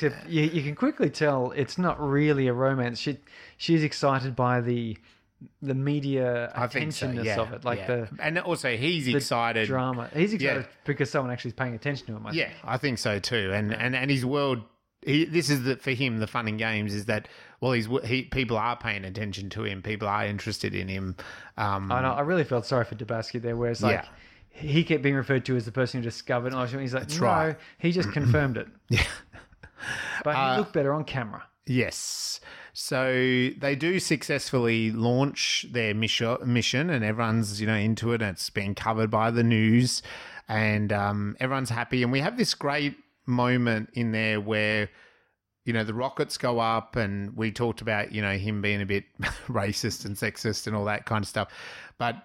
You, 0.00 0.42
you 0.42 0.62
can 0.62 0.76
quickly 0.76 1.10
tell 1.10 1.52
it's 1.52 1.78
not 1.78 2.00
really 2.00 2.46
a 2.46 2.52
romance. 2.52 3.00
She 3.00 3.18
she's 3.56 3.82
excited 3.82 4.36
by 4.36 4.60
the 4.60 4.96
the 5.60 5.74
media 5.74 6.52
I 6.54 6.66
think 6.66 6.92
so. 6.92 7.06
attentionness 7.06 7.24
Yeah, 7.24 7.40
of 7.40 7.52
it, 7.52 7.64
like 7.64 7.78
yeah. 7.80 7.86
the, 7.86 8.08
and 8.20 8.38
also 8.38 8.76
he's 8.76 9.06
the 9.06 9.16
excited. 9.16 9.66
drama. 9.66 10.08
He's 10.14 10.32
excited 10.32 10.62
Yeah. 10.62 10.76
because 10.84 11.10
someone 11.10 11.32
actually 11.32 11.50
is 11.50 11.54
paying 11.54 11.74
attention 11.74 12.06
to 12.08 12.12
him. 12.16 12.26
I 12.26 12.32
Yeah, 12.32 12.44
think. 12.48 12.56
I 12.64 12.76
think 12.78 12.98
so 12.98 13.18
too. 13.18 13.50
And 13.52 13.72
and 13.74 13.94
and 13.96 14.10
his 14.10 14.24
world 14.24 14.62
he, 15.04 15.24
this 15.24 15.50
is 15.50 15.64
the, 15.64 15.76
for 15.76 15.90
him 15.90 16.18
the 16.18 16.26
fun 16.28 16.46
and 16.46 16.58
games 16.58 16.94
is 16.94 17.06
that 17.06 17.26
well 17.60 17.72
he's 17.72 17.88
he, 18.04 18.22
people 18.22 18.56
are 18.56 18.76
paying 18.76 19.04
attention 19.04 19.50
to 19.50 19.64
him 19.64 19.82
people 19.82 20.06
are 20.06 20.24
interested 20.26 20.74
in 20.76 20.86
him 20.86 21.16
um 21.56 21.90
I 21.90 22.02
know. 22.02 22.12
I 22.12 22.20
really 22.20 22.44
felt 22.44 22.66
sorry 22.66 22.84
for 22.84 22.94
Dibiasky 22.94 23.42
there, 23.42 23.56
where 23.56 23.70
it's 23.70 23.82
like 23.82 24.04
he 24.50 24.84
kept 24.84 25.02
being 25.02 25.14
referred 25.16 25.44
to 25.46 25.56
as 25.56 25.64
the 25.64 25.72
person 25.72 26.00
who 26.00 26.04
discovered. 26.04 26.52
it. 26.54 26.80
He's 26.80 26.92
like, 26.94 27.10
no, 27.18 27.20
right. 27.26 27.56
he 27.78 27.90
just 27.90 28.12
confirmed 28.12 28.56
it. 28.58 28.68
Yeah. 28.90 29.02
but 30.24 30.36
Uh, 30.36 30.52
he 30.52 30.58
looked 30.58 30.72
better 30.74 30.92
on 30.92 31.04
camera. 31.04 31.42
Yes. 31.66 32.38
So 32.74 33.50
they 33.58 33.76
do 33.76 34.00
successfully 34.00 34.92
launch 34.92 35.66
their 35.70 35.94
mission, 35.94 36.90
and 36.90 37.04
everyone's 37.04 37.60
you 37.60 37.66
know 37.66 37.74
into 37.74 38.12
it. 38.12 38.22
And 38.22 38.30
it's 38.30 38.48
been 38.48 38.74
covered 38.74 39.10
by 39.10 39.30
the 39.30 39.42
news, 39.42 40.02
and 40.48 40.92
um, 40.92 41.36
everyone's 41.38 41.70
happy. 41.70 42.02
And 42.02 42.10
we 42.10 42.20
have 42.20 42.38
this 42.38 42.54
great 42.54 42.96
moment 43.26 43.90
in 43.92 44.12
there 44.12 44.40
where 44.40 44.88
you 45.66 45.74
know 45.74 45.84
the 45.84 45.92
rockets 45.92 46.38
go 46.38 46.60
up, 46.60 46.96
and 46.96 47.36
we 47.36 47.52
talked 47.52 47.82
about 47.82 48.12
you 48.12 48.22
know 48.22 48.38
him 48.38 48.62
being 48.62 48.80
a 48.80 48.86
bit 48.86 49.04
racist 49.48 50.06
and 50.06 50.16
sexist 50.16 50.66
and 50.66 50.74
all 50.74 50.86
that 50.86 51.04
kind 51.04 51.22
of 51.22 51.28
stuff. 51.28 51.48
But 51.98 52.16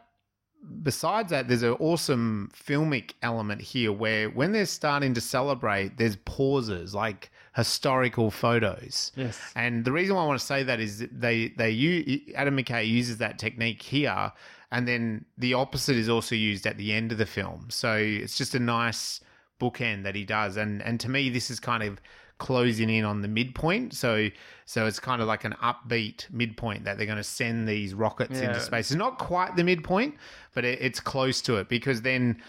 besides 0.82 1.30
that, 1.32 1.50
there's 1.50 1.64
an 1.64 1.76
awesome 1.80 2.52
filmic 2.54 3.14
element 3.22 3.62
here 3.62 3.92
where 3.92 4.30
when 4.30 4.54
they're 4.54 4.66
starting 4.66 5.14
to 5.14 5.22
celebrate, 5.22 5.98
there's 5.98 6.16
pauses 6.16 6.96
like 6.96 7.32
historical 7.58 8.30
photos. 8.30 9.12
Yes. 9.16 9.38
And 9.56 9.84
the 9.84 9.92
reason 9.92 10.16
why 10.16 10.22
I 10.22 10.28
want 10.28 10.40
to 10.40 10.46
say 10.46 10.62
that 10.64 10.80
is 10.80 11.00
that 11.00 11.20
they 11.20 11.50
they 11.58 11.72
use, 11.72 12.22
Adam 12.36 12.56
McKay 12.56 12.88
uses 12.88 13.18
that 13.18 13.40
technique 13.40 13.82
here, 13.82 14.32
and 14.72 14.88
then 14.88 15.26
the 15.40 15.56
opposite 15.56 15.98
is 15.98 16.08
also 16.08 16.36
used 16.36 16.68
at 16.68 16.78
the 16.78 16.94
end 16.94 17.12
of 17.12 17.18
the 17.18 17.26
film. 17.26 17.66
So 17.70 17.96
it's 17.96 18.38
just 18.38 18.54
a 18.54 18.60
nice 18.60 19.22
bookend 19.60 20.04
that 20.04 20.14
he 20.14 20.24
does, 20.24 20.56
and 20.56 20.84
and 20.84 21.00
to 21.00 21.10
me 21.10 21.30
this 21.30 21.50
is 21.50 21.60
kind 21.60 21.82
of 21.82 22.00
closing 22.38 22.92
in 22.92 23.04
on 23.04 23.24
the 23.24 23.28
midpoint. 23.28 23.96
So 23.96 24.30
so 24.66 24.86
it's 24.86 25.00
kind 25.00 25.20
of 25.24 25.28
like 25.28 25.44
an 25.44 25.56
upbeat 25.64 26.30
midpoint 26.32 26.86
that 26.86 26.98
they're 26.98 27.08
going 27.08 27.18
to 27.18 27.24
send 27.24 27.68
these 27.68 27.96
rockets 27.96 28.40
Yeah. 28.40 28.50
into 28.50 28.60
space. 28.62 28.92
It's 28.92 28.98
not 28.98 29.18
quite 29.18 29.56
the 29.56 29.64
midpoint, 29.64 30.14
but 30.54 30.64
it, 30.64 30.80
it's 30.80 31.00
close 31.00 31.42
to 31.42 31.56
it 31.56 31.70
because 31.70 32.04
then 32.04 32.40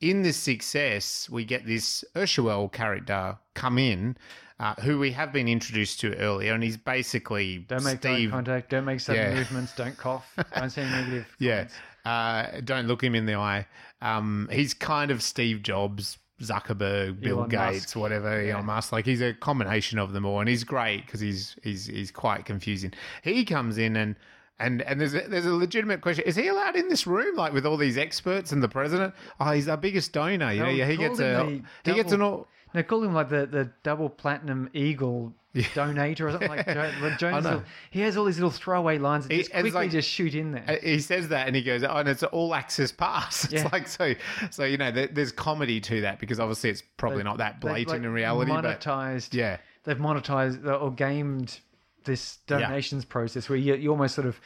in 0.00 0.22
this 0.22 0.36
success, 0.36 1.28
we 1.30 1.44
get 1.44 1.66
this 1.66 2.04
Isherwell 2.14 2.70
character 2.70 3.38
come 3.54 3.78
in, 3.78 4.16
uh, 4.60 4.74
who 4.76 4.98
we 4.98 5.10
have 5.12 5.32
been 5.32 5.48
introduced 5.48 6.00
to 6.00 6.14
earlier, 6.16 6.52
and 6.54 6.62
he's 6.62 6.76
basically 6.76 7.58
Don't 7.68 7.84
make 7.84 7.98
Steve. 7.98 8.28
eye 8.28 8.32
contact. 8.36 8.70
Don't 8.70 8.84
make 8.84 9.00
sudden 9.00 9.22
Yeah. 9.22 9.34
movements. 9.38 9.74
Don't 9.74 9.96
cough. 9.96 10.26
Don't 10.56 10.70
say 10.70 10.88
negative. 10.88 11.26
Yeah, 11.38 11.68
uh, 12.04 12.60
don't 12.64 12.86
look 12.86 13.02
him 13.02 13.14
in 13.14 13.26
the 13.26 13.34
eye. 13.34 13.66
Um, 14.02 14.48
he's 14.52 14.74
kind 14.74 15.10
of 15.10 15.22
Steve 15.22 15.62
Jobs, 15.62 16.18
Zuckerberg, 16.40 17.20
Bill 17.20 17.38
Elon 17.38 17.48
Gates, 17.48 17.74
Musk. 17.86 17.96
whatever. 17.96 18.42
Yeah. 18.42 18.54
Elon 18.54 18.66
Musk. 18.66 18.92
Like 18.92 19.06
he's 19.06 19.22
a 19.22 19.32
combination 19.34 19.98
of 19.98 20.12
them 20.12 20.24
all, 20.24 20.40
and 20.40 20.48
he's 20.48 20.64
great 20.64 21.04
because 21.06 21.20
he's 21.20 21.56
he's 21.62 21.86
he's 21.86 22.10
quite 22.10 22.44
confusing. 22.44 22.92
He 23.22 23.44
comes 23.44 23.78
in 23.78 23.96
and. 23.96 24.16
And 24.60 24.82
and 24.82 25.00
there's 25.00 25.14
a, 25.14 25.22
there's 25.26 25.46
a 25.46 25.52
legitimate 25.52 26.00
question: 26.00 26.22
Is 26.28 26.36
he 26.36 26.46
allowed 26.46 26.76
in 26.76 26.88
this 26.88 27.08
room, 27.08 27.34
like 27.34 27.52
with 27.52 27.66
all 27.66 27.76
these 27.76 27.98
experts 27.98 28.52
and 28.52 28.62
the 28.62 28.68
president? 28.68 29.12
Oh, 29.40 29.50
he's 29.50 29.66
our 29.66 29.76
biggest 29.76 30.12
donor. 30.12 30.52
You 30.52 30.62
know, 30.62 30.68
yeah, 30.68 30.86
he 30.86 30.96
gets 30.96 31.18
a 31.18 31.60
he 31.84 31.92
gets 31.92 32.12
an 32.12 32.22
all. 32.22 32.46
They 32.74 32.82
call 32.82 33.02
him 33.02 33.14
like 33.14 33.30
the, 33.30 33.46
the 33.46 33.70
double 33.84 34.10
platinum 34.10 34.68
eagle 34.74 35.32
donator 35.54 36.22
or 36.22 36.30
something 36.32 36.48
like 36.48 36.66
that. 36.66 36.92
But 37.00 37.18
Jones, 37.18 37.44
will- 37.46 37.62
he 37.90 38.00
has 38.00 38.16
all 38.16 38.24
these 38.24 38.36
little 38.36 38.50
throwaway 38.50 38.98
lines 38.98 39.26
that 39.28 39.32
He- 39.32 39.38
just 39.40 39.52
quickly 39.52 39.70
like- 39.70 39.90
just 39.92 40.08
shoot 40.10 40.34
in 40.34 40.50
there. 40.52 40.64
Uh, 40.68 40.76
he 40.82 40.98
says 40.98 41.28
that 41.28 41.46
and 41.46 41.54
he 41.54 41.62
goes, 41.62 41.84
oh, 41.84 41.94
and 41.96 42.08
it's 42.08 42.24
all 42.24 42.52
access 42.54 42.90
pass. 42.92 43.44
It's 43.52 43.52
Yeah. 43.62 43.68
like 43.72 43.86
so, 43.86 44.14
so 44.50 44.64
you 44.64 44.76
know, 44.76 44.90
there, 44.90 45.06
there's 45.06 45.30
comedy 45.32 45.80
to 45.82 46.00
that 46.02 46.18
because 46.18 46.40
obviously 46.40 46.70
it's 46.70 46.82
probably 46.96 47.22
not 47.22 47.38
that 47.38 47.60
blatant 47.60 47.88
like, 47.90 48.02
in 48.02 48.12
reality, 48.12 48.50
but 48.50 48.64
monetized. 48.80 49.32
yeah, 49.32 49.58
they've 49.84 49.96
monetized 49.96 50.66
or 50.66 50.90
gamed 50.90 51.60
this 52.04 52.38
donations 52.48 53.04
process 53.04 53.48
where 53.48 53.56
you, 53.56 53.76
you 53.76 53.88
almost 53.90 54.14
sort 54.16 54.26
of 54.26 54.38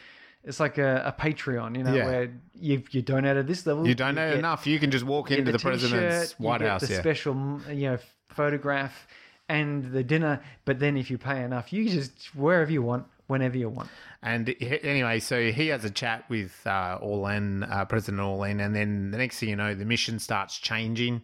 it's 0.45 0.61
like 0.61 0.79
a, 0.79 1.03
a 1.05 1.21
Patreon, 1.21 1.77
you 1.77 1.83
know, 1.85 1.93
Yeah. 1.95 2.05
where 2.05 2.31
you 2.55 2.83
you 2.93 3.03
donate 3.03 3.37
at 3.37 3.47
this 3.47 3.67
level, 3.67 3.89
you 3.89 3.95
donate 3.95 4.31
get- 4.33 4.39
enough, 4.39 4.67
you 4.67 4.79
can 4.79 4.91
just 4.91 5.05
walk 5.05 5.31
into 5.31 5.51
the, 5.53 5.59
president's 5.59 6.29
t-shirt, 6.29 6.41
you 6.41 6.47
White 6.47 6.61
House. 6.61 6.83
the 6.87 6.93
Yeah, 6.95 7.01
special, 7.01 7.61
you 7.71 7.91
know, 7.91 7.99
photograph 8.29 9.07
and 9.49 9.93
the 9.93 10.03
dinner. 10.05 10.41
But 10.65 10.79
then 10.79 10.97
if 10.97 11.11
you 11.11 11.19
pay 11.19 11.43
enough, 11.43 11.73
you 11.73 11.89
just 11.89 12.35
wherever 12.35 12.71
you 12.71 12.83
want, 12.83 13.07
whenever 13.27 13.57
you 13.57 13.69
want. 13.69 13.89
and 14.23 14.55
anyway, 14.61 15.21
so 15.21 15.51
he 15.51 15.69
has 15.69 15.85
a 15.85 15.91
chat 15.91 16.25
with 16.29 16.67
uh, 16.67 16.99
Orlean, 17.01 17.63
uh, 17.65 17.85
President 17.85 18.21
Orlean, 18.21 18.61
and 18.61 18.75
then 18.75 19.11
the 19.11 19.19
next 19.19 19.39
thing 19.39 19.49
you 19.49 19.57
know, 19.57 19.75
the 19.75 19.85
mission 19.85 20.19
starts 20.19 20.59
changing. 20.59 21.23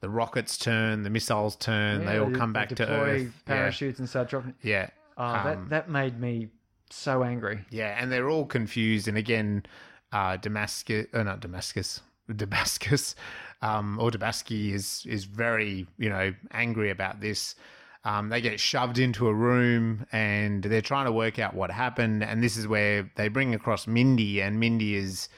The 0.00 0.08
rockets 0.08 0.56
turn, 0.56 1.02
the 1.02 1.10
missiles 1.10 1.56
turn, 1.56 2.06
they 2.06 2.18
all 2.18 2.30
come 2.30 2.54
back 2.54 2.70
to 2.70 2.88
Earth. 2.88 3.20
Yeah, 3.22 3.28
Parachutes 3.44 3.98
and 3.98 4.08
start 4.08 4.30
dropping. 4.30 4.54
yeah. 4.62 4.88
Oh, 5.18 5.24
Um, 5.24 5.44
that 5.44 5.68
that 5.68 5.90
made 5.90 6.18
me 6.18 6.48
so 6.88 7.22
angry. 7.22 7.66
Yeah, 7.68 7.94
and 8.00 8.10
they're 8.10 8.30
all 8.30 8.46
confused. 8.46 9.08
And 9.08 9.18
again, 9.18 9.66
uh, 10.10 10.38
Damascus, 10.38 11.06
uh, 11.12 11.22
not 11.22 11.40
Damascus, 11.40 12.00
Damascus, 12.34 13.14
um, 13.62 13.98
or 14.00 14.10
Dibiasky 14.10 14.72
is 14.72 15.04
is 15.08 15.24
very 15.24 15.86
you 15.98 16.08
know 16.08 16.32
angry 16.52 16.90
about 16.90 17.20
this. 17.20 17.54
Um, 18.02 18.30
they 18.30 18.40
get 18.40 18.58
shoved 18.58 18.98
into 18.98 19.28
a 19.28 19.34
room 19.34 20.06
and 20.10 20.62
they're 20.62 20.80
trying 20.80 21.04
to 21.04 21.12
work 21.12 21.38
out 21.38 21.52
what 21.52 21.70
happened. 21.70 22.24
And 22.24 22.42
this 22.42 22.56
is 22.56 22.66
where 22.66 23.10
they 23.16 23.28
bring 23.28 23.54
across 23.54 23.86
Mindy, 23.86 24.40
and 24.40 24.58
Mindy 24.58 24.94
is 24.96 25.28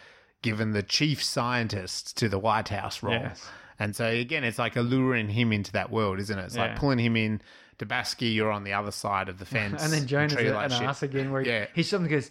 given 0.43 0.71
the 0.73 0.83
chief 0.83 1.23
scientist 1.23 2.17
to 2.19 2.29
the 2.29 2.39
White 2.39 2.69
House 2.69 3.03
role. 3.03 3.15
Yes. 3.15 3.49
And 3.81 3.97
so 3.97 4.07
again, 4.07 4.45
it's 4.45 4.59
like 4.61 4.77
alluring 4.77 5.29
him 5.31 5.53
into 5.53 5.73
that 5.73 5.91
world, 5.91 6.21
isn't 6.21 6.39
it? 6.39 6.45
It's 6.45 6.57
like 6.57 6.77
pulling 6.77 6.99
him 7.01 7.17
in. 7.17 7.41
Dibiasky, 7.79 8.33
you're 8.33 8.53
on 8.53 8.63
the 8.63 8.73
other 8.75 8.93
side 8.93 9.29
of 9.29 9.39
the 9.41 9.45
fence. 9.57 9.83
And 9.83 9.93
then 9.93 10.07
Jonas 10.07 10.35
is 10.35 10.53
like 10.53 10.67
an 10.71 10.79
shit. 10.79 10.83
ass 10.89 11.03
again, 11.03 11.33
where 11.33 11.43
he, 11.43 11.49
Yeah. 11.49 11.67
he 11.75 11.83
suddenly 11.83 12.11
goes, 12.11 12.31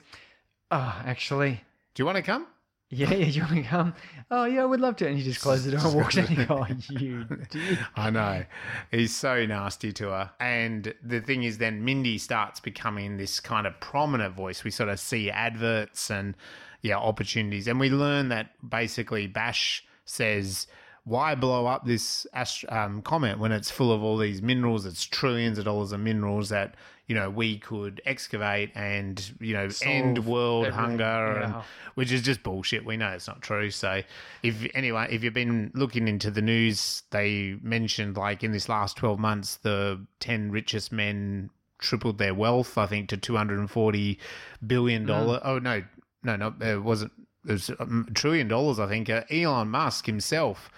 "Oh, 0.69 1.01
actually, 1.05 1.61
Do 1.93 2.01
you 2.01 2.05
want 2.05 2.15
to 2.17 2.21
come? 2.21 2.47
Yeah, 2.91 3.13
yeah, 3.13 3.25
you 3.25 3.41
want 3.41 3.55
to 3.55 3.63
come? 3.63 3.93
Oh, 4.29 4.43
yeah, 4.43 4.63
I 4.63 4.65
would 4.65 4.81
love 4.81 4.97
to." 4.97 5.07
And 5.07 5.17
he 5.17 5.23
just 5.23 5.39
closes 5.39 5.65
the 5.65 5.71
door 5.71 5.87
and 5.87 5.95
walks 5.95 6.15
you 6.15 6.45
go, 6.45 6.65
"Oh, 6.69 6.75
you 6.89 7.23
did." 7.49 7.79
I 7.95 8.09
know. 8.09 8.43
He's 8.91 9.15
so 9.15 9.45
nasty 9.45 9.93
to 9.93 10.09
her. 10.09 10.31
And 10.41 10.93
the 11.01 11.21
thing 11.21 11.43
is, 11.43 11.57
then 11.57 11.85
Mindy 11.85 12.17
starts 12.17 12.59
becoming 12.59 13.15
this 13.15 13.39
kind 13.39 13.65
of 13.65 13.79
prominent 13.79 14.35
voice. 14.35 14.65
We 14.65 14.71
sort 14.71 14.89
of 14.89 14.99
see 14.99 15.31
adverts 15.31 16.11
and, 16.11 16.35
yeah, 16.81 16.97
opportunities. 16.97 17.67
And 17.67 17.79
we 17.79 17.89
learn 17.89 18.27
that 18.29 18.51
basically 18.67 19.25
Bash 19.25 19.85
says, 20.03 20.67
why 21.03 21.33
blow 21.35 21.65
up 21.65 21.85
this 21.85 22.27
ast- 22.33 22.65
um, 22.69 23.01
comet 23.01 23.39
when 23.39 23.51
it's 23.51 23.71
full 23.71 23.91
of 23.91 24.03
all 24.03 24.17
these 24.17 24.41
minerals? 24.41 24.85
It's 24.85 25.03
trillions 25.03 25.57
of 25.57 25.65
dollars 25.65 25.91
of 25.91 25.99
minerals 25.99 26.49
that, 26.49 26.75
you 27.07 27.15
know, 27.15 27.29
we 27.29 27.57
could 27.57 28.01
excavate 28.05 28.71
and, 28.75 29.31
you 29.39 29.53
know, 29.53 29.67
end 29.81 30.25
world 30.25 30.67
everything. 30.67 30.85
hunger 30.85 31.39
and 31.39 31.55
which 31.95 32.11
is 32.11 32.21
just 32.21 32.43
bullshit. 32.43 32.85
We 32.85 32.97
know 32.97 33.09
it's 33.09 33.27
not 33.27 33.41
true. 33.41 33.71
So, 33.71 34.01
if 34.43 34.67
anyway, 34.75 35.07
if 35.09 35.23
you've 35.23 35.33
been 35.33 35.71
looking 35.73 36.07
into 36.07 36.29
the 36.29 36.41
news, 36.41 37.03
they 37.09 37.57
mentioned 37.61 38.15
like 38.15 38.43
in 38.43 38.51
this 38.51 38.69
last 38.69 38.95
twelve 38.95 39.19
months, 39.19 39.57
the 39.57 40.05
ten 40.19 40.51
richest 40.51 40.91
men 40.91 41.49
tripled 41.79 42.19
their 42.19 42.35
wealth. 42.35 42.77
I 42.77 42.85
think 42.85 43.09
to 43.09 43.17
two 43.17 43.35
hundred 43.35 43.57
and 43.59 43.71
forty 43.71 44.19
billion 44.65 45.07
dollar. 45.07 45.41
Oh 45.43 45.57
no, 45.57 45.83
no, 46.23 46.35
no, 46.37 46.53
it 46.61 46.83
wasn't. 46.83 47.11
It 47.47 47.53
was 47.53 47.69
a 47.71 48.05
trillion 48.13 48.47
dollars. 48.47 48.79
I 48.79 48.87
think 48.87 49.09
uh, 49.09 49.23
Elon 49.31 49.69
Musk 49.69 50.05
himself 50.05 50.69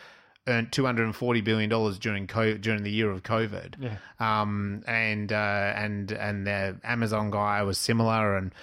earned 0.48 0.72
two 0.72 0.86
hundred 0.86 1.06
and 1.06 1.16
forty 1.16 1.42
billion 1.42 1.70
dollars 1.70 1.98
during 2.00 2.28
co- 2.28 2.58
during 2.58 2.84
the 2.84 2.92
year 2.92 3.12
of 3.12 3.24
COVID. 3.24 3.76
Yeah. 3.80 3.98
Um, 4.20 4.84
and 4.88 5.32
uh, 5.32 5.74
and 5.76 6.12
and 6.12 6.48
the 6.48 6.78
Amazon 6.84 7.32
guy 7.32 7.64
was 7.64 7.78
similar, 7.78 8.38
and 8.38 8.54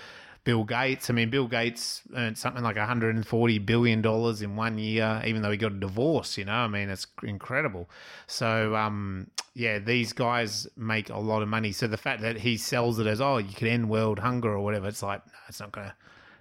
Bill 0.44 0.64
Gates. 0.64 1.10
I 1.10 1.12
mean, 1.12 1.30
Bill 1.30 1.46
Gates 1.46 2.02
earned 2.14 2.38
something 2.38 2.62
like 2.62 2.76
140 2.76 3.58
billion 3.58 4.00
dollars 4.02 4.42
in 4.42 4.56
one 4.56 4.78
year, 4.78 5.22
even 5.24 5.42
though 5.42 5.50
he 5.50 5.56
got 5.56 5.72
a 5.72 5.78
divorce. 5.78 6.38
You 6.38 6.46
know, 6.46 6.52
I 6.52 6.68
mean, 6.68 6.88
it's 6.88 7.06
incredible. 7.22 7.90
So, 8.26 8.74
um, 8.74 9.28
yeah, 9.54 9.78
these 9.78 10.12
guys 10.12 10.66
make 10.76 11.10
a 11.10 11.18
lot 11.18 11.42
of 11.42 11.48
money. 11.48 11.72
So 11.72 11.86
the 11.86 11.98
fact 11.98 12.22
that 12.22 12.38
he 12.38 12.56
sells 12.56 12.98
it 12.98 13.06
as, 13.06 13.20
oh, 13.20 13.36
you 13.38 13.52
could 13.52 13.68
end 13.68 13.90
world 13.90 14.18
hunger 14.18 14.50
or 14.50 14.60
whatever, 14.60 14.88
it's 14.88 15.02
like, 15.02 15.24
no, 15.26 15.32
it's 15.48 15.60
not 15.60 15.72
gonna, 15.72 15.94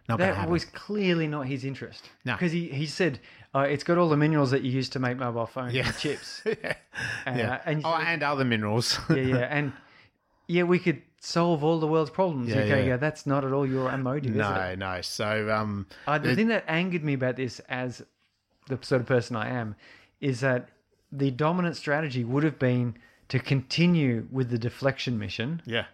not 0.08 0.20
That 0.20 0.50
was 0.50 0.66
clearly 0.66 1.28
not 1.28 1.48
his 1.48 1.66
interest. 1.66 2.10
No. 2.24 2.34
Because 2.34 2.52
he, 2.52 2.70
he 2.70 2.86
said, 2.86 3.20
uh, 3.56 3.60
it's 3.62 3.84
got 3.84 3.98
all 3.98 4.10
the 4.10 4.18
minerals 4.18 4.52
that 4.52 4.62
you 4.64 4.72
use 4.72 4.90
to 4.90 5.00
make 5.00 5.18
mobile 5.18 5.46
phones 5.46 5.74
Yeah. 5.74 5.88
and 5.88 5.98
chips. 5.98 6.42
yeah. 6.46 6.74
Uh, 7.26 7.34
yeah. 7.36 7.62
and 7.66 7.82
oh, 7.86 7.94
and 7.96 8.24
other 8.24 8.46
minerals. 8.46 9.00
yeah, 9.10 9.16
yeah. 9.16 9.38
And 9.50 9.74
yeah, 10.48 10.64
we 10.64 10.80
could 10.80 11.02
solve 11.22 11.64
all 11.64 11.80
the 11.80 11.88
world's 11.88 12.12
problems. 12.12 12.50
Yeah, 12.50 12.58
okay, 12.62 12.82
yeah. 12.82 12.88
yeah. 12.90 12.98
that's 12.98 13.26
not 13.26 13.44
at 13.44 13.52
all 13.52 13.68
your 13.68 13.96
motive, 13.98 14.32
is 14.32 14.38
no, 14.38 14.54
it? 14.56 14.80
no. 14.80 15.02
So, 15.02 15.50
um, 15.52 15.88
Uh, 16.08 16.18
the 16.18 16.36
thing 16.36 16.48
that 16.48 16.64
angered 16.68 17.04
me 17.04 17.14
about 17.14 17.36
this, 17.36 17.60
as 17.70 18.04
the 18.68 18.78
sort 18.82 19.02
of 19.02 19.08
person 19.08 19.36
I 19.36 19.50
am, 19.50 19.76
is 20.22 20.40
that 20.42 20.70
the 21.12 21.32
dominant 21.32 21.76
strategy 21.76 22.24
would 22.24 22.44
have 22.44 22.60
been 22.60 22.96
to 23.30 23.40
continue 23.40 24.28
with 24.32 24.50
the 24.50 24.58
deflection 24.58 25.18
mission, 25.20 25.62
yeah, 25.66 25.86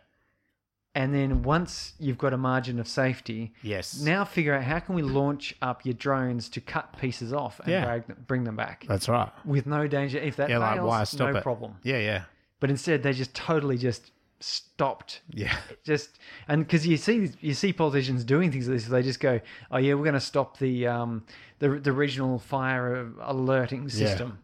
and 0.95 1.13
then 1.13 1.43
once 1.43 1.93
you've 1.99 2.17
got 2.17 2.34
a 2.34 2.38
margin 2.38 2.80
of 2.80 2.88
safety, 2.88 3.53
yes. 3.61 3.99
now 4.01 4.23
figure 4.26 4.53
out 4.55 4.63
how 4.63 4.80
can 4.80 4.95
we 4.95 5.01
launch 5.03 5.53
up 5.61 5.85
your 5.85 5.93
drones 5.93 6.47
to 6.49 6.61
cut 6.61 6.97
pieces 6.99 7.34
off 7.34 7.59
and 7.59 7.67
Yeah. 7.69 7.84
drag 7.85 8.07
them, 8.07 8.23
bring 8.27 8.43
them 8.45 8.55
back 8.55 8.85
that's 8.88 9.07
right. 9.09 9.30
with 9.45 9.65
no 9.67 9.88
danger. 9.88 10.17
If 10.17 10.38
that 10.38 10.49
Yeah, 10.49 10.59
like 10.59 10.76
fails, 10.76 10.88
why 10.88 11.03
stop 11.03 11.31
no 11.34 11.38
it? 11.39 11.43
problem. 11.43 11.76
Yeah, 11.84 11.99
yeah. 11.99 12.23
but 12.61 12.69
instead 12.69 13.03
they 13.03 13.13
just 13.13 13.35
totally 13.35 13.77
just 13.77 14.11
stopped 14.39 15.22
Yeah. 15.30 15.55
just 15.84 16.19
and 16.47 16.65
because 16.65 16.85
you 16.88 16.97
see 16.97 17.31
you 17.41 17.53
see 17.53 17.73
politicians 17.73 18.23
doing 18.23 18.51
things 18.51 18.67
like 18.67 18.77
this, 18.77 18.88
they 18.88 19.01
just 19.01 19.19
go, 19.19 19.39
"Oh 19.72 19.77
yeah, 19.77 19.93
we're 19.95 20.03
going 20.03 20.13
to 20.13 20.19
stop 20.19 20.57
the 20.59 20.88
um, 20.88 21.26
the 21.59 21.69
the 21.80 21.91
regional 21.91 22.39
fire 22.39 23.11
alerting 23.22 23.89
system," 23.89 24.39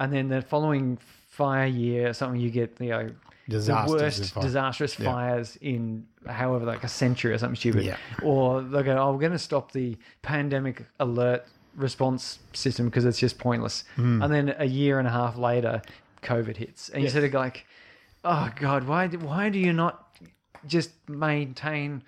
and 0.00 0.12
then 0.12 0.28
the 0.28 0.42
following 0.42 0.98
fire 1.28 1.66
year 1.66 2.08
or 2.10 2.12
something, 2.12 2.40
you 2.40 2.50
get 2.50 2.76
you 2.80 2.90
know 2.90 3.10
the 3.48 3.84
worst 3.88 4.32
fire. 4.34 4.42
disastrous 4.44 4.98
Yeah. 4.98 5.10
fires 5.12 5.56
in 5.60 6.06
however 6.26 6.64
like 6.66 6.84
a 6.84 6.88
century 6.88 7.32
or 7.32 7.38
something 7.38 7.56
stupid, 7.56 7.82
Yeah. 7.84 7.96
or 8.22 8.60
they 8.62 8.82
go, 8.82 8.96
"Oh, 8.98 9.12
we're 9.12 9.20
going 9.20 9.32
to 9.32 9.38
stop 9.38 9.72
the 9.72 9.96
pandemic 10.22 10.84
alert 11.00 11.46
response 11.76 12.38
system 12.52 12.86
because 12.86 13.04
it's 13.04 13.18
just 13.18 13.38
pointless," 13.38 13.84
Hmm. 13.96 14.22
and 14.22 14.32
then 14.32 14.54
a 14.58 14.66
year 14.66 14.98
and 14.98 15.08
a 15.08 15.10
half 15.12 15.36
later, 15.36 15.80
COVID 16.22 16.56
hits, 16.56 16.88
and 16.90 17.02
you 17.02 17.08
sort 17.08 17.24
of 17.24 17.32
go 17.32 17.38
like 17.38 17.66
oh 18.24 18.50
god 18.56 18.82
why 18.84 19.06
do, 19.06 19.16
why 19.20 19.48
do 19.48 19.58
you 19.58 19.72
not 19.72 19.94
just 20.66 20.90
maintain 21.08 22.02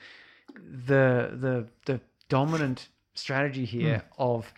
the 0.54 1.30
the 1.40 1.66
the 1.86 2.00
dominant 2.28 2.88
strategy 3.14 3.64
here 3.64 3.98
Hmm. 4.16 4.22
of 4.22 4.52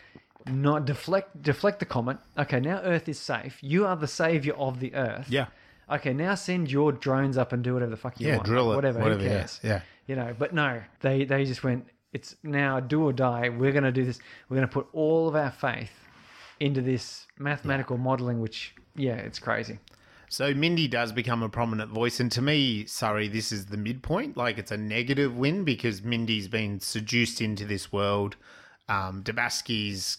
not 0.46 0.84
deflect 0.86 1.42
deflect 1.42 1.78
the 1.78 1.84
comet 1.84 2.16
okay 2.38 2.59
now 2.60 2.80
earth 2.82 3.09
is 3.09 3.18
safe 3.18 3.59
you 3.62 3.86
are 3.86 3.96
the 3.96 4.09
savior 4.09 4.54
of 4.54 4.80
the 4.80 4.94
earth 4.94 5.26
Yeah. 5.28 5.46
Okay 5.93 6.12
now 6.12 6.35
send 6.35 6.70
your 6.70 6.93
drones 6.93 7.36
up 7.36 7.52
and 7.52 7.62
do 7.62 7.74
whatever 7.74 7.90
the 7.90 7.97
fuck 7.97 8.19
you 8.20 8.28
Yeah, 8.28 8.36
want 8.36 8.47
drill 8.47 8.73
it, 8.73 8.77
whatever, 8.77 9.01
whatever, 9.01 9.20
who 9.20 9.27
yeah, 9.27 9.39
cares 9.39 9.60
yeah. 9.62 9.81
you 10.06 10.16
know 10.16 10.35
but 10.39 10.52
no 10.55 10.81
they 11.01 11.24
they 11.24 11.44
just 11.44 11.62
went 11.62 11.86
it's 12.12 12.35
now 12.43 12.81
do 12.81 13.02
or 13.05 13.12
die 13.12 13.48
we're 13.48 13.73
going 13.73 13.85
to 13.85 13.93
do 13.93 14.05
this 14.05 14.19
we're 14.48 14.56
going 14.56 14.69
to 14.69 14.73
put 14.73 14.86
all 14.93 15.28
of 15.28 15.36
our 15.36 15.51
faith 15.51 15.93
into 16.60 16.81
this 16.81 17.27
mathematical 17.39 17.97
modeling 17.98 18.40
which 18.40 18.74
yeah 18.97 19.14
it's 19.14 19.39
crazy 19.39 19.78
So 20.28 20.55
Mindy 20.55 20.89
does 20.89 21.12
become 21.12 21.43
a 21.43 21.48
prominent 21.51 21.90
voice, 21.90 22.19
and 22.19 22.32
to 22.32 22.40
me, 22.40 22.86
sorry, 22.86 23.28
this 23.28 23.52
is 23.52 23.66
the 23.66 23.77
midpoint. 23.77 24.35
Like 24.35 24.56
it's 24.56 24.70
a 24.73 24.78
negative 24.78 25.36
win 25.36 25.62
because 25.64 26.02
Mindy's 26.02 26.48
been 26.48 26.81
seduced 26.81 27.43
into 27.43 27.66
this 27.66 27.93
world. 27.93 28.36
Um, 28.89 29.23
Dibiasky's 29.23 30.16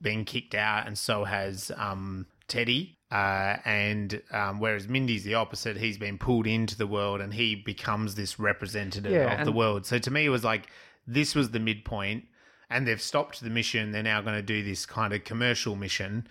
been 0.00 0.24
kicked 0.24 0.54
out, 0.54 0.86
and 0.86 0.96
so 0.96 1.24
has 1.24 1.72
um, 1.76 2.26
Teddy. 2.46 2.95
Uh, 3.10 3.56
and 3.64 4.20
um, 4.32 4.58
whereas 4.58 4.88
Mindy's 4.88 5.22
the 5.22 5.34
opposite, 5.34 5.76
he's 5.76 5.96
been 5.98 6.18
pulled 6.18 6.46
into 6.46 6.76
the 6.76 6.86
world, 6.88 7.20
and 7.20 7.32
he 7.34 7.54
becomes 7.54 8.14
this 8.16 8.38
representative 8.38 9.12
Yeah, 9.12 9.38
of 9.40 9.44
the 9.44 9.52
world. 9.52 9.86
So 9.86 9.98
to 9.98 10.10
me, 10.10 10.24
it 10.26 10.28
was 10.30 10.42
like 10.44 10.66
this 11.06 11.34
was 11.34 11.50
the 11.52 11.60
midpoint, 11.60 12.24
and 12.68 12.86
they've 12.86 13.00
stopped 13.00 13.40
the 13.40 13.50
mission. 13.50 13.92
They're 13.92 14.02
now 14.02 14.20
going 14.22 14.34
to 14.34 14.42
do 14.42 14.64
this 14.64 14.86
kind 14.86 15.12
of 15.12 15.22
commercial 15.22 15.76
mission, 15.76 16.26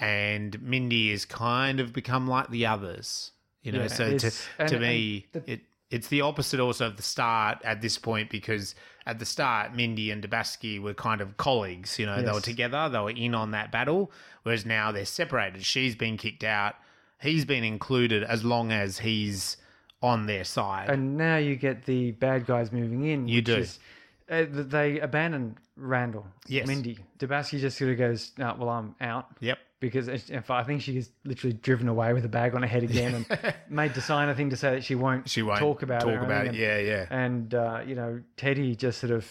and 0.00 0.60
Mindy 0.62 1.10
has 1.12 1.24
kind 1.24 1.78
of 1.80 1.92
become 1.92 2.26
like 2.26 2.50
the 2.50 2.66
others. 2.66 3.30
You 3.62 3.72
know, 3.72 3.82
Yeah, 3.82 3.86
so 3.88 4.18
to, 4.18 4.26
and- 4.58 4.68
to 4.68 4.74
and 4.76 4.80
me, 4.80 5.26
the- 5.32 5.50
it 5.52 5.60
it's 5.90 6.08
the 6.08 6.22
opposite 6.22 6.58
also 6.58 6.88
of 6.88 6.96
the 6.96 7.02
start 7.04 7.58
at 7.62 7.80
this 7.80 7.96
point 7.98 8.28
because 8.30 8.74
at 9.06 9.18
the 9.18 9.24
start, 9.24 9.74
Mindy 9.74 10.10
and 10.10 10.22
Dibiasky 10.22 10.80
were 10.80 10.94
kind 10.94 11.20
of 11.20 11.36
colleagues. 11.36 11.98
You 11.98 12.06
know, 12.06 12.20
they 12.20 12.32
were 12.32 12.40
together, 12.40 12.88
they 12.88 12.98
were 12.98 13.10
in 13.10 13.34
on 13.34 13.52
that 13.52 13.70
battle, 13.70 14.10
whereas 14.42 14.66
now 14.66 14.90
they're 14.92 15.04
separated. 15.04 15.64
She's 15.64 15.94
been 15.94 16.16
kicked 16.16 16.44
out, 16.44 16.74
he's 17.20 17.44
been 17.44 17.64
included 17.64 18.24
as 18.24 18.44
long 18.44 18.72
as 18.72 18.98
he's 18.98 19.56
on 20.02 20.26
their 20.26 20.44
side. 20.44 20.90
and 20.90 21.16
now 21.16 21.36
you 21.36 21.56
get 21.56 21.84
the 21.86 22.12
bad 22.12 22.46
guys 22.46 22.70
moving 22.72 23.04
in. 23.06 23.28
You 23.28 23.38
which 23.38 23.44
do. 23.46 23.56
Is, 23.56 23.78
uh, 24.30 24.44
they 24.50 25.00
abandon 25.00 25.56
Randall. 25.76 26.26
Yes. 26.46 26.66
Mindy. 26.66 26.98
Dabaski 27.18 27.60
just 27.60 27.78
sort 27.78 27.92
of 27.92 27.98
goes, 27.98 28.32
no, 28.36 28.54
well, 28.58 28.68
I'm 28.68 28.94
out. 29.00 29.28
yep. 29.40 29.58
Because 29.78 30.08
if 30.08 30.50
I 30.50 30.62
think 30.62 30.80
she 30.80 30.94
gets 30.94 31.10
literally 31.24 31.52
driven 31.52 31.86
away 31.88 32.14
with 32.14 32.24
a 32.24 32.28
bag 32.28 32.54
on 32.54 32.62
her 32.62 32.68
head 32.68 32.82
again 32.82 33.26
and 33.28 33.54
made 33.68 33.92
to 33.94 34.00
sign 34.00 34.28
a 34.30 34.34
thing 34.34 34.48
to 34.50 34.56
say 34.56 34.70
that 34.70 34.82
she 34.84 34.94
won't, 34.94 35.28
She 35.28 35.42
won't 35.42 35.58
talk 35.60 35.82
about 35.82 36.00
talk 36.00 36.10
it. 36.14 36.22
about 36.22 36.46
it. 36.46 36.48
anything. 36.48 36.62
Yeah, 36.62 36.78
yeah. 36.78 37.06
And, 37.10 37.54
uh, 37.54 37.82
you 37.86 37.94
know, 37.94 38.22
Teddy 38.38 38.74
just 38.74 38.98
sort 39.00 39.12
of 39.12 39.26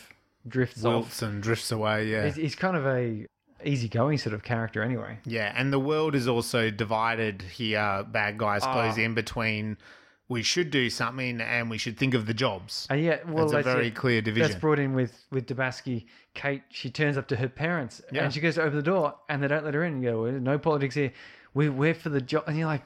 drifts 0.47 0.85
off. 0.85 1.21
And 1.23 1.41
drifts 1.41 1.71
away. 1.71 2.05
Yeah. 2.07 2.25
He's, 2.25 2.35
he's 2.35 2.55
kind 2.55 2.77
of 2.77 2.85
a 2.85 3.25
easygoing 3.63 4.19
sort 4.19 4.35
of 4.35 4.43
character 4.43 4.83
anyway. 4.83 5.17
Yeah, 5.25 5.51
and 5.55 5.73
the 5.73 5.79
world 5.79 6.13
is 6.13 6.27
also 6.27 6.69
divided 6.69 7.41
here, 7.41 8.05
bad 8.11 8.37
guys, 8.37 8.61
Ah. 8.63 8.93
in 8.95 9.15
between 9.15 9.77
we 10.27 10.41
should 10.41 10.71
do 10.71 10.89
something 10.89 11.39
and 11.39 11.69
we 11.69 11.77
should 11.77 11.97
think 11.97 12.13
of 12.15 12.25
the 12.25 12.33
jobs. 12.33 12.87
And 12.89 13.01
yeah, 13.03 13.19
well, 13.27 13.45
it's 13.45 13.53
a 13.53 13.61
very 13.61 13.87
it. 13.87 13.95
clear 13.95 14.21
division. 14.21 14.49
That's 14.49 14.59
brought 14.59 14.79
in 14.79 14.93
with 14.95 15.25
with 15.31 15.45
Dibiasky. 15.47 16.05
Kate, 16.33 16.63
she 16.69 16.89
turns 16.89 17.17
up 17.17 17.27
to 17.29 17.35
her 17.35 17.47
parents 17.47 18.01
Yeah. 18.11 18.23
and 18.25 18.33
she 18.33 18.39
goes 18.41 18.55
to 18.55 18.61
open 18.63 18.75
the 18.75 18.83
door 18.83 19.15
and 19.29 19.41
they 19.43 19.47
don't 19.47 19.63
let 19.63 19.73
her 19.73 19.83
in. 19.83 19.93
And 19.93 20.03
you 20.03 20.09
go, 20.11 20.23
"Well, 20.23 20.31
no 20.33 20.57
politics 20.57 20.95
here. 20.95 21.11
We 21.53 21.69
we're 21.69 21.93
for 21.93 22.09
the 22.09 22.21
job. 22.21 22.43
And 22.47 22.57
you're 22.57 22.67
like, 22.67 22.83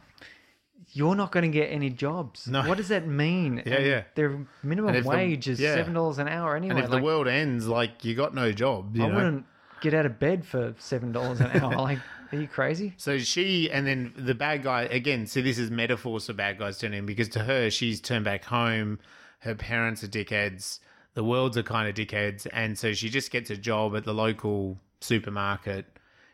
you're 0.93 1.15
not 1.15 1.31
going 1.31 1.43
to 1.49 1.55
get 1.55 1.67
any 1.67 1.89
jobs. 1.89 2.47
No. 2.47 2.67
What 2.67 2.77
does 2.77 2.87
that 2.89 3.07
mean? 3.07 3.61
Yeah, 3.65 3.73
And 3.75 3.85
yeah. 3.85 4.03
Their 4.15 4.45
minimum 4.63 4.95
if 4.95 5.03
the- 5.03 5.09
wage 5.09 5.47
is 5.47 5.59
yeah. 5.59 5.75
seven 5.75 5.93
dollars 5.93 6.17
an 6.19 6.27
hour 6.27 6.55
anyway. 6.55 6.71
and 6.75 6.79
if 6.83 6.89
like, 6.89 6.99
the 6.99 7.05
world 7.05 7.27
ends, 7.27 7.67
like 7.67 8.03
you 8.03 8.15
got 8.15 8.33
no 8.33 8.51
job. 8.51 8.95
You 8.95 9.05
I 9.05 9.07
know? 9.07 9.15
wouldn't 9.15 9.45
get 9.81 9.93
out 9.93 10.05
of 10.05 10.19
bed 10.19 10.45
for 10.45 10.73
seven 10.77 11.11
dollars 11.11 11.39
an 11.41 11.51
hour. 11.61 11.75
like, 11.77 11.99
are 12.31 12.37
you 12.37 12.47
crazy? 12.47 12.93
So 12.97 13.17
she, 13.17 13.71
and 13.71 13.87
then 13.87 14.13
the 14.15 14.35
bad 14.35 14.63
guy 14.63 14.83
again. 14.83 15.25
See, 15.25 15.41
this 15.41 15.57
is 15.57 15.71
metaphors 15.71 16.27
for 16.27 16.33
bad 16.33 16.59
guys 16.59 16.77
turning 16.77 17.05
because 17.05 17.29
to 17.29 17.39
her, 17.39 17.69
she's 17.69 17.99
turned 17.99 18.25
back 18.25 18.43
home. 18.45 18.99
Her 19.39 19.55
parents 19.55 20.03
are 20.03 20.07
dickheads. 20.07 20.79
The 21.15 21.23
world's 21.23 21.57
are 21.57 21.63
kind 21.63 21.89
of 21.89 21.95
dickheads, 21.95 22.47
and 22.53 22.77
so 22.77 22.93
she 22.93 23.09
just 23.09 23.31
gets 23.31 23.49
a 23.49 23.57
job 23.57 23.95
at 23.95 24.03
the 24.03 24.13
local 24.13 24.77
supermarket. 25.01 25.85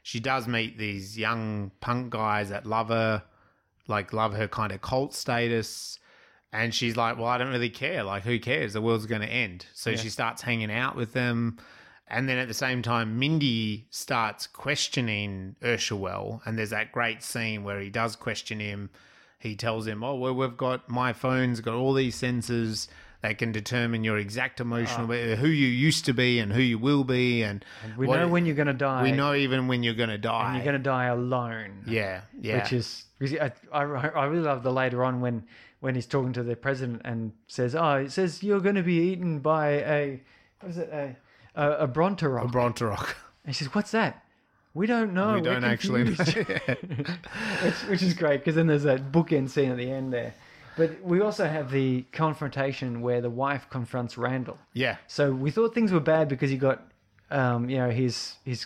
She 0.03 0.19
does 0.19 0.47
meet 0.47 0.77
these 0.77 1.17
young 1.17 1.71
punk 1.79 2.11
guys 2.11 2.49
that 2.49 2.65
love 2.65 2.89
her, 2.89 3.23
like 3.87 4.13
love 4.13 4.33
her 4.33 4.47
kind 4.47 4.71
of 4.71 4.81
cult 4.81 5.13
status. 5.13 5.99
And 6.51 6.73
she's 6.73 6.95
like, 6.95 7.17
Well, 7.17 7.27
I 7.27 7.37
don't 7.37 7.51
really 7.51 7.69
care. 7.69 8.03
Like, 8.03 8.23
who 8.23 8.37
cares? 8.37 8.73
The 8.73 8.81
world's 8.81 9.07
going 9.07 9.21
to 9.21 9.27
end. 9.27 9.65
So 9.73 9.95
she 9.95 10.09
starts 10.09 10.41
hanging 10.41 10.71
out 10.71 10.95
with 10.95 11.13
them. 11.13 11.57
And 12.07 12.29
then 12.29 12.37
at 12.37 12.47
the 12.47 12.53
same 12.53 12.81
time, 12.81 13.17
Mindy 13.17 13.87
starts 13.89 14.45
questioning 14.47 15.55
Ursula. 15.63 16.39
And 16.45 16.57
there's 16.57 16.69
that 16.69 16.91
great 16.91 17.23
scene 17.23 17.63
where 17.63 17.79
he 17.79 17.89
does 17.89 18.15
question 18.15 18.59
him. 18.59 18.89
He 19.39 19.55
tells 19.55 19.87
him, 19.87 20.03
Oh, 20.03 20.15
well, 20.15 20.33
we've 20.35 20.55
got 20.57 20.87
my 20.89 21.13
phone's 21.13 21.61
got 21.61 21.73
all 21.75 21.93
these 21.93 22.15
sensors 22.15 22.87
that 23.21 23.39
can 23.39 23.51
determine 23.51 24.03
your 24.03 24.19
exact 24.19 24.59
emotional, 24.59 25.05
ah. 25.11 25.35
who 25.35 25.47
you 25.47 25.67
used 25.67 26.05
to 26.05 26.13
be 26.13 26.37
and 26.39 26.53
who 26.53 26.61
you 26.61 26.77
will 26.77 27.03
be. 27.03 27.41
And, 27.41 27.65
We 27.97 28.05
what- 28.05 28.19
know 28.19 28.27
when 28.27 28.45
you're 28.45 28.55
going 28.55 28.67
to 28.67 28.73
die. 28.73 29.01
we 29.01 29.11
know 29.11 29.33
even 29.33 29.67
when 29.67 29.81
you're 29.81 29.95
going 29.95 30.09
to 30.09 30.17
die. 30.19 30.47
and 30.47 30.55
you're 30.57 30.65
going 30.65 30.77
to 30.77 30.83
die 30.83 31.05
alone. 31.05 31.83
yeah, 31.87 32.21
yeah. 32.39 32.61
which 32.61 32.73
is 32.73 33.05
because 33.17 33.35
I, 33.39 33.51
I 33.73 33.81
I 34.09 34.25
really 34.25 34.43
love 34.43 34.61
the 34.61 34.71
later 34.71 35.03
on 35.03 35.21
when 35.21 35.43
when 35.79 35.95
he's 35.95 36.05
talking 36.05 36.33
to 36.33 36.43
the 36.43 36.55
president 36.55 37.01
and 37.03 37.33
says, 37.47 37.75
"Oh, 37.75 37.95
it 37.95 38.11
says 38.11 38.43
you're 38.43 38.59
going 38.59 38.75
to 38.75 38.83
be 38.83 38.99
eaten 39.11 39.39
by 39.39 39.69
a 39.69 40.21
what 40.59 40.69
is 40.69 40.77
it 40.77 40.89
a 40.91 41.15
a, 41.55 41.71
a 41.83 41.87
Bronteroc." 41.87 42.51
Bronteroc. 42.51 43.15
and 43.45 43.55
she 43.55 43.63
says, 43.63 43.73
"What's 43.73 43.91
that?" 43.91 44.23
We 44.73 44.87
don't 44.87 45.13
know. 45.13 45.35
we 45.35 45.41
We're 45.41 45.53
don't 45.53 45.63
actually 45.63 46.03
know. 46.03 46.11
which, 47.63 47.75
which 47.89 48.01
is 48.03 48.13
great 48.13 48.39
because 48.39 48.55
then 48.55 48.67
there's 48.67 48.83
that 48.83 49.11
bookend 49.11 49.49
scene 49.49 49.71
at 49.71 49.77
the 49.77 49.89
end 49.91 50.11
there. 50.13 50.33
But 50.77 51.01
we 51.01 51.21
also 51.21 51.47
have 51.47 51.71
the 51.71 52.01
confrontation 52.11 52.99
where 53.01 53.21
the 53.21 53.29
wife 53.29 53.67
confronts 53.69 54.17
Randall. 54.17 54.57
yeah. 54.73 54.97
So 55.07 55.31
we 55.31 55.49
thought 55.49 55.73
things 55.73 55.93
were 55.93 56.01
bad 56.01 56.27
because 56.27 56.49
he 56.49 56.57
got, 56.57 56.83
um, 57.31 57.69
you 57.69 57.77
know, 57.77 57.89
his 57.89 58.35
his 58.43 58.65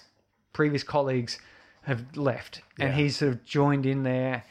previous 0.54 0.82
colleagues 0.84 1.38
have 1.84 2.18
left, 2.18 2.62
and 2.80 2.94
he's 2.96 3.18
sort 3.18 3.32
of 3.32 3.46
joined 3.46 3.86
in 3.86 4.02
there 4.04 4.44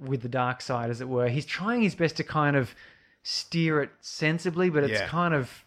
with 0.00 0.22
the 0.22 0.28
dark 0.28 0.60
side, 0.60 0.90
as 0.90 1.00
it 1.00 1.08
were. 1.08 1.28
He's 1.28 1.46
trying 1.46 1.82
his 1.82 1.94
best 1.94 2.16
to 2.16 2.24
kind 2.24 2.56
of 2.56 2.74
steer 3.22 3.80
it 3.80 3.90
sensibly, 4.00 4.68
but 4.68 4.82
it's 4.82 5.00
Yeah. 5.00 5.06
kind 5.06 5.32
of 5.34 5.64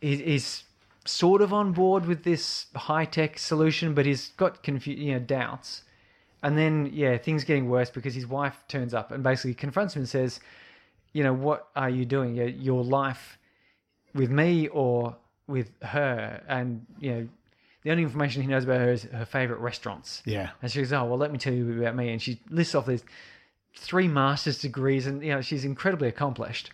he- 0.00 0.16
he's 0.22 0.64
sort 1.06 1.42
of 1.42 1.52
on 1.52 1.72
board 1.72 2.06
with 2.06 2.24
this 2.24 2.66
high 2.74 3.04
tech 3.04 3.38
solution, 3.38 3.94
but 3.94 4.06
he's 4.06 4.28
got 4.36 4.62
confu- 4.62 4.92
you 4.92 5.12
know 5.12 5.18
doubts. 5.18 5.82
And 6.42 6.56
then 6.56 6.90
yeah, 6.92 7.16
things 7.16 7.44
getting 7.44 7.68
worse 7.68 7.90
because 7.90 8.14
his 8.14 8.26
wife 8.26 8.64
turns 8.68 8.94
up 8.94 9.10
and 9.10 9.22
basically 9.22 9.54
confronts 9.54 9.96
him 9.96 10.02
and 10.02 10.08
says, 10.08 10.40
you 11.12 11.24
know, 11.24 11.32
what 11.32 11.68
are 11.74 11.88
you 11.88 12.04
doing? 12.04 12.34
Your, 12.34 12.48
your 12.48 12.84
life 12.84 13.38
with 14.14 14.30
me 14.30 14.68
or 14.68 15.16
with 15.46 15.70
her? 15.82 16.42
And 16.46 16.84
you 17.00 17.10
know, 17.10 17.28
the 17.82 17.90
only 17.90 18.02
information 18.02 18.42
he 18.42 18.48
knows 18.48 18.64
about 18.64 18.80
her 18.80 18.92
is 18.92 19.04
her 19.04 19.24
favorite 19.24 19.60
restaurants. 19.60 20.22
Yeah. 20.26 20.50
And 20.60 20.70
she 20.70 20.80
goes, 20.80 20.92
"Oh, 20.92 21.04
well, 21.04 21.18
let 21.18 21.32
me 21.32 21.38
tell 21.38 21.54
you 21.54 21.80
about 21.80 21.96
me." 21.96 22.10
And 22.10 22.20
she 22.20 22.40
lists 22.50 22.74
off 22.74 22.86
these 22.86 23.04
three 23.74 24.08
master's 24.08 24.58
degrees, 24.58 25.06
and 25.06 25.22
you 25.22 25.30
know, 25.30 25.40
she's 25.40 25.64
incredibly 25.64 26.08
accomplished. 26.08 26.70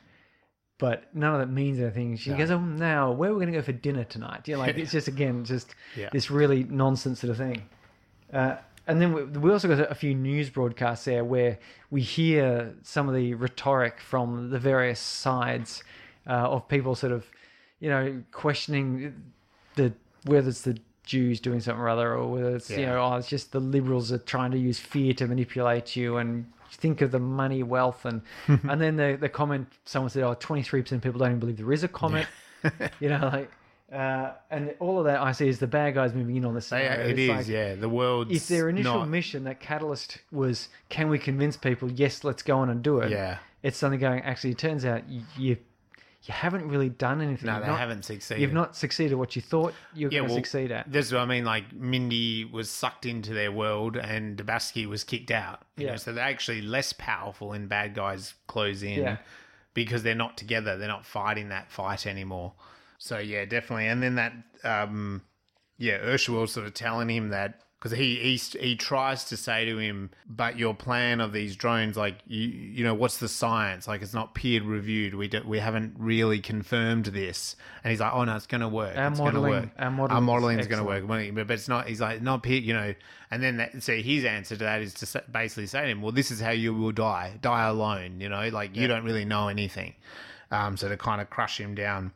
But 0.79 1.15
none 1.15 1.35
of 1.35 1.41
that 1.41 1.53
means 1.53 1.79
anything. 1.79 2.17
She 2.17 2.31
goes, 2.31 2.51
"Oh, 2.51 2.59
now 2.59 3.13
where 3.13 3.31
are 3.31 3.35
we 3.35 3.39
going 3.45 3.53
to 3.53 3.59
go 3.59 3.63
for 3.63 3.73
dinner 3.73 4.05
tonight?" 4.05 4.49
You 4.49 4.55
know, 4.55 4.61
like 4.61 4.77
it's 4.77 4.93
just 4.99 5.09
again 5.09 5.45
just 5.45 5.75
Yeah. 5.97 6.09
this 6.13 6.31
really 6.31 6.65
nonsense 6.65 7.21
sort 7.21 7.31
of 7.31 7.37
thing. 7.37 7.69
Uh, 8.33 8.57
and 8.89 9.01
then 9.01 9.13
we, 9.13 9.23
we 9.25 9.53
also 9.53 9.69
got 9.69 9.91
a 9.91 9.95
few 9.95 10.15
news 10.15 10.51
broadcasts 10.51 11.05
there 11.05 11.25
where 11.25 11.59
we 11.91 12.01
hear 12.01 12.75
some 12.83 13.09
of 13.09 13.15
the 13.15 13.35
rhetoric 13.35 14.01
from 14.01 14.51
the 14.51 14.59
various 14.59 14.99
sides 14.99 15.85
uh, 16.27 16.33
of 16.33 16.67
people 16.69 16.97
sort 16.97 17.13
of, 17.13 17.27
you 17.79 17.89
know, 17.89 18.23
questioning 18.33 19.15
the 19.77 19.93
whether 20.25 20.49
it's 20.49 20.63
the 20.63 20.79
Jews 21.05 21.39
doing 21.41 21.61
something 21.61 21.81
or 21.81 21.89
other, 21.89 22.15
or 22.15 22.31
whether 22.31 22.57
it's 22.57 22.71
you 22.71 22.87
know, 22.87 23.01
oh, 23.03 23.17
it's 23.17 23.29
just 23.29 23.53
the 23.53 23.61
liberals 23.61 24.11
are 24.13 24.19
trying 24.19 24.51
to 24.53 24.59
use 24.59 24.79
fear 24.79 25.13
to 25.15 25.27
manipulate 25.27 25.95
you, 25.97 26.17
and 26.17 26.51
think 26.77 27.01
of 27.01 27.11
the 27.11 27.19
money, 27.19 27.63
wealth, 27.63 28.05
and 28.05 28.23
and 28.47 28.81
then 28.81 28.97
the 28.97 29.17
the 29.21 29.29
comment 29.29 29.69
someone 29.85 30.11
said, 30.11 30.23
"Oh, 30.23 30.35
23 30.35 30.83
percent 30.83 30.99
of 30.99 31.03
people 31.03 31.19
don't 31.19 31.29
even 31.29 31.41
believe 31.41 31.57
there 31.57 31.73
is 31.73 31.85
a 31.85 31.89
comet." 31.89 32.27
you 33.01 33.09
know, 33.09 33.31
like. 33.33 33.51
Uh, 33.93 34.33
and 34.51 34.75
all 34.81 34.99
of 34.99 35.05
that 35.05 35.21
I 35.21 35.33
see 35.33 35.49
is 35.49 35.59
the 35.59 35.67
bad 35.67 35.93
guys 35.93 36.15
moving 36.15 36.37
in 36.37 36.47
on 36.47 36.55
the 36.55 36.63
scenario. 36.63 37.09
it 37.11 37.19
is, 37.19 37.29
like, 37.29 37.47
yeah. 37.47 37.75
The 37.75 37.91
world's 37.91 38.35
If 38.35 38.49
their 38.49 38.71
initial 38.71 39.01
not, 39.01 39.09
mission, 39.11 39.45
that 39.45 39.61
catalyst 39.61 40.17
was, 40.31 40.71
can 40.89 41.11
we 41.11 41.19
convince 41.19 41.59
people? 41.59 41.93
Yes, 41.93 42.25
let's 42.25 42.43
go 42.43 42.57
on 42.57 42.71
and 42.71 42.83
do 42.83 43.01
it. 43.01 43.11
yeah. 43.11 43.37
It's 43.63 43.77
suddenly 43.77 43.99
going. 43.99 44.23
Actually, 44.23 44.53
it 44.53 44.59
turns 44.59 44.87
out 44.87 45.03
you 45.37 45.59
you, 46.25 46.33
haven't 46.33 46.69
really 46.69 46.89
done 46.89 47.21
anything. 47.21 47.47
No, 47.47 47.55
You've 47.55 47.63
they 47.63 47.69
not- 47.69 47.79
haven't 47.79 48.05
succeeded. 48.05 48.41
You've 48.41 48.53
not 48.53 48.77
succeeded 48.77 49.15
what 49.17 49.35
you 49.37 49.43
thought 49.43 49.75
you 49.95 50.07
were 50.07 50.13
Yeah, 50.13 50.19
going 50.21 50.29
to 50.29 50.35
well, 50.35 50.39
succeed 50.45 50.71
at. 50.73 50.91
This 50.91 51.07
is 51.07 51.13
what 51.13 51.21
I 51.23 51.27
mean. 51.27 51.45
Like 51.45 51.73
Mindy 51.73 52.45
was 52.45 52.71
sucked 52.71 53.07
into 53.07 53.35
their 53.35 53.51
world, 53.53 53.97
and 53.97 54.37
Dibiasky 54.39 54.87
was 54.87 55.05
kicked 55.05 55.31
out. 55.31 55.63
You 55.77 55.87
Yeah. 55.87 55.91
know, 55.93 55.97
so 55.97 56.13
they're 56.13 56.25
actually 56.25 56.63
less 56.63 56.93
powerful 56.93 57.53
in 57.53 57.67
bad 57.69 57.95
guys 57.95 58.35
close 58.47 58.83
in 58.83 59.01
Yeah. 59.01 59.17
because 59.75 60.03
they're 60.03 60.15
not 60.15 60.37
together. 60.39 60.77
They're 60.79 60.89
not 60.89 61.07
fighting 61.07 61.49
that 61.49 61.71
fight 61.71 62.07
anymore. 62.07 62.55
So 62.99 63.19
yeah, 63.19 63.45
definitely. 63.45 63.89
And 63.89 64.03
then 64.03 64.15
that, 64.15 64.33
um, 64.63 65.23
yeah, 65.77 65.95
Ursula 65.95 66.47
sort 66.47 66.67
of 66.67 66.75
telling 66.75 67.09
him 67.11 67.31
that 67.31 67.61
because 67.83 67.99
he, 67.99 68.15
he 68.15 68.37
he 68.61 68.77
tries 68.77 69.25
to 69.25 69.37
say 69.37 69.65
to 69.65 69.77
him, 69.77 70.11
but 70.29 70.57
your 70.57 70.73
plan 70.73 71.21
of 71.21 71.33
these 71.33 71.57
drones, 71.57 71.97
like 71.97 72.19
you 72.29 72.47
you 72.47 72.85
know, 72.85 72.95
what's 72.95 73.17
the 73.17 73.27
science? 73.29 73.89
Like 73.89 74.03
it's 74.03 74.15
not 74.15 74.35
peer 74.35 74.63
reviewed. 74.63 75.17
We 75.17 75.27
do, 75.27 75.43
we 75.45 75.59
haven't 75.59 75.97
really 75.99 76.39
confirmed 76.39 77.07
this. 77.07 77.57
And 77.83 77.91
he's 77.91 77.99
like, 77.99 78.13
oh 78.13 78.23
no, 78.23 78.37
it's 78.37 78.47
going 78.47 78.61
to 78.61 78.69
work. 78.69 78.97
Our 78.97 79.09
it's 79.09 79.19
going 79.19 79.35
to 79.35 79.41
modelling- 79.41 79.63
work. 79.65 79.71
our 79.81 80.11
Our 80.13 80.21
modelling 80.21 80.61
is 80.61 80.69
going 80.69 80.79
to 80.79 80.87
work, 80.87 81.09
but 81.09 81.35
but 81.49 81.55
it's 81.55 81.67
not. 81.69 81.89
He's 81.89 82.01
like 82.01 82.23
not 82.23 82.45
peer, 82.45 82.61
you 82.61 82.73
know. 82.73 82.95
And 83.33 83.43
then 83.43 83.57
that, 83.57 83.83
so 83.83 83.97
his 83.97 84.25
answer 84.25 84.55
to 84.57 84.63
that 84.63 84.81
is 84.81 84.95
to 84.95 85.25
basically 85.33 85.67
say 85.67 85.83
to 85.83 85.89
him, 85.89 86.03
well, 86.03 86.13
this 86.13 86.31
is 86.31 86.39
how 86.39 86.51
you 86.51 86.73
will 86.73 86.93
die, 86.93 87.37
die 87.41 87.67
alone. 87.67 88.21
You 88.21 88.29
know, 88.29 88.49
like 88.51 88.77
you 88.77 88.87
don't 88.87 89.05
really 89.05 89.25
know 89.25 89.49
anything. 89.49 89.95
Um, 90.53 90.77
so 90.77 90.89
to 90.89 90.97
kind 90.97 91.21
of 91.21 91.31
crush 91.31 91.59
him 91.59 91.75
down. 91.75 92.13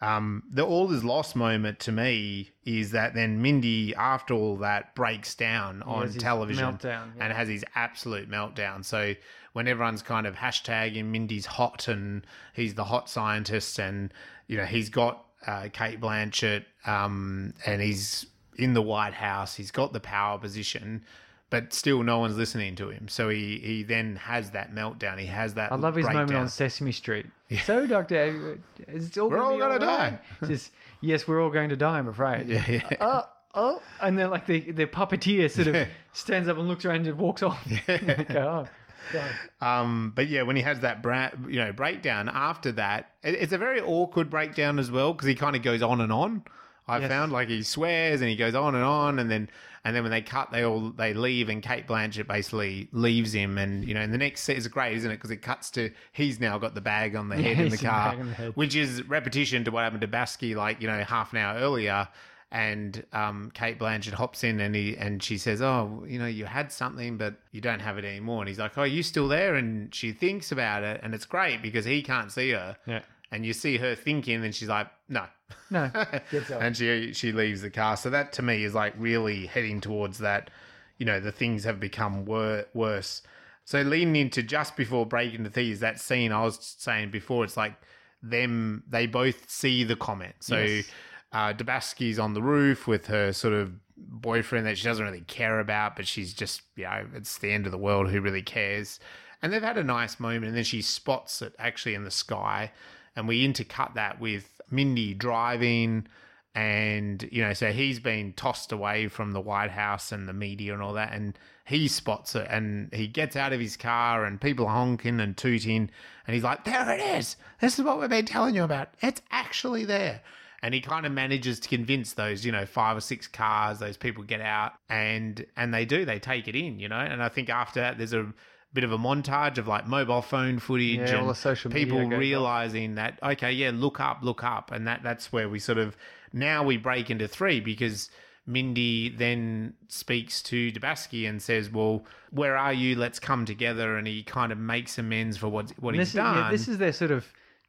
Um, 0.00 0.44
the 0.50 0.64
all 0.64 0.92
is 0.92 1.02
lost 1.02 1.34
moment 1.34 1.80
to 1.80 1.92
me 1.92 2.50
is 2.64 2.92
that 2.92 3.14
then 3.14 3.42
Mindy, 3.42 3.94
after 3.96 4.32
all 4.32 4.56
that, 4.58 4.94
breaks 4.94 5.34
down 5.34 5.82
on 5.82 6.12
television 6.12 6.64
meltdown, 6.64 7.16
yeah. 7.16 7.24
and 7.24 7.32
has 7.32 7.48
his 7.48 7.64
absolute 7.74 8.30
meltdown. 8.30 8.84
So 8.84 9.14
when 9.54 9.66
everyone's 9.66 10.02
kind 10.02 10.26
of 10.26 10.36
hashtagging 10.36 11.06
Mindy's 11.06 11.46
hot 11.46 11.88
and 11.88 12.24
he's 12.54 12.74
the 12.74 12.84
hot 12.84 13.10
scientist, 13.10 13.80
and 13.80 14.12
you 14.46 14.56
know 14.56 14.66
he's 14.66 14.88
got 14.88 15.24
uh, 15.46 15.68
Cate 15.72 16.00
Blanchett, 16.00 16.64
um, 16.86 17.54
and 17.66 17.82
he's 17.82 18.26
in 18.56 18.74
the 18.74 18.82
White 18.82 19.14
House, 19.14 19.56
he's 19.56 19.72
got 19.72 19.92
the 19.92 20.00
power 20.00 20.38
position. 20.38 21.04
But 21.50 21.72
still, 21.72 22.02
no 22.02 22.18
one's 22.18 22.36
listening 22.36 22.76
to 22.76 22.90
him. 22.90 23.08
So 23.08 23.30
he, 23.30 23.58
he 23.58 23.82
then 23.82 24.16
has 24.16 24.50
that 24.50 24.74
meltdown. 24.74 25.18
He 25.18 25.26
has 25.26 25.54
that. 25.54 25.72
I 25.72 25.76
love 25.76 25.94
his 25.94 26.04
moment 26.04 26.34
on 26.34 26.48
Sesame 26.48 26.92
Street. 26.92 27.24
So, 27.64 27.86
Doctor, 27.86 28.58
it's 28.80 29.16
all 29.16 29.30
We're 29.30 29.38
gonna 29.38 29.50
all 29.50 29.58
gonna 29.58 29.72
all 29.74 29.78
die. 29.78 30.18
Just, 30.46 30.72
yes, 31.00 31.26
we're 31.26 31.42
all 31.42 31.48
going 31.48 31.70
to 31.70 31.76
die. 31.76 31.98
I'm 31.98 32.08
afraid. 32.08 32.48
Yeah, 32.48 32.64
yeah. 32.68 32.96
Oh, 33.00 33.22
oh, 33.54 33.82
and 34.02 34.18
then 34.18 34.28
like 34.30 34.44
the 34.46 34.60
the 34.72 34.86
puppeteer 34.86 35.50
sort 35.50 35.68
of 35.68 35.88
stands 36.12 36.48
up 36.50 36.58
and 36.58 36.68
looks 36.68 36.84
around 36.84 37.06
and 37.06 37.16
walks 37.16 37.42
off. 37.42 37.66
Go, 37.86 38.66
oh, 39.14 39.66
Um, 39.66 40.12
but 40.14 40.28
yeah, 40.28 40.42
when 40.42 40.56
he 40.56 40.62
has 40.62 40.80
that 40.80 41.02
bra- 41.02 41.30
you 41.48 41.56
know 41.64 41.72
breakdown 41.72 42.28
after 42.28 42.72
that, 42.72 43.12
it, 43.22 43.36
it's 43.36 43.52
a 43.54 43.58
very 43.58 43.80
awkward 43.80 44.28
breakdown 44.28 44.78
as 44.78 44.90
well 44.90 45.14
because 45.14 45.26
he 45.28 45.34
kind 45.34 45.56
of 45.56 45.62
goes 45.62 45.80
on 45.80 46.02
and 46.02 46.12
on. 46.12 46.42
I 46.88 46.98
Yes. 46.98 47.08
found 47.10 47.32
like 47.32 47.48
he 47.48 47.62
swears 47.62 48.20
and 48.20 48.30
he 48.30 48.36
goes 48.36 48.54
on 48.54 48.74
and 48.74 48.84
on, 48.84 49.18
and 49.18 49.30
then 49.30 49.48
and 49.84 49.94
then 49.94 50.02
when 50.02 50.10
they 50.10 50.22
cut, 50.22 50.50
they 50.50 50.64
all 50.64 50.90
they 50.90 51.14
leave, 51.14 51.48
and 51.48 51.62
Cate 51.62 51.86
Blanchett 51.86 52.26
basically 52.26 52.88
leaves 52.92 53.32
him, 53.32 53.58
and 53.58 53.86
you 53.86 53.94
know, 53.94 54.00
in 54.00 54.10
the 54.10 54.18
next 54.18 54.42
set 54.42 54.56
is 54.56 54.66
great, 54.68 54.96
isn't 54.96 55.10
it? 55.10 55.14
Because 55.16 55.30
it 55.30 55.42
cuts 55.42 55.70
to 55.72 55.90
he's 56.12 56.40
now 56.40 56.58
got 56.58 56.74
the 56.74 56.80
bag 56.80 57.14
on 57.14 57.28
the 57.28 57.36
head 57.42 57.52
in 57.52 57.56
the 57.58 57.62
he's 57.70 57.80
the 57.80 57.86
car, 57.86 58.16
the 58.16 58.52
which 58.54 58.74
is 58.74 59.02
repetition 59.08 59.64
to 59.64 59.70
what 59.70 59.84
happened 59.84 60.00
to 60.02 60.08
Basky, 60.08 60.54
like 60.54 60.80
you 60.80 60.88
know, 60.88 61.02
half 61.04 61.32
an 61.32 61.38
hour 61.38 61.58
earlier. 61.58 62.08
And 62.50 63.04
um, 63.12 63.50
Cate 63.52 63.78
Blanchett 63.78 64.14
hops 64.14 64.42
in 64.42 64.58
and 64.58 64.74
he 64.74 64.96
and 64.96 65.22
she 65.22 65.36
says, 65.36 65.60
"Oh, 65.60 66.04
you 66.08 66.18
know, 66.18 66.24
you 66.26 66.46
had 66.46 66.72
something, 66.72 67.18
but 67.18 67.34
you 67.52 67.60
don't 67.60 67.80
have 67.80 67.98
it 67.98 68.06
anymore." 68.06 68.40
And 68.40 68.48
he's 68.48 68.58
like, 68.58 68.78
"Oh, 68.78 68.84
you 68.84 69.02
still 69.02 69.28
there?" 69.28 69.54
And 69.54 69.94
she 69.94 70.12
thinks 70.12 70.50
about 70.50 70.82
it, 70.82 71.00
and 71.02 71.14
it's 71.14 71.26
great 71.26 71.60
because 71.60 71.84
he 71.84 72.00
can't 72.02 72.32
see 72.32 72.52
her, 72.52 72.78
Yeah. 72.86 73.02
And 73.30 73.44
you 73.44 73.52
see 73.52 73.76
her 73.78 73.94
thinking, 73.94 74.42
and 74.44 74.54
she's 74.54 74.68
like, 74.68 74.88
"No." 75.08 75.24
No. 75.70 75.90
And 76.60 76.76
she 76.76 77.12
she 77.12 77.32
leaves 77.32 77.62
the 77.62 77.70
car. 77.70 77.96
So 77.96 78.10
that 78.10 78.32
to 78.34 78.42
me 78.42 78.64
is 78.64 78.74
like 78.74 78.94
really 78.98 79.46
heading 79.46 79.80
towards 79.80 80.18
that. 80.18 80.50
You 80.98 81.06
know, 81.06 81.20
the 81.20 81.32
things 81.32 81.64
have 81.64 81.78
become 81.78 82.24
wor- 82.24 82.64
worse. 82.74 83.22
So 83.64 83.82
leading 83.82 84.16
into 84.16 84.42
just 84.42 84.76
before 84.76 85.04
breaking 85.06 85.44
the 85.44 85.50
thieves, 85.50 85.80
that 85.80 86.00
scene 86.00 86.32
I 86.32 86.42
was 86.42 86.58
saying 86.78 87.10
before, 87.10 87.44
it's 87.44 87.56
like 87.56 87.74
them. 88.22 88.82
They 88.88 89.06
both 89.06 89.48
see 89.50 89.84
the 89.84 89.96
comment. 89.96 90.34
So 90.40 90.58
Yes. 90.58 90.90
uh, 91.32 91.52
Dibiasky's 91.52 92.18
on 92.18 92.32
the 92.34 92.42
roof 92.42 92.86
with 92.86 93.06
her 93.06 93.32
sort 93.32 93.54
of 93.54 93.72
boyfriend 93.96 94.66
that 94.66 94.78
she 94.78 94.84
doesn't 94.84 95.04
really 95.04 95.20
care 95.26 95.60
about, 95.60 95.96
but 95.96 96.06
she's 96.06 96.32
just 96.32 96.62
you 96.76 96.84
know 96.84 97.06
it's 97.14 97.38
the 97.38 97.52
end 97.52 97.66
of 97.66 97.72
the 97.72 97.78
world. 97.78 98.08
Who 98.10 98.20
really 98.20 98.42
cares? 98.42 99.00
And 99.42 99.52
they've 99.52 99.62
had 99.62 99.78
a 99.78 99.84
nice 99.84 100.18
moment, 100.18 100.46
and 100.46 100.56
then 100.56 100.64
she 100.64 100.82
spots 100.82 101.42
it 101.42 101.54
actually 101.58 101.94
in 101.94 102.04
the 102.04 102.10
sky, 102.10 102.72
and 103.16 103.28
we 103.28 103.46
intercut 103.46 103.94
that 103.94 104.20
with 104.20 104.60
Mindy 104.70 105.14
driving, 105.14 106.06
and 106.54 107.28
you 107.30 107.42
know, 107.42 107.52
so 107.52 107.70
he's 107.70 108.00
been 108.00 108.32
tossed 108.32 108.72
away 108.72 109.08
from 109.08 109.32
the 109.32 109.40
White 109.40 109.70
House 109.70 110.12
and 110.12 110.28
the 110.28 110.32
media 110.32 110.72
and 110.72 110.82
all 110.82 110.94
that, 110.94 111.12
and 111.12 111.38
he 111.64 111.86
spots 111.86 112.34
it, 112.34 112.46
and 112.50 112.92
he 112.92 113.06
gets 113.06 113.36
out 113.36 113.52
of 113.52 113.60
his 113.60 113.76
car, 113.76 114.24
and 114.24 114.40
people 114.40 114.66
are 114.66 114.74
honking 114.74 115.20
and 115.20 115.36
tooting, 115.36 115.90
and 116.26 116.34
he's 116.34 116.42
like, 116.42 116.64
"There 116.64 116.90
it 116.90 117.00
is! 117.00 117.36
This 117.60 117.78
is 117.78 117.84
what 117.84 118.00
we've 118.00 118.08
been 118.08 118.26
telling 118.26 118.54
you 118.54 118.64
about. 118.64 118.88
It's 119.00 119.22
actually 119.30 119.84
there." 119.84 120.22
And 120.60 120.74
he 120.74 120.80
kind 120.80 121.06
of 121.06 121.12
manages 121.12 121.60
to 121.60 121.68
convince 121.68 122.14
those, 122.14 122.44
you 122.44 122.50
know, 122.50 122.66
five 122.66 122.96
or 122.96 123.00
six 123.00 123.28
cars, 123.28 123.78
those 123.78 123.96
people 123.96 124.24
get 124.24 124.40
out, 124.40 124.72
and 124.88 125.46
and 125.56 125.72
they 125.72 125.84
do, 125.84 126.04
they 126.04 126.18
take 126.18 126.48
it 126.48 126.56
in, 126.56 126.80
you 126.80 126.88
know. 126.88 126.98
And 126.98 127.22
I 127.22 127.28
think 127.28 127.48
after 127.48 127.80
that, 127.80 127.98
there's 127.98 128.14
a 128.14 128.32
bit 128.72 128.84
of 128.84 128.92
a 128.92 128.98
montage 128.98 129.56
of 129.58 129.66
like 129.66 129.86
mobile 129.86 130.20
phone 130.22 130.58
footage 130.58 131.10
Yeah, 131.10 131.20
all 131.20 131.26
the 131.28 131.34
social 131.34 131.70
media 131.70 131.86
people 131.86 132.08
realizing 132.08 132.96
that 132.96 133.18
okay, 133.22 133.52
yeah, 133.52 133.70
look 133.74 133.98
up, 134.00 134.18
look 134.22 134.44
up, 134.44 134.70
and 134.72 134.86
that 134.86 135.02
that's 135.02 135.32
where 135.32 135.48
we 135.48 135.58
sort 135.58 135.78
of 135.78 135.96
now 136.32 136.62
we 136.62 136.76
break 136.76 137.10
into 137.10 137.26
three 137.26 137.60
because 137.60 138.10
Mindy 138.46 139.10
then 139.10 139.74
speaks 139.88 140.42
to 140.44 140.72
Dibiasky 140.72 141.28
and 141.28 141.40
says, 141.42 141.70
"Well, 141.70 142.04
where 142.30 142.56
are 142.56 142.72
you? 142.72 142.96
Let's 142.96 143.18
come 143.18 143.44
together." 143.44 143.98
And 143.98 144.06
he 144.06 144.22
kind 144.22 144.52
of 144.52 144.58
makes 144.58 144.96
amends 144.98 145.36
for 145.36 145.48
what 145.48 145.70
what 145.80 145.90
And 145.90 145.98
he's 146.00 146.08
this 146.08 146.14
is, 146.14 146.14
done. 146.14 146.36
yeah, 146.36 146.50
this 146.50 146.68
is 146.68 146.78
their 146.78 146.92
sort 146.92 147.10
of 147.10 147.26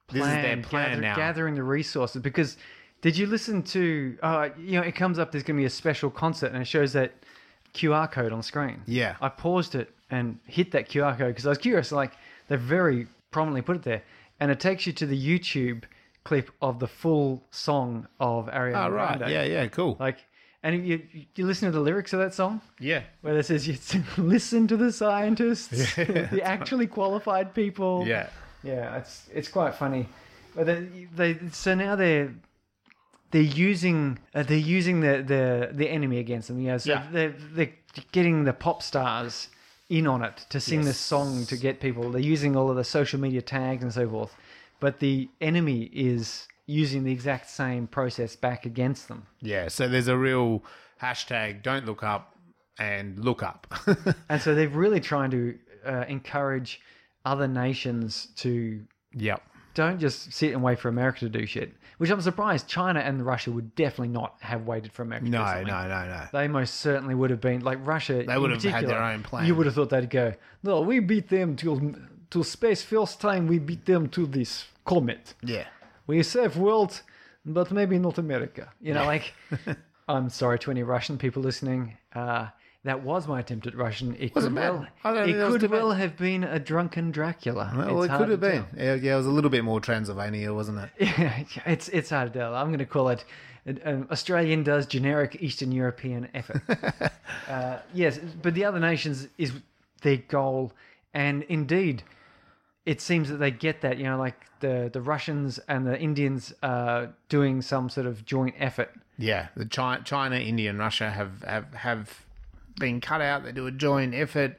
plan, 0.08 0.22
This 0.22 0.28
is 0.30 0.42
their 0.44 0.58
plan 0.64 0.90
gather- 0.92 1.02
now. 1.02 1.16
gathering 1.18 1.56
the 1.56 1.64
resources. 1.64 2.22
Because 2.22 2.56
did 3.02 3.18
you 3.18 3.26
listen 3.28 3.62
to? 3.64 4.18
Uh, 4.24 4.50
you 4.58 4.74
know, 4.80 4.82
it 4.82 4.96
comes 4.96 5.20
up. 5.20 5.32
There's 5.34 5.44
going 5.44 5.58
to 5.58 5.62
be 5.62 5.66
a 5.66 5.70
special 5.70 6.10
concert, 6.10 6.54
and 6.54 6.62
it 6.62 6.66
shows 6.66 6.94
that 6.94 7.12
QR 7.74 8.10
code 8.10 8.32
on 8.32 8.42
screen. 8.42 8.82
Yeah. 8.86 9.16
I 9.22 9.28
paused 9.30 9.76
it 9.76 9.94
and 10.12 10.40
hit 10.46 10.72
that 10.72 10.90
QR 10.90 11.18
code 11.18 11.30
because 11.30 11.46
I 11.46 11.50
was 11.50 11.58
curious. 11.58 11.92
Like 11.92 12.14
they 12.48 12.56
very 12.56 13.08
prominently 13.32 13.62
put 13.62 13.76
it 13.78 13.84
there, 13.84 14.04
and 14.40 14.50
it 14.52 14.60
takes 14.60 14.86
you 14.88 14.94
to 14.94 15.06
the 15.06 15.18
YouTube 15.18 15.84
clip 16.24 16.52
of 16.62 16.80
the 16.80 16.88
full 16.88 17.44
song 17.52 18.08
of 18.20 18.48
Ariana 18.48 18.88
oh 18.88 18.90
right, 18.90 19.18
Grande. 19.18 19.32
yeah, 19.34 19.44
yeah, 19.44 19.68
cool, 19.68 19.96
Like, 20.00 20.18
and 20.62 20.86
you 20.86 21.02
you 21.36 21.46
listen 21.46 21.66
to 21.72 21.72
the 21.72 21.80
lyrics 21.84 22.12
of 22.14 22.20
that 22.20 22.34
song 22.34 22.60
yeah, 22.80 23.04
where 23.22 23.38
it 23.38 23.46
says 23.46 23.68
you 23.68 23.78
listen 24.18 24.68
to 24.68 24.78
the 24.78 24.92
scientists, 24.92 25.96
the 25.96 26.42
actually 26.44 26.88
qualified 26.88 27.54
people. 27.56 28.04
yeah, 28.08 28.30
Yeah, 28.64 28.98
it's 28.98 29.30
it's 29.34 29.48
quite 29.48 29.76
funny. 29.76 30.08
But 30.56 30.66
they, 30.66 31.08
they 31.16 31.40
so 31.52 31.74
now 31.76 31.96
they're 31.96 32.34
they're 33.32 33.42
using 33.42 34.18
uh, 34.34 34.44
they're 34.44 34.58
using 34.58 35.00
the, 35.02 35.24
the 35.26 35.70
the 35.72 35.88
enemy 35.90 36.18
against 36.20 36.48
them. 36.48 36.60
You 36.60 36.70
know, 36.72 36.78
so 36.80 36.92
Yeah. 36.94 37.08
they're 37.12 37.36
they're 37.54 37.74
getting 38.12 38.44
the 38.44 38.54
pop 38.54 38.82
stars 38.84 39.48
in 39.90 40.08
on 40.08 40.24
it 40.24 40.46
to 40.50 40.60
sing 40.60 40.84
this 40.86 41.00
song 41.00 41.46
to 41.48 41.58
get 41.58 41.80
people. 41.80 42.12
They're 42.12 42.22
using 42.22 42.56
all 42.56 42.70
of 42.70 42.76
the 42.76 42.84
social 42.84 43.20
media 43.20 43.42
tags 43.42 43.84
and 43.84 43.94
so 43.94 44.08
forth. 44.08 44.34
But 44.80 45.00
the 45.00 45.30
enemy 45.42 45.90
is 45.94 46.48
using 46.68 47.04
the 47.04 47.12
exact 47.12 47.50
same 47.50 47.88
process 47.88 48.36
back 48.36 48.66
against 48.66 49.08
them. 49.08 49.26
yeah. 49.42 49.68
So 49.68 49.88
there's 49.88 50.08
a 50.08 50.18
real 50.18 50.64
hashtag. 51.02 51.64
Don't 51.64 51.86
look 51.86 52.04
up 52.04 52.36
and 52.78 53.18
look 53.20 53.44
up. 53.44 53.68
And 54.30 54.42
so 54.42 54.54
they're 54.54 54.70
really 54.70 55.00
trying 55.00 55.32
to 55.32 55.58
uh, 55.86 56.06
encourage 56.08 56.80
other 57.26 57.48
nations 57.48 58.28
to 58.38 58.86
yep. 59.14 59.42
Don't 59.74 60.00
just 60.00 60.34
sit 60.34 60.54
and 60.54 60.62
wait 60.64 60.80
for 60.80 60.90
America 60.90 61.20
to 61.22 61.30
do 61.30 61.46
shit. 61.46 61.74
Which 61.98 62.10
I'm 62.10 62.22
surprised 62.22 62.68
China 62.68 63.02
and 63.02 63.26
Russia 63.26 63.52
would 63.52 63.76
definitely 63.76 64.08
not 64.10 64.36
have 64.40 64.66
waited 64.66 64.94
for 64.94 65.02
America. 65.02 65.26
to 65.26 65.32
do 65.32 65.38
No, 65.38 65.46
something. 65.46 65.68
no, 65.68 65.88
no, 65.90 66.08
no. 66.08 66.28
They 66.32 66.48
most 66.48 66.76
certainly 66.76 67.14
would 67.14 67.30
have 67.30 67.42
been 67.42 67.60
like 67.62 67.86
Russia. 67.86 68.24
They 68.26 68.38
would 68.38 68.52
have 68.52 68.64
had 68.64 68.88
their 68.88 69.04
own 69.04 69.22
plan. 69.24 69.46
You 69.46 69.56
would 69.56 69.66
have 69.66 69.76
thought 69.76 69.90
they'd 69.90 70.10
go, 70.10 70.34
no, 70.64 70.80
we 70.82 71.00
beat 71.00 71.28
them 71.30 71.56
to 71.58 71.96
to 72.30 72.44
space 72.44 72.84
first 72.84 73.20
time. 73.20 73.48
We 73.48 73.60
beat 73.60 73.86
them 73.86 74.08
to 74.10 74.26
this 74.26 74.66
comet. 74.86 75.34
Yeah. 75.44 75.66
We 76.08 76.24
save 76.24 76.56
world, 76.58 77.02
but 77.46 77.70
maybe 77.72 78.00
not 78.00 78.18
America. 78.18 78.70
You 78.80 78.94
know, 78.94 79.06
like 79.06 79.34
I'm 80.08 80.30
sorry 80.30 80.58
to 80.60 80.72
any 80.72 80.84
Russian 80.84 81.18
people 81.18 81.42
listening. 81.44 81.98
Uh, 82.16 82.48
that 82.84 83.04
was 83.04 83.28
my 83.28 83.40
attempt 83.42 83.68
at 83.68 83.76
Russian. 83.76 84.16
It 84.20 84.34
Wasn't 84.34 84.56
could 84.56 84.62
well, 84.62 84.88
I 85.04 85.14
don't 85.14 85.30
it 85.30 85.36
was 85.36 85.58
could 85.58 85.70
well 85.70 85.92
have 85.92 86.18
been 86.18 86.44
a 86.44 86.60
drunken 86.60 87.12
Dracula. 87.12 87.74
Well, 87.76 88.04
It's 88.04 88.14
it 88.14 88.18
could 88.18 88.30
have 88.30 88.40
been. 88.40 88.66
Yeah, 88.78 88.96
yeah, 88.96 89.14
it 89.14 89.18
was 89.18 89.26
a 89.26 89.32
little 89.32 89.50
bit 89.50 89.64
more 89.64 89.82
Transylvania, 89.82 90.54
wasn't 90.54 90.80
it? 90.80 90.90
Yeah, 91.20 91.44
it's 91.66 91.90
it's 91.90 92.10
hard 92.10 92.34
to 92.34 92.40
tell. 92.40 92.56
I'm 92.56 92.68
going 92.68 92.80
to 92.80 92.86
call 92.86 93.10
it 93.10 93.26
um, 93.84 94.08
Australian 94.12 94.64
does 94.64 94.86
generic 94.86 95.38
Eastern 95.42 95.72
European 95.72 96.30
effort. 96.34 96.62
uh, 97.50 97.80
yes, 97.94 98.20
but 98.42 98.54
the 98.54 98.66
other 98.66 98.80
nations 98.80 99.28
is 99.38 99.54
their 100.02 100.18
goal, 100.18 100.72
and 101.14 101.44
indeed, 101.44 102.04
it 102.86 103.02
seems 103.02 103.30
that 103.30 103.38
they 103.38 103.52
get 103.52 103.82
that. 103.82 103.98
You 103.98 104.06
know, 104.06 104.18
like 104.18 104.36
the 104.60 104.90
the 104.92 105.02
Russians 105.02 105.60
and 105.68 105.86
the 105.86 106.00
Indians 106.00 106.54
are 106.64 107.14
doing 107.28 107.62
some 107.62 107.90
sort 107.90 108.08
of 108.08 108.26
joint 108.26 108.56
effort. 108.58 108.92
Yeah, 109.18 109.48
the 109.56 109.66
China, 109.66 110.02
China, 110.04 110.36
India, 110.38 110.70
and 110.70 110.80
Russia 110.80 111.10
have 111.12 111.44
have 111.44 111.74
have 111.74 112.26
been 112.80 113.02
cut 113.02 113.22
out. 113.22 113.44
They 113.44 113.52
do 113.52 113.68
a 113.68 113.72
joint 113.72 114.16
effort. 114.16 114.58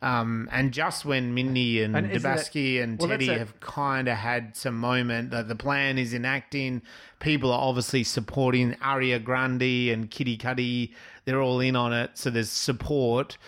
Um, 0.00 0.48
and 0.52 0.72
just 0.72 1.04
when 1.04 1.34
Mindy 1.34 1.82
and, 1.82 1.96
And 1.96 2.10
Dibiasky 2.10 2.80
and 2.80 2.98
well, 3.00 3.08
Teddy 3.08 3.26
have 3.26 3.58
kind 3.58 4.06
of 4.06 4.16
had 4.16 4.56
some 4.56 4.78
moment 4.78 5.32
that 5.32 5.48
the 5.48 5.56
plan 5.56 5.98
is 5.98 6.14
enacting, 6.14 6.82
people 7.18 7.50
are 7.52 7.60
obviously 7.60 8.04
supporting 8.04 8.76
Aria 8.80 9.18
Grande 9.18 9.90
and 9.90 10.08
Kid 10.08 10.28
Cudi. 10.38 10.92
They're 11.24 11.42
all 11.42 11.58
in 11.58 11.74
on 11.74 11.92
it, 11.92 12.12
so 12.14 12.30
there's 12.30 12.50
support. 12.50 13.38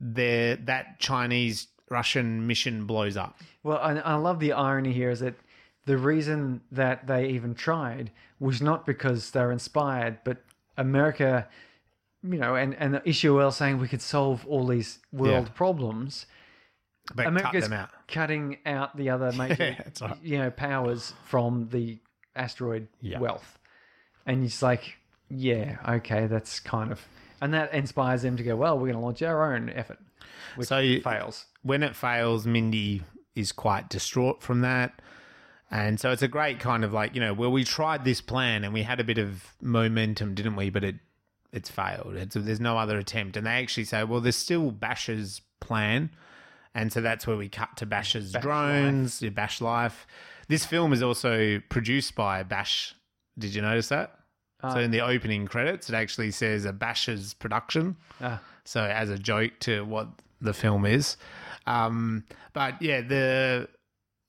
There, 0.00 0.56
that 0.56 0.98
Chinese 0.98 1.68
Russian 1.88 2.46
mission 2.46 2.84
blows 2.84 3.16
up. 3.16 3.38
Well, 3.62 3.80
and 3.82 4.02
I 4.04 4.16
love 4.16 4.40
the 4.40 4.52
irony 4.52 4.92
here 4.92 5.10
is 5.10 5.20
that 5.20 5.34
the 5.86 5.96
reason 5.96 6.60
that 6.72 7.06
they 7.06 7.28
even 7.28 7.54
tried 7.54 8.10
was 8.40 8.60
not 8.60 8.84
because 8.84 9.30
they're 9.30 9.52
inspired, 9.52 10.18
but 10.24 10.38
America, 10.76 11.48
you 12.32 12.38
know, 12.38 12.54
and 12.54 12.74
and 12.74 13.00
Ishmael 13.04 13.50
saying 13.52 13.78
we 13.78 13.88
could 13.88 14.02
solve 14.02 14.46
all 14.46 14.66
these 14.66 14.98
world 15.12 15.46
Yeah. 15.46 15.52
problems. 15.54 16.26
But 17.14 17.26
America's 17.26 17.62
cut 17.64 17.70
them 17.70 17.72
out. 17.78 17.90
cutting 18.08 18.58
out 18.66 18.96
the 18.96 19.10
other 19.10 19.30
major, 19.38 19.76
Yeah, 19.78 19.82
right. 20.08 20.16
you 20.22 20.38
know, 20.38 20.50
powers 20.50 21.14
from 21.24 21.68
the 21.70 21.98
asteroid 22.34 22.88
Yeah. 23.00 23.20
wealth, 23.20 23.58
and 24.26 24.44
it's 24.44 24.60
like, 24.60 24.96
yeah, 25.30 25.76
okay, 25.88 26.26
that's 26.26 26.58
kind 26.58 26.90
of, 26.90 27.06
and 27.40 27.54
that 27.54 27.72
inspires 27.72 28.22
them 28.22 28.36
to 28.36 28.42
go, 28.42 28.56
well, 28.56 28.74
we're 28.76 28.86
going 28.88 28.94
to 28.98 29.00
launch 29.00 29.22
our 29.22 29.54
own 29.54 29.70
effort, 29.70 29.98
which 30.56 30.66
So 30.68 30.78
you- 30.78 31.00
fails. 31.00 31.46
when 31.62 31.84
it 31.84 31.94
fails, 31.94 32.44
Mindy 32.44 33.02
is 33.36 33.52
quite 33.52 33.88
distraught 33.88 34.42
from 34.42 34.62
that. 34.62 35.00
And 35.70 35.98
so 36.00 36.10
it's 36.10 36.22
a 36.22 36.28
great 36.28 36.58
kind 36.60 36.84
of 36.84 36.92
like, 36.92 37.14
you 37.14 37.20
know, 37.20 37.32
well, 37.34 37.50
we 37.52 37.62
tried 37.64 38.04
this 38.04 38.20
plan 38.20 38.64
and 38.64 38.72
we 38.74 38.82
had 38.82 38.98
a 39.00 39.04
bit 39.04 39.18
of 39.18 39.54
momentum, 39.60 40.34
didn't 40.34 40.56
we? 40.56 40.70
But 40.70 40.82
it 40.84 40.94
it's 41.52 41.70
failed. 41.70 42.14
It's, 42.16 42.34
there's 42.34 42.60
no 42.60 42.78
other 42.78 42.98
attempt. 42.98 43.36
And 43.36 43.46
they 43.46 43.52
actually 43.52 43.84
say, 43.84 44.04
well, 44.04 44.20
there's 44.20 44.36
still 44.36 44.70
Bash's 44.70 45.40
plan. 45.60 46.10
And 46.74 46.92
so 46.92 47.00
that's 47.00 47.26
where 47.26 47.36
we 47.36 47.48
cut 47.48 47.76
to 47.78 47.86
Bash's 47.86 48.32
drones, 48.32 49.22
yeah, 49.22 49.30
Bash 49.30 49.60
Life. 49.60 50.06
This 50.48 50.66
film 50.66 50.92
is 50.92 51.02
also 51.02 51.60
produced 51.68 52.14
by 52.14 52.42
Bash. 52.42 52.94
Did 53.38 53.54
you 53.54 53.62
notice 53.62 53.88
that? 53.88 54.12
so 54.72 54.80
in 54.80 54.90
the 54.90 55.00
opening 55.00 55.46
credits, 55.46 55.88
it 55.88 55.94
actually 55.94 56.30
says 56.32 56.64
a 56.64 56.72
Bash's 56.72 57.34
production. 57.34 57.96
Ah. 58.20 58.40
So 58.64 58.82
as 58.82 59.10
a 59.10 59.18
joke 59.18 59.52
to 59.60 59.84
what 59.84 60.08
the 60.40 60.52
film 60.52 60.84
is. 60.84 61.16
Um, 61.66 62.24
but 62.52 62.80
yeah, 62.80 63.00
the 63.00 63.68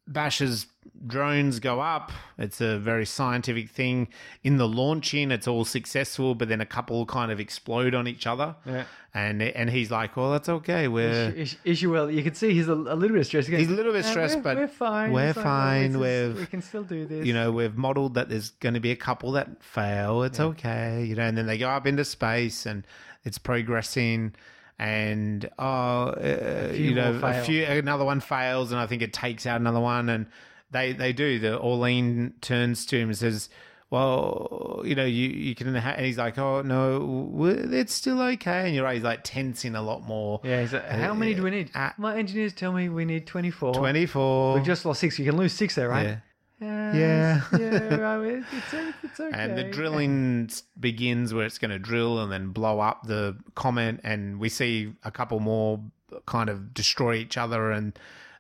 Bash's 0.07 0.67
drones 1.05 1.59
go 1.59 1.79
up. 1.81 2.11
It's 2.37 2.61
a 2.61 2.79
very 2.79 3.05
scientific 3.05 3.69
thing. 3.69 4.07
In 4.43 4.57
the 4.57 4.67
launching, 4.67 5.31
it's 5.31 5.47
all 5.47 5.65
successful, 5.65 6.33
but 6.33 6.47
then 6.49 6.61
a 6.61 6.65
couple 6.65 7.05
kind 7.05 7.31
of 7.31 7.39
explode 7.39 7.93
on 7.93 8.07
each 8.07 8.25
other. 8.25 8.55
Yeah. 8.65 8.85
And 9.13 9.41
and 9.41 9.69
he's 9.69 9.89
like, 9.91 10.15
"Well, 10.15 10.31
that's 10.31 10.47
okay. 10.47 10.87
We're 10.87 11.33
Ish- 11.35 11.57
Ishmael, 11.65 12.11
you 12.11 12.23
can 12.23 12.35
see 12.35 12.53
he's 12.53 12.67
a, 12.67 12.75
little 12.75 13.17
bit 13.17 13.25
stressed. 13.25 13.47
He 13.47 13.51
goes, 13.51 13.61
He's 13.61 13.69
a 13.69 13.73
little 13.73 13.91
bit 13.93 14.05
"Uh, 14.05 14.09
stressed, 14.09 14.35
we're, 14.37 14.41
but 14.43 14.57
we're 14.57 14.67
fine. 14.67 15.11
we're 15.11 15.29
It's 15.29 15.37
oh, 15.37 15.43
fine, 15.43 15.91
is- 15.91 15.97
we've- 15.97 16.39
we 16.41 16.45
can 16.45 16.61
still 16.61 16.83
do 16.83 17.05
this. 17.05 17.25
you 17.25 17.33
know, 17.33 17.51
we've 17.51 17.75
modeled 17.75 18.13
that 18.13 18.29
there's 18.29 18.51
going 18.51 18.75
to 18.75 18.79
be 18.79 18.91
a 18.91 18.95
couple 18.95 19.31
that 19.31 19.63
fail. 19.63 20.21
It's 20.23 20.39
okay, 20.39 21.03
you 21.03 21.15
know, 21.15 21.23
and 21.23 21.35
then 21.37 21.47
they 21.47 21.57
go 21.57 21.67
up 21.69 21.87
into 21.87 22.05
space 22.05 22.65
and 22.67 22.85
it's 23.23 23.37
progressing. 23.39 24.33
And 24.79 25.49
oh, 25.57 26.09
uh, 26.09 26.71
you 26.73 26.93
know, 26.93 27.19
a 27.23 27.41
few 27.43 27.63
another 27.65 28.05
one 28.05 28.19
fails, 28.19 28.71
and 28.71 28.79
I 28.79 28.85
think 28.85 29.01
it 29.01 29.11
takes 29.11 29.45
out 29.47 29.59
another 29.59 29.79
one, 29.79 30.07
and 30.09 30.27
they 30.69 30.93
they 30.93 31.13
do. 31.13 31.39
The 31.39 31.59
Orlean 31.59 32.33
turns 32.41 32.85
to 32.87 32.97
him 32.99 33.09
and 33.09 33.17
says, 33.17 33.49
"Well, 33.89 34.83
you 34.85 34.93
know, 34.93 35.05
you 35.05 35.29
you 35.29 35.55
can," 35.55 35.73
ha-, 35.73 35.95
and 35.97 36.05
he's 36.05 36.19
like, 36.19 36.37
"Oh 36.37 36.61
no, 36.61 37.31
it's 37.71 37.93
still 37.93 38.21
okay." 38.21 38.67
And 38.67 38.75
you're 38.75 38.83
right, 38.83 38.93
he's 38.95 39.03
like 39.03 39.21
tensing 39.23 39.75
a 39.75 39.81
lot 39.81 40.03
more. 40.03 40.41
yeah, 40.43 40.61
he's 40.61 40.73
like, 40.73 40.87
how 40.87 41.15
many 41.15 41.33
do 41.33 41.41
we 41.41 41.49
need? 41.49 41.71
uh, 41.73 41.89
My 41.97 42.15
engineers 42.15 42.53
tell 42.53 42.71
me 42.71 42.87
we 42.89 43.03
need 43.05 43.25
24. 43.25 43.73
Twenty 43.73 44.05
four. 44.05 44.55
We've 44.55 44.63
just 44.63 44.85
lost 44.85 44.99
six. 44.99 45.17
You 45.17 45.25
can 45.25 45.37
lose 45.37 45.53
six 45.53 45.73
there, 45.73 45.89
right? 45.89 46.05
Yeah. 46.05 46.17
Yeah. 46.59 46.89
Uh, 46.91 46.97
yeah. 46.97 47.41
yeah, 47.59 47.95
right, 47.97 48.25
it- 48.25 48.43
it's, 48.51 48.73
it's 49.03 49.19
okay. 49.19 49.37
And 49.39 49.57
the 49.57 49.63
drilling 49.65 50.49
begins 50.79 51.33
where 51.33 51.45
it's 51.45 51.57
going 51.57 51.71
to 51.71 51.79
drill 51.79 52.19
and 52.19 52.31
then 52.31 52.49
blow 52.49 52.79
up 52.79 53.05
the 53.05 53.37
comet, 53.55 53.99
and 54.03 54.39
we 54.39 54.49
see 54.49 54.93
a 55.03 55.11
couple 55.11 55.39
more 55.39 55.79
kind 56.25 56.49
of 56.49 56.73
destroy 56.73 57.15
each 57.15 57.37
other, 57.37 57.71
and 57.71 57.97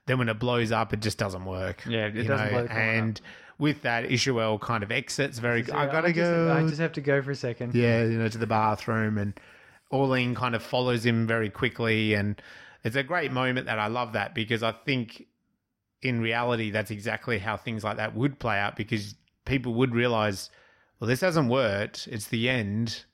then 0.07 0.17
when 0.17 0.29
it 0.29 0.39
blows 0.39 0.71
up, 0.71 0.93
it 0.93 1.01
just 1.01 1.17
doesn't 1.17 1.45
work. 1.45 1.83
Yeah, 1.87 2.07
it 2.07 2.23
doesn't 2.23 2.49
blow 2.49 2.61
the 2.63 2.67
comet 2.69 2.81
And 2.81 3.21
with 3.59 3.81
that, 3.83 4.05
Ishmael 4.11 4.59
kind 4.59 4.83
of 4.83 4.91
exits. 4.91 5.39
Very, 5.39 5.63
Yeah, 5.63 5.77
I 5.79 5.85
gotta 5.87 6.07
just, 6.13 6.17
go. 6.31 6.53
I 6.55 6.61
just 6.63 6.79
have 6.79 6.93
to 6.93 7.01
go 7.01 7.21
for 7.21 7.31
a 7.31 7.35
second. 7.35 7.75
yeah, 7.75 8.03
you 8.03 8.17
know, 8.17 8.27
to 8.29 8.37
the 8.37 8.47
bathroom, 8.47 9.17
and 9.17 9.33
Orlean 9.91 10.33
kind 10.35 10.55
of 10.55 10.63
follows 10.63 11.05
him 11.05 11.27
very 11.27 11.49
quickly, 11.49 12.13
and 12.13 12.41
it's 12.83 12.95
a 12.95 13.03
great 13.03 13.31
moment 13.31 13.65
that 13.67 13.79
I 13.79 13.87
love 13.87 14.13
that 14.13 14.33
because 14.33 14.63
I 14.63 14.71
think 14.71 15.25
in 16.01 16.21
reality 16.21 16.69
that's 16.71 16.91
exactly 16.91 17.39
how 17.39 17.57
things 17.57 17.83
like 17.83 17.97
that 17.97 18.15
would 18.15 18.39
play 18.39 18.57
out 18.59 18.75
because 18.75 19.15
people 19.45 19.73
would 19.75 19.93
realize, 19.95 20.49
well, 20.99 21.07
this 21.07 21.21
hasn't 21.21 21.49
worked. 21.49 22.07
It's 22.11 22.27
the 22.27 22.49
end. 22.49 23.05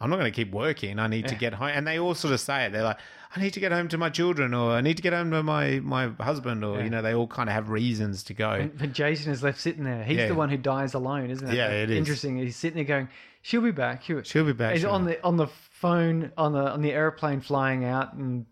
I'm 0.00 0.10
not 0.10 0.16
going 0.20 0.30
to 0.32 0.36
keep 0.36 0.52
working. 0.52 1.00
I 1.00 1.08
need 1.08 1.26
to 1.26 1.34
get 1.34 1.54
home. 1.54 1.70
And 1.74 1.84
they 1.84 1.98
all 1.98 2.14
sort 2.14 2.32
of 2.32 2.38
say 2.38 2.66
it. 2.66 2.72
They're 2.72 2.84
like, 2.84 2.98
I 3.34 3.40
need 3.40 3.52
to 3.54 3.60
get 3.60 3.72
home 3.72 3.88
to 3.88 3.98
my 3.98 4.10
children, 4.10 4.54
or 4.54 4.70
I 4.70 4.80
need 4.80 4.96
to 4.96 5.02
get 5.02 5.12
home 5.12 5.32
to 5.32 5.42
my 5.42 5.80
my 5.80 6.06
husband, 6.20 6.64
or 6.64 6.80
you 6.80 6.88
know, 6.88 7.02
they 7.02 7.14
all 7.14 7.26
kind 7.26 7.48
of 7.48 7.54
have 7.54 7.68
reasons 7.68 8.22
to 8.24 8.34
go. 8.34 8.50
And- 8.52 8.78
But 8.78 8.92
Jason 8.92 9.32
is 9.32 9.42
left 9.42 9.60
sitting 9.60 9.82
there. 9.82 10.04
He's 10.04 10.18
Yeah. 10.18 10.28
the 10.28 10.36
one 10.36 10.50
who 10.50 10.56
dies 10.56 10.94
alone, 10.94 11.30
isn't 11.30 11.48
it? 11.48 11.54
Yeah, 11.54 11.70
it 11.70 11.90
is. 11.90 11.98
Interesting. 11.98 12.38
He's 12.38 12.54
sitting 12.54 12.76
there 12.76 12.84
going, 12.84 13.08
"She'll 13.42 13.60
be 13.60 13.72
back. 13.72 14.04
She'll, 14.04 14.22
She'll 14.22 14.44
be 14.44 14.52
back. 14.52 14.74
He's 14.74 14.82
she'll- 14.82 14.90
on 14.92 15.04
the 15.04 15.20
on 15.24 15.36
the 15.36 15.48
phone 15.48 16.30
on 16.38 16.52
the 16.52 16.70
on 16.70 16.80
the 16.80 16.92
airplane 16.92 17.40
flying 17.40 17.84
out 17.84 18.14
and 18.14 18.46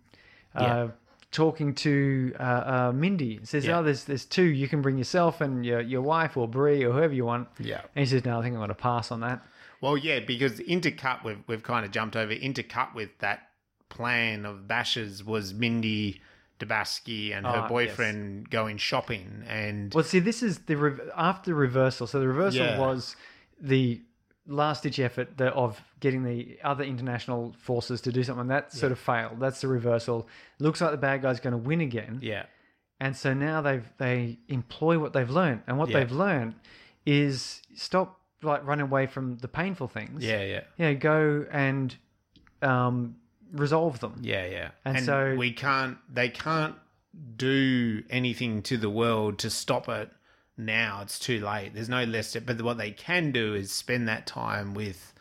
uh, 0.56 0.60
Yeah. 0.62 0.88
Talking 1.32 1.74
to 1.76 2.34
uh, 2.38 2.42
uh, 2.42 2.92
Mindy. 2.94 3.40
Says, 3.44 3.66
Yeah. 3.66 3.78
"Oh, 3.78 3.82
there's 3.82 4.04
there's 4.04 4.24
two. 4.24 4.44
You 4.44 4.68
can 4.68 4.80
bring 4.80 4.96
yourself 4.96 5.40
and 5.40 5.66
your 5.66 5.80
your 5.80 6.00
wife 6.00 6.36
or 6.36 6.48
Brie 6.48 6.82
or 6.84 6.92
whoever 6.92 7.12
you 7.12 7.24
want." 7.26 7.48
Yeah. 7.58 7.80
And 7.94 8.04
he 8.04 8.06
says, 8.06 8.24
"No, 8.24 8.38
I 8.38 8.42
think 8.42 8.54
I'm 8.54 8.60
going 8.60 8.68
to 8.68 8.74
pass 8.74 9.10
on 9.10 9.20
that." 9.20 9.42
Well, 9.82 9.96
yeah, 9.98 10.20
because 10.20 10.60
intercut 10.60 11.24
we've 11.24 11.42
we've 11.46 11.62
kind 11.62 11.84
of 11.84 11.90
jumped 11.92 12.16
over. 12.16 12.32
Intercut 12.34 12.94
with 12.94 13.10
that 13.18 13.48
plan 13.90 14.46
of 14.46 14.66
Bash's 14.66 15.22
was 15.22 15.52
Mindy 15.52 16.22
Dibiasky 16.58 17.36
and 17.36 17.44
her 17.44 17.52
Ah, 17.64 17.68
boyfriend 17.68 18.48
going 18.48 18.78
shopping, 18.78 19.44
and 19.46 19.92
Well, 19.92 20.04
see, 20.04 20.20
this 20.20 20.42
is 20.42 20.60
the 20.60 20.76
re- 20.76 21.10
after 21.16 21.50
the 21.50 21.54
reversal. 21.54 22.06
So 22.06 22.18
the 22.18 22.28
reversal 22.28 22.64
Yeah. 22.64 22.78
was 22.78 23.14
the 23.60 24.00
last 24.48 24.82
ditch 24.84 24.98
effort 25.00 25.36
the, 25.36 25.46
of 25.52 25.80
getting 26.00 26.22
the 26.22 26.58
other 26.62 26.84
international 26.84 27.54
forces 27.58 28.00
to 28.02 28.12
do 28.12 28.22
something 28.22 28.46
that 28.48 28.72
sort 28.72 28.92
of 28.92 28.98
failed. 28.98 29.40
That's 29.40 29.60
the 29.60 29.68
reversal. 29.68 30.28
Looks 30.58 30.80
like 30.80 30.90
the 30.92 30.96
bad 30.96 31.22
guy's 31.22 31.40
going 31.40 31.52
to 31.52 31.58
win 31.58 31.80
again. 31.80 32.20
yeah, 32.22 32.46
and 33.00 33.16
so 33.16 33.34
now 33.34 33.60
they've 33.60 33.88
they 33.98 34.38
employ 34.48 34.98
what 34.98 35.12
they've 35.12 35.28
learned 35.30 35.62
and 35.66 35.78
what 35.78 35.88
Yeah. 35.90 35.98
they've 36.00 36.12
learned 36.12 36.54
is 37.04 37.60
stop 37.74 38.20
like 38.42 38.64
running 38.66 38.84
away 38.84 39.06
from 39.06 39.36
the 39.38 39.48
painful 39.48 39.88
things 39.88 40.22
yeah, 40.24 40.42
yeah, 40.42 40.60
yeah 40.76 40.92
go 40.92 41.46
and 41.50 41.96
um 42.62 43.16
resolve 43.52 44.00
them 44.00 44.14
yeah, 44.22 44.46
yeah. 44.46 44.70
And 44.84 45.04
so- 45.04 45.34
we 45.36 45.52
can't. 45.52 45.98
They 46.12 46.28
can't 46.28 46.74
do 47.36 48.02
anything 48.10 48.62
to 48.62 48.76
the 48.76 48.90
world 48.90 49.38
to 49.40 49.50
stop 49.50 49.88
it 49.88 50.10
now. 50.56 51.00
It's 51.02 51.18
too 51.18 51.44
late. 51.44 51.74
There's 51.74 51.88
no 51.88 52.04
list, 52.04 52.36
But 52.46 52.60
what 52.62 52.78
they 52.78 52.90
can 52.90 53.32
do 53.32 53.54
is 53.54 53.70
spend 53.70 54.08
that 54.08 54.26
time 54.26 54.74
with 54.74 55.12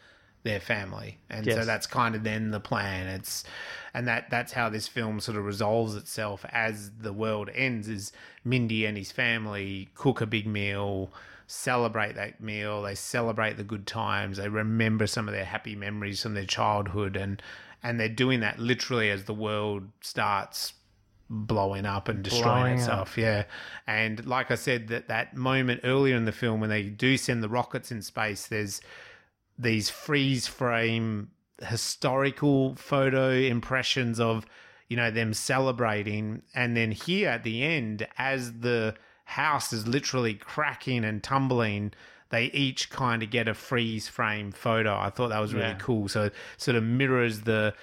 their 0.44 0.60
family, 0.60 1.18
and 1.30 1.44
so 1.44 1.66
that's 1.66 1.88
kind 1.88 2.14
of 2.14 2.24
then 2.24 2.52
the 2.52 2.60
plan. 2.60 3.08
It's 3.08 3.44
and 3.94 4.08
that 4.08 4.30
that's 4.30 4.54
how 4.54 4.70
this 4.70 4.88
film 4.88 5.20
sort 5.20 5.38
of 5.38 5.46
resolves 5.46 5.96
itself 5.96 6.46
as 6.50 6.92
the 7.00 7.12
world 7.12 7.50
ends. 7.54 7.88
Is 7.88 8.12
Mindy 8.44 8.86
and 8.86 8.96
his 8.96 9.12
family 9.12 9.90
cook 9.96 10.22
a 10.22 10.28
big 10.28 10.46
meal, 10.46 11.12
celebrate 11.48 12.14
that 12.16 12.42
meal. 12.42 12.84
They 12.84 12.94
celebrate 12.94 13.58
the 13.58 13.64
good 13.64 13.88
times. 13.88 14.38
They 14.38 14.48
remember 14.48 15.08
some 15.08 15.28
of 15.28 15.34
their 15.34 15.46
happy 15.46 15.76
memories 15.76 16.22
from 16.22 16.36
their 16.36 16.46
childhood, 16.46 17.16
and 17.16 17.42
and 17.82 18.00
they're 18.00 18.08
doing 18.08 18.40
that 18.42 18.60
literally 18.60 19.10
as 19.10 19.26
the 19.26 19.34
world 19.34 19.90
starts 20.02 20.74
blowing 21.30 21.86
up 21.86 22.08
and 22.10 22.24
destroying 22.24 22.44
Blowing 22.54 22.74
itself. 22.80 23.18
Yeah, 23.18 23.46
and 23.88 24.26
like 24.26 24.52
I 24.52 24.56
said, 24.56 24.88
that 24.90 25.08
that 25.08 25.36
moment 25.36 25.82
earlier 25.84 26.16
in 26.16 26.26
the 26.26 26.32
film 26.32 26.60
when 26.62 26.70
they 26.70 26.84
do 26.84 27.18
send 27.18 27.42
the 27.44 27.50
rockets 27.50 27.92
in 27.92 28.02
space, 28.02 28.48
there's 28.48 28.82
these 29.58 29.90
freeze 29.90 30.48
frame 30.48 31.30
historical 31.62 32.76
photo 32.76 33.32
impressions 33.32 34.20
of 34.20 34.46
you 34.90 34.98
know 34.98 35.10
them 35.10 35.34
celebrating 35.34 36.42
and 36.54 36.76
then 36.76 36.92
here 36.92 37.30
at 37.30 37.44
the 37.44 37.64
end 37.64 38.06
as 38.18 38.60
the 38.60 38.94
house 39.24 39.72
is 39.72 39.88
literally 39.88 40.34
cracking 40.34 41.06
and 41.06 41.24
tumbling 41.24 41.94
they 42.30 42.46
each 42.48 42.90
kind 42.90 43.24
of 43.24 43.30
get 43.30 43.48
a 43.48 43.54
freeze 43.54 44.10
frame 44.10 44.52
photo 44.52 44.98
i 44.98 45.10
thought 45.10 45.30
that 45.30 45.40
was 45.40 45.54
really 45.54 45.66
Yeah. 45.68 45.76
cool 45.76 46.10
so 46.10 46.24
it 46.26 46.34
sort 46.58 46.76
of 46.76 46.84
mirrors 46.84 47.42
the 47.42 47.74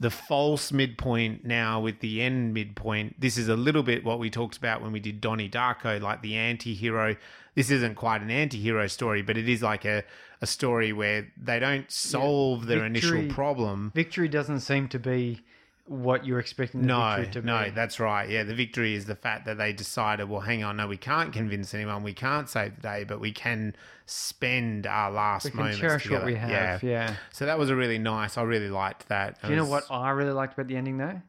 the 0.00 0.10
false 0.10 0.72
midpoint 0.72 1.44
now 1.44 1.78
with 1.78 2.00
the 2.00 2.22
end 2.22 2.54
midpoint. 2.54 3.20
This 3.20 3.36
is 3.36 3.48
a 3.48 3.54
little 3.56 3.82
bit 3.82 4.02
what 4.02 4.18
we 4.18 4.30
talked 4.30 4.56
about 4.56 4.80
when 4.80 4.92
we 4.92 5.00
did 5.00 5.20
Donnie 5.20 5.48
Darko, 5.48 6.00
like 6.00 6.22
the 6.22 6.36
anti-hero. 6.36 7.16
This 7.54 7.70
isn't 7.70 7.96
quite 7.96 8.22
an 8.22 8.30
anti-hero 8.30 8.86
story, 8.86 9.20
but 9.20 9.36
it 9.36 9.46
is 9.46 9.62
like 9.62 9.84
a, 9.84 10.02
a 10.40 10.46
story 10.46 10.94
where 10.94 11.28
they 11.36 11.58
don't 11.58 11.90
solve 11.90 12.66
their 12.66 12.88
Victory- 12.88 13.18
initial 13.18 13.34
problem. 13.34 13.92
Victory 13.94 14.26
doesn't 14.28 14.60
seem 14.60 14.88
to 14.88 14.98
be 14.98 15.42
what 15.90 16.24
you're 16.24 16.38
expecting 16.38 16.82
the 16.82 16.86
No, 16.86 17.16
victory 17.18 17.42
to 17.42 17.46
no, 17.46 17.64
be. 17.64 17.70
that's 17.70 17.98
right. 17.98 18.28
Yeah, 18.30 18.44
the 18.44 18.54
victory 18.54 18.94
is 18.94 19.06
the 19.06 19.16
fact 19.16 19.44
that 19.46 19.58
they 19.58 19.72
decided, 19.72 20.28
well, 20.28 20.40
hang 20.40 20.62
on, 20.62 20.76
no, 20.76 20.86
we 20.86 20.96
can't 20.96 21.32
convince 21.32 21.74
anyone, 21.74 22.04
we 22.04 22.12
can't 22.14 22.48
save 22.48 22.76
the 22.76 22.80
day, 22.82 23.02
but 23.02 23.18
we 23.18 23.32
can 23.32 23.74
spend 24.06 24.86
our 24.86 25.10
last 25.10 25.46
we 25.46 25.50
can 25.50 25.58
moments 25.58 25.80
cherish 25.80 26.04
together. 26.04 26.24
what 26.26 26.32
we 26.32 26.38
have. 26.38 26.84
Yeah. 26.84 27.16
So 27.32 27.44
that 27.46 27.58
was 27.58 27.70
a 27.70 27.74
really 27.76 27.98
nice. 27.98 28.38
I 28.38 28.42
really 28.42 28.70
liked 28.70 29.08
that. 29.08 29.42
Do 29.42 29.48
you 29.48 29.56
know 29.56 29.64
what 29.66 29.84
I 29.90 30.10
really 30.10 30.32
liked 30.32 30.52
about 30.54 30.68
the 30.68 30.76
ending 30.76 30.98
though? 30.98 31.20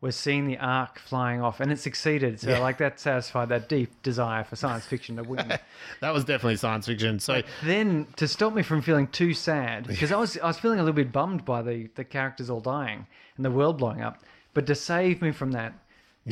Was 0.00 0.14
seeing 0.14 0.46
the 0.46 0.56
ark 0.58 1.00
flying 1.00 1.42
off, 1.42 1.58
and 1.58 1.72
it 1.72 1.80
succeeded. 1.80 2.38
So 2.38 2.50
Yeah. 2.50 2.60
like 2.60 2.78
that 2.78 3.00
satisfied 3.00 3.48
that 3.48 3.68
deep 3.68 4.00
desire 4.04 4.44
for 4.44 4.54
science 4.54 4.86
fiction 4.86 5.16
to 5.16 5.24
win. 5.24 5.58
That 6.00 6.12
was 6.14 6.24
definitely 6.24 6.54
science 6.56 6.86
fiction. 6.86 7.18
So 7.18 7.42
then 7.64 8.06
to 8.16 8.28
stop 8.28 8.54
me 8.54 8.62
from 8.62 8.80
feeling 8.80 9.08
too 9.08 9.34
sad, 9.34 9.88
because 9.88 10.12
I 10.12 10.16
was 10.16 10.38
I 10.38 10.46
was 10.46 10.56
feeling 10.58 10.78
a 10.78 10.82
little 10.84 10.94
bit 10.94 11.10
bummed 11.10 11.44
by 11.44 11.62
the 11.62 11.88
the 11.96 12.04
characters 12.04 12.48
all 12.48 12.60
dying 12.60 13.06
and 13.36 13.44
the 13.44 13.50
world 13.50 13.78
blowing 13.78 14.00
up, 14.00 14.22
but 14.54 14.66
to 14.68 14.76
save 14.76 15.20
me 15.20 15.32
from 15.32 15.50
that, 15.52 15.72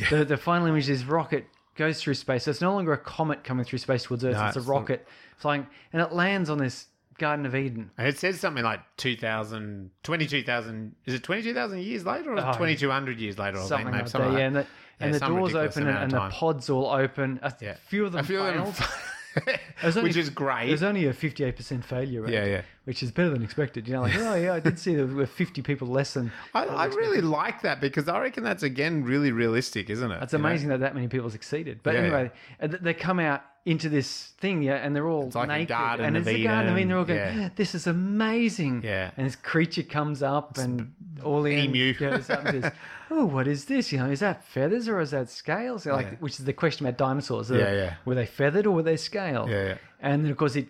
the 0.09 0.23
the 0.23 0.37
final 0.37 0.67
image 0.67 0.87
is 0.89 1.03
rocket 1.03 1.45
goes 1.75 2.01
through 2.01 2.13
space. 2.13 2.45
So 2.45 2.51
it's 2.51 2.61
no 2.61 2.73
longer 2.73 2.93
a 2.93 2.97
comet 2.97 3.43
coming 3.43 3.65
through 3.65 3.79
space 3.79 4.03
towards 4.03 4.23
Earth. 4.23 4.35
No, 4.37 4.45
it's 4.47 4.55
a 4.55 4.59
it's 4.59 4.65
the- 4.65 4.71
rocket 4.71 5.05
flying, 5.35 5.67
and 5.91 6.01
it 6.01 6.13
lands 6.13 6.49
on 6.49 6.57
this 6.57 6.85
Garden 7.17 7.45
of 7.45 7.55
Eden. 7.55 7.91
It 7.97 8.17
says 8.17 8.39
something 8.39 8.63
like 8.63 8.79
2,000, 8.97 9.91
22,000, 10.03 10.95
is 11.05 11.13
it 11.15 11.23
22,000 11.23 11.79
years 11.81 12.05
later 12.05 12.31
or 12.33 12.39
Oh, 12.39 12.53
2,200 12.53 13.19
years 13.19 13.37
later? 13.37 13.57
Or 13.57 13.67
something 13.67 13.87
maybe 13.87 13.97
like 13.99 14.07
something 14.07 14.33
that. 14.33 14.33
like 14.33 14.39
Yeah, 14.39 14.47
and 14.47 14.55
the, 14.55 14.67
and 14.99 15.13
the 15.13 15.19
doors 15.19 15.55
open 15.55 15.87
and, 15.87 15.97
and 15.97 16.11
the 16.11 16.29
pods 16.29 16.69
all 16.69 16.87
open. 16.89 17.39
A 17.43 17.53
Yeah. 17.61 17.75
few 17.87 18.05
of 18.05 18.11
them 18.13 18.21
A 18.21 18.23
few 18.23 18.39
of 18.41 18.53
them 18.53 18.87
only- 19.83 20.01
Which 20.03 20.17
is 20.17 20.29
great. 20.29 20.67
There's 20.67 20.83
only 20.83 21.05
a 21.07 21.13
58% 21.13 21.83
failure 21.83 22.21
rate. 22.21 22.33
Yeah, 22.33 22.45
yeah. 22.45 22.61
Which 22.85 23.03
is 23.03 23.11
better 23.11 23.29
than 23.29 23.43
expected. 23.43 23.87
You 23.87 23.95
know, 23.95 24.01
like, 24.03 24.15
oh, 24.17 24.35
yeah, 24.35 24.53
I 24.53 24.59
did 24.59 24.79
see 24.79 24.95
there 24.95 25.05
were 25.05 25.25
50 25.25 25.61
people 25.61 25.87
less 25.87 26.13
than. 26.13 26.31
I, 26.53 26.65
I 26.65 26.85
really 26.85 27.21
like 27.21 27.61
that 27.61 27.81
because 27.81 28.07
I 28.07 28.19
reckon 28.19 28.43
that's, 28.43 28.63
again, 28.63 29.03
really 29.03 29.31
realistic, 29.31 29.89
isn't 29.89 30.11
it? 30.11 30.23
It's 30.23 30.33
You 30.33 30.39
know? 30.39 30.45
amazing 30.45 30.69
that 30.69 30.79
that 30.79 30.95
many 30.95 31.07
people 31.07 31.29
succeeded. 31.29 31.81
But 31.83 31.95
Yeah, 31.95 31.99
anyway, 32.01 32.31
uh, 32.61 32.67
th- 32.67 32.81
they 32.81 32.93
come 32.93 33.19
out 33.19 33.43
into 33.65 33.89
this 33.89 34.27
thing, 34.39 34.63
yeah, 34.63 34.75
and 34.75 34.95
they're 34.95 35.07
all 35.07 35.29
like 35.35 35.43
a 35.43 35.47
naked. 35.47 35.67
Garden 35.67 36.05
and 36.05 36.15
it's 36.17 36.25
a 36.27 36.41
garden 36.41 36.67
Eden, 36.67 36.77
Eden. 36.77 36.87
They're 36.87 36.97
all 36.97 37.03
going, 37.03 37.19
yeah. 37.19 37.49
this 37.57 37.75
is 37.75 37.85
amazing. 37.87 38.81
Yeah. 38.83 39.11
And 39.17 39.27
this 39.27 39.35
creature 39.35 39.83
comes 39.83 40.23
up 40.23 40.57
and 40.57 40.93
all 41.23 41.43
in 41.45 41.57
emu. 41.59 41.93
goes 41.93 42.29
up 42.29 42.45
and 42.45 42.63
says, 42.63 42.71
oh, 43.11 43.25
what 43.25 43.47
is 43.47 43.65
this? 43.65 43.91
You 43.91 43.99
know, 43.99 44.09
is 44.09 44.19
that 44.19 44.43
feathers 44.45 44.87
or 44.87 44.99
is 44.99 45.11
that 45.11 45.29
scales? 45.29 45.85
Like, 45.85 46.05
Yeah. 46.07 46.15
Which 46.19 46.39
is 46.39 46.45
the 46.45 46.53
question 46.53 46.85
about 46.85 46.97
dinosaurs. 46.97 47.49
Yeah, 47.49 47.71
yeah. 47.73 47.93
Were 48.05 48.15
they 48.15 48.25
feathered 48.25 48.65
or 48.65 48.71
were 48.71 48.83
they 48.83 48.97
scaled? 48.97 49.49
Yeah, 49.49 49.65
yeah. 49.65 49.77
And 49.99 50.23
then, 50.23 50.31
of 50.31 50.37
course, 50.37 50.55
it 50.55 50.67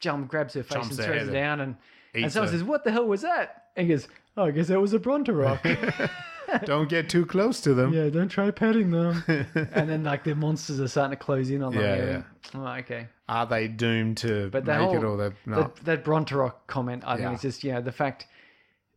jump 0.00 0.28
grabs 0.28 0.54
her 0.54 0.62
face 0.62 0.72
Jumps 0.72 0.98
and 0.98 1.06
throws 1.06 1.28
it 1.28 1.32
down. 1.32 1.60
And, 1.60 1.76
and 2.14 2.32
someone 2.32 2.50
her. 2.52 2.58
says, 2.58 2.64
what 2.64 2.84
the 2.84 2.90
hell 2.92 3.06
was 3.06 3.22
that? 3.22 3.64
And 3.76 3.86
he 3.86 3.92
goes, 3.94 4.08
oh, 4.36 4.44
I 4.44 4.50
guess 4.50 4.68
that 4.68 4.80
was 4.80 4.92
a 4.94 4.98
Bronteroc. 4.98 5.60
Don't 6.64 6.88
get 6.88 7.08
too 7.08 7.26
close 7.26 7.60
to 7.62 7.74
them. 7.74 7.92
Yeah, 7.92 8.10
don't 8.10 8.28
try 8.28 8.50
petting 8.50 8.90
them. 8.90 9.24
and 9.28 9.88
then 9.88 10.04
like 10.04 10.22
the 10.22 10.34
monsters 10.36 10.78
are 10.78 10.86
starting 10.86 11.18
to 11.18 11.24
close 11.24 11.50
in 11.50 11.62
on 11.62 11.74
them. 11.74 11.82
Yeah, 11.82 11.96
yeah. 11.96 12.22
Oh, 12.54 12.66
okay. 12.80 13.08
Are 13.28 13.46
they 13.46 13.66
doomed 13.66 14.18
to 14.18 14.50
But 14.50 14.64
make 14.66 14.76
whole, 14.76 14.94
it 14.96 15.02
or 15.04 15.16
they're 15.16 15.36
not? 15.46 15.76
that, 15.76 15.84
that 15.84 16.04
Bronteroc 16.04 16.52
comment, 16.68 17.02
I 17.06 17.16
think 17.16 17.22
Yeah. 17.28 17.32
it's 17.32 17.42
just, 17.42 17.64
yeah, 17.64 17.80
the 17.80 17.90
fact 17.90 18.26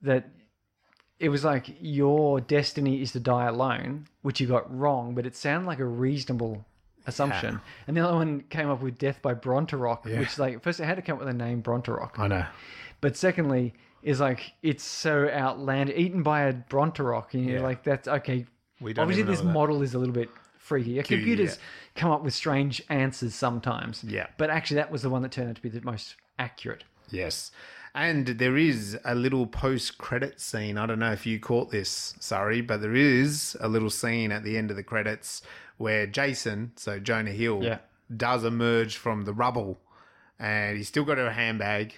that 0.03 0.29
it 1.19 1.29
was 1.29 1.43
like 1.43 1.75
your 1.81 2.39
destiny 2.39 3.01
is 3.01 3.11
to 3.13 3.19
die 3.19 3.45
alone, 3.45 4.07
which 4.21 4.39
you 4.39 4.47
got 4.47 4.73
wrong, 4.75 5.15
but 5.15 5.25
it 5.25 5.35
sounded 5.35 5.67
like 5.67 5.79
a 5.79 5.85
reasonable 5.85 6.65
assumption. 7.07 7.59
And 7.87 7.95
the 7.97 8.01
other 8.07 8.15
one 8.17 8.41
came 8.49 8.69
up 8.69 8.81
with 8.81 8.97
death 8.97 9.21
by 9.21 9.33
Bronteroc, 9.33 10.03
which 10.05 10.37
like 10.37 10.61
first 10.61 10.79
it 10.79 10.85
had 10.85 10.95
to 10.95 11.01
come 11.01 11.13
up 11.13 11.19
with 11.25 11.27
the 11.27 11.33
name 11.45 11.61
Bronteroc. 11.63 12.19
I 12.19 12.27
know. 12.27 12.45
But 13.01 13.15
secondly, 13.15 13.73
is 14.03 14.19
like 14.19 14.53
it's 14.61 14.83
so 14.83 15.27
outlandish, 15.27 15.97
eaten 15.97 16.23
by 16.23 16.43
a 16.43 16.53
Bronteroc, 16.53 17.33
and 17.33 17.45
you're 17.45 17.57
Yeah. 17.59 17.63
like, 17.63 17.83
that's 17.83 18.07
okay. 18.07 18.45
We 18.79 18.93
don't 18.93 19.03
Obviously, 19.03 19.23
this 19.23 19.41
model 19.43 19.81
is 19.81 19.95
a 19.95 19.99
little 19.99 20.13
bit 20.13 20.29
freaky. 20.59 20.91
Yeah, 20.91 21.01
Cute, 21.01 21.19
computers 21.21 21.57
come 21.95 22.11
up 22.11 22.23
with 22.23 22.33
strange 22.33 22.81
answers 22.89 23.33
sometimes. 23.33 24.03
Yeah. 24.03 24.27
but 24.37 24.49
actually, 24.51 24.75
that 24.75 24.91
was 24.91 25.01
the 25.01 25.09
one 25.09 25.23
that 25.23 25.31
turned 25.31 25.49
out 25.49 25.55
to 25.55 25.61
be 25.61 25.69
the 25.69 25.81
most 25.81 26.15
accurate. 26.37 26.83
Yes. 27.09 27.51
And 27.99 28.27
there 28.27 28.55
is 28.57 28.95
a 29.05 29.15
little 29.15 29.47
post 29.47 29.97
credit 29.97 30.39
scene. 30.39 30.77
I 30.77 30.85
don't 30.85 30.99
know 30.99 31.11
if 31.13 31.25
you 31.25 31.39
caught 31.39 31.71
this, 31.71 32.13
sorry, 32.19 32.61
but 32.61 32.79
there 32.79 32.93
is 32.95 33.57
a 33.59 33.67
little 33.67 33.89
scene 33.89 34.31
at 34.31 34.43
the 34.43 34.55
end 34.55 34.69
of 34.69 34.77
the 34.77 34.83
credits 34.83 35.41
where 35.77 36.05
Jason, 36.05 36.73
so 36.75 36.99
Jonah 36.99 37.31
Hill, 37.31 37.63
Yeah. 37.63 37.79
does 38.15 38.43
emerge 38.43 38.97
from 38.97 39.23
the 39.25 39.33
rubble 39.33 39.79
and 40.39 40.77
he's 40.77 40.87
still 40.87 41.03
got 41.05 41.17
a 41.17 41.31
handbag 41.31 41.95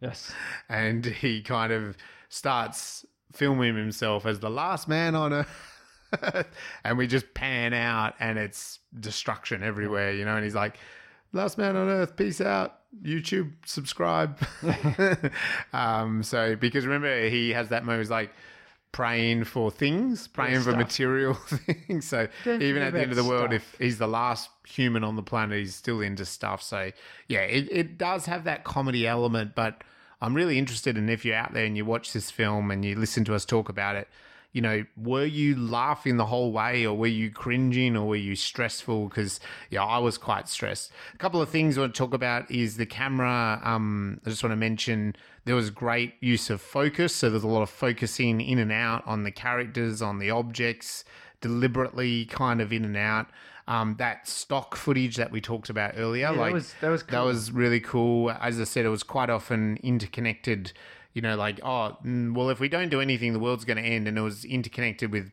Yes, 0.00 0.32
and 0.68 1.04
he 1.04 1.42
kind 1.42 1.72
of 1.72 1.96
starts 2.28 3.04
filming 3.32 3.76
himself 3.76 4.26
as 4.26 4.38
the 4.38 4.50
last 4.50 4.86
man 4.88 5.14
on 5.16 5.32
earth. 5.32 6.46
and 6.84 6.96
we 6.96 7.06
just 7.08 7.34
pan 7.34 7.74
out 7.74 8.14
and 8.20 8.38
it's 8.38 8.78
destruction 8.98 9.62
everywhere, 9.64 10.12
you 10.12 10.24
know, 10.24 10.36
and 10.36 10.44
he's 10.44 10.54
like, 10.54 10.78
Last 11.32 11.58
man 11.58 11.76
on 11.76 11.88
earth, 11.88 12.16
peace 12.16 12.40
out. 12.40 12.79
YouTube, 13.02 13.52
subscribe. 13.64 14.38
um, 15.72 16.22
so 16.22 16.56
because 16.56 16.84
remember 16.84 17.28
he 17.28 17.50
has 17.50 17.68
that 17.68 17.84
moment 17.84 18.02
he's 18.02 18.10
like 18.10 18.32
praying 18.92 19.44
for 19.44 19.70
things, 19.70 20.26
praying 20.26 20.60
for 20.62 20.72
material 20.72 21.34
things. 21.34 22.06
So 22.06 22.26
Don't 22.44 22.62
even 22.62 22.82
at 22.82 22.92
the 22.92 23.00
end 23.00 23.10
of 23.10 23.16
the 23.16 23.24
world, 23.24 23.50
stuff. 23.50 23.74
if 23.74 23.76
he's 23.78 23.98
the 23.98 24.08
last 24.08 24.50
human 24.66 25.04
on 25.04 25.16
the 25.16 25.22
planet, 25.22 25.58
he's 25.58 25.74
still 25.74 26.00
into 26.00 26.24
stuff. 26.24 26.62
So 26.62 26.90
yeah, 27.28 27.40
it, 27.40 27.68
it 27.70 27.98
does 27.98 28.26
have 28.26 28.44
that 28.44 28.64
comedy 28.64 29.06
element, 29.06 29.54
but 29.54 29.82
I'm 30.20 30.34
really 30.34 30.58
interested 30.58 30.98
in 30.98 31.08
if 31.08 31.24
you're 31.24 31.36
out 31.36 31.54
there 31.54 31.64
and 31.64 31.76
you 31.76 31.84
watch 31.84 32.12
this 32.12 32.30
film 32.30 32.70
and 32.70 32.84
you 32.84 32.96
listen 32.96 33.24
to 33.26 33.34
us 33.34 33.44
talk 33.44 33.68
about 33.68 33.96
it, 33.96 34.08
you 34.52 34.60
know, 34.60 34.84
were 34.96 35.24
you 35.24 35.56
laughing 35.56 36.16
the 36.16 36.26
whole 36.26 36.50
way 36.50 36.84
or 36.84 36.96
were 36.96 37.06
you 37.06 37.30
cringing 37.30 37.96
or 37.96 38.06
were 38.08 38.16
you 38.16 38.34
stressful? 38.34 39.08
Because, 39.08 39.38
yeah, 39.70 39.84
I 39.84 39.98
was 39.98 40.18
quite 40.18 40.48
stressed. 40.48 40.90
A 41.14 41.18
couple 41.18 41.40
of 41.40 41.48
things 41.48 41.78
I 41.78 41.82
want 41.82 41.94
to 41.94 41.98
talk 41.98 42.14
about 42.14 42.50
is 42.50 42.76
the 42.76 42.86
camera. 42.86 43.60
Um, 43.62 44.20
I 44.26 44.30
just 44.30 44.42
want 44.42 44.52
to 44.52 44.56
mention 44.56 45.14
there 45.44 45.54
was 45.54 45.70
great 45.70 46.14
use 46.20 46.50
of 46.50 46.60
focus. 46.60 47.14
So 47.14 47.30
there's 47.30 47.44
a 47.44 47.48
lot 47.48 47.62
of 47.62 47.70
focusing 47.70 48.40
in 48.40 48.58
and 48.58 48.72
out 48.72 49.06
on 49.06 49.22
the 49.22 49.30
characters, 49.30 50.02
on 50.02 50.18
the 50.18 50.30
objects, 50.30 51.04
deliberately 51.40 52.24
kind 52.26 52.60
of 52.60 52.72
in 52.72 52.84
and 52.84 52.96
out. 52.96 53.26
Um, 53.68 53.94
that 53.98 54.26
stock 54.26 54.74
footage 54.74 55.14
that 55.16 55.30
we 55.30 55.40
talked 55.40 55.70
about 55.70 55.92
earlier, 55.96 56.26
that 56.32 56.36
like 56.36 56.52
was- 56.54 56.74
that 56.80 56.88
was 56.88 57.04
that 57.04 57.20
was 57.20 57.52
really 57.52 57.78
cool. 57.80 58.30
As 58.32 58.60
I 58.60 58.64
said, 58.64 58.84
it 58.84 58.88
was 58.88 59.04
quite 59.04 59.30
often 59.30 59.78
interconnected. 59.82 60.72
You 61.12 61.22
know, 61.22 61.36
like 61.36 61.60
oh, 61.62 61.96
mm, 62.04 62.34
well, 62.34 62.50
if 62.50 62.60
we 62.60 62.68
don't 62.68 62.88
do 62.88 63.00
anything, 63.00 63.32
the 63.32 63.38
world's 63.40 63.64
going 63.64 63.76
to 63.78 63.82
end, 63.82 64.06
and 64.08 64.16
it 64.16 64.22
was 64.22 64.44
interconnected 64.44 65.10
with 65.12 65.32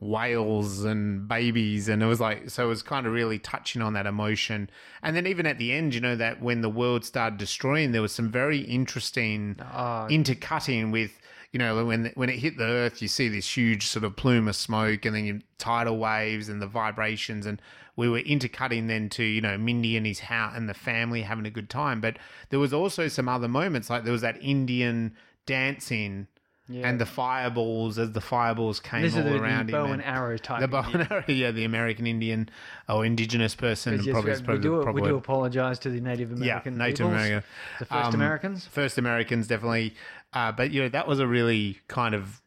whales 0.00 0.84
and 0.84 1.26
babies, 1.28 1.88
and 1.88 2.02
it 2.02 2.06
was 2.06 2.20
like 2.20 2.48
so. 2.50 2.64
It 2.64 2.68
was 2.68 2.82
kind 2.82 3.06
of 3.06 3.12
really 3.12 3.38
touching 3.38 3.82
on 3.82 3.92
that 3.94 4.06
emotion. 4.06 4.70
And 5.02 5.14
then 5.16 5.26
even 5.26 5.46
at 5.46 5.58
the 5.58 5.72
end, 5.72 5.94
you 5.94 6.00
know, 6.00 6.16
that 6.16 6.40
when 6.40 6.60
the 6.62 6.70
world 6.70 7.04
started 7.04 7.38
destroying, 7.38 7.92
there 7.92 8.02
was 8.02 8.12
some 8.12 8.30
very 8.30 8.60
interesting 8.60 9.56
Ah. 9.60 10.06
intercutting 10.08 10.90
with. 10.90 11.18
You 11.52 11.58
know, 11.58 11.84
when 11.84 12.12
when 12.14 12.28
it 12.28 12.38
hit 12.38 12.58
the 12.58 12.64
earth, 12.64 13.00
you 13.00 13.08
see 13.08 13.28
this 13.28 13.56
huge 13.56 13.86
sort 13.86 14.04
of 14.04 14.16
plume 14.16 14.48
of 14.48 14.56
smoke, 14.56 15.04
and 15.06 15.16
then 15.16 15.42
tidal 15.56 15.96
waves 15.96 16.48
and 16.48 16.60
the 16.60 16.66
vibrations, 16.66 17.46
and 17.46 17.60
we 17.96 18.08
were 18.08 18.18
intercutting 18.18 18.86
then 18.86 19.08
to 19.10 19.24
you 19.24 19.40
know 19.40 19.56
Mindy 19.56 19.96
and 19.96 20.06
his 20.06 20.20
house 20.20 20.52
and 20.54 20.68
the 20.68 20.74
family 20.74 21.22
having 21.22 21.46
a 21.46 21.50
good 21.50 21.70
time. 21.70 22.00
But 22.00 22.18
there 22.50 22.60
was 22.60 22.74
also 22.74 23.08
some 23.08 23.28
other 23.28 23.48
moments, 23.48 23.88
like 23.88 24.04
there 24.04 24.12
was 24.12 24.22
that 24.22 24.42
Indian 24.42 25.14
dancing 25.46 26.26
and 26.70 27.00
the 27.00 27.06
fireballs 27.06 27.98
as 27.98 28.12
the 28.12 28.20
fireballs 28.20 28.78
came 28.80 29.02
this 29.02 29.14
all 29.14 29.20
is 29.20 29.24
the, 29.26 29.38
around 29.40 29.66
the 29.68 29.72
bow 29.72 29.86
him. 29.86 29.92
and 29.92 30.02
arrow 30.04 30.36
type. 30.36 30.60
the 30.60 30.68
bow 30.68 30.84
and 30.92 31.10
arrow, 31.10 31.24
yeah, 31.28 31.50
the 31.50 31.64
American 31.64 32.06
Indian 32.06 32.48
or 32.88 33.04
indigenous 33.06 33.54
person, 33.54 33.94
Yes, 34.02 34.08
probably, 34.12 34.32
is 34.32 34.42
we, 34.46 34.58
do, 34.58 34.76
the 34.76 34.82
proper 34.82 34.92
we 35.00 35.02
do 35.08 35.16
apologize 35.16 35.78
to 35.80 35.90
the 35.90 36.00
Native 36.00 36.30
American 36.32 36.74
yeah, 36.74 36.78
Native 36.86 37.06
American, 37.06 37.42
the 37.78 37.84
first 37.86 38.04
Um, 38.08 38.14
Americans. 38.14 38.66
first 38.66 38.98
Americans, 38.98 39.46
definitely. 39.46 39.94
Uh, 40.32 40.52
but 40.52 40.70
you 40.70 40.82
know, 40.82 40.88
that 40.90 41.08
was 41.08 41.20
a 41.20 41.26
really 41.26 41.78
kind 41.88 42.14
of 42.14 42.42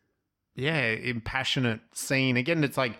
yeah, 0.55 0.81
impassionate 0.89 1.79
scene. 1.93 2.37
Again, 2.37 2.63
it's 2.63 2.77
like 2.77 2.99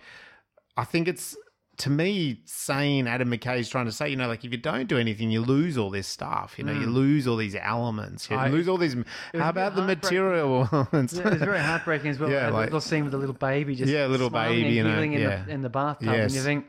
I 0.76 0.84
think 0.84 1.06
it's 1.06 1.36
to 1.78 1.90
me, 1.90 2.40
saying 2.44 3.08
Adam 3.08 3.30
McKay 3.30 3.58
is 3.58 3.68
trying 3.68 3.86
to 3.86 3.92
say, 3.92 4.08
you 4.08 4.14
know, 4.16 4.28
like 4.28 4.44
if 4.44 4.52
you 4.52 4.58
don't 4.58 4.88
do 4.88 4.98
anything, 4.98 5.30
you 5.30 5.40
lose 5.40 5.78
all 5.78 5.88
this 5.90 6.06
stuff. 6.06 6.54
You 6.58 6.64
know, 6.64 6.72
you 6.72 6.86
lose 6.86 7.26
all 7.26 7.36
these 7.36 7.56
elements. 7.56 8.28
You 8.30 8.36
Mm. 8.36 8.40
I- 8.40 8.48
lose 8.48 8.68
all 8.68 8.76
these. 8.76 8.94
How 9.34 9.48
about 9.48 9.74
the 9.74 9.82
material? 9.82 10.68
elements? 10.72 11.14
Yeah, 11.14 11.26
it 11.28 11.32
was 11.32 11.38
very 11.42 11.58
heartbreaking 11.60 12.10
as 12.10 12.18
well. 12.18 12.30
Yeah, 12.30 12.48
Yeah, 12.48 12.52
like- 12.52 12.66
little 12.66 12.80
scene 12.80 13.04
with 13.04 13.12
the 13.12 13.18
little 13.18 13.34
baby 13.34 13.74
just 13.74 13.90
Yeah, 13.90 14.06
little 14.06 14.28
baby, 14.30 14.78
and 14.78 14.88
you 14.88 14.94
know, 14.94 15.02
in, 15.02 15.12
yeah. 15.12 15.44
the, 15.44 15.50
in 15.50 15.62
the 15.62 15.70
bathtub, 15.70 16.08
and 16.08 16.30
you 16.32 16.40
think 16.42 16.66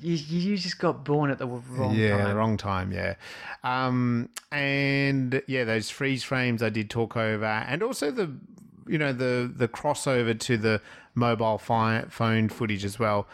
you, 0.00 0.14
you 0.16 0.56
just 0.56 0.78
got 0.80 1.04
born 1.04 1.30
at 1.30 1.38
the 1.38 1.46
wrong 1.46 1.94
yeah, 1.94 2.16
time. 2.24 2.36
wrong 2.36 2.56
time. 2.56 2.90
Yeah, 2.92 3.14
um, 3.62 4.28
and 4.50 5.40
yeah, 5.46 5.64
those 5.64 5.88
freeze 5.88 6.24
frames 6.24 6.62
I 6.62 6.68
did 6.68 6.90
talk 6.90 7.16
over, 7.16 7.44
and 7.46 7.82
also 7.82 8.10
the, 8.10 8.30
you 8.88 8.98
know, 8.98 9.12
the 9.12 9.50
the 9.54 9.68
crossover 9.68 10.38
to 10.40 10.56
the 10.56 10.80
mobile 11.14 11.58
fi- 11.58 12.04
phone 12.08 12.48
footage 12.48 12.84
as 12.84 12.98
well. 12.98 13.28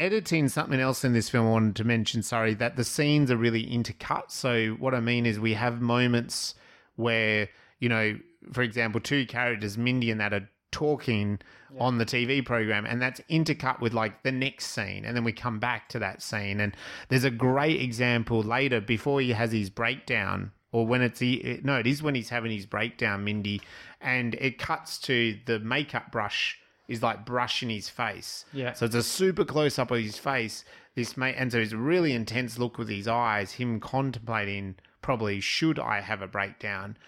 Editing 0.00 0.48
something 0.48 0.80
else 0.80 1.04
in 1.04 1.12
this 1.12 1.28
film 1.28 1.46
I 1.46 1.50
wanted 1.50 1.76
to 1.76 1.84
mention. 1.84 2.22
Sorry, 2.22 2.54
that 2.54 2.76
the 2.76 2.84
scenes 2.84 3.30
are 3.30 3.36
really 3.36 3.64
intercut. 3.64 4.30
So 4.30 4.70
what 4.80 4.94
I 4.94 5.00
mean 5.00 5.26
is 5.26 5.38
we 5.38 5.54
have 5.54 5.80
moments 5.80 6.54
where 6.96 7.48
you 7.80 7.88
know, 7.88 8.18
for 8.52 8.62
example, 8.62 9.00
two 9.00 9.26
characters, 9.26 9.76
Mindy 9.76 10.10
and 10.10 10.20
that, 10.20 10.32
are 10.32 10.48
talking 10.70 11.40
on 11.78 11.98
the 11.98 12.06
TV 12.06 12.44
program, 12.44 12.86
and 12.86 13.02
that's 13.02 13.20
intercut 13.30 13.80
with 13.80 13.92
like 13.92 14.22
the 14.22 14.32
next 14.32 14.66
scene, 14.66 15.04
and 15.04 15.16
then 15.16 15.24
we 15.24 15.32
come 15.32 15.58
back 15.58 15.88
to 15.88 15.98
that 15.98 16.22
scene. 16.22 16.60
And 16.60 16.76
there's 17.08 17.24
a 17.24 17.30
great 17.30 17.80
example 17.80 18.42
later 18.42 18.80
before 18.80 19.20
he 19.20 19.30
has 19.30 19.50
his 19.50 19.70
breakdown, 19.70 20.52
or 20.72 20.86
when 20.86 21.02
it's 21.02 21.18
he, 21.18 21.60
no, 21.64 21.78
it 21.78 21.86
is 21.86 22.02
when 22.02 22.14
he's 22.14 22.28
having 22.28 22.52
his 22.52 22.66
breakdown, 22.66 23.24
Mindy, 23.24 23.60
and 24.00 24.34
it 24.36 24.58
cuts 24.58 24.98
to 25.00 25.38
the 25.46 25.58
makeup 25.58 26.12
brush 26.12 26.58
is 26.90 27.02
like 27.02 27.24
brushing 27.24 27.70
his 27.70 27.88
face. 27.88 28.44
Yeah. 28.52 28.72
So 28.72 28.84
it's 28.84 28.96
a 28.96 29.02
super 29.02 29.44
close 29.44 29.78
up 29.78 29.92
of 29.92 30.00
his 30.00 30.18
face. 30.18 30.64
This 30.96 31.16
mate, 31.16 31.36
and 31.38 31.52
so 31.52 31.58
it's 31.58 31.72
a 31.72 31.78
really 31.78 32.12
intense 32.12 32.58
look 32.58 32.76
with 32.76 32.88
his 32.88 33.06
eyes. 33.06 33.52
Him 33.52 33.78
contemplating 33.78 34.74
probably 35.00 35.40
should 35.40 35.78
I 35.78 36.00
have 36.00 36.20
a 36.20 36.26
breakdown, 36.26 36.98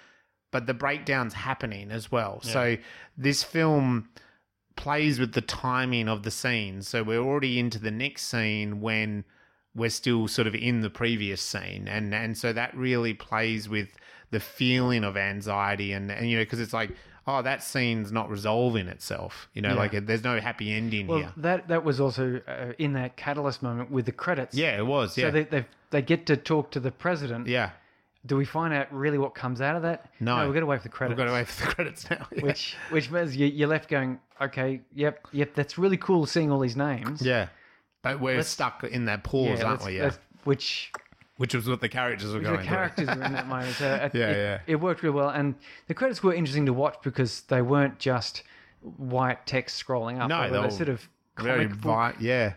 but 0.52 0.66
the 0.66 0.72
breakdown's 0.72 1.34
happening 1.34 1.90
as 1.90 2.12
well. 2.12 2.40
So 2.42 2.76
this 3.18 3.42
film 3.42 4.08
plays 4.76 5.18
with 5.18 5.32
the 5.32 5.40
timing 5.40 6.08
of 6.08 6.22
the 6.22 6.30
scene. 6.30 6.82
So 6.82 7.02
we're 7.02 7.20
already 7.20 7.58
into 7.58 7.80
the 7.80 7.90
next 7.90 8.28
scene 8.28 8.80
when 8.80 9.24
we're 9.74 9.90
still 9.90 10.28
sort 10.28 10.46
of 10.46 10.54
in 10.54 10.80
the 10.80 10.90
previous 10.90 11.42
scene, 11.42 11.88
and 11.88 12.14
and 12.14 12.38
so 12.38 12.52
that 12.52 12.76
really 12.76 13.14
plays 13.14 13.68
with 13.68 13.88
the 14.30 14.40
feeling 14.40 15.02
of 15.02 15.16
anxiety 15.16 15.92
and 15.92 16.10
and 16.10 16.30
you 16.30 16.36
know 16.36 16.42
because 16.42 16.60
it's 16.60 16.72
like 16.72 16.92
oh 17.26 17.42
that 17.42 17.62
scene's 17.62 18.10
not 18.12 18.28
resolving 18.30 18.88
itself 18.88 19.48
you 19.54 19.62
know 19.62 19.70
Yeah. 19.70 19.74
like 19.74 20.06
there's 20.06 20.24
no 20.24 20.40
happy 20.40 20.72
ending 20.72 21.06
Well, 21.06 21.18
here 21.18 21.32
that 21.38 21.68
that 21.68 21.84
was 21.84 22.00
also 22.00 22.40
uh, 22.48 22.72
in 22.78 22.92
that 22.94 23.16
catalyst 23.16 23.62
moment 23.62 23.90
with 23.90 24.06
the 24.06 24.12
credits. 24.12 24.54
yeah 24.56 24.76
it 24.78 24.86
was 24.86 25.16
yeah 25.16 25.26
So 25.26 25.30
they 25.32 25.44
they 25.44 25.64
they 25.90 26.02
get 26.02 26.26
to 26.26 26.36
talk 26.36 26.70
to 26.72 26.80
the 26.80 26.90
president. 26.90 27.46
yeah 27.46 27.70
Do 28.26 28.36
we 28.36 28.44
find 28.44 28.72
out 28.72 28.92
really 28.92 29.18
what 29.18 29.34
comes 29.34 29.60
out 29.60 29.76
of 29.76 29.82
that? 29.82 30.10
No. 30.20 30.44
we've 30.44 30.54
got 30.54 30.60
to 30.60 30.66
wait 30.66 30.78
for 30.80 30.84
the 30.84 30.88
credits. 30.88 31.18
we've 31.18 31.26
got 31.26 31.30
to 31.32 31.36
wait 31.38 31.48
for 31.48 31.66
the 31.66 31.74
credits 31.74 32.10
now 32.10 32.26
yeah. 32.34 32.42
Which 32.42 32.76
which 32.90 33.10
means 33.10 33.36
you, 33.36 33.46
you're 33.46 33.68
left 33.68 33.88
going, 33.88 34.18
okay, 34.40 34.80
yep, 34.94 35.26
yep, 35.32 35.54
that's 35.54 35.76
really 35.78 35.96
cool 35.98 36.26
seeing 36.26 36.50
all 36.52 36.60
these 36.60 36.76
names. 36.76 37.20
yeah 37.22 37.48
but 38.02 38.20
we're 38.20 38.36
Let's- 38.36 38.48
stuck 38.48 38.82
in 38.84 39.04
that 39.06 39.22
pause 39.24 39.58
Yeah, 39.60 39.66
aren't 39.66 39.84
we 39.84 39.96
yeah 39.98 40.10
which 40.44 40.92
which 41.42 41.54
was 41.54 41.68
what 41.68 41.80
the 41.80 41.88
characters 41.88 42.32
were 42.32 42.38
going. 42.40 42.58
the 42.60 42.62
characters 42.64 43.06
were 43.08 43.24
in 43.24 43.32
that 43.32 43.48
moment. 43.54 43.74
So 43.74 43.92
it, 43.92 44.14
Yeah, 44.14 44.30
it, 44.30 44.36
yeah. 44.36 44.58
it 44.68 44.76
worked 44.76 45.02
really 45.02 45.16
well, 45.16 45.30
and 45.30 45.56
the 45.88 45.94
credits 45.94 46.22
were 46.22 46.32
interesting 46.32 46.66
to 46.66 46.72
watch 46.72 46.96
because 47.02 47.40
they 47.42 47.62
weren't 47.62 47.98
just 47.98 48.44
white 48.80 49.44
text 49.44 49.84
scrolling 49.84 50.20
up. 50.20 50.28
No, 50.28 50.48
they 50.50 50.58
were 50.58 50.70
sort 50.70 50.88
of 50.88 51.08
very 51.38 51.66
vi- 51.66 52.14
yeah 52.20 52.52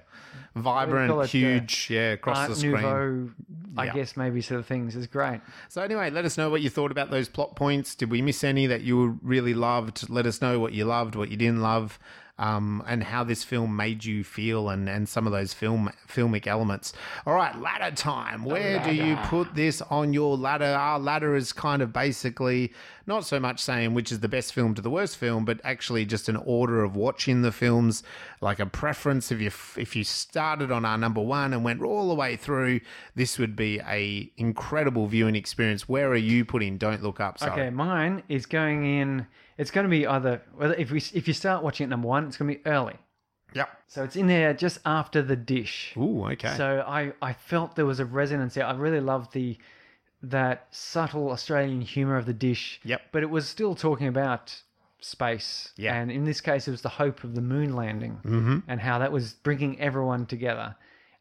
vibrant 0.55 1.11
uh, 1.11 1.21
huge 1.21 1.87
yeah 1.89 2.11
across 2.13 2.37
Art 2.37 2.49
the 2.49 2.55
screen 2.55 2.73
Nouveau, 2.73 3.29
I 3.77 3.85
Yeah. 3.85 3.93
guess 3.93 4.15
maybe 4.17 4.41
sort 4.41 4.59
of 4.59 4.65
things 4.65 4.95
is 4.95 5.07
great. 5.07 5.41
So 5.69 5.81
anyway, 5.81 6.09
let 6.09 6.25
us 6.25 6.37
know 6.37 6.49
what 6.49 6.61
you 6.61 6.69
thought 6.69 6.91
about 6.91 7.09
those 7.11 7.27
plot 7.27 7.55
points. 7.55 7.95
Did 7.95 8.09
we 8.11 8.21
miss 8.21 8.43
any 8.43 8.67
that 8.67 8.81
you 8.81 9.19
really 9.21 9.53
loved? 9.53 10.09
Let 10.09 10.25
us 10.25 10.41
know 10.41 10.59
what 10.59 10.73
you 10.73 10.85
loved, 10.85 11.15
what 11.15 11.29
you 11.29 11.37
didn't 11.37 11.61
love, 11.61 11.99
um, 12.37 12.83
and 12.85 13.03
how 13.03 13.23
this 13.23 13.43
film 13.43 13.75
made 13.75 14.03
you 14.03 14.23
feel, 14.23 14.69
and, 14.69 14.89
and 14.89 15.07
some 15.07 15.25
of 15.25 15.31
those 15.31 15.53
film 15.53 15.89
filmic 16.07 16.47
elements. 16.47 16.93
All 17.25 17.33
right, 17.33 17.57
ladder 17.59 17.95
time. 17.95 18.43
Where 18.43 18.83
do 18.83 18.93
you 18.93 19.15
put 19.27 19.55
this 19.55 19.81
on 19.83 20.13
your 20.13 20.37
ladder? 20.37 20.65
Our 20.65 20.99
ladder 20.99 21.35
is 21.35 21.53
kind 21.53 21.81
of 21.81 21.93
basically 21.93 22.73
not 23.07 23.25
so 23.25 23.39
much 23.39 23.59
saying 23.61 23.93
which 23.93 24.11
is 24.11 24.19
the 24.19 24.27
best 24.27 24.53
film 24.53 24.73
to 24.73 24.81
the 24.81 24.89
worst 24.89 25.17
film, 25.17 25.45
but 25.45 25.61
actually 25.63 26.05
just 26.05 26.27
an 26.27 26.35
order 26.37 26.83
of 26.83 26.95
watching 26.95 27.41
the 27.41 27.51
films, 27.51 28.03
like 28.41 28.59
a 28.59 28.65
preference. 28.65 29.31
If 29.31 29.39
you 29.39 29.47
if 29.81 29.95
you 29.95 30.03
started 30.03 30.71
on 30.71 30.83
our 30.83 30.97
number 30.97 31.21
one 31.21 31.53
and 31.53 31.63
went 31.63 31.81
all 31.81 32.09
the 32.09 32.15
way 32.15 32.35
through, 32.35 32.81
this 33.15 33.39
would 33.39 33.55
be 33.55 33.79
a 33.79 34.29
incredible 34.35 35.07
viewing 35.07 35.35
experience. 35.35 35.87
Where 35.87 36.09
are 36.09 36.15
you 36.15 36.43
putting 36.43 36.77
Don't 36.77 37.01
Look 37.01 37.19
Up? 37.19 37.39
Sorry. 37.39 37.51
Okay, 37.51 37.69
mine 37.69 38.23
is 38.27 38.45
going 38.45 38.85
in. 38.85 39.27
It's 39.57 39.71
going 39.71 39.85
to 39.85 39.89
be 39.89 40.05
either 40.05 40.41
whether 40.55 40.73
if 40.73 40.91
we 40.91 40.97
if 41.13 41.27
you 41.27 41.33
start 41.33 41.63
watching 41.63 41.85
at 41.85 41.89
number 41.89 42.07
one, 42.07 42.27
it's 42.27 42.37
going 42.37 42.51
to 42.51 42.57
be 42.57 42.65
early. 42.65 42.95
Yep. 43.53 43.69
So 43.87 44.03
it's 44.03 44.15
in 44.15 44.27
there 44.27 44.53
just 44.53 44.79
after 44.85 45.21
the 45.21 45.35
dish. 45.35 45.93
Ooh, 45.97 46.25
okay. 46.25 46.55
So 46.57 46.83
I, 46.85 47.13
I 47.21 47.33
felt 47.33 47.75
there 47.75 47.85
was 47.85 48.01
a 48.01 48.05
resonance 48.05 48.55
there. 48.55 48.65
I 48.65 48.73
really 48.73 48.99
loved 48.99 49.33
the 49.33 49.57
that 50.21 50.67
subtle 50.71 51.29
Australian 51.31 51.81
humour 51.81 52.17
of 52.17 52.25
the 52.25 52.33
dish. 52.33 52.81
Yep. 52.83 53.01
But 53.11 53.23
it 53.23 53.29
was 53.29 53.47
still 53.47 53.75
talking 53.75 54.07
about 54.07 54.61
space. 54.99 55.71
Yeah. 55.77 55.95
And 55.95 56.11
in 56.11 56.25
this 56.25 56.41
case, 56.41 56.67
it 56.67 56.71
was 56.71 56.81
the 56.81 56.89
hope 56.89 57.23
of 57.23 57.35
the 57.35 57.41
moon 57.41 57.75
landing 57.75 58.19
mm-hmm. 58.25 58.59
and 58.67 58.81
how 58.81 58.99
that 58.99 59.11
was 59.11 59.33
bringing 59.33 59.79
everyone 59.79 60.25
together. 60.25 60.75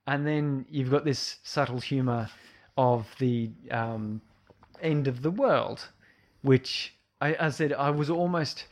And 0.07 0.27
then 0.27 0.67
you've 0.69 0.91
got 0.91 1.05
this 1.05 1.37
subtle 1.43 1.81
humour 1.81 2.31
of 2.77 3.07
the 3.19 3.51
um, 3.71 4.21
end 4.83 5.07
of 5.07 5.23
the 5.23 5.31
world, 5.31 5.89
which 6.43 6.95
I, 7.21 7.37
I 7.41 7.49
said 7.51 7.73
I 7.73 7.91
was 7.91 8.11
almost 8.11 8.67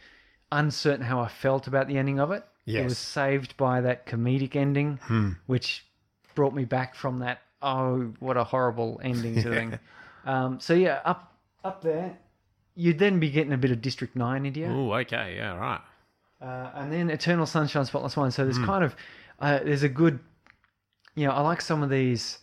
uncertain 0.50 1.04
how 1.06 1.20
I 1.20 1.28
felt 1.28 1.66
about 1.66 1.88
the 1.88 1.96
ending 1.98 2.20
of 2.20 2.30
it. 2.30 2.44
Yes. 2.64 2.80
It 2.80 2.84
was 2.84 2.98
saved 2.98 3.56
by 3.56 3.80
that 3.80 4.06
comedic 4.06 4.54
ending, 4.56 4.98
which 5.46 5.84
brought 6.34 6.54
me 6.54 6.64
back 6.64 6.94
from 6.94 7.18
that. 7.20 7.40
Oh, 7.60 8.12
what 8.20 8.36
a 8.36 8.44
horrible 8.44 9.00
ending 9.02 9.40
to 9.42 9.48
the 9.50 9.54
thing. 9.56 9.78
Um, 10.24 10.60
so 10.60 10.72
yeah, 10.72 11.00
up 11.04 11.36
up 11.64 11.82
there, 11.82 12.16
you'd 12.76 13.00
then 13.00 13.18
be 13.18 13.28
getting 13.28 13.52
a 13.52 13.56
bit 13.56 13.72
of 13.72 13.82
District 13.82 14.14
Nine 14.14 14.44
you, 14.44 14.66
Ooh, 14.68 14.92
okay. 14.94 15.34
Yeah, 15.36 15.56
right. 15.56 15.80
uh, 16.40 16.70
and 16.76 16.92
then 16.92 17.10
Eternal 17.10 17.44
Sunshine 17.44 17.84
Spotless 17.86 18.16
Mind. 18.16 18.32
So 18.32 18.44
there's 18.44 18.58
Hmm. 18.58 18.64
kind 18.64 18.84
of 18.84 18.94
uh, 19.40 19.58
there's 19.64 19.82
a 19.82 19.88
good, 19.88 20.20
you 21.16 21.26
know, 21.26 21.32
I 21.32 21.40
like 21.40 21.60
some 21.60 21.82
of 21.82 21.90
these 21.90 22.38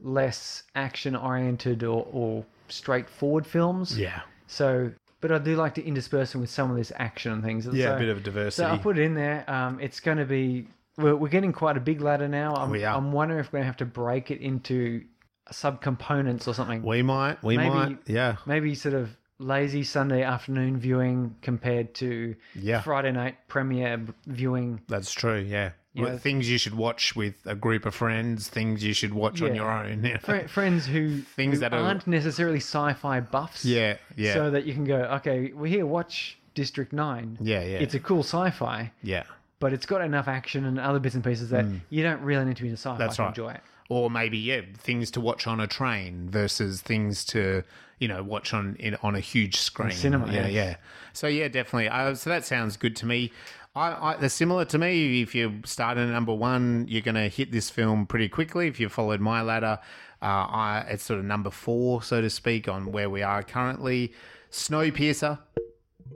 less 0.00 0.62
action 0.74 1.14
oriented 1.14 1.84
or, 1.84 2.06
or 2.10 2.46
straightforward 2.68 3.46
films. 3.46 3.98
Yeah. 3.98 4.22
So, 4.46 4.90
but 5.20 5.32
I 5.32 5.38
do 5.38 5.56
like 5.56 5.74
to 5.74 5.84
intersperse 5.84 6.32
them 6.32 6.40
with 6.40 6.50
some 6.50 6.70
of 6.70 6.76
this 6.76 6.92
action 6.96 7.32
and 7.32 7.42
things. 7.42 7.66
Yeah, 7.66 7.86
so, 7.86 7.96
a 7.96 7.98
bit 7.98 8.08
of 8.08 8.22
diversity. 8.22 8.66
So. 8.66 8.68
I'll 8.68 8.78
put 8.78 8.98
it 8.98 9.02
in 9.02 9.14
there. 9.14 9.48
Um, 9.50 9.80
it's 9.80 10.00
going 10.00 10.18
to 10.18 10.24
be. 10.24 10.68
We're, 10.96 11.14
we're 11.16 11.28
getting 11.28 11.52
quite 11.52 11.76
a 11.76 11.80
big 11.80 12.00
ladder 12.00 12.28
now. 12.28 12.54
I'm, 12.56 12.70
We 12.70 12.84
are. 12.84 12.96
I'm 12.96 13.12
wondering 13.12 13.40
if 13.40 13.46
we're 13.52 13.58
going 13.58 13.62
to 13.64 13.66
have 13.68 13.76
to 13.78 13.84
break 13.86 14.30
it 14.30 14.40
into 14.40 15.04
subcomponents 15.52 16.46
or 16.48 16.54
something. 16.54 16.82
we 16.82 17.02
might. 17.02 17.42
We 17.42 17.56
Maybe- 17.56 17.70
might. 17.70 17.98
Yeah. 18.06 18.36
Maybe 18.46 18.74
sort 18.74 18.94
of 18.94 19.16
lazy 19.38 19.84
Sunday 19.84 20.22
afternoon 20.22 20.78
viewing 20.78 21.36
compared 21.42 21.94
to 21.94 22.34
Yeah. 22.54 22.80
Friday 22.80 23.12
night 23.12 23.36
premiere 23.48 24.04
viewing. 24.26 24.80
That's 24.88 25.12
true. 25.12 25.38
Yeah. 25.38 25.70
Yeah. 25.94 26.16
Things 26.18 26.48
you 26.48 26.58
should 26.58 26.74
watch 26.74 27.16
with 27.16 27.34
a 27.44 27.54
group 27.54 27.84
of 27.86 27.94
friends. 27.94 28.48
Things 28.48 28.84
you 28.84 28.92
should 28.92 29.12
watch 29.14 29.42
on 29.42 29.54
your 29.54 29.70
own. 29.70 30.04
Yeah. 30.04 30.18
Fri 30.18 30.46
friends 30.46 30.86
who, 30.86 31.22
Things 31.36 31.54
who 31.54 31.60
that 31.60 31.72
are- 31.74 31.80
aren't 31.80 32.06
necessarily 32.06 32.58
sci-fi 32.58 33.20
buffs. 33.20 33.64
Yeah. 33.64 33.96
Yeah. 34.16 34.34
So 34.34 34.50
that 34.50 34.64
you 34.64 34.74
can 34.74 34.84
go, 34.84 34.96
okay, 35.16 35.52
we're 35.52 35.66
here. 35.66 35.86
Watch 35.86 36.38
District 36.54 36.92
Nine. 36.92 37.38
yeah. 37.40 37.62
Yeah. 37.62 37.78
It's 37.78 37.94
a 37.94 38.00
cool 38.00 38.22
sci-fi. 38.22 38.92
yeah. 39.02 39.24
but 39.60 39.72
it's 39.72 39.86
got 39.86 40.00
enough 40.02 40.28
action 40.28 40.64
and 40.66 40.78
other 40.78 41.00
bits 41.00 41.16
and 41.16 41.24
pieces 41.24 41.50
that 41.50 41.64
you 41.90 42.02
don't 42.02 42.20
really 42.22 42.44
need 42.44 42.56
to 42.56 42.62
be 42.62 42.68
into 42.68 42.78
sci-fi 42.80 42.94
Mm. 42.94 42.98
That's 42.98 43.16
to 43.16 43.22
right. 43.22 43.28
enjoy 43.30 43.50
it. 43.52 43.60
Or 43.88 44.08
maybe 44.10 44.38
yeah, 44.38 44.60
things 44.76 45.10
to 45.12 45.20
watch 45.20 45.46
on 45.48 45.58
a 45.60 45.66
train 45.66 46.28
versus 46.30 46.80
things 46.82 47.24
to 47.26 47.64
you 47.98 48.06
know 48.06 48.22
watch 48.22 48.52
on 48.54 48.76
in, 48.78 48.96
on 49.02 49.14
a 49.16 49.20
huge 49.20 49.56
screen. 49.56 49.90
cinema, 49.90 50.26
Yeah. 50.26 50.42
yes. 50.46 50.52
Yeah. 50.52 50.76
So 51.14 51.26
yeah, 51.26 51.48
definitely. 51.48 51.88
Uh, 51.88 52.14
so 52.14 52.28
that 52.30 52.44
sounds 52.44 52.76
good 52.76 52.94
to 52.96 53.06
me. 53.06 53.32
I, 53.78 54.10
I, 54.10 54.16
they're 54.16 54.28
similar 54.28 54.64
to 54.66 54.78
me. 54.78 55.22
If 55.22 55.36
you 55.36 55.60
start 55.64 55.98
at 55.98 56.08
number 56.08 56.34
one, 56.34 56.86
you're 56.88 57.00
going 57.00 57.14
to 57.14 57.28
hit 57.28 57.52
this 57.52 57.70
film 57.70 58.06
pretty 58.06 58.28
quickly. 58.28 58.66
If 58.66 58.80
you 58.80 58.88
followed 58.88 59.20
my 59.20 59.40
ladder, 59.40 59.78
uh, 60.20 60.24
I, 60.24 60.86
it's 60.88 61.04
sort 61.04 61.20
of 61.20 61.24
number 61.24 61.50
four, 61.50 62.02
so 62.02 62.20
to 62.20 62.28
speak, 62.28 62.66
on 62.68 62.90
where 62.90 63.08
we 63.08 63.22
are 63.22 63.44
currently. 63.44 64.12
Snowpiercer, 64.50 65.38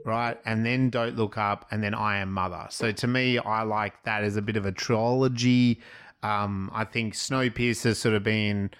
right? 0.05 0.37
And 0.45 0.65
then 0.65 0.89
Don't 0.89 1.15
Look 1.15 1.37
Up, 1.37 1.65
and 1.71 1.81
then 1.81 1.93
I 1.93 2.17
Am 2.17 2.33
Mother. 2.33 2.67
So 2.69 2.91
to 2.91 3.07
me, 3.07 3.37
I 3.37 3.63
like 3.63 4.03
that 4.03 4.25
as 4.25 4.35
a 4.35 4.41
bit 4.41 4.57
of 4.57 4.65
a 4.65 4.73
trilogy. 4.73 5.79
Um, 6.21 6.69
I 6.73 6.83
think 6.83 7.13
Snowpiercer 7.13 7.95
sort 7.95 8.15
of 8.15 8.23
being 8.23 8.71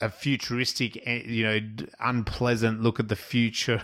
a 0.00 0.08
futuristic, 0.08 1.06
eh, 1.06 1.22
you 1.26 1.44
know, 1.44 1.60
unpleasant 2.00 2.82
look 2.82 2.98
at 2.98 3.08
the 3.08 3.16
future 3.16 3.82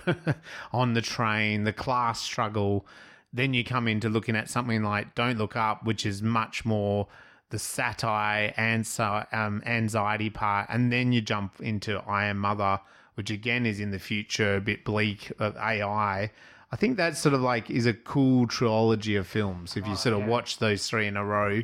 on 0.72 0.94
the 0.94 1.02
train, 1.02 1.64
the 1.64 1.72
class 1.72 2.22
struggle. 2.22 2.86
Then 3.32 3.54
you 3.54 3.64
come 3.64 3.88
into 3.88 4.08
looking 4.08 4.36
at 4.36 4.50
something 4.50 4.82
like 4.82 5.14
Don't 5.14 5.38
Look 5.38 5.56
Up, 5.56 5.84
which 5.84 6.04
is 6.04 6.22
much 6.22 6.64
more 6.64 7.08
the 7.52 7.58
satire 7.58 8.52
and 8.56 8.86
so 8.86 9.24
um, 9.32 9.62
anxiety 9.66 10.30
part, 10.30 10.66
and 10.70 10.92
then 10.92 11.12
you 11.12 11.20
jump 11.20 11.60
into 11.60 11.98
I 12.06 12.24
Am 12.24 12.38
Mother, 12.38 12.80
which 13.14 13.30
again 13.30 13.66
is 13.66 13.78
in 13.78 13.90
the 13.90 13.98
future, 13.98 14.56
a 14.56 14.60
bit 14.60 14.84
bleak 14.84 15.30
of 15.38 15.56
AI. 15.56 16.30
I 16.72 16.76
think 16.76 16.96
that 16.96 17.16
sort 17.16 17.34
of 17.34 17.42
like 17.42 17.70
is 17.70 17.84
a 17.84 17.92
cool 17.92 18.46
trilogy 18.46 19.16
of 19.16 19.26
films. 19.26 19.76
If 19.76 19.86
you 19.86 19.94
sort 19.94 20.14
of 20.14 20.26
watch 20.26 20.58
those 20.58 20.88
three 20.88 21.06
in 21.06 21.18
a 21.18 21.24
row, 21.24 21.62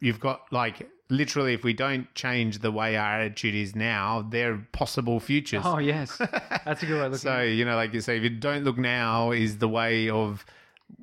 you've 0.00 0.20
got 0.20 0.50
like 0.50 0.90
literally, 1.10 1.52
if 1.52 1.62
we 1.62 1.72
don't 1.72 2.12
change 2.14 2.60
the 2.60 2.72
way 2.72 2.96
our 2.96 3.20
attitude 3.20 3.54
is 3.54 3.76
now, 3.76 4.26
they're 4.30 4.66
possible 4.72 5.20
futures. 5.20 5.62
Oh 5.64 5.78
yes, 5.78 6.16
that's 6.64 6.82
a 6.82 6.86
good 6.86 7.12
way. 7.12 7.18
So, 7.26 7.42
you 7.42 7.64
know, 7.64 7.76
like 7.76 7.92
you 7.92 8.00
say, 8.00 8.16
if 8.16 8.22
you 8.22 8.30
don't 8.30 8.64
look 8.64 8.78
now 8.78 9.30
is 9.32 9.58
the 9.58 9.68
way 9.68 10.08
of 10.08 10.44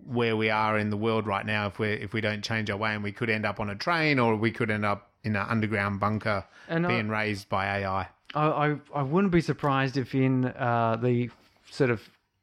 where 0.06 0.36
we 0.36 0.50
are 0.50 0.78
in 0.78 0.90
the 0.90 0.98
world 0.98 1.28
right 1.28 1.46
now. 1.46 1.68
If 1.68 1.80
we 1.80 1.90
if 1.90 2.14
we 2.14 2.22
don't 2.22 2.44
change 2.44 2.70
our 2.70 2.78
way, 2.78 2.94
and 2.94 3.04
we 3.04 3.12
could 3.12 3.30
end 3.30 3.46
up 3.46 3.60
on 3.60 3.70
a 3.70 3.76
train, 3.76 4.20
or 4.20 4.36
we 4.36 4.52
could 4.52 4.70
end 4.72 4.86
up 4.86 5.12
in 5.24 5.36
an 5.36 5.46
underground 5.48 6.00
bunker 6.00 6.44
And 6.68 6.86
I- 6.86 6.90
being 6.90 7.10
raised 7.10 7.50
by 7.50 7.66
AI. 7.80 8.08
I, 8.36 8.48
I 8.48 8.76
I 8.96 9.04
wouldn't 9.04 9.32
be 9.32 9.42
surprised 9.42 9.96
if 9.98 10.16
in 10.16 10.46
uh, 10.46 10.98
the 11.02 11.30
sort 11.70 11.90
of 11.92 12.02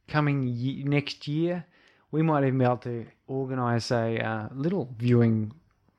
coming 0.09 0.47
ye- 0.47 0.85
next 0.85 1.27
year 1.29 1.65
we 2.13 2.23
might 2.23 2.43
even 2.45 2.59
be 2.59 2.65
able 2.65 2.77
to 2.79 3.07
organise 3.27 3.91
a 3.91 4.19
uh, 4.19 4.49
little 4.55 4.95
viewing 4.99 5.53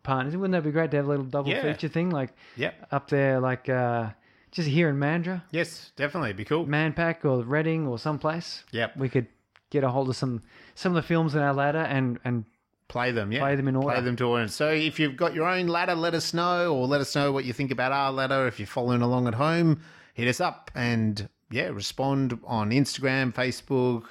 partners. 0.03 0.35
Wouldn't 0.35 0.51
that 0.53 0.63
be 0.67 0.71
great 0.71 0.91
to 0.91 0.97
have 0.97 1.05
a 1.05 1.09
little 1.09 1.25
double 1.25 1.49
Yeah. 1.51 1.61
feature 1.61 1.87
thing 1.87 2.09
like 2.09 2.31
Yep. 2.57 2.87
up 2.91 3.09
there, 3.09 3.39
like 3.39 3.67
uh, 3.69 4.09
just 4.51 4.67
here 4.69 4.89
in 4.89 4.97
Mandurah, 4.97 5.41
Yes, 5.51 5.91
definitely, 5.95 6.33
be 6.33 6.43
cool. 6.45 6.65
Manpack 6.65 7.23
or 7.25 7.43
Reading 7.43 7.87
or 7.87 7.97
someplace? 7.99 8.63
Yep. 8.71 8.97
We 8.97 9.07
could 9.09 9.27
get 9.71 9.83
a 9.83 9.89
hold 9.89 10.07
of 10.09 10.15
some 10.15 10.43
some 10.75 10.95
of 10.95 11.01
the 11.01 11.07
films 11.07 11.33
in 11.33 11.41
our 11.41 11.53
ladder 11.53 11.79
and 11.79 12.19
and 12.23 12.45
Play 12.91 13.13
them, 13.13 13.31
yeah. 13.31 13.39
Play 13.39 13.55
them 13.55 13.69
in 13.69 13.77
order. 13.77 13.95
Play 13.95 14.01
them 14.03 14.17
to 14.17 14.25
order. 14.25 14.49
So 14.49 14.69
if 14.69 14.99
you've 14.99 15.15
got 15.15 15.33
your 15.33 15.47
own 15.47 15.67
ladder, 15.67 15.95
let 15.95 16.13
us 16.13 16.33
know, 16.33 16.75
or 16.75 16.87
let 16.87 16.99
us 16.99 17.15
know 17.15 17.31
what 17.31 17.45
you 17.45 17.53
think 17.53 17.71
about 17.71 17.93
our 17.93 18.11
ladder. 18.11 18.47
If 18.47 18.59
you're 18.59 18.67
following 18.67 19.01
along 19.01 19.29
at 19.29 19.35
home, 19.35 19.79
hit 20.13 20.27
us 20.27 20.41
up 20.41 20.69
and 20.75 21.29
yeah, 21.49 21.69
respond 21.69 22.37
on 22.43 22.71
Instagram, 22.71 23.33
Facebook, 23.33 24.07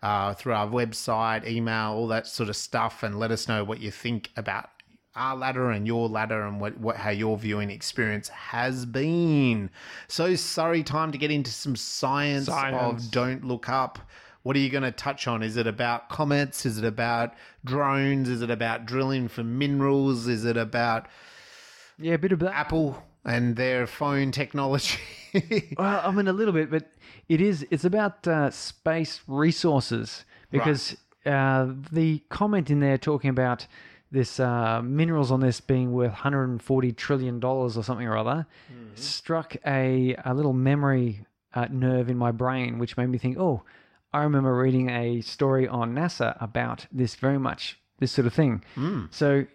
uh, 0.00 0.34
through 0.34 0.52
our 0.52 0.68
website, 0.68 1.44
email, 1.44 1.90
all 1.90 2.06
that 2.06 2.28
sort 2.28 2.48
of 2.48 2.54
stuff, 2.54 3.02
and 3.02 3.18
let 3.18 3.32
us 3.32 3.48
know 3.48 3.64
what 3.64 3.80
you 3.80 3.90
think 3.90 4.30
about 4.36 4.70
our 5.16 5.36
ladder 5.36 5.72
and 5.72 5.88
your 5.88 6.08
ladder 6.08 6.46
and 6.46 6.60
what, 6.60 6.78
what 6.78 6.94
how 6.94 7.10
your 7.10 7.36
viewing 7.36 7.68
experience 7.68 8.28
has 8.28 8.86
been. 8.86 9.70
So 10.06 10.36
sorry, 10.36 10.84
time 10.84 11.10
to 11.10 11.18
get 11.18 11.32
into 11.32 11.50
some 11.50 11.74
science, 11.74 12.46
Science. 12.46 13.06
of 13.06 13.10
don't 13.10 13.44
look 13.44 13.68
up. 13.68 13.98
What 14.42 14.56
are 14.56 14.58
you 14.58 14.70
going 14.70 14.84
to 14.84 14.92
touch 14.92 15.28
on? 15.28 15.42
Is 15.42 15.56
it 15.56 15.66
about 15.66 16.08
comets? 16.08 16.64
Is 16.64 16.78
it 16.78 16.84
about 16.84 17.34
drones? 17.64 18.28
Is 18.28 18.42
it 18.42 18.50
about 18.50 18.86
drilling 18.86 19.28
for 19.28 19.44
minerals? 19.44 20.26
Is 20.26 20.44
it 20.44 20.56
about 20.56 21.06
yeah, 21.98 22.14
a 22.14 22.18
bit 22.18 22.32
of. 22.32 22.42
Apple 22.42 23.02
and 23.24 23.56
their 23.56 23.86
phone 23.86 24.32
technology? 24.32 24.98
Well, 25.78 26.00
I 26.04 26.10
mean 26.10 26.26
a 26.26 26.32
little 26.32 26.52
bit, 26.52 26.72
but 26.72 26.90
it 27.28 27.40
is. 27.40 27.64
It's 27.70 27.84
about 27.84 28.26
uh, 28.26 28.50
space 28.50 29.20
resources 29.28 30.24
because 30.50 30.96
uh, 31.24 31.68
the 31.92 32.18
comment 32.30 32.68
in 32.68 32.80
there 32.80 32.98
talking 32.98 33.30
about 33.30 33.68
this 34.10 34.40
uh, 34.40 34.82
minerals 34.82 35.30
on 35.30 35.38
this 35.38 35.60
being 35.60 35.92
worth 35.92 36.10
140 36.10 36.92
trillion 36.94 37.38
dollars 37.38 37.78
or 37.78 37.84
something 37.84 38.08
or 38.08 38.16
other 38.16 38.44
struck 38.96 39.54
a 39.64 40.16
a 40.24 40.34
little 40.34 40.52
memory 40.52 41.24
uh, 41.54 41.68
nerve 41.70 42.08
in 42.08 42.16
my 42.16 42.32
brain, 42.32 42.78
which 42.78 42.96
made 42.96 43.08
me 43.08 43.18
think, 43.18 43.38
oh, 43.38 43.62
I 44.12 44.22
remember 44.22 44.56
reading 44.56 44.90
a 44.90 45.20
story 45.20 45.68
on 45.68 45.94
NASA 45.94 46.36
about 46.42 46.86
this 46.90 47.14
very 47.14 47.38
much 47.38 47.78
this 48.00 48.12
sort 48.12 48.26
of 48.26 48.34
thing. 48.34 48.64
So 49.10 49.46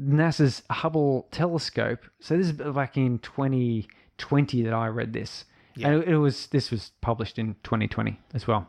NASA's 0.00 0.62
Hubble 0.70 1.28
telescope. 1.30 2.00
So 2.20 2.36
this 2.36 2.46
is 2.46 2.52
back 2.52 2.96
in 2.96 3.18
2020 3.18 4.62
that 4.62 4.72
I 4.72 4.86
read 4.86 5.12
this. 5.12 5.44
And 5.88 6.02
it, 6.02 6.08
it 6.08 6.16
was 6.16 6.46
this 6.48 6.70
was 6.70 6.92
published 7.00 7.38
in 7.38 7.54
2020 7.62 8.18
as 8.34 8.46
well. 8.46 8.68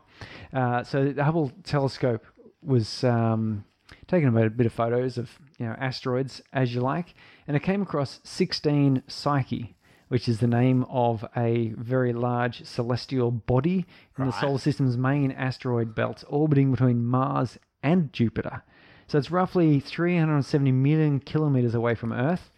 Uh, 0.52 0.82
so 0.84 1.12
the 1.12 1.24
Hubble 1.24 1.52
telescope 1.64 2.24
was 2.62 3.02
um, 3.04 3.64
taking 4.06 4.28
about 4.28 4.46
a 4.46 4.50
bit 4.50 4.66
of 4.66 4.72
photos 4.72 5.18
of 5.18 5.30
you 5.58 5.66
know 5.66 5.74
asteroids 5.78 6.42
as 6.52 6.74
you 6.74 6.80
like, 6.80 7.14
and 7.46 7.56
it 7.56 7.62
came 7.62 7.82
across 7.82 8.20
16 8.24 9.02
Psyche, 9.08 9.74
which 10.12 10.28
is 10.28 10.40
the 10.40 10.46
name 10.46 10.84
of 10.90 11.24
a 11.34 11.72
very 11.78 12.12
large 12.12 12.66
celestial 12.66 13.30
body 13.30 13.86
in 14.18 14.26
the 14.26 14.30
solar 14.32 14.58
system's 14.58 14.94
main 14.94 15.32
asteroid 15.32 15.94
belt, 15.94 16.22
orbiting 16.28 16.70
between 16.70 17.02
Mars 17.02 17.56
and 17.82 18.12
Jupiter. 18.12 18.62
So 19.06 19.16
it's 19.16 19.30
roughly 19.30 19.80
370 19.80 20.70
million 20.70 21.18
kilometers 21.18 21.74
away 21.74 21.94
from 21.94 22.12
Earth, 22.12 22.50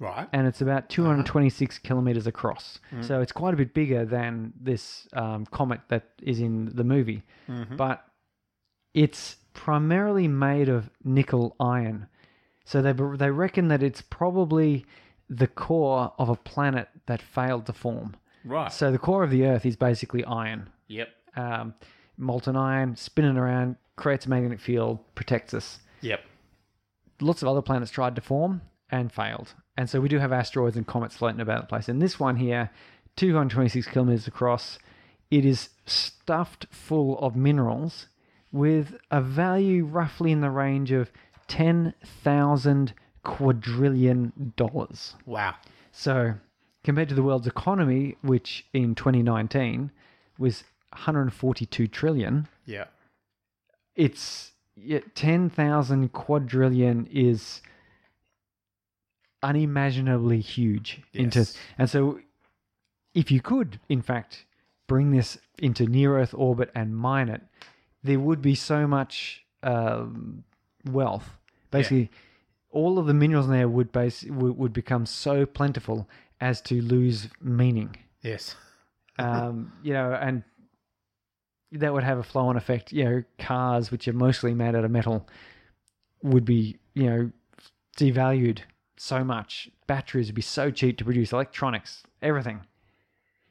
right. 0.00 0.28
and 0.32 0.48
it's 0.48 0.60
about 0.60 0.78
uh-huh. 0.78 1.22
226 1.22 1.78
kilometers 1.78 2.26
across. 2.26 2.80
Mm-hmm. 2.90 3.02
So 3.02 3.20
it's 3.20 3.30
quite 3.30 3.54
a 3.54 3.56
bit 3.56 3.72
bigger 3.72 4.04
than 4.04 4.52
this 4.60 5.06
um, 5.12 5.46
comet 5.46 5.82
that 5.90 6.08
is 6.20 6.40
in 6.40 6.72
the 6.74 6.82
movie. 6.82 7.22
Mm-hmm. 7.48 7.76
But 7.76 8.04
it's 8.94 9.36
primarily 9.52 10.26
made 10.26 10.68
of 10.68 10.90
nickel 11.04 11.54
iron. 11.60 12.08
So 12.64 12.82
they 12.82 12.90
they 13.16 13.30
reckon 13.30 13.68
that 13.68 13.84
it's 13.84 14.02
probably 14.02 14.86
the 15.28 15.46
core 15.46 16.12
of 16.18 16.28
a 16.28 16.36
planet 16.36 16.88
that 17.06 17.20
failed 17.20 17.66
to 17.66 17.72
form. 17.72 18.16
Right. 18.44 18.72
So 18.72 18.90
the 18.92 18.98
core 18.98 19.24
of 19.24 19.30
the 19.30 19.44
Earth 19.46 19.66
is 19.66 19.76
basically 19.76 20.24
iron 20.24 20.70
Yep. 20.88 21.08
um, 21.36 21.74
molten 22.16 22.56
iron 22.56 22.96
spinning 22.96 23.36
around, 23.36 23.76
creates 23.96 24.26
a 24.26 24.30
magnetic 24.30 24.60
field, 24.60 25.00
protects 25.14 25.52
us. 25.52 25.80
Yep. 26.00 26.20
Lots 27.20 27.42
of 27.42 27.48
other 27.48 27.62
planets 27.62 27.90
tried 27.90 28.14
to 28.16 28.20
form 28.22 28.60
and 28.90 29.10
failed. 29.12 29.54
And 29.76 29.90
so 29.90 30.00
we 30.00 30.08
do 30.08 30.18
have 30.18 30.32
asteroids 30.32 30.76
and 30.76 30.86
comets 30.86 31.16
floating 31.16 31.40
about 31.40 31.62
the 31.62 31.66
place. 31.66 31.88
And 31.88 32.00
this 32.00 32.20
one 32.20 32.36
here, 32.36 32.70
226 33.16 33.86
kilometers 33.88 34.26
across, 34.28 34.78
it 35.30 35.44
is 35.44 35.70
stuffed 35.86 36.66
full 36.70 37.18
of 37.18 37.34
minerals 37.34 38.06
with 38.52 38.96
a 39.10 39.20
value 39.20 39.84
roughly 39.84 40.30
in 40.30 40.40
the 40.40 40.50
range 40.50 40.92
of 40.92 41.10
10,000 41.48 42.94
quadrillion 43.26 44.52
dollars. 44.56 45.14
Wow. 45.26 45.56
So, 45.92 46.34
compared 46.84 47.08
to 47.08 47.14
the 47.14 47.22
world's 47.22 47.46
economy, 47.46 48.16
which 48.22 48.64
in 48.72 48.94
2019 48.94 49.90
was 50.38 50.62
142 50.92 51.88
trillion, 51.88 52.46
Yeah. 52.64 52.84
it's 53.94 54.52
yeah, 54.76 55.00
10,000 55.14 56.10
quadrillion 56.12 57.06
is 57.10 57.62
unimaginably 59.42 60.40
huge 60.40 61.02
into 61.12 61.40
Yes. 61.40 61.56
and 61.78 61.88
so 61.88 62.20
if 63.14 63.30
you 63.30 63.40
could 63.40 63.78
in 63.88 64.02
fact 64.02 64.44
bring 64.86 65.10
this 65.12 65.38
into 65.58 65.86
near 65.86 66.18
earth 66.18 66.34
orbit 66.34 66.70
and 66.74 66.96
mine 66.96 67.28
it 67.28 67.42
there 68.02 68.18
would 68.18 68.40
be 68.42 68.54
so 68.54 68.86
much 68.86 69.44
um, 69.62 70.42
wealth 70.90 71.36
basically 71.70 72.10
all 72.76 72.98
of 72.98 73.06
the 73.06 73.14
minerals 73.14 73.46
in 73.46 73.52
there 73.52 73.68
would 73.68 73.90
base 73.90 74.22
would, 74.24 74.56
would 74.58 74.72
become 74.72 75.06
so 75.06 75.46
plentiful 75.46 76.06
as 76.40 76.60
to 76.60 76.82
lose 76.82 77.28
meaning 77.40 77.96
Yes. 78.22 78.54
um, 79.18 79.72
you 79.82 79.94
know, 79.94 80.12
and 80.12 80.42
that 81.72 81.92
would 81.94 82.04
have 82.04 82.18
a 82.18 82.22
flow 82.22 82.48
on 82.48 82.56
effect. 82.56 82.92
You 82.92 83.04
know, 83.04 83.22
cars 83.38 83.90
which 83.90 84.06
are 84.08 84.12
mostly 84.12 84.52
made 84.52 84.74
out 84.74 84.84
of 84.84 84.90
metal 84.90 85.26
would 86.22 86.44
be, 86.44 86.76
you 86.94 87.06
know, 87.08 87.30
devalued 87.96 88.60
so 88.96 89.24
much. 89.24 89.70
Batteries 89.86 90.26
would 90.28 90.34
be 90.34 90.42
so 90.42 90.70
cheap 90.70 90.98
to 90.98 91.04
produce. 91.04 91.32
Electronics, 91.32 92.02
everything. 92.20 92.60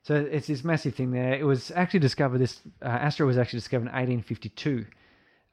So 0.03 0.13
it's 0.15 0.47
this 0.47 0.63
massive 0.63 0.93
thing 0.93 1.11
there. 1.11 1.33
It 1.33 1.45
was 1.45 1.71
actually 1.71 2.01
discovered. 2.01 2.37
This 2.37 2.61
uh, 2.83 2.87
asteroid 2.87 3.29
was 3.29 3.37
actually 3.39 3.59
discovered 3.59 3.87
in 3.87 3.93
1852 3.93 4.85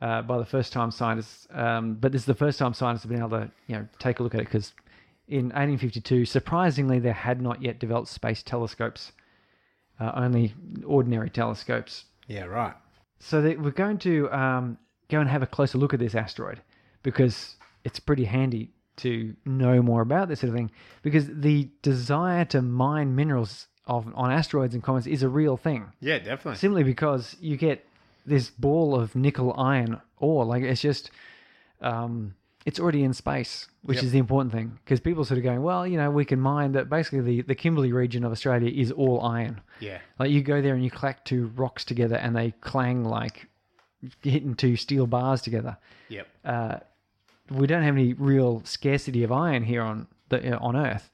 uh, 0.03 0.21
by 0.21 0.37
the 0.37 0.45
first 0.45 0.73
time 0.73 0.91
scientists. 0.91 1.47
Um, 1.53 1.95
but 1.95 2.11
this 2.11 2.23
is 2.23 2.27
the 2.27 2.35
first 2.35 2.59
time 2.59 2.75
scientists 2.75 3.05
have 3.05 3.11
been 3.11 3.21
able 3.21 3.31
to, 3.31 3.51
you 3.69 3.77
know, 3.77 3.87
take 4.01 4.19
a 4.19 4.23
look 4.25 4.35
at 4.35 4.41
it 4.41 4.47
because 4.47 4.75
in 5.29 5.47
1852, 5.47 6.25
surprisingly, 6.25 6.99
there 6.99 7.13
had 7.13 7.41
not 7.41 7.63
yet 7.63 7.79
developed 7.79 8.09
space 8.09 8.43
telescopes, 8.43 9.13
uh, 10.01 10.11
only 10.17 10.55
ordinary 10.85 11.31
telescopes. 11.31 12.07
Yeah. 12.27 12.47
Right. 12.47 12.75
So 13.21 13.41
they, 13.41 13.55
we're 13.55 13.71
going 13.71 13.99
to 13.99 14.29
um, 14.33 14.77
go 15.09 15.21
and 15.21 15.31
have 15.31 15.45
a 15.45 15.47
closer 15.47 15.79
look 15.79 15.95
at 15.95 16.01
this 16.01 16.17
asteroid 16.17 16.61
because 17.05 17.55
it's 17.85 18.01
pretty 18.01 18.25
handy 18.25 18.73
to 18.97 19.37
know 19.45 19.83
more 19.83 20.03
about 20.03 20.29
this 20.29 20.41
sort 20.41 20.49
of 20.49 20.57
thing. 20.57 20.73
Because 21.03 21.29
the 21.29 21.71
desire 21.83 22.45
to 22.47 22.61
mine 22.61 23.15
minerals 23.15 23.69
of 23.87 24.13
on 24.17 24.33
asteroids 24.33 24.75
and 24.75 24.83
comets 24.83 25.07
is 25.07 25.23
a 25.23 25.29
real 25.29 25.57
thing. 25.57 25.93
Yeah. 26.01 26.19
Definitely. 26.19 26.57
Simply 26.57 26.83
because 26.83 27.37
you 27.41 27.57
get 27.57 27.87
this 28.27 28.51
ball 28.51 28.95
of 28.95 29.15
nickel 29.17 29.55
iron 29.59 30.01
ore, 30.19 30.45
like 30.45 30.63
it's 30.63 30.81
just, 30.81 31.11
um, 31.81 32.35
it's 32.65 32.79
already 32.79 33.03
in 33.03 33.13
space, 33.13 33.67
which 33.83 33.97
Yep. 33.97 34.05
is 34.05 34.13
the 34.13 34.19
important 34.19 34.53
thing. 34.53 34.79
Because 34.85 35.01
people 35.01 35.25
sort 35.25 35.39
of 35.39 35.45
going, 35.45 35.63
well, 35.63 35.85
you 35.87 35.97
know, 35.97 36.11
we 36.11 36.25
can 36.25 36.41
mine 36.41 36.73
that. 36.73 36.89
Basically, 36.89 37.21
the 37.21 37.43
the 37.43 37.55
Kimberley 37.57 37.93
region 37.93 38.25
of 38.25 38.31
Australia 38.31 38.71
is 38.71 38.93
all 38.93 39.21
iron. 39.21 39.61
Yeah. 39.81 39.99
Like 40.19 40.31
you 40.31 40.43
go 40.43 40.63
there 40.63 40.75
and 40.75 40.85
you 40.85 40.91
clack 40.91 41.25
two 41.25 41.49
rocks 41.57 41.85
together 41.85 42.17
and 42.17 42.37
they 42.37 42.53
clang 42.61 43.05
like 43.05 43.49
hitting 44.23 44.55
two 44.55 44.77
steel 44.77 45.07
bars 45.07 45.43
together. 45.43 45.77
Yep. 46.09 46.29
Uh, 46.45 46.77
we 47.51 47.67
don't 47.67 47.83
have 47.83 47.95
any 47.97 48.13
real 48.15 48.63
scarcity 48.65 49.25
of 49.25 49.33
iron 49.33 49.65
here 49.65 49.83
on 49.83 50.07
the, 50.29 50.55
uh, 50.57 50.59
on 50.61 50.77
Earth. 50.77 51.11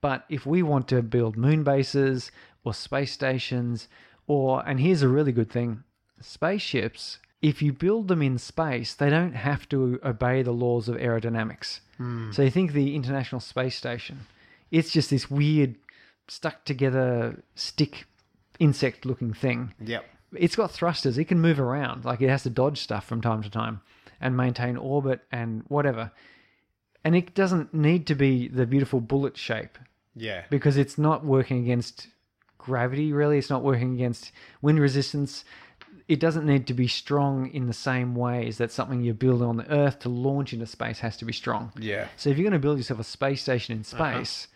But 0.00 0.24
if 0.28 0.46
we 0.46 0.62
want 0.62 0.88
to 0.88 1.02
build 1.02 1.36
moon 1.36 1.62
bases 1.62 2.30
or 2.64 2.72
space 2.74 3.12
stations, 3.12 3.88
or 4.26 4.66
and 4.66 4.80
here's 4.80 5.02
a 5.02 5.08
really 5.08 5.32
good 5.32 5.50
thing, 5.50 5.82
spaceships. 6.20 7.18
If 7.42 7.62
you 7.62 7.72
build 7.72 8.08
them 8.08 8.22
in 8.22 8.38
space, 8.38 8.94
they 8.94 9.10
don't 9.10 9.34
have 9.34 9.68
to 9.68 10.00
obey 10.04 10.42
the 10.42 10.52
laws 10.52 10.88
of 10.88 10.96
aerodynamics. 10.96 11.80
Hmm. 11.98 12.32
So 12.32 12.42
you 12.42 12.50
think 12.50 12.72
the 12.72 12.94
International 12.96 13.40
Space 13.40 13.76
Station, 13.76 14.26
it's 14.70 14.90
just 14.90 15.10
this 15.10 15.30
weird, 15.30 15.76
stuck 16.28 16.64
together 16.64 17.42
stick 17.54 18.04
insect 18.58 19.04
looking 19.06 19.32
thing 19.32 19.72
Yep. 19.84 20.04
it's 20.34 20.56
got 20.56 20.70
thrusters. 20.72 21.18
It 21.18 21.26
can 21.26 21.40
move 21.40 21.60
around. 21.60 22.04
Like 22.04 22.20
it 22.20 22.28
has 22.30 22.42
to 22.44 22.50
dodge 22.50 22.80
stuff 22.80 23.04
from 23.06 23.20
time 23.20 23.42
to 23.42 23.50
time 23.50 23.80
and 24.20 24.36
maintain 24.36 24.76
orbit 24.76 25.20
and 25.30 25.62
whatever. 25.68 26.10
And 27.04 27.14
it 27.14 27.34
doesn't 27.34 27.72
need 27.74 28.06
to 28.08 28.14
be 28.16 28.48
the 28.48 28.66
beautiful 28.66 29.00
bullet 29.00 29.36
shape 29.36 29.78
Yeah. 30.16 30.44
because 30.50 30.76
it's 30.76 30.98
not 30.98 31.24
working 31.24 31.58
against 31.62 32.08
gravity, 32.58 33.12
really. 33.12 33.38
It's 33.38 33.50
not 33.50 33.62
working 33.62 33.94
against 33.94 34.32
wind 34.62 34.80
resistance. 34.80 35.44
It 36.08 36.20
doesn't 36.20 36.46
need 36.46 36.66
to 36.68 36.74
be 36.74 36.86
strong 36.86 37.50
in 37.50 37.66
the 37.66 37.72
same 37.72 38.14
ways 38.14 38.58
that 38.58 38.70
something 38.70 39.02
you're 39.02 39.14
building 39.14 39.48
on 39.48 39.56
the 39.56 39.70
Earth 39.70 39.98
to 40.00 40.08
launch 40.08 40.52
into 40.52 40.66
space 40.66 41.00
has 41.00 41.16
to 41.16 41.24
be 41.24 41.32
strong. 41.32 41.72
Yeah. 41.78 42.08
So 42.16 42.30
if 42.30 42.38
you're 42.38 42.44
going 42.44 42.52
to 42.52 42.58
build 42.60 42.78
yourself 42.78 43.00
a 43.00 43.04
space 43.04 43.42
station 43.42 43.76
in 43.76 43.84
space, 43.84 44.48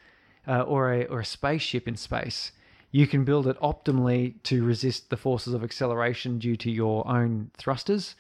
uh 0.47 0.63
or 0.63 0.93
a 0.93 1.05
or 1.07 1.21
a 1.21 1.25
spaceship 1.25 1.87
in 1.89 1.97
space, 1.97 2.53
you 2.93 3.07
can 3.07 3.25
build 3.25 3.47
it 3.47 3.59
optimally 3.61 4.35
to 4.45 4.65
resist 4.65 5.11
the 5.11 5.17
forces 5.17 5.55
of 5.55 5.63
acceleration 5.65 6.39
due 6.39 6.57
to 6.57 6.71
your 6.71 7.07
own 7.09 7.51
thrusters 7.57 8.15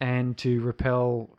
and 0.00 0.36
to 0.38 0.60
repel, 0.60 1.36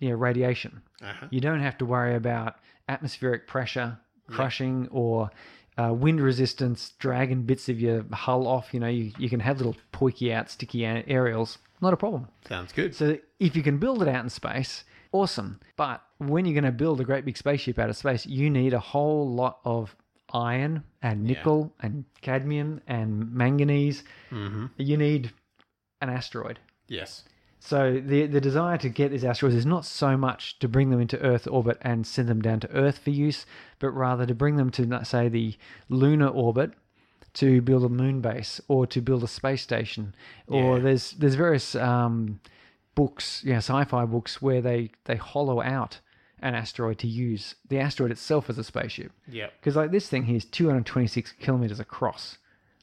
you 0.00 0.10
know, 0.10 0.16
radiation. 0.16 0.82
Uh-huh. 1.02 1.26
You 1.30 1.40
don't 1.40 1.60
have 1.60 1.78
to 1.78 1.86
worry 1.86 2.14
about 2.14 2.56
atmospheric 2.88 3.46
pressure 3.46 3.98
crushing 4.28 4.88
or 4.90 5.30
uh, 5.78 5.92
wind 5.92 6.20
resistance 6.20 6.92
dragging 6.98 7.42
bits 7.42 7.68
of 7.68 7.80
your 7.80 8.04
hull 8.12 8.46
off. 8.46 8.72
You 8.72 8.80
know, 8.80 8.88
you, 8.88 9.12
you 9.18 9.28
can 9.28 9.40
have 9.40 9.58
little 9.58 9.76
poiky 9.92 10.32
out, 10.32 10.50
sticky 10.50 10.84
aerials. 10.84 11.58
Not 11.80 11.92
a 11.92 11.96
problem. 11.96 12.28
Sounds 12.46 12.72
good. 12.72 12.94
So 12.94 13.18
if 13.40 13.56
you 13.56 13.62
can 13.62 13.78
build 13.78 14.02
it 14.02 14.08
out 14.08 14.22
in 14.22 14.30
space, 14.30 14.84
awesome. 15.10 15.60
But 15.76 16.02
when 16.18 16.44
you're 16.44 16.54
going 16.54 16.64
to 16.64 16.72
build 16.72 17.00
a 17.00 17.04
great 17.04 17.24
big 17.24 17.36
spaceship 17.36 17.78
out 17.78 17.90
of 17.90 17.96
space, 17.96 18.26
you 18.26 18.50
need 18.50 18.72
a 18.72 18.78
whole 18.78 19.28
lot 19.28 19.58
of 19.64 19.96
iron 20.32 20.84
and 21.02 21.24
nickel 21.24 21.74
and 21.80 22.04
cadmium 22.20 22.80
and 22.86 23.32
manganese. 23.32 24.04
Mm-hmm. 24.30 24.66
You 24.76 24.96
need 24.96 25.32
an 26.00 26.08
asteroid. 26.08 26.58
Yes. 26.88 27.24
So 27.64 28.00
the 28.04 28.26
the 28.26 28.40
desire 28.40 28.76
to 28.78 28.88
get 28.88 29.12
these 29.12 29.24
asteroids 29.24 29.54
is 29.54 29.64
not 29.66 29.84
so 29.84 30.16
much 30.16 30.58
to 30.58 30.68
bring 30.68 30.90
them 30.90 31.00
into 31.00 31.18
Earth 31.20 31.46
orbit 31.46 31.78
and 31.82 32.04
send 32.06 32.28
them 32.28 32.42
down 32.42 32.58
to 32.60 32.70
Earth 32.72 32.98
for 32.98 33.10
use, 33.10 33.46
but 33.78 33.90
rather 33.92 34.26
to 34.26 34.34
bring 34.34 34.56
them 34.56 34.70
to 34.72 35.04
say 35.04 35.28
the 35.28 35.54
lunar 35.88 36.26
orbit 36.26 36.72
to 37.34 37.62
build 37.62 37.84
a 37.84 37.88
moon 37.88 38.20
base 38.20 38.60
or 38.66 38.86
to 38.88 39.00
build 39.00 39.22
a 39.22 39.28
space 39.28 39.62
station. 39.62 40.12
Or 40.48 40.76
Yeah. 40.78 40.82
there's 40.82 41.12
there's 41.12 41.36
various 41.36 41.74
um, 41.76 42.40
books, 42.96 43.42
yeah, 43.44 43.58
sci-fi 43.58 44.04
books 44.06 44.42
where 44.42 44.60
they 44.60 44.90
they 45.04 45.16
hollow 45.16 45.62
out 45.62 46.00
an 46.40 46.56
asteroid 46.56 46.98
to 46.98 47.06
use 47.06 47.54
the 47.68 47.78
asteroid 47.78 48.10
itself 48.10 48.50
as 48.50 48.58
a 48.58 48.64
spaceship. 48.64 49.12
Yep. 49.28 49.52
Because 49.60 49.76
like 49.76 49.92
this 49.92 50.08
thing 50.08 50.24
here 50.24 50.36
is 50.36 50.44
226 50.46 51.32
kilometers 51.40 51.78
across. 51.78 52.38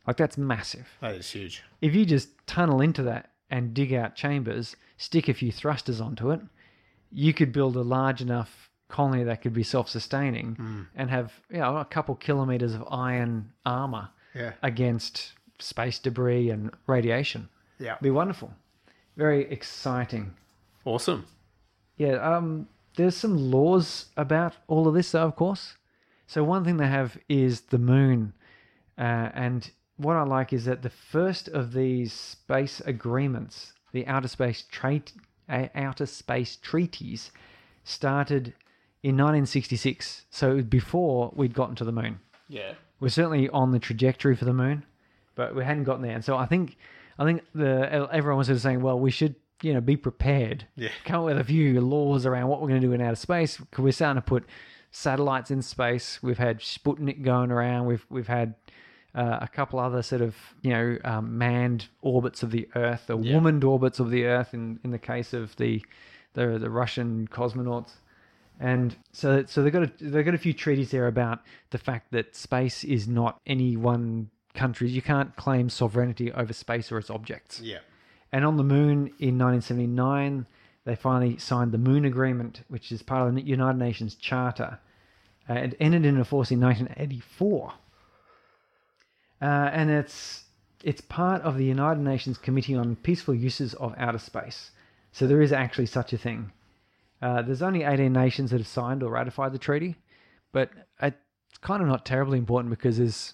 Like 0.07 0.15
that's 0.15 0.37
massive 0.37 0.87
That 1.01 1.15
is 1.15 1.29
huge. 1.29 1.63
if 1.81 1.93
you 1.93 2.05
just 2.05 2.29
tunnel 2.47 2.79
into 2.79 3.03
that 3.03 3.31
and 3.49 3.73
dig 3.73 3.93
out 3.93 4.15
chambers, 4.15 4.75
stick 4.97 5.27
a 5.27 5.33
few 5.33 5.51
thrusters 5.51 5.99
onto 6.01 6.31
it, 6.31 6.41
you 7.11 7.33
could 7.33 7.51
build 7.51 7.75
a 7.75 7.81
large 7.81 8.21
enough 8.21 8.69
colony 8.87 9.23
that 9.23 9.41
could 9.41 9.53
be 9.53 9.63
self-sustaining 9.63 10.87
and 10.95 11.09
have 11.09 11.31
you 11.51 11.59
know 11.59 11.77
a 11.77 11.85
couple 11.85 12.15
kilometers 12.15 12.73
of 12.73 12.83
iron 12.89 13.51
armor 13.65 14.09
Yeah. 14.33 14.53
against 14.63 15.33
space 15.59 15.99
debris 15.99 16.49
and 16.49 16.71
radiation. 16.87 17.49
Yeah. 17.79 17.93
It'd 17.93 18.03
be 18.03 18.09
wonderful. 18.11 18.53
Very 19.15 19.49
exciting. 19.51 20.33
Awesome. 20.85 21.25
Yeah, 21.97 22.13
um, 22.15 22.67
there's 22.95 23.15
some 23.17 23.37
laws 23.51 24.05
about 24.17 24.55
all 24.67 24.87
of 24.87 24.93
this, 24.93 25.11
though, 25.11 25.25
of 25.25 25.35
course. 25.35 25.75
So 26.27 26.43
one 26.43 26.63
thing 26.63 26.77
they 26.77 26.87
have 26.87 27.17
is 27.27 27.61
the 27.61 27.77
moon, 27.77 28.33
uh, 28.97 29.29
and 29.33 29.69
what 29.99 30.15
I 30.15 30.23
like 30.23 30.53
is 30.53 30.65
that 30.65 30.81
the 30.81 30.89
first 30.89 31.49
of 31.49 31.73
these 31.73 32.13
space 32.13 32.81
agreements, 32.85 33.73
the 33.91 34.07
outer 34.07 34.29
space 34.29 34.63
uh, 35.49 35.67
outer 35.75 36.05
space 36.05 36.55
treaties, 36.55 37.31
started 37.83 38.53
in 39.03 39.15
1966. 39.15 40.25
So 40.29 40.61
before 40.61 41.31
we'd 41.35 41.53
gotten 41.53 41.75
to 41.75 41.83
the 41.83 41.91
moon 41.91 42.19
Yeah. 42.47 42.73
we're 42.99 43.09
certainly 43.09 43.49
on 43.49 43.71
the 43.71 43.79
trajectory 43.79 44.35
for 44.35 44.45
the 44.45 44.53
moon, 44.53 44.85
but 45.35 45.53
we 45.55 45.63
hadn't 45.65 45.83
gotten 45.83 46.01
there. 46.01 46.15
And 46.15 46.23
so 46.23 46.37
I 46.37 46.45
think, 46.45 46.77
I 47.17 47.25
think 47.25 47.43
the 47.53 48.07
everyone 48.11 48.37
was 48.37 48.47
sort 48.47 48.55
of 48.55 48.61
saying, 48.61 48.81
well, 48.81 48.99
we 48.99 49.11
should, 49.11 49.35
you 49.61 49.73
know, 49.73 49.81
be 49.81 49.97
prepared. 49.97 50.65
Yeah. 50.77 50.89
Come 51.03 51.21
up 51.21 51.25
with 51.25 51.39
a 51.39 51.43
few 51.43 51.81
laws 51.81 52.25
around 52.25 52.47
what 52.47 52.61
we're 52.61 52.69
going 52.69 52.81
to 52.81 52.87
do 52.87 52.93
in 52.93 53.01
outer 53.01 53.15
space. 53.15 53.57
Because 53.57 53.83
we're 53.83 53.91
starting 53.91 54.21
to 54.21 54.25
put 54.25 54.45
satellites 54.91 55.51
in 55.51 55.61
space. 55.61 56.23
We've 56.23 56.37
had 56.37 56.59
Sputnik 56.59 57.21
going 57.21 57.51
around. 57.51 57.85
We've 57.85 58.05
we've 58.09 58.27
had 58.27 58.55
uh, 59.15 59.39
a 59.41 59.47
couple 59.47 59.79
other 59.79 60.01
sort 60.03 60.21
of 60.21 60.35
you 60.61 60.71
know 60.71 60.97
um, 61.03 61.37
manned 61.37 61.87
orbits 62.01 62.43
of 62.43 62.51
the 62.51 62.67
Earth, 62.75 63.09
or 63.09 63.19
Yeah. 63.19 63.33
womaned 63.35 63.63
orbits 63.63 63.99
of 63.99 64.09
the 64.11 64.25
Earth. 64.25 64.53
In 64.53 64.79
in 64.83 64.91
the 64.91 64.99
case 64.99 65.33
of 65.33 65.55
the 65.57 65.83
the 66.33 66.59
the 66.59 66.69
Russian 66.69 67.27
cosmonauts. 67.27 67.91
And 68.61 68.97
so, 69.13 69.45
so 69.47 69.63
they've 69.63 69.71
got 69.71 69.83
a, 69.83 69.91
they've 70.01 70.25
got 70.25 70.33
a 70.33 70.37
few 70.37 70.51
treaties 70.53 70.91
there 70.91 71.07
about 71.07 71.39
the 71.69 71.77
fact 71.77 72.11
that 72.11 72.35
space 72.35 72.83
is 72.83 73.07
not 73.07 73.39
any 73.47 73.77
one 73.77 74.29
country's. 74.53 74.91
You 74.93 75.01
can't 75.01 75.33
claim 75.37 75.69
sovereignty 75.69 76.33
over 76.33 76.51
space 76.51 76.91
or 76.91 76.97
its 76.97 77.09
objects. 77.09 77.61
Yeah. 77.61 77.77
And 78.33 78.43
on 78.43 78.57
the 78.57 78.63
moon 78.65 79.07
in 79.17 79.37
1979, 79.39 80.45
they 80.83 80.95
finally 80.95 81.37
signed 81.37 81.71
the 81.71 81.77
Moon 81.77 82.03
Agreement, 82.03 82.63
which 82.67 82.91
is 82.91 83.01
part 83.01 83.27
of 83.29 83.33
the 83.35 83.41
United 83.41 83.77
Nations 83.79 84.13
Charter. 84.15 84.79
Uh, 85.49 85.53
it 85.53 85.75
ended 85.79 86.05
in 86.05 86.21
force 86.25 86.51
in 86.51 86.59
1984, 86.59 87.73
uh, 89.41 89.45
and 89.73 89.89
it's 89.89 90.43
it's 90.83 91.01
part 91.01 91.41
of 91.41 91.57
the 91.57 91.65
United 91.65 92.01
Nations 92.01 92.37
Committee 92.37 92.75
on 92.75 92.95
Peaceful 92.95 93.33
Uses 93.35 93.73
of 93.75 93.93
Outer 93.97 94.17
Space. 94.19 94.71
So 95.11 95.27
there 95.27 95.41
is 95.41 95.51
actually 95.51 95.87
such 95.87 96.13
a 96.13 96.17
thing. 96.17 96.51
Uh, 97.21 97.41
there's 97.41 97.61
only 97.61 97.83
18 97.83 98.13
nations 98.13 98.51
that 98.51 98.59
have 98.59 98.67
signed 98.67 99.03
or 99.03 99.11
ratified 99.11 99.51
the 99.51 99.57
treaty, 99.57 99.95
but 100.53 100.69
it's 101.01 101.17
kind 101.61 101.81
of 101.81 101.89
not 101.89 102.05
terribly 102.05 102.37
important 102.37 102.69
because 102.69 102.97
there's 102.97 103.33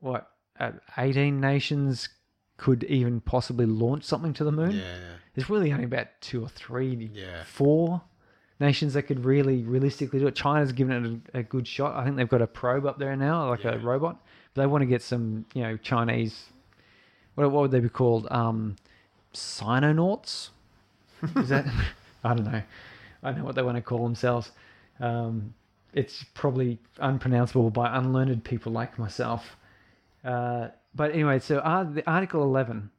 what 0.00 0.28
uh, 0.58 0.72
18 0.98 1.40
nations 1.40 2.10
could 2.58 2.84
even 2.84 3.20
possibly 3.22 3.64
launch 3.64 4.04
something 4.04 4.34
to 4.34 4.44
the 4.44 4.52
moon. 4.52 4.72
Yeah. 4.72 4.96
There's 5.34 5.48
really 5.48 5.72
only 5.72 5.84
about 5.84 6.08
two 6.20 6.42
or 6.44 6.48
three, 6.48 7.10
Yeah. 7.14 7.44
four 7.44 8.02
nations 8.58 8.92
that 8.92 9.04
could 9.04 9.24
really 9.24 9.62
realistically 9.62 10.18
do 10.18 10.26
it. 10.26 10.34
China's 10.34 10.72
given 10.72 11.22
it 11.32 11.34
a, 11.34 11.38
a 11.38 11.42
good 11.42 11.66
shot. 11.66 11.96
I 11.96 12.04
think 12.04 12.16
they've 12.16 12.28
got 12.28 12.42
a 12.42 12.46
probe 12.46 12.84
up 12.84 12.98
there 12.98 13.16
now, 13.16 13.48
like 13.48 13.64
a 13.64 13.78
robot. 13.78 14.20
They 14.54 14.66
want 14.66 14.82
to 14.82 14.86
get 14.86 15.02
some, 15.02 15.46
you 15.54 15.62
know, 15.62 15.76
Chinese. 15.76 16.46
What, 17.34 17.50
what 17.50 17.62
would 17.62 17.70
they 17.70 17.80
be 17.80 17.88
called? 17.88 18.26
Um, 18.30 18.76
Sinonauts? 19.32 20.50
Is 21.36 21.48
that? 21.48 21.66
I 22.24 22.34
don't 22.34 22.44
know. 22.44 22.62
I 23.22 23.30
don't 23.30 23.38
know 23.38 23.44
what 23.44 23.54
they 23.54 23.62
want 23.62 23.76
to 23.76 23.82
call 23.82 24.02
themselves. 24.02 24.50
Um, 24.98 25.54
it's 25.92 26.24
probably 26.34 26.78
unpronounceable 26.98 27.70
by 27.70 27.96
unlearned 27.96 28.44
people 28.44 28.72
like 28.72 28.98
myself. 28.98 29.56
Uh, 30.24 30.68
but 30.94 31.12
anyway, 31.12 31.38
so 31.38 31.58
uh, 31.58 31.84
the 31.84 32.08
Article 32.08 32.42
11 32.42 32.90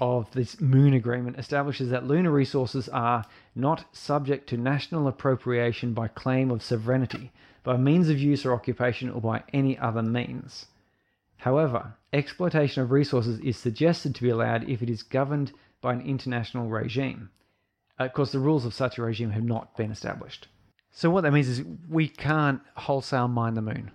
of 0.00 0.30
this 0.32 0.60
Moon 0.60 0.94
Agreement 0.94 1.38
establishes 1.38 1.90
that 1.90 2.06
lunar 2.06 2.30
resources 2.30 2.88
are 2.88 3.24
not 3.54 3.84
subject 3.92 4.48
to 4.48 4.56
national 4.56 5.06
appropriation 5.06 5.92
by 5.92 6.08
claim 6.08 6.50
of 6.50 6.62
sovereignty, 6.62 7.30
by 7.62 7.76
means 7.76 8.08
of 8.08 8.18
use 8.18 8.44
or 8.44 8.52
occupation, 8.52 9.10
or 9.10 9.20
by 9.20 9.42
any 9.52 9.78
other 9.78 10.02
means. 10.02 10.66
However, 11.42 11.96
exploitation 12.12 12.84
of 12.84 12.92
resources 12.92 13.40
is 13.40 13.56
suggested 13.56 14.14
to 14.14 14.22
be 14.22 14.28
allowed 14.28 14.68
if 14.68 14.80
it 14.80 14.88
is 14.88 15.02
governed 15.02 15.50
by 15.80 15.92
an 15.92 16.00
international 16.00 16.68
regime. 16.68 17.30
Of 17.98 18.12
course, 18.12 18.30
the 18.30 18.38
rules 18.38 18.64
of 18.64 18.72
such 18.72 18.96
a 18.96 19.02
regime 19.02 19.30
have 19.30 19.42
not 19.42 19.76
been 19.76 19.90
established. 19.90 20.46
So, 20.92 21.10
what 21.10 21.22
that 21.22 21.32
means 21.32 21.48
is 21.48 21.64
we 21.88 22.06
can't 22.06 22.60
wholesale 22.76 23.26
mine 23.26 23.54
the 23.54 23.60
moon. 23.60 23.90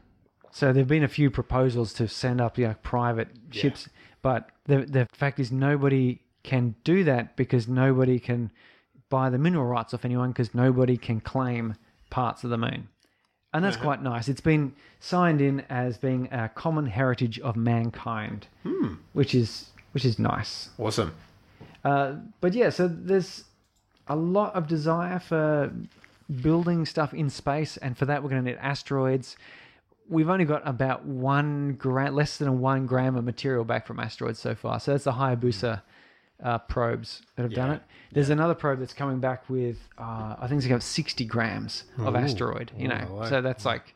So, 0.52 0.74
there 0.74 0.82
have 0.82 0.90
been 0.90 1.06
a 1.06 1.07
few 1.07 1.32
proposals 1.32 1.94
to 1.94 2.10
send 2.10 2.41
up 2.41 2.57
you 2.57 2.68
know, 2.68 2.76
private 2.84 3.30
ships, 3.52 3.88
but 4.22 4.49
the, 4.65 4.80
the 4.80 5.07
fact 5.14 5.40
is, 5.40 5.49
nobody 5.49 6.19
can 6.44 6.76
do 6.84 7.06
that 7.06 7.38
because 7.38 7.65
nobody 7.65 8.19
can 8.19 8.52
buy 9.07 9.30
the 9.30 9.38
mineral 9.38 9.68
rights 9.68 9.94
off 9.94 10.03
anyone 10.03 10.32
because 10.34 10.53
nobody 10.53 10.98
can 10.98 11.22
claim 11.22 11.76
parts 12.10 12.44
of 12.44 12.49
the 12.49 12.57
moon. 12.57 12.90
And 13.58 13.66
that's 13.66 13.78
quite 13.78 14.04
nice. 14.04 14.28
It's 14.28 14.42
been 14.42 14.74
signed 15.00 15.42
in 15.42 15.62
as 15.70 15.98
being 15.98 16.28
a 16.32 16.50
common 16.50 16.86
heritage 16.86 17.40
of 17.40 17.56
mankind, 17.56 18.48
which 19.14 19.34
is 19.34 19.70
which 19.94 20.06
is 20.06 20.20
nice. 20.20 20.70
Awesome. 20.78 21.14
Uh, 21.84 22.16
but 22.40 22.54
yeah, 22.54 22.70
so 22.70 22.88
there's 22.88 23.46
a 24.08 24.16
lot 24.16 24.54
of 24.54 24.68
desire 24.68 25.18
for 25.20 25.72
building 26.42 26.86
stuff 26.86 27.14
in 27.14 27.30
space, 27.30 27.78
and 27.78 27.98
for 27.98 28.06
that 28.06 28.22
we're 28.22 28.30
going 28.30 28.44
to 28.44 28.52
need 28.52 28.60
asteroids. 28.62 29.38
We've 30.10 30.30
only 30.30 30.46
got 30.46 30.62
about 30.66 31.06
one 31.06 31.74
gram, 31.74 32.16
less 32.16 32.38
than 32.38 32.48
a 32.48 32.54
one 32.54 32.86
gram 32.86 33.16
of 33.16 33.24
material 33.26 33.64
back 33.66 33.88
from 33.88 34.00
asteroids 34.00 34.40
so 34.40 34.56
far. 34.56 34.80
So 34.80 34.92
that's 34.92 35.06
the 35.06 35.14
Hayabusa 35.14 35.82
uh, 36.43 36.57
probes 36.59 37.22
that 37.35 37.43
have 37.43 37.53
done 37.53 37.72
it. 37.72 37.81
There's 38.11 38.30
another 38.30 38.53
probe 38.53 38.80
that's 38.80 38.93
coming 38.93 39.19
back 39.19 39.49
with, 39.49 39.77
uh, 39.97 40.35
I 40.39 40.47
think 40.47 40.59
it's 40.59 40.68
got 40.68 40.84
60 40.84 41.26
grams 41.26 41.84
of 41.97 42.14
Ooh. 42.14 42.18
asteroid. 42.18 42.72
You 42.77 42.88
know, 42.89 43.07
Oh, 43.09 43.15
wow. 43.15 43.30
so 43.30 43.41
that's 43.41 43.65
like 43.65 43.95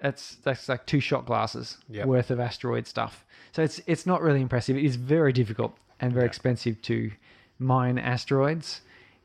that's 0.00 0.36
that's 0.36 0.68
like 0.68 0.86
two 0.86 1.00
shot 1.00 1.26
glasses 1.26 1.76
Yep. 1.90 2.06
worth 2.06 2.30
of 2.30 2.40
asteroid 2.40 2.86
stuff. 2.86 3.24
So 3.52 3.62
it's 3.62 3.80
it's 3.86 4.06
not 4.06 4.22
really 4.22 4.40
impressive. 4.40 4.76
It 4.76 4.84
is 4.84 4.96
very 4.96 5.32
difficult 5.32 5.76
and 6.00 6.12
very 6.12 6.26
expensive 6.26 6.80
to 6.82 7.10
mine 7.58 7.98
asteroids. 7.98 8.80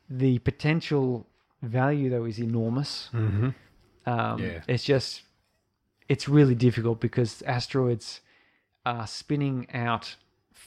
The 0.09 0.39
potential 0.39 1.25
value 1.61 2.09
though 2.09 2.25
is 2.25 2.39
enormous. 2.39 3.09
Mm-hmm. 3.13 3.49
Um, 4.09 4.39
Yeah. 4.43 4.61
It's 4.67 4.83
just 4.83 5.21
it's 6.09 6.27
really 6.27 6.55
difficult 6.55 6.99
because 6.99 7.41
asteroids 7.43 8.19
are 8.85 9.07
spinning 9.07 9.67
out 9.73 10.15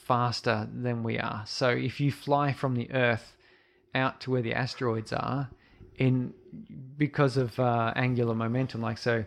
faster 0.09 0.67
than 0.73 1.03
we 1.03 1.19
are. 1.19 1.43
So 1.45 1.69
if 1.69 1.99
you 1.99 2.11
fly 2.11 2.51
from 2.51 2.73
the 2.75 2.91
Earth 2.91 3.35
out 3.93 4.19
to 4.21 4.31
where 4.31 4.41
the 4.41 4.53
asteroids 4.55 5.13
are, 5.13 5.49
in 5.97 6.33
because 6.97 7.37
of 7.37 7.59
uh, 7.59 7.93
angular 7.95 8.33
momentum, 8.33 8.81
like 8.81 8.97
so, 8.97 9.23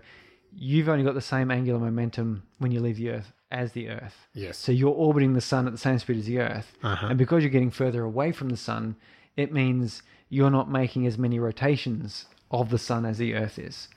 you've 0.55 0.89
only 0.89 1.05
got 1.05 1.15
the 1.15 1.21
same 1.35 1.51
angular 1.53 1.79
momentum 1.79 2.43
when 2.59 2.73
you 2.73 2.81
leave 2.81 2.97
the 2.97 3.11
Earth 3.11 3.33
as 3.53 3.73
the 3.73 3.89
Earth. 3.91 4.17
Yes. 4.35 4.59
So 4.59 4.73
you're 4.73 4.91
orbiting 5.07 5.35
the 5.35 5.41
sun 5.41 5.67
at 5.69 5.73
the 5.73 5.79
same 5.79 5.99
speed 6.01 6.19
as 6.19 6.27
the 6.27 6.41
Earth. 6.41 6.73
Uh-huh. 6.83 7.07
And 7.11 7.17
because 7.19 7.43
you're 7.45 7.51
getting 7.59 7.71
further 7.71 8.03
away 8.03 8.33
from 8.33 8.49
the 8.49 8.57
sun, 8.57 8.97
it 9.37 9.53
means 9.53 10.03
you're 10.31 10.51
not 10.51 10.69
making 10.71 11.07
as 11.07 11.17
many 11.17 11.39
rotations 11.39 12.27
of 12.51 12.71
the 12.71 12.79
sun 12.79 13.05
as 13.05 13.19
the 13.19 13.35
Earth 13.35 13.57
is 13.59 13.89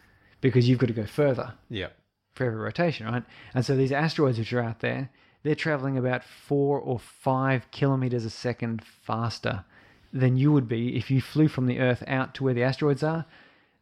because 0.41 0.69
you've 0.69 0.79
got 0.79 0.87
to 0.87 0.93
go 0.93 1.05
further 1.07 1.53
Yep. 1.69 1.97
for 2.35 2.45
every 2.45 2.59
rotation, 2.59 3.07
right? 3.07 3.23
And 3.55 3.65
so 3.65 3.75
these 3.75 3.91
asteroids 3.91 4.37
which 4.37 4.53
are 4.53 4.61
out 4.61 4.81
there, 4.81 5.09
they're 5.45 5.53
traveling 5.55 5.95
about 5.95 6.23
four 6.23 6.79
or 6.79 6.97
five 6.99 7.69
kilometers 7.71 8.25
a 8.25 8.29
second 8.31 8.83
faster 8.83 9.63
than 10.11 10.35
you 10.37 10.51
would 10.51 10.67
be 10.67 10.97
if 10.97 11.11
you 11.11 11.21
flew 11.21 11.47
from 11.47 11.67
the 11.67 11.79
Earth 11.79 12.03
out 12.07 12.33
to 12.33 12.43
where 12.43 12.53
the 12.55 12.63
asteroids 12.63 13.03
are. 13.03 13.25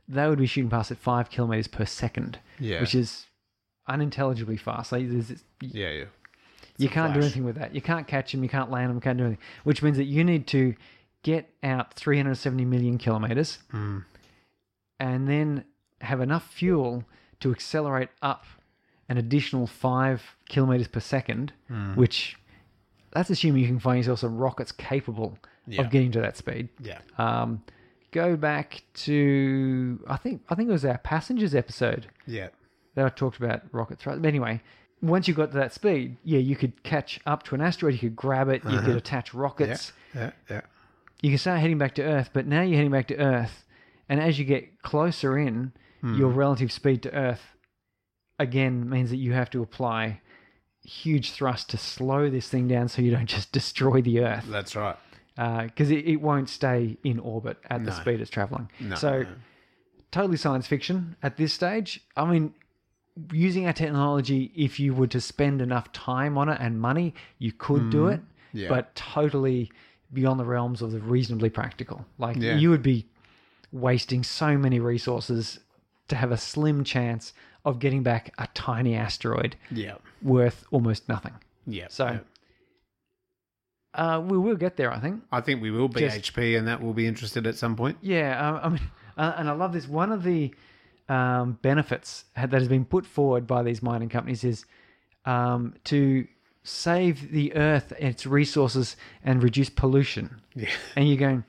They 0.10 0.28
would 0.28 0.40
be 0.40 0.46
shooting 0.46 0.70
past 0.70 0.92
at 0.92 0.98
five 0.98 1.30
kilometers 1.30 1.68
per 1.68 1.86
second, 1.86 2.38
Yeah. 2.60 2.82
which 2.82 2.94
is 2.94 3.28
unintelligibly 3.88 4.58
fast. 4.58 4.92
Like 4.92 5.10
there's, 5.10 5.32
Yeah. 5.62 5.90
Yeah. 5.92 6.06
you 6.78 6.90
can't 6.90 7.14
do 7.14 7.22
anything 7.22 7.46
with 7.46 7.56
that. 7.56 7.74
You 7.74 7.82
can't 7.82 8.08
catch 8.08 8.34
them. 8.34 8.44
You 8.44 8.50
can't 8.50 8.70
land 8.70 8.90
them. 8.90 8.98
You 8.98 9.02
can't 9.02 9.18
do 9.18 9.24
anything. 9.26 9.44
Which 9.64 9.82
means 9.82 9.96
that 9.96 10.04
you 10.06 10.24
need 10.26 10.48
to 10.48 10.76
get 11.22 11.50
out 11.64 11.94
370 11.94 12.66
million 12.66 12.98
kilometers 12.98 13.60
Mm. 13.72 14.04
and 15.00 15.30
then 15.30 15.64
have 16.02 16.20
enough 16.20 16.52
fuel 16.52 17.06
to 17.40 17.52
accelerate 17.52 18.10
up 18.22 18.46
an 19.10 19.18
additional 19.18 19.68
five 19.68 20.22
kilometers 20.50 20.88
per 20.88 21.00
second, 21.00 21.54
Mm. 21.70 21.96
which 21.96 22.38
that's 23.12 23.30
assuming 23.30 23.62
you 23.62 23.68
can 23.68 23.80
find 23.80 23.98
yourself 23.98 24.20
some 24.20 24.38
rockets 24.38 24.72
capable 24.72 25.38
Yeah. 25.68 25.82
of 25.82 25.92
getting 25.92 26.12
to 26.14 26.22
that 26.22 26.36
speed. 26.38 26.70
Yeah. 26.80 27.00
Um, 27.18 27.64
go 28.12 28.36
back 28.36 28.84
to 29.06 30.00
I 30.08 30.18
think 30.18 30.44
I 30.50 30.56
think 30.56 30.70
it 30.70 30.72
was 30.72 30.86
our 30.86 30.98
passengers 31.00 31.54
episode 31.56 32.08
Yeah. 32.26 32.50
that 32.96 33.06
I 33.06 33.10
talked 33.10 33.38
about 33.38 33.62
rockets, 33.72 34.06
right? 34.06 34.20
But 34.22 34.28
anyway, 34.28 34.62
once 35.02 35.28
you 35.28 35.34
got 35.34 35.52
to 35.52 35.58
that 35.58 35.74
speed, 35.74 36.18
yeah, 36.24 36.40
you 36.40 36.56
could 36.56 36.82
catch 36.84 37.20
up 37.26 37.44
to 37.44 37.56
an 37.56 37.62
asteroid, 37.62 37.94
you 37.94 38.00
could 38.00 38.16
grab 38.16 38.48
it, 38.50 38.64
you 38.64 38.80
could 38.80 38.96
attach 38.96 39.30
Uh-huh. 39.30 39.38
Yeah. 39.38 39.44
rockets, 39.44 39.94
Yeah. 40.16 40.32
Yeah. 40.50 40.62
you 41.22 41.30
can 41.30 41.38
start 41.38 41.60
heading 41.60 41.78
back 41.78 41.96
to 41.96 42.04
Earth. 42.04 42.30
But 42.34 42.48
now 42.48 42.62
you're 42.62 42.78
heading 42.78 42.92
back 42.92 43.08
to 43.10 43.18
Earth, 43.18 43.66
and 44.10 44.20
as 44.20 44.40
you 44.40 44.46
get 44.46 44.82
closer 44.82 45.38
in, 45.38 45.72
your 46.02 46.30
relative 46.30 46.70
speed 46.72 47.02
to 47.04 47.14
Earth 47.14 47.53
again 48.40 48.90
means 48.90 49.10
that 49.10 49.18
you 49.18 49.34
have 49.34 49.50
to 49.52 49.62
apply 49.62 50.20
huge 50.84 51.32
thrust 51.32 51.70
to 51.70 51.78
slow 51.78 52.30
this 52.30 52.50
thing 52.50 52.68
down 52.68 52.88
so 52.90 53.02
you 53.02 53.12
don't 53.12 53.28
just 53.28 53.52
destroy 53.60 54.02
the 54.02 54.20
Earth 54.20 54.46
That's 54.50 54.76
right. 54.76 54.98
because 55.36 55.92
it, 55.92 56.06
it 56.06 56.18
won't 56.18 56.50
stay 56.50 56.98
in 57.04 57.20
orbit 57.20 57.58
at 57.70 57.86
the 57.86 57.92
speed 57.92 58.20
it's 58.22 58.30
traveling. 58.30 58.70
No. 58.80 58.96
so 58.96 59.22
no. 59.24 59.28
totally 60.12 60.38
science 60.38 60.68
fiction 60.68 61.16
at 61.24 61.38
this 61.38 61.54
stage. 61.54 62.02
I 62.18 62.26
mean, 62.26 62.54
using 63.32 63.66
our 63.68 63.74
technology, 63.74 64.52
if 64.56 64.80
you 64.80 64.94
were 64.94 65.08
to 65.08 65.22
spend 65.22 65.62
enough 65.62 65.92
time 65.94 66.38
on 66.38 66.50
it 66.50 66.58
and 66.60 66.80
money, 66.82 67.14
you 67.40 67.52
could 67.52 67.90
do 67.90 68.08
it, 68.08 68.20
Mm-hmm. 68.20 68.28
Yeah. 68.56 68.70
but 68.70 68.94
totally 68.94 69.72
beyond 70.14 70.40
the 70.40 70.46
realms 70.46 70.84
of 70.84 70.92
the 70.92 71.00
reasonably 71.00 71.50
practical. 71.50 72.06
Like 72.20 72.38
Yeah. 72.38 72.56
you 72.58 72.70
would 72.70 72.84
be 72.84 73.08
wasting 73.72 74.24
so 74.24 74.58
many 74.60 74.80
resources 74.80 75.60
to 76.10 76.16
have 76.16 76.32
a 76.32 76.38
slim 76.38 76.84
chance 76.84 77.34
of 77.66 77.80
getting 77.80 78.04
back 78.04 78.34
a 78.38 78.48
tiny 78.54 78.96
asteroid 78.96 79.56
Yeah. 79.72 79.96
worth 80.22 80.66
almost 80.72 81.08
nothing. 81.08 81.34
Yeah. 81.66 81.88
So 81.90 82.06
yeah. 82.08 82.20
uh, 83.94 84.20
we 84.20 84.38
will 84.38 84.56
get 84.56 84.76
there, 84.78 84.92
I 84.92 85.00
think. 85.00 85.24
I 85.32 85.42
think 85.42 85.62
we 85.62 85.72
will 85.72 85.88
be 85.88 86.02
Just- 86.02 86.34
HP, 86.34 86.58
and 86.58 86.68
that 86.68 86.82
will 86.82 86.94
be 86.94 87.08
interested 87.08 87.48
at 87.48 87.56
some 87.56 87.76
point. 87.76 87.98
Yeah, 88.02 88.50
um, 88.50 88.60
I 88.64 88.70
mean, 88.70 88.82
uh, 89.18 89.34
and 89.38 89.50
I 89.50 89.54
love 89.54 89.74
this. 89.74 89.88
One 89.88 90.12
of 90.12 90.24
the 90.24 90.54
um, 91.10 91.58
benefits 91.62 92.26
that 92.36 92.52
has 92.54 92.68
been 92.68 92.86
put 92.86 93.06
forward 93.06 93.46
by 93.48 93.64
these 93.64 93.82
mining 93.84 94.10
companies 94.10 94.44
is 94.44 94.66
um, 95.26 95.74
to 95.86 96.28
save 96.64 97.32
the 97.32 97.56
earth, 97.56 97.92
its 98.00 98.26
resources, 98.26 98.96
and 99.24 99.44
reduce 99.44 99.70
pollution. 99.70 100.42
Yeah. 100.56 100.70
And 100.96 101.08
you're 101.08 101.18
going, 101.18 101.44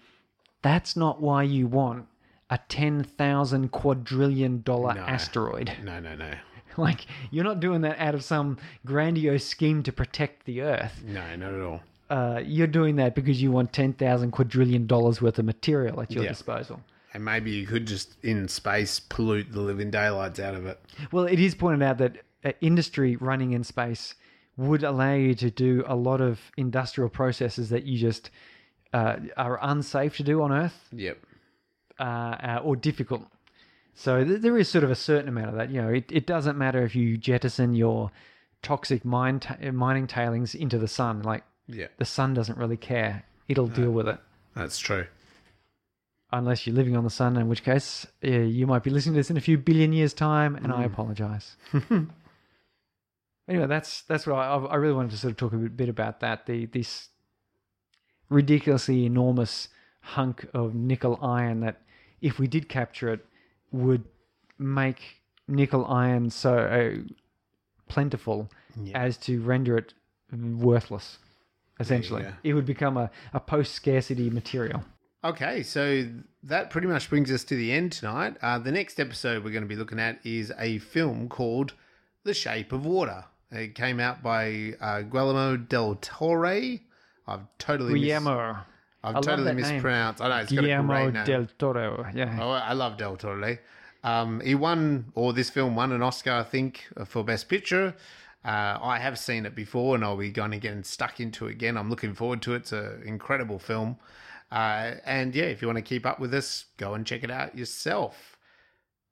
that's 0.63 0.97
not 0.97 1.21
why 1.21 1.45
you 1.45 1.67
want 1.67 2.07
a 2.55 2.59
ten 2.69 3.03
thousand 3.03 3.71
quadrillion 3.73 4.63
dollar 4.63 4.95
No. 4.95 5.01
asteroid. 5.03 5.73
No. 5.83 6.01
No. 6.01 6.15
No. 6.15 6.31
Like 6.77 7.07
you're 7.31 7.45
not 7.45 7.61
doing 7.61 7.83
that 7.83 8.01
out 8.01 8.17
of 8.17 8.25
some 8.25 8.59
grandiose 8.85 9.47
scheme 9.47 9.85
to 9.85 9.93
protect 9.93 10.45
the 10.45 10.63
earth. 10.63 11.03
No. 11.07 11.37
Not 11.37 11.55
at 11.55 11.61
all. 11.61 11.81
Uh, 12.11 12.41
you're 12.45 12.67
doing 12.67 12.97
that 12.97 13.15
because 13.15 13.41
you 13.41 13.53
want 13.53 13.73
ten 13.73 13.93
thousand 13.93 14.33
quadrillion 14.33 14.87
dollars 14.89 15.23
worth 15.23 15.39
of 15.39 15.45
material 15.45 16.01
at 16.01 16.11
your 16.11 16.25
Yeah. 16.25 16.31
disposal. 16.31 16.81
And 17.13 17.25
maybe 17.25 17.53
you 17.53 17.65
could 17.65 17.87
just 17.87 18.17
in 18.25 18.49
space 18.49 18.99
pollute 18.99 19.53
the 19.53 19.61
living 19.61 19.91
daylights 19.93 20.41
out 20.41 20.55
of 20.57 20.67
it. 20.67 20.81
Well, 21.13 21.27
it 21.27 21.39
is 21.39 21.55
pointed 21.55 21.83
out 21.85 21.99
that 21.99 22.17
uh, 22.45 22.51
industry 22.61 23.15
running 23.17 23.53
in 23.53 23.63
space 23.63 24.15
would 24.57 24.83
allow 24.83 25.15
you 25.15 25.35
to 25.37 25.51
do 25.53 25.85
a 25.87 25.95
lot 25.95 26.21
of 26.21 26.41
industrial 26.57 27.09
processes 27.09 27.69
that 27.71 27.85
you 27.85 27.99
just 27.99 28.31
uh, 28.93 29.17
are 29.37 29.61
unsafe 29.63 30.17
to 30.17 30.25
do 30.25 30.43
on 30.43 30.51
Earth 30.51 30.89
Yep. 30.93 31.19
Uh, 31.99 32.03
uh, 32.03 32.61
or 32.63 32.77
difficult. 32.77 33.25
So 33.95 34.25
th- 34.25 34.41
there 34.41 34.59
is 34.59 34.69
sort 34.69 34.85
of 34.85 34.91
a 34.91 34.95
certain 34.97 35.29
amount 35.29 35.51
of 35.51 35.55
that. 35.57 35.71
You 35.71 35.83
know, 35.83 35.89
it, 35.91 36.05
it 36.11 36.27
doesn't 36.27 36.59
matter 36.59 36.83
if 36.85 36.95
you 36.97 37.17
jettison 37.17 37.75
your 37.75 38.11
toxic 38.63 39.05
mine 39.05 39.41
ta- 39.41 39.57
mining 39.73 40.07
tailings 40.07 40.55
into 40.55 40.79
the 40.79 40.89
sun. 40.89 41.23
Like 41.23 41.45
Yeah. 41.69 41.87
the 41.99 42.05
sun 42.05 42.35
doesn't 42.35 42.59
really 42.59 42.77
care; 42.77 43.25
it'll 43.49 43.69
deal 43.69 43.91
with 43.93 44.09
it. 44.09 44.19
That's 44.55 44.79
true. 44.79 45.07
Unless 46.33 46.67
you're 46.67 46.75
living 46.75 46.97
on 46.97 47.05
the 47.05 47.11
sun, 47.11 47.37
in 47.37 47.49
which 47.49 47.63
case 47.63 48.07
yeah, 48.21 48.39
you 48.39 48.67
might 48.67 48.83
be 48.83 48.91
listening 48.91 49.15
to 49.15 49.19
this 49.21 49.31
in 49.31 49.37
a 49.37 49.41
few 49.41 49.57
billion 49.59 49.93
years' 49.93 50.13
time, 50.15 50.57
and 50.57 50.73
I 50.73 50.83
apologize. 50.83 51.57
anyway, 53.49 53.67
that's 53.67 54.03
that's 54.03 54.27
what 54.27 54.35
I, 54.37 54.57
I 54.57 54.75
really 54.77 54.95
wanted 54.95 55.13
to 55.13 55.17
sort 55.17 55.31
of 55.33 55.37
talk 55.37 55.53
a 55.53 55.57
bit, 55.57 55.77
bit 55.77 55.89
about 55.89 56.21
that. 56.21 56.47
The 56.47 56.67
this 56.67 57.11
ridiculously 58.29 59.05
enormous 59.07 59.69
hunk 60.01 60.47
of 60.53 60.75
nickel 60.75 61.19
iron 61.23 61.61
that, 61.61 61.81
if 62.29 62.39
we 62.41 62.47
did 62.47 62.65
capture 62.69 63.09
it, 63.15 63.21
would 63.71 64.05
make 64.59 65.01
nickel 65.47 65.85
iron 65.87 66.31
so 66.31 66.53
uh, 66.57 67.03
plentiful 67.89 68.49
Yeah. 68.83 68.99
as 69.07 69.17
to 69.19 69.41
render 69.43 69.77
it 69.77 69.95
worthless. 70.33 71.19
Essentially, 71.81 72.23
go. 72.23 72.33
it 72.45 72.55
would 72.55 72.67
become 72.67 72.97
a, 72.97 73.11
a 73.33 73.41
post 73.41 73.73
scarcity 73.75 74.31
material. 74.31 74.85
Okay, 75.25 75.63
so 75.63 76.07
that 76.45 76.71
pretty 76.71 76.87
much 76.87 77.09
brings 77.11 77.31
us 77.33 77.45
to 77.45 77.57
the 77.57 77.73
end 77.73 77.93
tonight. 77.93 78.37
Uh, 78.43 78.59
the 78.59 78.71
next 78.71 79.01
episode 79.01 79.43
we're 79.43 79.51
going 79.51 79.65
to 79.65 79.69
be 79.69 79.75
looking 79.77 79.99
at 79.99 80.21
is 80.25 80.53
a 80.59 80.79
film 80.79 81.29
called 81.29 81.73
The 82.25 82.35
Shape 82.35 82.73
of 82.73 82.85
Water. 82.87 83.25
It 83.51 83.75
came 83.75 83.99
out 84.01 84.23
by 84.23 84.75
uh, 84.81 85.03
Guillermo 85.03 85.57
del 85.57 85.97
Toro. 85.97 86.79
I've 87.27 87.41
totally 87.59 87.95
mis- 87.95 88.03
Guillermo. 88.05 88.59
I've 89.05 89.15
love 89.15 89.25
totally 89.25 89.53
mispronounced. 89.53 90.23
I 90.23 90.29
know 90.29 90.37
it's 90.37 90.53
got 90.53 90.59
a 90.59 90.67
Guillermo 90.67 90.95
great 91.11 91.15
name. 91.15 91.25
del 91.25 91.47
Toro. 91.59 92.07
Yeah. 92.15 92.39
Oh, 92.41 92.51
I 92.51 92.73
love 92.73 92.97
Del 92.97 93.17
Toro. 93.17 93.59
Um, 94.03 94.41
he 94.41 94.55
won, 94.55 95.13
or 95.15 95.33
this 95.33 95.51
film 95.51 95.77
won 95.77 95.93
an 95.93 96.03
Oscar, 96.03 96.33
I 96.33 96.43
think, 96.43 96.87
for 97.07 97.25
Best 97.25 97.49
Picture. 97.49 97.95
Uh, 98.45 98.79
I 98.83 98.99
have 98.99 99.19
seen 99.19 99.47
it 99.47 99.55
before, 99.55 99.95
and 99.95 100.05
I'll 100.05 100.17
be 100.17 100.31
going 100.31 100.51
to 100.51 100.59
get 100.59 100.85
stuck 100.85 101.21
into 101.21 101.47
it 101.47 101.53
again. 101.53 101.79
I'm 101.79 101.89
looking 101.89 102.15
forward 102.15 102.43
to 102.43 102.55
it. 102.55 102.57
It's 102.57 102.73
an 102.73 103.03
incredible 103.07 103.59
film. 103.59 103.97
Uh, 104.53 104.97
and 105.07 105.35
yeah, 105.35 105.45
if 105.45 105.63
you 105.63 105.69
want 105.69 105.79
to 105.79 105.83
keep 105.83 106.05
up 106.05 106.21
with 106.21 106.35
us, 106.35 106.67
go 106.77 106.95
and 106.95 107.07
check 107.07 107.25
it 107.25 107.31
out 107.31 107.57
yourself. 107.57 108.39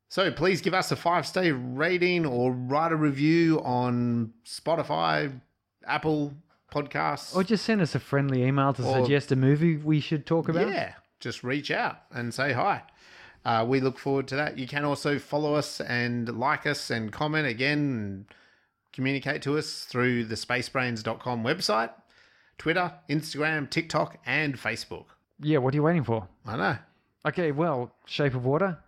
So 0.08 0.30
please 0.30 0.60
give 0.60 0.74
us 0.74 0.92
a 0.92 0.96
five 0.96 1.26
star 1.26 1.50
rating 1.54 2.26
or 2.26 2.52
write 2.52 2.92
a 2.92 2.96
review 2.96 3.62
on 3.62 4.34
Spotify, 4.44 5.32
Apple 5.86 6.34
Podcasts. 6.72 7.36
Or 7.36 7.44
just 7.44 7.64
send 7.64 7.80
us 7.82 7.94
a 7.94 8.00
friendly 8.00 8.42
email 8.44 8.72
to 8.72 8.82
Or- 8.82 9.00
suggest 9.02 9.30
a 9.30 9.36
movie 9.36 9.76
we 9.76 10.00
should 10.00 10.24
talk 10.26 10.48
about. 10.48 10.68
Yeah, 10.68 10.94
just 11.20 11.44
reach 11.44 11.70
out 11.70 11.98
and 12.10 12.32
say 12.32 12.52
hi. 12.52 12.82
uh, 13.44 13.64
we 13.68 13.80
look 13.80 13.98
forward 13.98 14.26
to 14.28 14.36
that. 14.36 14.56
You 14.58 14.66
can 14.66 14.84
also 14.84 15.18
follow 15.18 15.54
us 15.54 15.80
and 15.80 16.28
like 16.38 16.64
us 16.66 16.90
and 16.90 17.12
comment 17.12 17.46
again 17.46 17.78
and 17.78 18.24
communicate 18.92 19.42
to 19.42 19.58
us 19.58 19.84
through 19.84 20.24
the 20.24 20.36
spacebrains.com 20.36 21.42
website, 21.44 21.90
Twitter, 22.58 22.92
Instagram, 23.10 23.68
TikTok, 23.68 24.18
and 24.26 24.56
Facebook. 24.56 25.06
Yeah, 25.40 25.58
what 25.58 25.74
are 25.74 25.76
you 25.76 25.82
waiting 25.82 26.04
for? 26.04 26.28
I 26.46 26.56
know. 26.56 26.78
Okay, 27.26 27.50
well, 27.52 27.94
shape 28.06 28.34
of 28.34 28.44
water, 28.44 28.78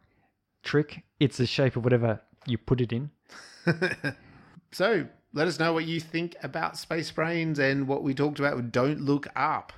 trick. 0.63 1.03
It's 1.21 1.37
the 1.37 1.47
shape 1.47 1.75
of 1.77 1.85
whatever 1.85 2.21
you 2.47 2.57
put 2.59 2.81
it 2.81 2.93
in. 2.93 3.11
So 4.73 5.07
let 5.35 5.49
us 5.49 5.59
know 5.59 5.73
what 5.73 5.85
you 5.85 6.01
think 6.01 6.37
about 6.43 6.79
Space 6.79 7.11
Brains 7.11 7.59
and 7.59 7.89
what 7.89 8.03
we 8.05 8.15
talked 8.15 8.39
about 8.39 8.55
with 8.57 8.71
Don't 8.71 9.01
Look 9.01 9.27
Up. 9.35 9.73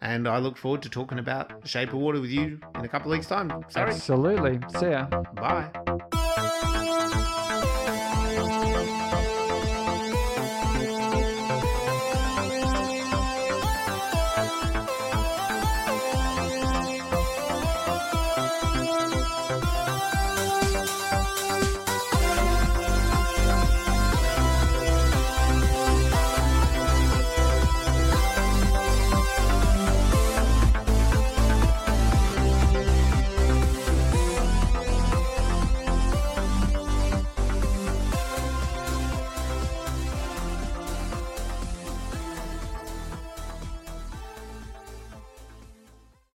And 0.00 0.26
I 0.26 0.38
look 0.38 0.56
forward 0.56 0.82
to 0.82 0.88
talking 0.88 1.18
about 1.18 1.68
Shape 1.68 1.90
of 1.90 1.98
Water 1.98 2.20
with 2.20 2.30
you 2.30 2.58
in 2.74 2.84
a 2.84 2.88
couple 2.88 3.12
of 3.12 3.18
weeks' 3.18 3.28
time. 3.28 3.52
Sorry. 3.68 3.90
Absolutely. 3.90 4.58
See 4.78 4.90
ya. 4.90 5.06
Bye. 5.34 5.70